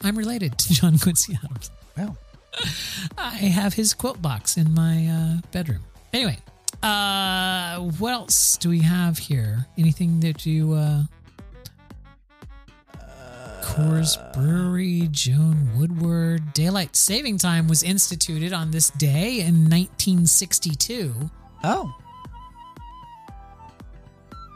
I'm 0.03 0.17
related 0.17 0.57
to 0.59 0.73
John 0.79 0.99
Quincy 0.99 1.37
Adams. 1.43 1.71
Wow. 1.97 2.17
I 3.19 3.31
have 3.31 3.75
his 3.75 3.95
quilt 3.95 4.23
box 4.23 4.57
in 4.57 4.73
my 4.73 5.07
uh, 5.09 5.41
bedroom. 5.51 5.83
Anyway, 6.13 6.39
uh, 6.83 7.79
what 7.99 8.13
else 8.13 8.57
do 8.57 8.69
we 8.71 8.81
have 8.81 9.19
here? 9.19 9.67
Anything 9.77 10.21
that 10.21 10.47
you 10.47 10.73
uh, 10.75 11.03
Coors 13.63 14.17
Brewery, 14.33 15.09
Joan 15.11 15.71
Woodward. 15.77 16.53
Daylight 16.55 16.97
saving 16.97 17.39
time 17.39 17.69
was 17.69 17.83
instituted 17.83 18.53
on 18.53 18.71
this 18.71 18.91
day 18.91 19.41
in 19.41 19.65
1962. 19.69 21.31
Oh. 21.65 21.95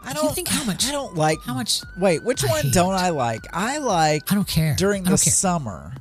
I 0.04 0.12
Do 0.12 0.18
you 0.18 0.22
don't 0.24 0.34
think 0.34 0.48
how 0.48 0.64
much? 0.64 0.86
I 0.88 0.92
don't 0.92 1.14
like 1.14 1.38
how 1.44 1.54
much. 1.54 1.80
Wait, 1.98 2.24
which 2.24 2.44
I 2.44 2.48
one 2.48 2.62
hate. 2.62 2.72
don't 2.74 2.94
I 2.94 3.10
like? 3.10 3.40
I 3.52 3.78
like 3.78 4.30
I 4.32 4.34
don't 4.34 4.48
care. 4.48 4.74
during 4.76 5.04
the 5.04 5.10
don't 5.10 5.22
care. 5.22 5.32
summer. 5.32 5.92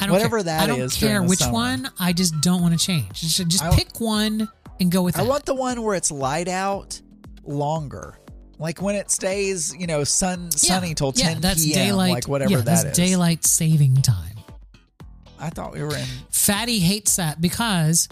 I 0.00 0.06
don't 0.06 0.12
Whatever 0.12 0.38
care. 0.38 0.44
that 0.44 0.62
I 0.64 0.66
don't 0.66 0.80
is 0.80 0.94
care 0.94 1.22
which 1.22 1.38
summer. 1.38 1.52
one. 1.52 1.90
I 2.00 2.12
just 2.12 2.40
don't 2.40 2.62
want 2.62 2.78
to 2.78 2.84
change. 2.84 3.20
Just, 3.20 3.46
just 3.46 3.64
pick 3.72 4.00
one 4.00 4.48
and 4.80 4.90
go 4.90 5.02
with 5.02 5.16
I 5.18 5.22
that. 5.22 5.28
want 5.28 5.44
the 5.46 5.54
one 5.54 5.82
where 5.82 5.94
it's 5.94 6.10
light 6.10 6.48
out 6.48 7.00
longer. 7.44 8.18
Like 8.58 8.80
when 8.80 8.94
it 8.94 9.10
stays, 9.10 9.74
you 9.76 9.86
know, 9.86 10.04
sun 10.04 10.50
sunny 10.50 10.94
till 10.94 11.12
10 11.12 11.40
that's 11.40 11.64
p.m. 11.64 11.86
daylight. 11.86 12.12
like 12.12 12.28
whatever 12.28 12.50
yeah, 12.52 12.56
that 12.58 12.64
that's 12.66 12.84
is. 12.84 12.96
daylight 12.96 13.44
saving 13.44 13.96
time. 13.96 14.36
I 15.40 15.50
thought 15.50 15.72
we 15.74 15.82
were 15.82 15.94
in 15.96 16.06
Fatty 16.30 16.78
hates 16.78 17.16
that 17.16 17.40
because, 17.40 18.08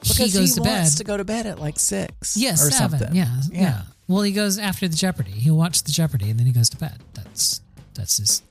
because 0.00 0.34
he 0.34 0.38
goes 0.40 0.54
to 0.56 0.62
bed. 0.62 0.78
wants 0.78 0.96
to 0.96 1.04
go 1.04 1.16
to 1.16 1.24
bed 1.24 1.46
at 1.46 1.58
like 1.60 1.78
six. 1.78 2.36
Yeah, 2.36 2.52
or 2.54 2.56
seven. 2.56 2.98
something. 2.98 3.16
Yeah, 3.16 3.40
yeah, 3.52 3.82
Well, 4.08 4.22
he 4.22 4.32
goes 4.32 4.58
after 4.58 4.88
the 4.88 4.96
Jeopardy. 4.96 5.30
He'll 5.30 5.56
watch 5.56 5.82
the 5.84 5.92
Jeopardy 5.92 6.28
and 6.30 6.38
then 6.38 6.46
he 6.46 6.52
goes 6.52 6.68
to 6.70 6.76
bed. 6.76 6.98
That's 7.14 7.60
that's 7.94 8.16
his. 8.18 8.42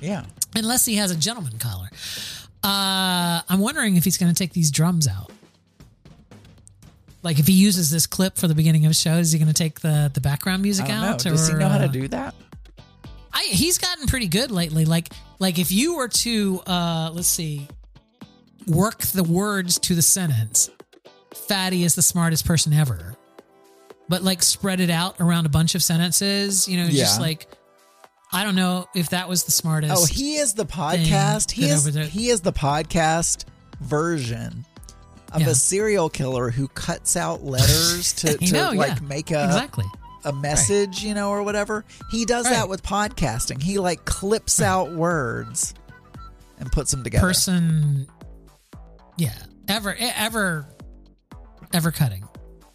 Yeah. 0.00 0.24
Unless 0.56 0.86
he 0.86 0.96
has 0.96 1.10
a 1.10 1.16
gentleman 1.16 1.58
collar. 1.58 1.88
Uh, 2.64 3.42
I'm 3.48 3.58
wondering 3.60 3.96
if 3.96 4.04
he's 4.04 4.18
going 4.18 4.32
to 4.32 4.38
take 4.38 4.52
these 4.52 4.70
drums 4.70 5.06
out. 5.06 5.30
Like 7.22 7.38
if 7.38 7.46
he 7.46 7.52
uses 7.52 7.90
this 7.90 8.06
clip 8.06 8.36
for 8.36 8.48
the 8.48 8.54
beginning 8.54 8.84
of 8.84 8.90
the 8.90 8.94
show, 8.94 9.14
is 9.14 9.32
he 9.32 9.38
going 9.38 9.48
to 9.48 9.54
take 9.54 9.80
the 9.80 10.10
the 10.12 10.20
background 10.20 10.62
music 10.62 10.86
don't 10.86 11.00
know. 11.00 11.06
out? 11.08 11.18
Does 11.20 11.48
he 11.48 11.54
know 11.54 11.68
how 11.68 11.78
to 11.78 11.84
uh, 11.84 11.88
do 11.88 12.08
that? 12.08 12.34
I, 13.32 13.44
he's 13.44 13.78
gotten 13.78 14.06
pretty 14.06 14.28
good 14.28 14.50
lately. 14.50 14.84
Like 14.84 15.12
like 15.38 15.58
if 15.58 15.70
you 15.70 15.96
were 15.96 16.08
to 16.08 16.60
uh 16.66 17.10
let's 17.12 17.28
see, 17.28 17.68
work 18.66 18.98
the 18.98 19.24
words 19.24 19.78
to 19.80 19.94
the 19.94 20.02
sentence, 20.02 20.70
Fatty 21.34 21.84
is 21.84 21.94
the 21.94 22.02
smartest 22.02 22.44
person 22.44 22.72
ever. 22.72 23.16
But 24.08 24.22
like 24.22 24.42
spread 24.42 24.80
it 24.80 24.90
out 24.90 25.20
around 25.20 25.46
a 25.46 25.48
bunch 25.48 25.74
of 25.74 25.82
sentences, 25.82 26.68
you 26.68 26.76
know, 26.76 26.88
just 26.88 27.20
like 27.20 27.46
I 28.32 28.44
don't 28.44 28.56
know 28.56 28.88
if 28.94 29.10
that 29.10 29.28
was 29.28 29.44
the 29.44 29.52
smartest. 29.52 29.94
Oh, 29.96 30.06
he 30.06 30.36
is 30.36 30.54
the 30.54 30.66
podcast. 30.66 31.52
He 31.52 31.66
is 31.66 31.84
he 32.10 32.30
is 32.30 32.40
the 32.40 32.52
podcast 32.52 33.44
version 33.80 34.64
of 35.32 35.42
Yeah. 35.42 35.48
a 35.50 35.54
serial 35.54 36.08
killer 36.10 36.50
who 36.50 36.68
cuts 36.68 37.16
out 37.16 37.42
letters 37.44 38.12
to, 38.18 38.36
to 38.38 38.52
know, 38.52 38.70
like 38.72 39.00
yeah. 39.00 39.06
make 39.08 39.30
a 39.30 39.44
Exactly. 39.44 39.84
a 40.24 40.32
message, 40.32 41.02
you 41.02 41.14
know, 41.14 41.30
or 41.30 41.42
whatever. 41.42 41.84
He 42.10 42.24
does 42.24 42.44
Right. 42.46 42.52
that 42.54 42.68
with 42.68 42.82
podcasting. 42.82 43.62
He 43.62 43.78
like 43.78 44.04
clips 44.04 44.60
out 44.62 44.92
words 44.92 45.74
and 46.58 46.70
puts 46.70 46.90
them 46.92 47.02
together. 47.02 47.26
person 47.26 48.06
yeah 49.18 49.34
ever 49.68 49.94
ever 49.98 50.66
ever 51.72 51.90
cutting 51.90 52.22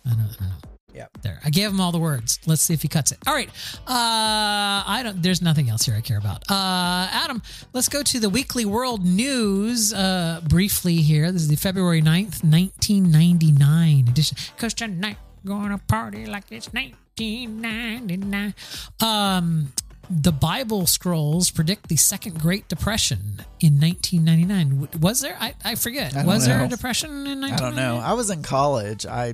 i 0.05 0.09
don't, 0.09 0.19
I 0.19 0.23
don't 0.23 0.41
know 0.41 0.55
Yep. 0.98 1.18
there 1.22 1.40
i 1.45 1.49
gave 1.52 1.69
him 1.69 1.80
all 1.80 1.91
the 1.91 1.99
words 1.99 2.40
let's 2.48 2.61
see 2.61 2.74
if 2.74 2.82
he 2.82 2.88
cuts 2.88 3.11
it 3.11 3.19
all 3.28 3.34
right 3.34 3.49
uh 3.88 4.84
i 4.95 5.02
don't 5.03 5.22
there's 5.22 5.41
nothing 5.41 5.69
else 5.69 5.86
here 5.86 5.95
i 5.95 6.02
care 6.02 6.18
about 6.18 6.44
uh 6.49 7.07
adam 7.11 7.41
let's 7.74 7.88
go 7.88 8.02
to 8.02 8.19
the 8.19 8.30
weekly 8.30 8.65
world 8.65 9.06
news 9.06 9.94
uh 9.94 10.41
briefly 10.48 10.95
here 10.98 11.32
this 11.32 11.44
is 11.44 11.48
the 11.49 11.56
february 11.56 12.02
9th 12.02 12.44
1999 12.44 14.07
edition 14.07 14.38
because 14.56 14.74
tonight 14.74 15.18
gonna 15.45 15.78
party 15.78 16.26
like 16.26 16.52
it's 16.52 16.69
1999 16.74 18.53
um 18.99 19.72
the 20.10 20.32
Bible 20.32 20.86
scrolls 20.88 21.52
predict 21.52 21.90
the 21.90 21.98
Second 21.98 22.40
Great 22.40 22.69
Depression 22.69 23.44
in 23.60 23.78
1999. 23.80 25.02
Was 25.02 25.19
there? 25.19 25.36
I, 25.38 25.53
I 25.65 25.76
forget. 25.76 26.15
I 26.15 26.24
Was 26.26 26.45
there 26.45 26.64
a 26.64 26.68
depression 26.69 27.10
in 27.28 27.41
1999? 27.41 27.53
I 27.53 27.57
don't 27.57 27.76
know. 27.76 27.98
I 28.02 28.14
was 28.14 28.30
in 28.30 28.41
college. 28.41 29.06
I 29.06 29.34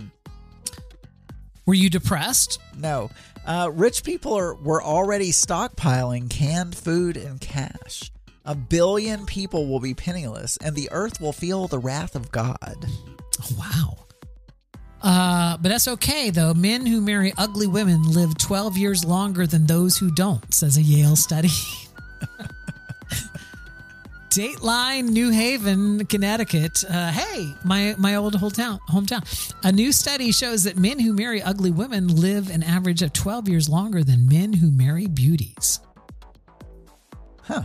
Were 1.66 1.74
you 1.74 1.90
depressed? 1.90 2.60
no. 2.78 3.10
Uh, 3.46 3.70
rich 3.74 4.06
people 4.06 4.38
are 4.38 4.56
were 4.56 4.82
already 4.82 5.30
stockpiling 5.32 6.30
canned 6.30 6.76
food 6.76 7.18
and 7.18 7.42
cash. 7.42 8.10
A 8.46 8.56
billion 8.56 9.26
people 9.26 9.68
will 9.68 9.82
be 9.82 9.94
penniless, 9.94 10.58
and 10.58 10.76
the 10.76 10.88
earth 10.92 11.20
will 11.20 11.34
feel 11.34 11.68
the 11.68 11.80
wrath 11.80 12.16
of 12.16 12.32
God. 12.32 12.86
Oh, 13.42 13.50
wow. 13.60 13.98
Uh, 15.02 15.58
but 15.58 15.68
that's 15.68 15.88
okay 15.90 16.30
though. 16.30 16.54
Men 16.54 16.86
who 16.86 17.02
marry 17.02 17.34
ugly 17.38 17.68
women 17.68 18.04
live 18.04 18.38
12 18.38 18.78
years 18.78 19.04
longer 19.04 19.46
than 19.46 19.66
those 19.66 19.98
who 19.98 20.10
don't, 20.10 20.54
says 20.54 20.78
a 20.78 20.82
Yale 20.82 21.18
study. 21.18 21.50
Dateline, 24.34 25.10
New 25.10 25.30
Haven, 25.30 26.08
Connecticut. 26.08 26.84
Uh, 26.90 27.12
hey, 27.12 27.54
my 27.64 27.94
my 28.00 28.16
old 28.16 28.34
hometown. 28.34 28.80
Hometown. 28.90 29.54
A 29.64 29.72
new 29.72 29.92
study 29.92 30.32
shows 30.32 30.64
that 30.64 30.76
men 30.76 30.98
who 30.98 31.14
marry 31.14 31.40
ugly 31.40 31.70
women 31.70 32.08
live 32.08 32.50
an 32.50 32.64
average 32.64 33.04
of 33.04 33.14
12 33.14 33.48
years 33.48 33.70
longer 33.70 34.04
than 34.04 34.28
men 34.28 34.54
who 34.54 34.72
marry 34.72 35.06
beauties. 35.06 35.82
Huh. 37.44 37.62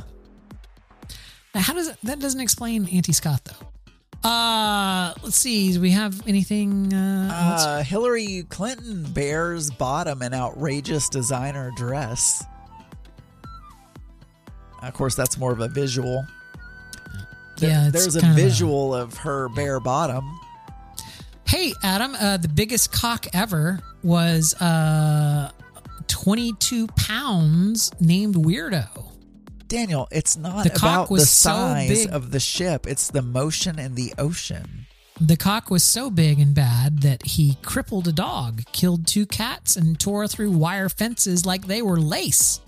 Now, 1.55 1.63
how 1.63 1.73
does 1.73 1.91
that 2.05 2.19
doesn't 2.19 2.41
explain 2.41 2.87
Auntie 2.89 3.15
Scott 3.15 3.41
though? 3.47 4.29
Uh, 4.29 5.15
let's 5.23 5.37
see. 5.37 5.73
Do 5.73 5.81
we 5.81 5.93
have 5.93 6.29
anything? 6.29 6.93
Uh. 6.93 7.31
Uh, 7.33 7.83
Hillary 7.83 8.45
Clinton 8.51 9.05
bears 9.05 9.71
bottom 9.71 10.21
in 10.21 10.35
outrageous 10.35 11.09
designer 11.09 11.73
dress. 11.77 12.45
Of 14.83 14.93
course, 14.93 15.15
that's 15.15 15.39
more 15.39 15.53
of 15.53 15.61
a 15.61 15.69
visual. 15.69 16.27
There- 17.59 17.71
Yeah, 17.71 17.91
there's 17.91 18.17
a 18.17 18.19
of 18.21 18.25
a- 18.25 18.35
visual 18.35 18.95
of 18.95 19.17
her 19.19 19.49
bare 19.51 19.81
bottom. 19.81 20.25
Hey, 21.47 21.73
Adam, 21.83 22.15
uh, 22.21 22.37
the 22.37 22.49
biggest 22.49 22.93
cock 22.93 23.27
ever 23.33 23.81
was 24.03 24.53
uh, 24.61 25.51
22 26.07 26.87
pounds 26.89 27.91
named 28.01 28.35
Weirdo. 28.35 28.87
Daniel, 29.67 30.09
it's 30.11 30.37
not 30.37 30.65
The 30.65 30.71
cock 30.71 30.81
about 30.83 31.11
was 31.11 31.23
the 31.23 31.27
so 31.27 31.51
size 31.51 31.89
big. 31.89 32.11
of 32.11 32.31
the 32.31 32.41
ship; 32.41 32.87
it's 32.87 33.09
the 33.11 33.23
motion 33.23 33.79
in 33.79 33.95
the 33.95 34.15
ocean. 34.19 34.87
The 35.21 35.37
cock 35.37 35.69
was 35.71 35.83
so 35.83 36.11
big 36.11 36.39
and 36.39 36.55
bad 36.55 37.03
that 37.03 37.25
he 37.27 37.57
crippled 37.63 38.07
a 38.09 38.13
dog, 38.13 38.63
killed 38.73 39.07
two 39.07 39.27
cats, 39.27 39.77
and 39.77 39.99
tore 39.99 40.27
through 40.29 40.53
wire 40.53 40.89
fences 40.89 41.45
like 41.45 41.67
they 41.67 41.83
were 41.83 42.01
lace. 42.01 42.61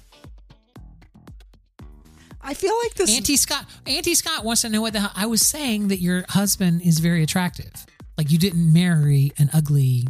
I 2.42 2.54
feel 2.54 2.74
like 2.82 2.94
this. 2.94 3.14
Auntie 3.16 3.36
Scott, 3.36 3.66
Auntie 3.86 4.14
Scott 4.14 4.44
wants 4.44 4.62
to 4.62 4.68
know 4.68 4.80
what 4.80 4.92
the 4.94 5.00
hell. 5.00 5.12
I 5.14 5.26
was 5.26 5.46
saying 5.46 5.88
that 5.88 6.00
your 6.00 6.24
husband 6.28 6.82
is 6.82 6.98
very 6.98 7.22
attractive. 7.22 7.70
Like 8.16 8.30
you 8.30 8.38
didn't 8.38 8.72
marry 8.72 9.32
an 9.38 9.50
ugly. 9.52 10.06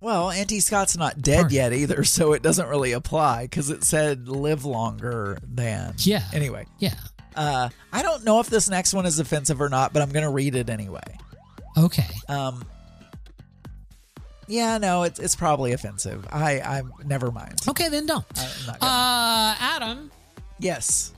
Well, 0.00 0.30
Auntie 0.30 0.60
Scott's 0.60 0.96
not 0.96 1.20
dead 1.20 1.40
Party. 1.42 1.56
yet 1.56 1.72
either, 1.72 2.04
so 2.04 2.32
it 2.32 2.42
doesn't 2.42 2.68
really 2.68 2.92
apply 2.92 3.42
because 3.44 3.68
it 3.70 3.84
said 3.84 4.28
live 4.28 4.64
longer 4.64 5.38
than. 5.42 5.94
Yeah. 5.98 6.22
Anyway, 6.32 6.66
Yeah. 6.78 6.94
uh, 7.36 7.68
I 7.92 8.02
don't 8.02 8.24
know 8.24 8.40
if 8.40 8.48
this 8.48 8.70
next 8.70 8.94
one 8.94 9.04
is 9.04 9.18
offensive 9.18 9.60
or 9.60 9.68
not, 9.68 9.92
but 9.92 10.00
I'm 10.02 10.10
going 10.10 10.24
to 10.24 10.30
read 10.30 10.54
it 10.54 10.70
anyway. 10.70 11.02
Okay. 11.76 12.06
Um. 12.28 12.64
Yeah, 14.48 14.78
no, 14.78 15.04
it's 15.04 15.20
it's 15.20 15.36
probably 15.36 15.72
offensive. 15.72 16.26
I 16.32 16.60
I 16.60 16.82
never 17.04 17.30
mind. 17.30 17.60
Okay, 17.68 17.88
then 17.88 18.06
don't. 18.06 18.24
I'm 18.36 18.66
not. 18.66 18.76
Uh, 18.82 19.54
Adam. 19.60 20.10
yes. 20.58 21.12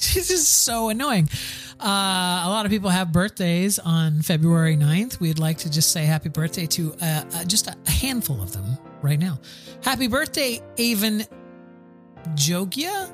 This 0.14 0.30
is 0.30 0.48
so 0.48 0.88
annoying. 0.88 1.28
Uh, 1.78 1.84
a 2.44 2.48
lot 2.48 2.64
of 2.66 2.70
people 2.70 2.90
have 2.90 3.12
birthdays 3.12 3.78
on 3.78 4.22
February 4.22 4.76
9th. 4.76 5.20
We'd 5.20 5.38
like 5.38 5.58
to 5.58 5.70
just 5.70 5.92
say 5.92 6.04
happy 6.04 6.28
birthday 6.30 6.66
to 6.66 6.94
uh, 7.02 7.24
uh, 7.34 7.44
just 7.44 7.68
a 7.68 7.90
handful 7.90 8.40
of 8.42 8.52
them 8.52 8.78
right 9.02 9.18
now. 9.18 9.38
Happy 9.82 10.08
birthday, 10.08 10.60
Avan 10.76 11.26
Jogia? 12.34 13.10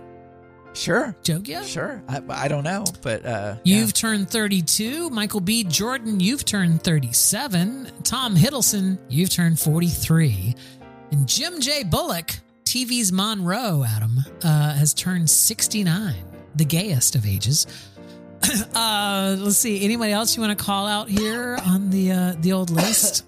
Sure. 0.74 1.16
Jogia? 1.22 1.64
Sure. 1.66 2.02
I, 2.08 2.22
I 2.28 2.48
don't 2.48 2.64
know, 2.64 2.84
but 3.02 3.24
uh, 3.24 3.56
You've 3.64 3.92
turned 3.94 4.28
32. 4.30 5.10
Michael 5.10 5.40
B. 5.40 5.64
Jordan, 5.64 6.20
you've 6.20 6.44
turned 6.44 6.82
37. 6.82 7.90
Tom 8.04 8.36
Hiddleston, 8.36 8.98
you've 9.08 9.30
turned 9.30 9.58
43. 9.58 10.54
And 11.12 11.26
Jim 11.28 11.60
J. 11.60 11.82
Bullock, 11.82 12.30
TV's 12.64 13.10
Monroe, 13.12 13.84
Adam, 13.84 14.18
uh, 14.42 14.74
has 14.74 14.92
turned 14.92 15.30
69, 15.30 16.14
the 16.56 16.64
gayest 16.64 17.14
of 17.14 17.26
ages. 17.26 17.66
uh, 18.74 19.36
let's 19.38 19.56
see. 19.56 19.84
Anybody 19.84 20.12
else 20.12 20.36
you 20.36 20.42
want 20.42 20.56
to 20.56 20.64
call 20.64 20.86
out 20.86 21.08
here 21.08 21.58
on 21.66 21.90
the 21.90 22.12
uh, 22.12 22.34
the 22.40 22.52
old 22.52 22.70
list? 22.70 23.24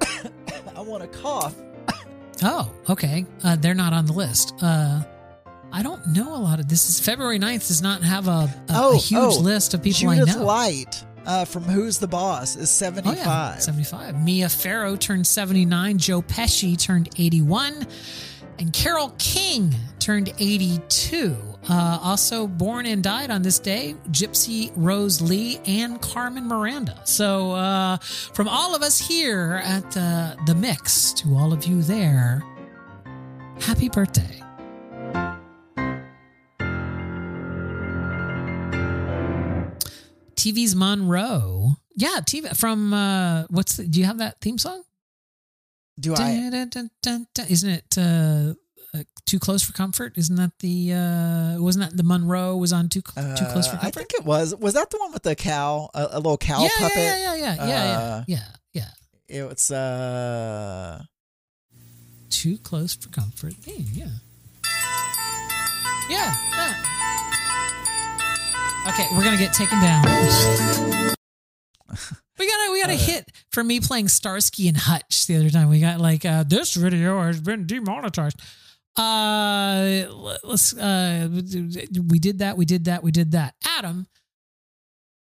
I 0.76 0.80
want 0.80 1.02
to 1.02 1.18
cough. 1.18 1.54
Oh, 2.42 2.70
okay. 2.90 3.24
Uh, 3.42 3.56
they're 3.56 3.74
not 3.74 3.92
on 3.92 4.06
the 4.06 4.12
list. 4.12 4.54
Uh, 4.60 5.02
I 5.72 5.82
don't 5.82 6.06
know 6.08 6.36
a 6.36 6.38
lot 6.38 6.60
of 6.60 6.68
this. 6.68 6.88
Is 6.88 7.00
February 7.00 7.38
9th 7.38 7.68
does 7.68 7.82
not 7.82 8.02
have 8.02 8.28
a, 8.28 8.30
a, 8.30 8.54
oh, 8.70 8.94
a 8.94 8.98
huge 8.98 9.34
oh, 9.36 9.40
list 9.40 9.74
of 9.74 9.82
people 9.82 10.12
Judith 10.12 10.36
I 10.36 10.38
know. 10.38 10.44
Light 10.44 11.04
uh, 11.26 11.44
from 11.44 11.64
Who's 11.64 11.98
the 11.98 12.08
Boss 12.08 12.56
is 12.56 12.62
Oh, 12.62 12.64
75. 12.64 13.16
yeah, 13.16 13.56
75. 13.56 14.22
Mia 14.22 14.48
Farrow 14.48 14.96
turned 14.96 15.26
79. 15.26 15.98
Joe 15.98 16.22
Pesci 16.22 16.78
turned 16.78 17.08
81. 17.18 17.86
And 18.58 18.72
Carole 18.72 19.14
King 19.18 19.74
turned 19.98 20.32
82. 20.38 21.36
Uh, 21.68 21.98
also 22.00 22.46
born 22.46 22.86
and 22.86 23.02
died 23.02 23.30
on 23.30 23.42
this 23.42 23.58
day, 23.58 23.96
Gypsy 24.10 24.72
Rose 24.76 25.20
Lee 25.20 25.60
and 25.66 26.00
Carmen 26.00 26.46
Miranda. 26.46 27.00
So, 27.04 27.52
uh, 27.52 27.96
from 27.98 28.48
all 28.48 28.74
of 28.74 28.82
us 28.82 28.98
here 28.98 29.60
at 29.64 29.96
uh, 29.96 30.36
The 30.46 30.54
Mix 30.54 31.12
to 31.14 31.34
all 31.34 31.52
of 31.52 31.64
you 31.66 31.82
there, 31.82 32.44
happy 33.60 33.88
birthday. 33.88 34.42
TV's 40.36 40.76
Monroe. 40.76 41.74
Yeah, 41.96 42.20
TV 42.20 42.54
from 42.56 42.92
uh 42.92 43.44
what's 43.50 43.78
the, 43.78 43.84
do 43.84 43.98
you 43.98 44.04
have 44.04 44.18
that 44.18 44.40
theme 44.40 44.58
song? 44.58 44.82
Do 45.98 46.14
I? 46.14 46.50
Dun, 46.50 46.90
dun, 47.02 47.26
dun. 47.34 47.46
Isn't 47.48 47.70
it 47.70 47.98
uh, 47.98 48.54
uh 49.00 49.02
Too 49.26 49.38
Close 49.38 49.62
for 49.62 49.72
Comfort? 49.72 50.16
Isn't 50.16 50.36
that 50.36 50.52
the 50.60 50.92
uh 50.92 51.62
wasn't 51.62 51.90
that 51.90 51.96
the 51.96 52.02
Monroe 52.02 52.56
was 52.56 52.72
on 52.72 52.88
Too 52.88 53.02
Too 53.02 53.44
Close 53.52 53.66
for 53.68 53.76
Uh, 53.76 53.80
I 53.82 53.90
think 53.90 54.12
it 54.14 54.24
was. 54.24 54.54
Was 54.56 54.74
that 54.74 54.90
the 54.90 54.98
one 54.98 55.12
with 55.12 55.22
the 55.22 55.34
cow? 55.34 55.90
A, 55.94 56.08
a 56.12 56.16
little 56.16 56.38
cow 56.38 56.62
yeah, 56.62 56.68
puppet? 56.78 56.96
yeah, 56.98 57.16
yeah, 57.16 57.34
yeah, 57.34 57.54
yeah, 57.54 57.66
yeah, 57.66 57.98
Uh, 57.98 58.24
yeah, 58.26 58.38
yeah, 58.72 58.88
yeah. 59.28 59.50
It's 59.50 59.70
uh 59.70 61.02
Too 62.30 62.58
Close 62.58 62.94
for 62.94 63.08
Comfort 63.10 63.54
theme, 63.54 63.86
yeah. 63.92 64.06
Yeah. 66.08 66.34
yeah. 66.56 66.74
Okay, 68.88 69.06
we're 69.16 69.24
gonna 69.24 69.36
get 69.36 69.52
taken 69.52 69.80
down. 69.80 70.04
we 72.38 72.46
got 72.46 72.68
a 72.68 72.72
we 72.72 72.80
got 72.80 72.90
a 72.90 72.94
hit 73.10 73.32
for 73.50 73.64
me 73.64 73.80
playing 73.80 74.06
Starsky 74.08 74.68
and 74.68 74.76
Hutch 74.76 75.26
the 75.26 75.36
other 75.36 75.50
time. 75.50 75.68
We 75.68 75.80
got 75.80 76.00
like 76.00 76.24
uh, 76.24 76.44
this 76.44 76.74
video 76.74 77.20
has 77.22 77.40
been 77.40 77.66
demonetized. 77.66 78.40
Uh, 78.96 80.06
let's 80.44 80.76
uh, 80.76 81.28
we 82.08 82.18
did 82.18 82.38
that. 82.38 82.56
We 82.56 82.64
did 82.64 82.84
that. 82.86 83.02
We 83.02 83.10
did 83.10 83.32
that. 83.32 83.54
Adam, 83.66 84.06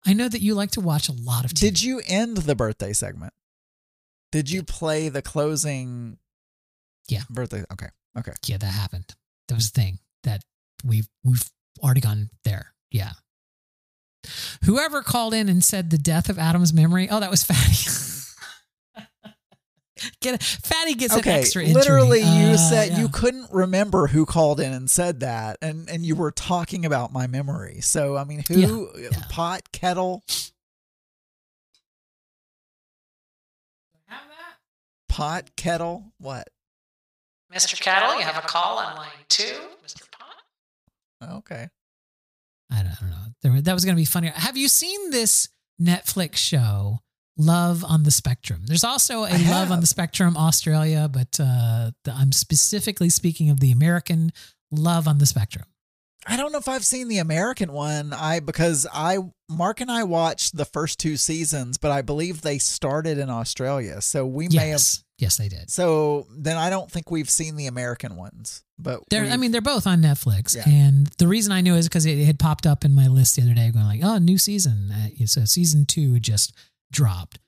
I 0.06 0.12
know 0.12 0.28
that 0.28 0.42
you 0.42 0.54
like 0.54 0.72
to 0.72 0.80
watch 0.80 1.08
a 1.08 1.12
lot 1.12 1.44
of. 1.44 1.52
TV. 1.52 1.60
Did 1.60 1.82
you 1.82 2.02
end 2.06 2.36
the 2.38 2.54
birthday 2.54 2.92
segment? 2.92 3.32
Did 4.32 4.50
you 4.50 4.62
play 4.62 5.08
the 5.08 5.22
closing? 5.22 6.18
Yeah. 7.08 7.22
Birthday. 7.30 7.64
Okay. 7.72 7.88
Okay. 8.18 8.32
Yeah, 8.46 8.58
that 8.58 8.66
happened. 8.66 9.14
That 9.48 9.54
was 9.54 9.70
the 9.70 9.80
thing 9.80 9.98
that 10.24 10.42
we've 10.84 11.08
we've 11.22 11.48
already 11.82 12.00
gone 12.00 12.30
there. 12.44 12.74
Yeah. 12.90 13.12
Whoever 14.64 15.02
called 15.02 15.34
in 15.34 15.48
and 15.48 15.62
said 15.62 15.90
the 15.90 15.98
death 15.98 16.28
of 16.28 16.38
Adam's 16.38 16.72
memory. 16.72 17.08
Oh, 17.10 17.20
that 17.20 17.30
was 17.30 17.44
Fatty. 17.44 18.23
Get 20.20 20.34
a, 20.40 20.44
Fatty 20.44 20.94
gets 20.94 21.14
an 21.14 21.26
extra 21.26 21.62
injury. 21.62 21.74
Literally, 21.74 22.20
you 22.20 22.52
Uh, 22.52 22.56
said 22.56 22.90
yeah. 22.92 23.00
you 23.00 23.08
couldn't 23.08 23.50
remember 23.52 24.06
who 24.08 24.24
called 24.26 24.60
in 24.60 24.72
and 24.72 24.90
said 24.90 25.20
that, 25.20 25.58
and 25.62 25.88
and 25.88 26.04
you 26.04 26.14
were 26.16 26.30
talking 26.30 26.84
about 26.84 27.12
my 27.12 27.26
memory. 27.26 27.80
So 27.80 28.16
I 28.16 28.24
mean, 28.24 28.42
who 28.48 28.88
pot 29.30 29.70
kettle? 29.72 30.22
Pot 35.08 35.54
kettle. 35.56 36.12
What? 36.18 36.48
Mr. 37.52 37.80
Cattle, 37.80 38.16
you 38.18 38.24
have 38.24 38.36
a 38.42 38.46
call 38.46 38.78
on 38.78 38.96
line 38.96 39.08
two. 39.28 39.44
Mr. 39.86 40.10
Pot. 40.10 41.36
Okay. 41.38 41.68
I 42.70 42.76
don't, 42.82 42.86
I 42.86 42.96
don't 43.00 43.10
know. 43.10 43.16
There, 43.42 43.60
that 43.60 43.72
was 43.74 43.84
going 43.84 43.94
to 43.94 44.00
be 44.00 44.04
funnier. 44.06 44.32
Have 44.34 44.56
you 44.56 44.66
seen 44.66 45.10
this 45.10 45.48
Netflix 45.80 46.36
show, 46.36 46.98
Love 47.36 47.84
on 47.84 48.04
the 48.04 48.10
Spectrum? 48.10 48.62
There's 48.66 48.84
also 48.84 49.24
a 49.24 49.28
I 49.30 49.50
Love 49.50 49.70
on 49.72 49.80
the 49.80 49.86
Spectrum 49.86 50.36
Australia, 50.36 51.08
but 51.12 51.38
uh, 51.40 51.90
the, 52.04 52.12
I'm 52.12 52.30
specifically 52.32 53.08
speaking 53.08 53.50
of 53.50 53.60
the 53.60 53.72
American 53.72 54.32
Love 54.70 55.08
on 55.08 55.18
the 55.18 55.26
Spectrum. 55.26 55.64
I 56.26 56.36
don't 56.36 56.52
know 56.52 56.58
if 56.58 56.68
I've 56.68 56.84
seen 56.84 57.08
the 57.08 57.18
American 57.18 57.72
one. 57.72 58.12
I 58.14 58.40
because 58.40 58.86
I 58.92 59.18
Mark 59.50 59.80
and 59.80 59.90
I 59.90 60.04
watched 60.04 60.56
the 60.56 60.64
first 60.64 60.98
two 60.98 61.16
seasons, 61.16 61.76
but 61.76 61.90
I 61.90 62.00
believe 62.02 62.40
they 62.40 62.58
started 62.58 63.18
in 63.18 63.28
Australia. 63.28 64.00
So 64.00 64.24
we 64.24 64.48
may 64.48 64.68
have 64.68 64.70
Yes, 64.80 65.04
yes, 65.18 65.36
they 65.36 65.48
did. 65.48 65.70
So 65.70 66.26
then 66.34 66.56
I 66.56 66.70
don't 66.70 66.90
think 66.90 67.10
we've 67.10 67.28
seen 67.28 67.56
the 67.56 67.66
American 67.66 68.16
ones. 68.16 68.62
But 68.78 69.00
They're, 69.10 69.26
I 69.26 69.36
mean, 69.36 69.52
they're 69.52 69.60
both 69.60 69.86
on 69.86 70.00
Netflix, 70.02 70.56
Yeah. 70.56 70.64
and 70.66 71.06
the 71.18 71.28
reason 71.28 71.52
I 71.52 71.60
knew 71.60 71.74
is 71.74 71.88
because 71.88 72.06
it 72.06 72.24
had 72.24 72.38
popped 72.38 72.66
up 72.66 72.84
in 72.84 72.92
my 72.94 73.06
list 73.06 73.36
the 73.36 73.42
other 73.42 73.54
day, 73.54 73.70
going 73.70 73.84
like, 73.86 74.00
"Oh, 74.02 74.18
new 74.18 74.38
season." 74.38 74.90
Uh, 74.90 75.26
so 75.26 75.44
season 75.44 75.84
two 75.86 76.18
just 76.20 76.52
dropped 76.94 77.38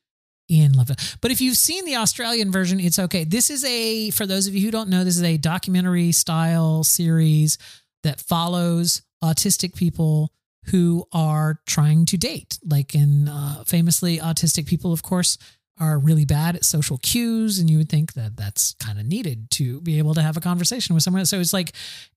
in 0.48 0.72
Love. 0.74 0.90
But 1.20 1.30
if 1.30 1.40
you've 1.40 1.56
seen 1.56 1.84
the 1.84 1.96
Australian 1.96 2.52
version, 2.52 2.78
it's 2.78 2.98
okay. 2.98 3.24
This 3.24 3.50
is 3.50 3.64
a 3.64 4.10
for 4.10 4.26
those 4.26 4.46
of 4.46 4.54
you 4.54 4.62
who 4.62 4.70
don't 4.70 4.90
know, 4.90 5.04
this 5.04 5.16
is 5.16 5.22
a 5.22 5.38
documentary 5.38 6.12
style 6.12 6.84
series 6.84 7.58
that 8.02 8.20
follows 8.20 9.02
autistic 9.24 9.74
people 9.74 10.32
who 10.66 11.06
are 11.12 11.60
trying 11.66 12.04
to 12.06 12.16
date. 12.16 12.58
Like, 12.64 12.94
in 12.94 13.28
uh, 13.28 13.64
famously, 13.64 14.18
autistic 14.18 14.66
people, 14.66 14.92
of 14.92 15.02
course, 15.02 15.38
are 15.78 15.98
really 15.98 16.24
bad 16.24 16.56
at 16.56 16.64
social 16.64 16.98
cues, 16.98 17.58
and 17.58 17.68
you 17.70 17.78
would 17.78 17.88
think 17.88 18.14
that 18.14 18.36
that's 18.36 18.74
kind 18.74 18.98
of 18.98 19.06
needed 19.06 19.50
to 19.52 19.80
be 19.80 19.98
able 19.98 20.14
to 20.14 20.22
have 20.22 20.36
a 20.36 20.40
conversation 20.40 20.94
with 20.94 21.02
someone. 21.02 21.26
So 21.26 21.40
it's 21.40 21.52
like, 21.52 21.72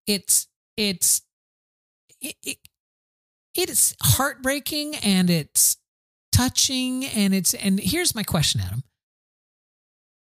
it's 0.07 0.47
it's 0.77 1.22
it, 2.22 2.35
it 2.43 2.57
it's 3.56 3.95
heartbreaking 4.01 4.95
and 4.97 5.30
it's 5.30 5.77
touching 6.40 7.06
and 7.06 7.34
it's 7.34 7.53
and 7.53 7.80
here's 7.80 8.16
my 8.16 8.24
question, 8.24 8.61
Adam. 8.61 8.84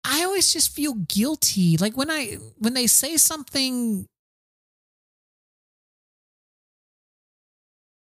I 0.03 0.23
always 0.23 0.51
just 0.51 0.73
feel 0.73 0.93
guilty, 0.95 1.77
like 1.77 1.95
when 1.95 2.09
I 2.09 2.37
when 2.57 2.73
they 2.73 2.87
say 2.87 3.17
something 3.17 4.07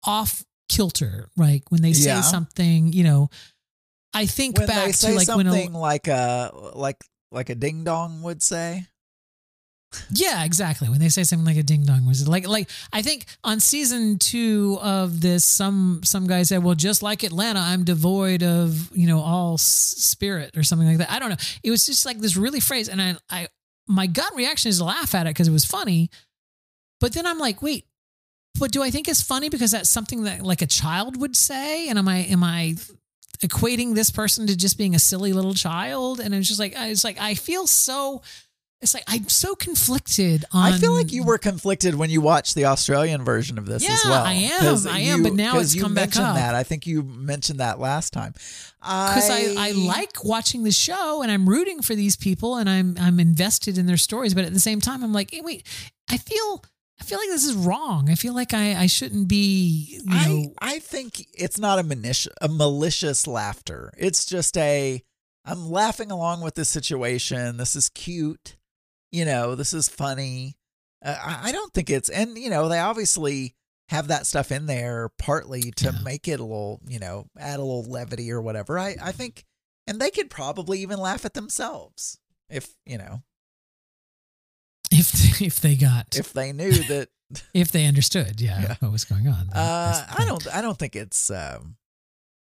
off 0.04 0.44
kilter, 0.68 1.28
like 1.36 1.70
when 1.70 1.82
they 1.82 1.92
say 1.92 2.06
Yeah. 2.10 2.20
something, 2.22 2.92
you 2.92 3.04
know. 3.04 3.30
I 4.14 4.26
think 4.26 4.58
when 4.58 4.66
back 4.66 4.92
to 4.94 5.06
like 5.14 5.28
when 5.28 5.46
something 5.46 5.74
a, 5.74 5.78
like 5.78 6.08
a 6.08 6.50
like 6.74 7.02
like 7.30 7.50
a 7.50 7.54
ding 7.54 7.84
dong 7.84 8.22
would 8.22 8.42
say. 8.42 8.86
Yeah, 10.10 10.44
exactly. 10.44 10.88
When 10.88 11.00
they 11.00 11.08
say 11.08 11.24
something 11.24 11.46
like 11.46 11.56
a 11.56 11.62
ding 11.62 11.84
dong 11.84 12.06
was 12.06 12.26
like 12.26 12.46
like 12.46 12.68
I 12.92 13.02
think 13.02 13.26
on 13.44 13.60
season 13.60 14.18
two 14.18 14.78
of 14.82 15.20
this, 15.20 15.44
some 15.44 16.00
some 16.04 16.26
guy 16.26 16.42
said, 16.42 16.62
"Well, 16.62 16.74
just 16.74 17.02
like 17.02 17.22
Atlanta, 17.22 17.60
I'm 17.60 17.84
devoid 17.84 18.42
of 18.42 18.90
you 18.96 19.06
know 19.06 19.20
all 19.20 19.58
spirit 19.58 20.56
or 20.56 20.62
something 20.62 20.88
like 20.88 20.98
that." 20.98 21.10
I 21.10 21.18
don't 21.18 21.30
know. 21.30 21.36
It 21.62 21.70
was 21.70 21.86
just 21.86 22.06
like 22.06 22.18
this 22.18 22.36
really 22.36 22.60
phrase, 22.60 22.88
and 22.88 23.00
I 23.00 23.16
I 23.30 23.48
my 23.86 24.06
gut 24.06 24.34
reaction 24.34 24.68
is 24.68 24.78
to 24.78 24.84
laugh 24.84 25.14
at 25.14 25.26
it 25.26 25.30
because 25.30 25.48
it 25.48 25.52
was 25.52 25.64
funny, 25.64 26.10
but 27.00 27.12
then 27.12 27.26
I'm 27.26 27.38
like, 27.38 27.62
wait, 27.62 27.86
but 28.58 28.70
do 28.70 28.82
I 28.82 28.90
think 28.90 29.08
it's 29.08 29.22
funny 29.22 29.48
because 29.48 29.72
that's 29.72 29.88
something 29.88 30.24
that 30.24 30.42
like 30.42 30.62
a 30.62 30.66
child 30.66 31.20
would 31.20 31.36
say, 31.36 31.88
and 31.88 31.98
am 31.98 32.08
I 32.08 32.18
am 32.18 32.44
I 32.44 32.76
equating 33.42 33.94
this 33.94 34.10
person 34.10 34.46
to 34.46 34.56
just 34.56 34.78
being 34.78 34.94
a 34.94 34.98
silly 34.98 35.32
little 35.32 35.54
child? 35.54 36.20
And 36.20 36.34
it's 36.34 36.48
just 36.48 36.60
like 36.60 36.74
it's 36.76 37.04
like 37.04 37.20
I 37.20 37.34
feel 37.34 37.66
so. 37.66 38.22
It's 38.82 38.94
like 38.94 39.04
I'm 39.06 39.28
so 39.28 39.54
conflicted 39.54 40.44
on. 40.52 40.72
I 40.72 40.76
feel 40.76 40.92
like 40.92 41.12
you 41.12 41.22
were 41.22 41.38
conflicted 41.38 41.94
when 41.94 42.10
you 42.10 42.20
watched 42.20 42.56
the 42.56 42.64
Australian 42.64 43.24
version 43.24 43.56
of 43.56 43.64
this 43.66 43.88
as 43.88 44.04
Yeah, 44.04 44.10
well. 44.10 44.24
I 44.24 44.32
am. 44.32 44.86
I 44.88 44.98
am, 45.00 45.22
but 45.22 45.34
now 45.34 45.58
it's 45.60 45.74
you 45.74 45.82
come 45.82 45.94
back 45.94 46.08
mentioned 46.08 46.26
up. 46.26 46.34
that. 46.34 46.54
I 46.56 46.64
think 46.64 46.86
you 46.86 47.02
mentioned 47.04 47.60
that 47.60 47.78
last 47.78 48.12
time. 48.12 48.32
because 48.80 49.30
I, 49.30 49.54
I 49.56 49.70
like 49.72 50.24
watching 50.24 50.64
the 50.64 50.72
show 50.72 51.22
and 51.22 51.30
I'm 51.30 51.48
rooting 51.48 51.80
for 51.80 51.94
these 51.94 52.16
people 52.16 52.56
and 52.56 52.68
I'm 52.68 52.96
I'm 53.00 53.20
invested 53.20 53.78
in 53.78 53.86
their 53.86 53.96
stories, 53.96 54.34
but 54.34 54.44
at 54.44 54.52
the 54.52 54.60
same 54.60 54.80
time 54.80 55.04
I'm 55.04 55.12
like, 55.12 55.30
hey, 55.30 55.42
wait, 55.42 55.64
I 56.10 56.16
feel 56.16 56.64
I 57.00 57.04
feel 57.04 57.18
like 57.18 57.28
this 57.28 57.44
is 57.44 57.54
wrong. 57.54 58.08
I 58.10 58.16
feel 58.16 58.34
like 58.34 58.52
I, 58.52 58.74
I 58.74 58.86
shouldn't 58.86 59.28
be 59.28 60.00
you 60.04 60.52
I, 60.60 60.74
I 60.74 60.78
think 60.80 61.26
it's 61.34 61.58
not 61.58 61.78
a 61.78 61.82
malicious, 61.84 62.32
a 62.40 62.48
malicious 62.48 63.26
laughter. 63.28 63.92
It's 63.96 64.26
just 64.26 64.56
a 64.58 65.02
I'm 65.44 65.70
laughing 65.70 66.10
along 66.10 66.40
with 66.42 66.56
this 66.56 66.68
situation. 66.68 67.56
This 67.58 67.76
is 67.76 67.88
cute. 67.88 68.56
You 69.12 69.24
know, 69.24 69.54
this 69.54 69.72
is 69.72 69.88
funny. 69.88 70.56
Uh, 71.04 71.16
I, 71.22 71.48
I 71.48 71.52
don't 71.52 71.72
think 71.72 71.90
it's 71.90 72.08
and 72.08 72.36
you 72.38 72.50
know 72.50 72.68
they 72.68 72.78
obviously 72.78 73.54
have 73.88 74.08
that 74.08 74.26
stuff 74.26 74.50
in 74.50 74.66
there 74.66 75.10
partly 75.18 75.70
to 75.76 75.92
make 76.04 76.26
it 76.28 76.40
a 76.40 76.44
little 76.44 76.80
you 76.86 76.98
know 76.98 77.26
add 77.38 77.60
a 77.60 77.62
little 77.62 77.84
levity 77.84 78.32
or 78.32 78.40
whatever. 78.40 78.78
I 78.78 78.96
I 79.02 79.12
think 79.12 79.44
and 79.86 80.00
they 80.00 80.10
could 80.10 80.30
probably 80.30 80.80
even 80.80 80.98
laugh 80.98 81.24
at 81.24 81.34
themselves 81.34 82.18
if 82.48 82.74
you 82.86 82.98
know 82.98 83.22
if 84.90 85.40
if 85.42 85.60
they 85.60 85.74
got 85.76 86.16
if 86.16 86.32
they 86.32 86.52
knew 86.52 86.72
that 86.72 87.08
if 87.54 87.72
they 87.72 87.86
understood, 87.86 88.40
yeah, 88.40 88.60
Yeah. 88.62 88.76
what 88.80 88.92
was 88.92 89.04
going 89.04 89.26
on. 89.26 89.48
Uh, 89.50 90.06
I 90.10 90.24
don't. 90.26 90.46
I 90.54 90.60
don't 90.60 90.78
think 90.78 90.94
it's 90.96 91.30
um, 91.30 91.76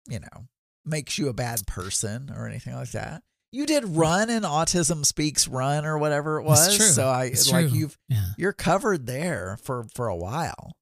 you 0.07 0.19
know 0.19 0.47
makes 0.85 1.17
you 1.17 1.29
a 1.29 1.33
bad 1.33 1.65
person 1.67 2.31
or 2.35 2.47
anything 2.47 2.73
like 2.75 2.91
that. 2.91 3.21
You 3.51 3.65
did 3.65 3.83
run 3.85 4.29
in 4.29 4.43
Autism 4.43 5.05
Speaks 5.05 5.47
Run 5.47 5.85
or 5.85 5.97
whatever 5.97 6.39
it 6.39 6.43
was. 6.43 6.93
So 6.95 7.07
I 7.07 7.25
It's 7.25 7.51
like 7.51 7.69
true. 7.69 7.77
you've 7.77 7.97
Yeah. 8.07 8.25
you're 8.37 8.53
covered 8.53 9.07
there 9.07 9.57
for 9.63 9.87
for 9.95 10.07
a 10.07 10.15
while. 10.15 10.73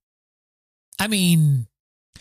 I 0.99 1.07
mean, 1.07 1.67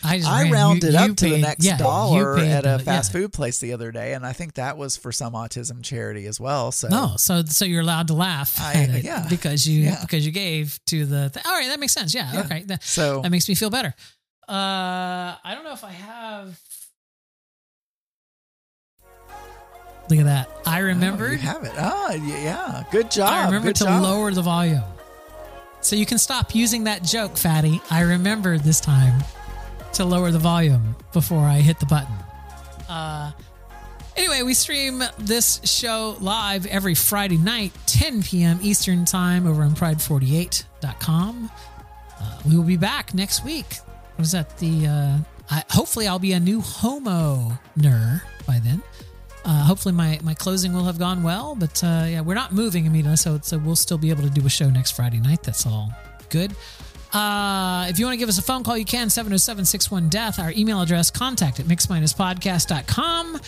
I 0.03 0.17
just 0.19 0.29
I 0.29 0.43
ran. 0.43 0.51
rounded 0.51 0.93
You- 0.93 0.99
up 0.99 1.07
you 1.09 1.15
to 1.15 1.29
the 1.31 1.37
next 1.39 1.65
yeah, 1.65 1.77
dollar 1.77 2.37
paid 2.37 2.51
at 2.51 2.65
a 2.65 2.77
fast 2.79 3.09
yeah. 3.13 3.19
food 3.19 3.33
place 3.33 3.57
the 3.59 3.73
other 3.73 3.91
day, 3.91 4.13
and 4.13 4.25
I 4.25 4.31
think 4.33 4.53
that 4.53 4.77
was 4.77 4.95
for 4.95 5.11
some 5.11 5.33
autism 5.33 5.83
charity 5.83 6.27
as 6.27 6.39
well. 6.39 6.71
So 6.71 6.87
No, 6.87 7.15
so 7.17 7.43
so 7.45 7.65
you're 7.65 7.81
allowed 7.81 8.07
to 8.07 8.13
laugh 8.13 8.57
I- 8.61 9.01
yeah. 9.03 9.25
because 9.27 9.67
you 9.67 9.81
Yeah. 9.83 9.99
because 10.01 10.25
you 10.25 10.31
gave 10.31 10.79
to 10.85 11.05
the. 11.07 11.29
Th- 11.33 11.45
All 11.45 11.51
right, 11.51 11.67
that 11.67 11.79
makes 11.79 11.93
sense. 11.93 12.13
Yeah, 12.13 12.31
Yeah. 12.31 12.39
okay. 12.41 12.63
That, 12.67 12.83
So- 12.83 13.21
that 13.21 13.31
makes 13.31 13.49
me 13.49 13.55
feel 13.55 13.69
better. 13.71 13.93
Uh, 14.47 15.35
I 15.43 15.51
don't 15.55 15.63
know 15.65 15.73
if 15.73 15.83
I 15.83 15.91
have. 15.91 16.57
Look 20.09 20.19
at 20.19 20.25
that! 20.25 20.49
I 20.65 20.79
Oh, 21.29 21.31
you 21.31 21.37
have 21.39 21.63
it. 21.63 21.71
Oh, 21.77 22.13
yeah. 22.13 22.83
Good 22.91 23.11
job. 23.11 23.29
I 23.29 23.45
remember 23.45 23.73
to 23.73 23.83
job. 23.83 24.03
lower 24.03 24.31
the 24.31 24.41
volume, 24.41 24.83
so 25.81 25.95
you 25.95 26.05
can 26.05 26.17
stop 26.17 26.55
using 26.55 26.85
that 26.85 27.03
joke, 27.03 27.37
fatty. 27.37 27.81
I 27.89 28.01
remembered 28.01 28.61
this 28.61 28.79
time 28.79 29.23
to 29.93 30.05
lower 30.05 30.31
the 30.31 30.39
volume 30.39 30.95
before 31.13 31.43
I 31.43 31.59
hit 31.59 31.79
the 31.79 31.85
button. 31.85 32.15
Uh, 32.87 33.31
anyway, 34.15 34.43
we 34.43 34.53
stream 34.53 35.03
this 35.17 35.59
show 35.63 36.15
live 36.19 36.65
every 36.65 36.95
Friday 36.95 37.37
night, 37.37 37.73
10 37.87 38.23
p.m. 38.23 38.59
Eastern 38.61 39.05
Time 39.05 39.45
over 39.47 39.63
on 39.63 39.71
Pride48.com. 39.71 41.51
Uh, 42.19 42.39
we 42.47 42.55
will 42.55 42.63
be 42.63 42.77
back 42.77 43.13
next 43.13 43.43
week. 43.43 43.75
What 44.15 44.25
is 44.25 44.31
that? 44.31 44.57
The 44.57 44.87
uh, 44.87 45.17
I, 45.49 45.63
hopefully 45.69 46.07
I'll 46.07 46.19
be 46.19 46.33
a 46.33 46.39
new 46.39 46.61
homo 46.61 47.57
ner 47.75 48.23
by 48.45 48.59
then. 48.59 48.81
Uh, 49.47 49.63
hopefully 49.63 49.95
my, 49.95 50.19
my 50.23 50.33
closing 50.33 50.73
will 50.73 50.83
have 50.83 50.99
gone 50.99 51.23
well, 51.23 51.55
but 51.55 51.81
uh, 51.81 52.05
yeah, 52.05 52.19
we're 52.19 52.33
not 52.33 52.51
moving 52.51 52.85
immediately, 52.85 53.15
so 53.15 53.39
so 53.41 53.57
we'll 53.57 53.77
still 53.77 53.97
be 53.97 54.09
able 54.09 54.23
to 54.23 54.29
do 54.29 54.45
a 54.45 54.49
show 54.49 54.69
next 54.69 54.91
Friday 54.91 55.19
night. 55.19 55.41
That's 55.41 55.65
all 55.65 55.89
good. 56.29 56.53
Uh, 57.13 57.85
if 57.87 57.97
you 57.97 58.05
want 58.05 58.13
to 58.13 58.17
give 58.17 58.27
us 58.27 58.37
a 58.37 58.41
phone 58.41 58.65
call, 58.65 58.77
you 58.77 58.83
can 58.83 59.09
707 59.09 59.63
61 59.63 60.09
Death. 60.09 60.37
Our 60.39 60.51
email 60.51 60.81
address, 60.81 61.09
contact 61.09 61.61
at 61.61 61.65
mix-podcast.com. 61.65 63.39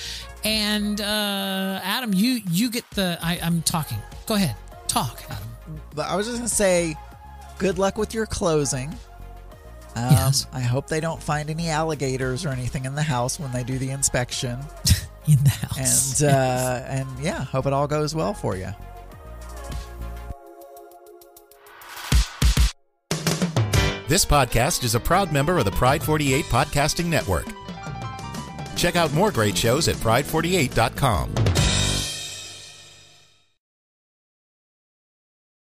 And 0.46 1.02
uh, 1.02 1.82
Adam, 1.84 2.14
you 2.14 2.40
you 2.50 2.72
get 2.72 2.90
the. 2.92 3.18
I, 3.22 3.38
I'm 3.44 3.62
talking. 3.64 3.98
Go 4.26 4.36
ahead. 4.36 4.56
Talk, 4.88 5.22
Adam. 5.30 5.44
But 5.94 6.08
I 6.08 6.16
was 6.16 6.28
just 6.28 6.38
gonna 6.38 6.48
say, 6.48 6.96
good 7.58 7.78
luck 7.78 7.98
with 7.98 8.14
your 8.14 8.26
closing. 8.26 8.90
Um, 9.96 10.12
Yes. 10.12 10.48
I 10.54 10.62
hope 10.62 10.88
they 10.88 11.02
don't 11.02 11.22
find 11.22 11.50
any 11.50 11.68
alligators 11.70 12.46
or 12.46 12.50
anything 12.50 12.86
in 12.86 12.96
the 12.96 13.04
house 13.04 13.38
when 13.38 13.52
they 13.52 13.66
do 13.66 13.78
the 13.78 13.90
inspection. 13.90 14.60
in 15.34 15.44
the 15.44 15.50
house. 15.50 16.22
And 16.22 16.30
uh, 16.34 16.84
and 16.88 17.20
yeah, 17.20 17.44
hope 17.44 17.66
it 17.66 17.74
all 17.74 17.88
goes 17.88 18.16
well 18.16 18.34
for 18.34 18.56
you. 18.56 18.74
This 24.08 24.26
podcast 24.26 24.84
is 24.84 24.96
a 24.96 25.00
proud 25.00 25.32
member 25.32 25.60
of 25.60 25.66
the 25.66 25.72
Pride 25.72 26.02
48 26.02 26.46
Podcasting 26.46 27.06
Network. 27.06 27.46
Check 28.76 28.96
out 28.96 29.14
more 29.14 29.30
great 29.30 29.56
shows 29.56 29.88
at 29.88 29.98
pride48.com. 29.98 31.49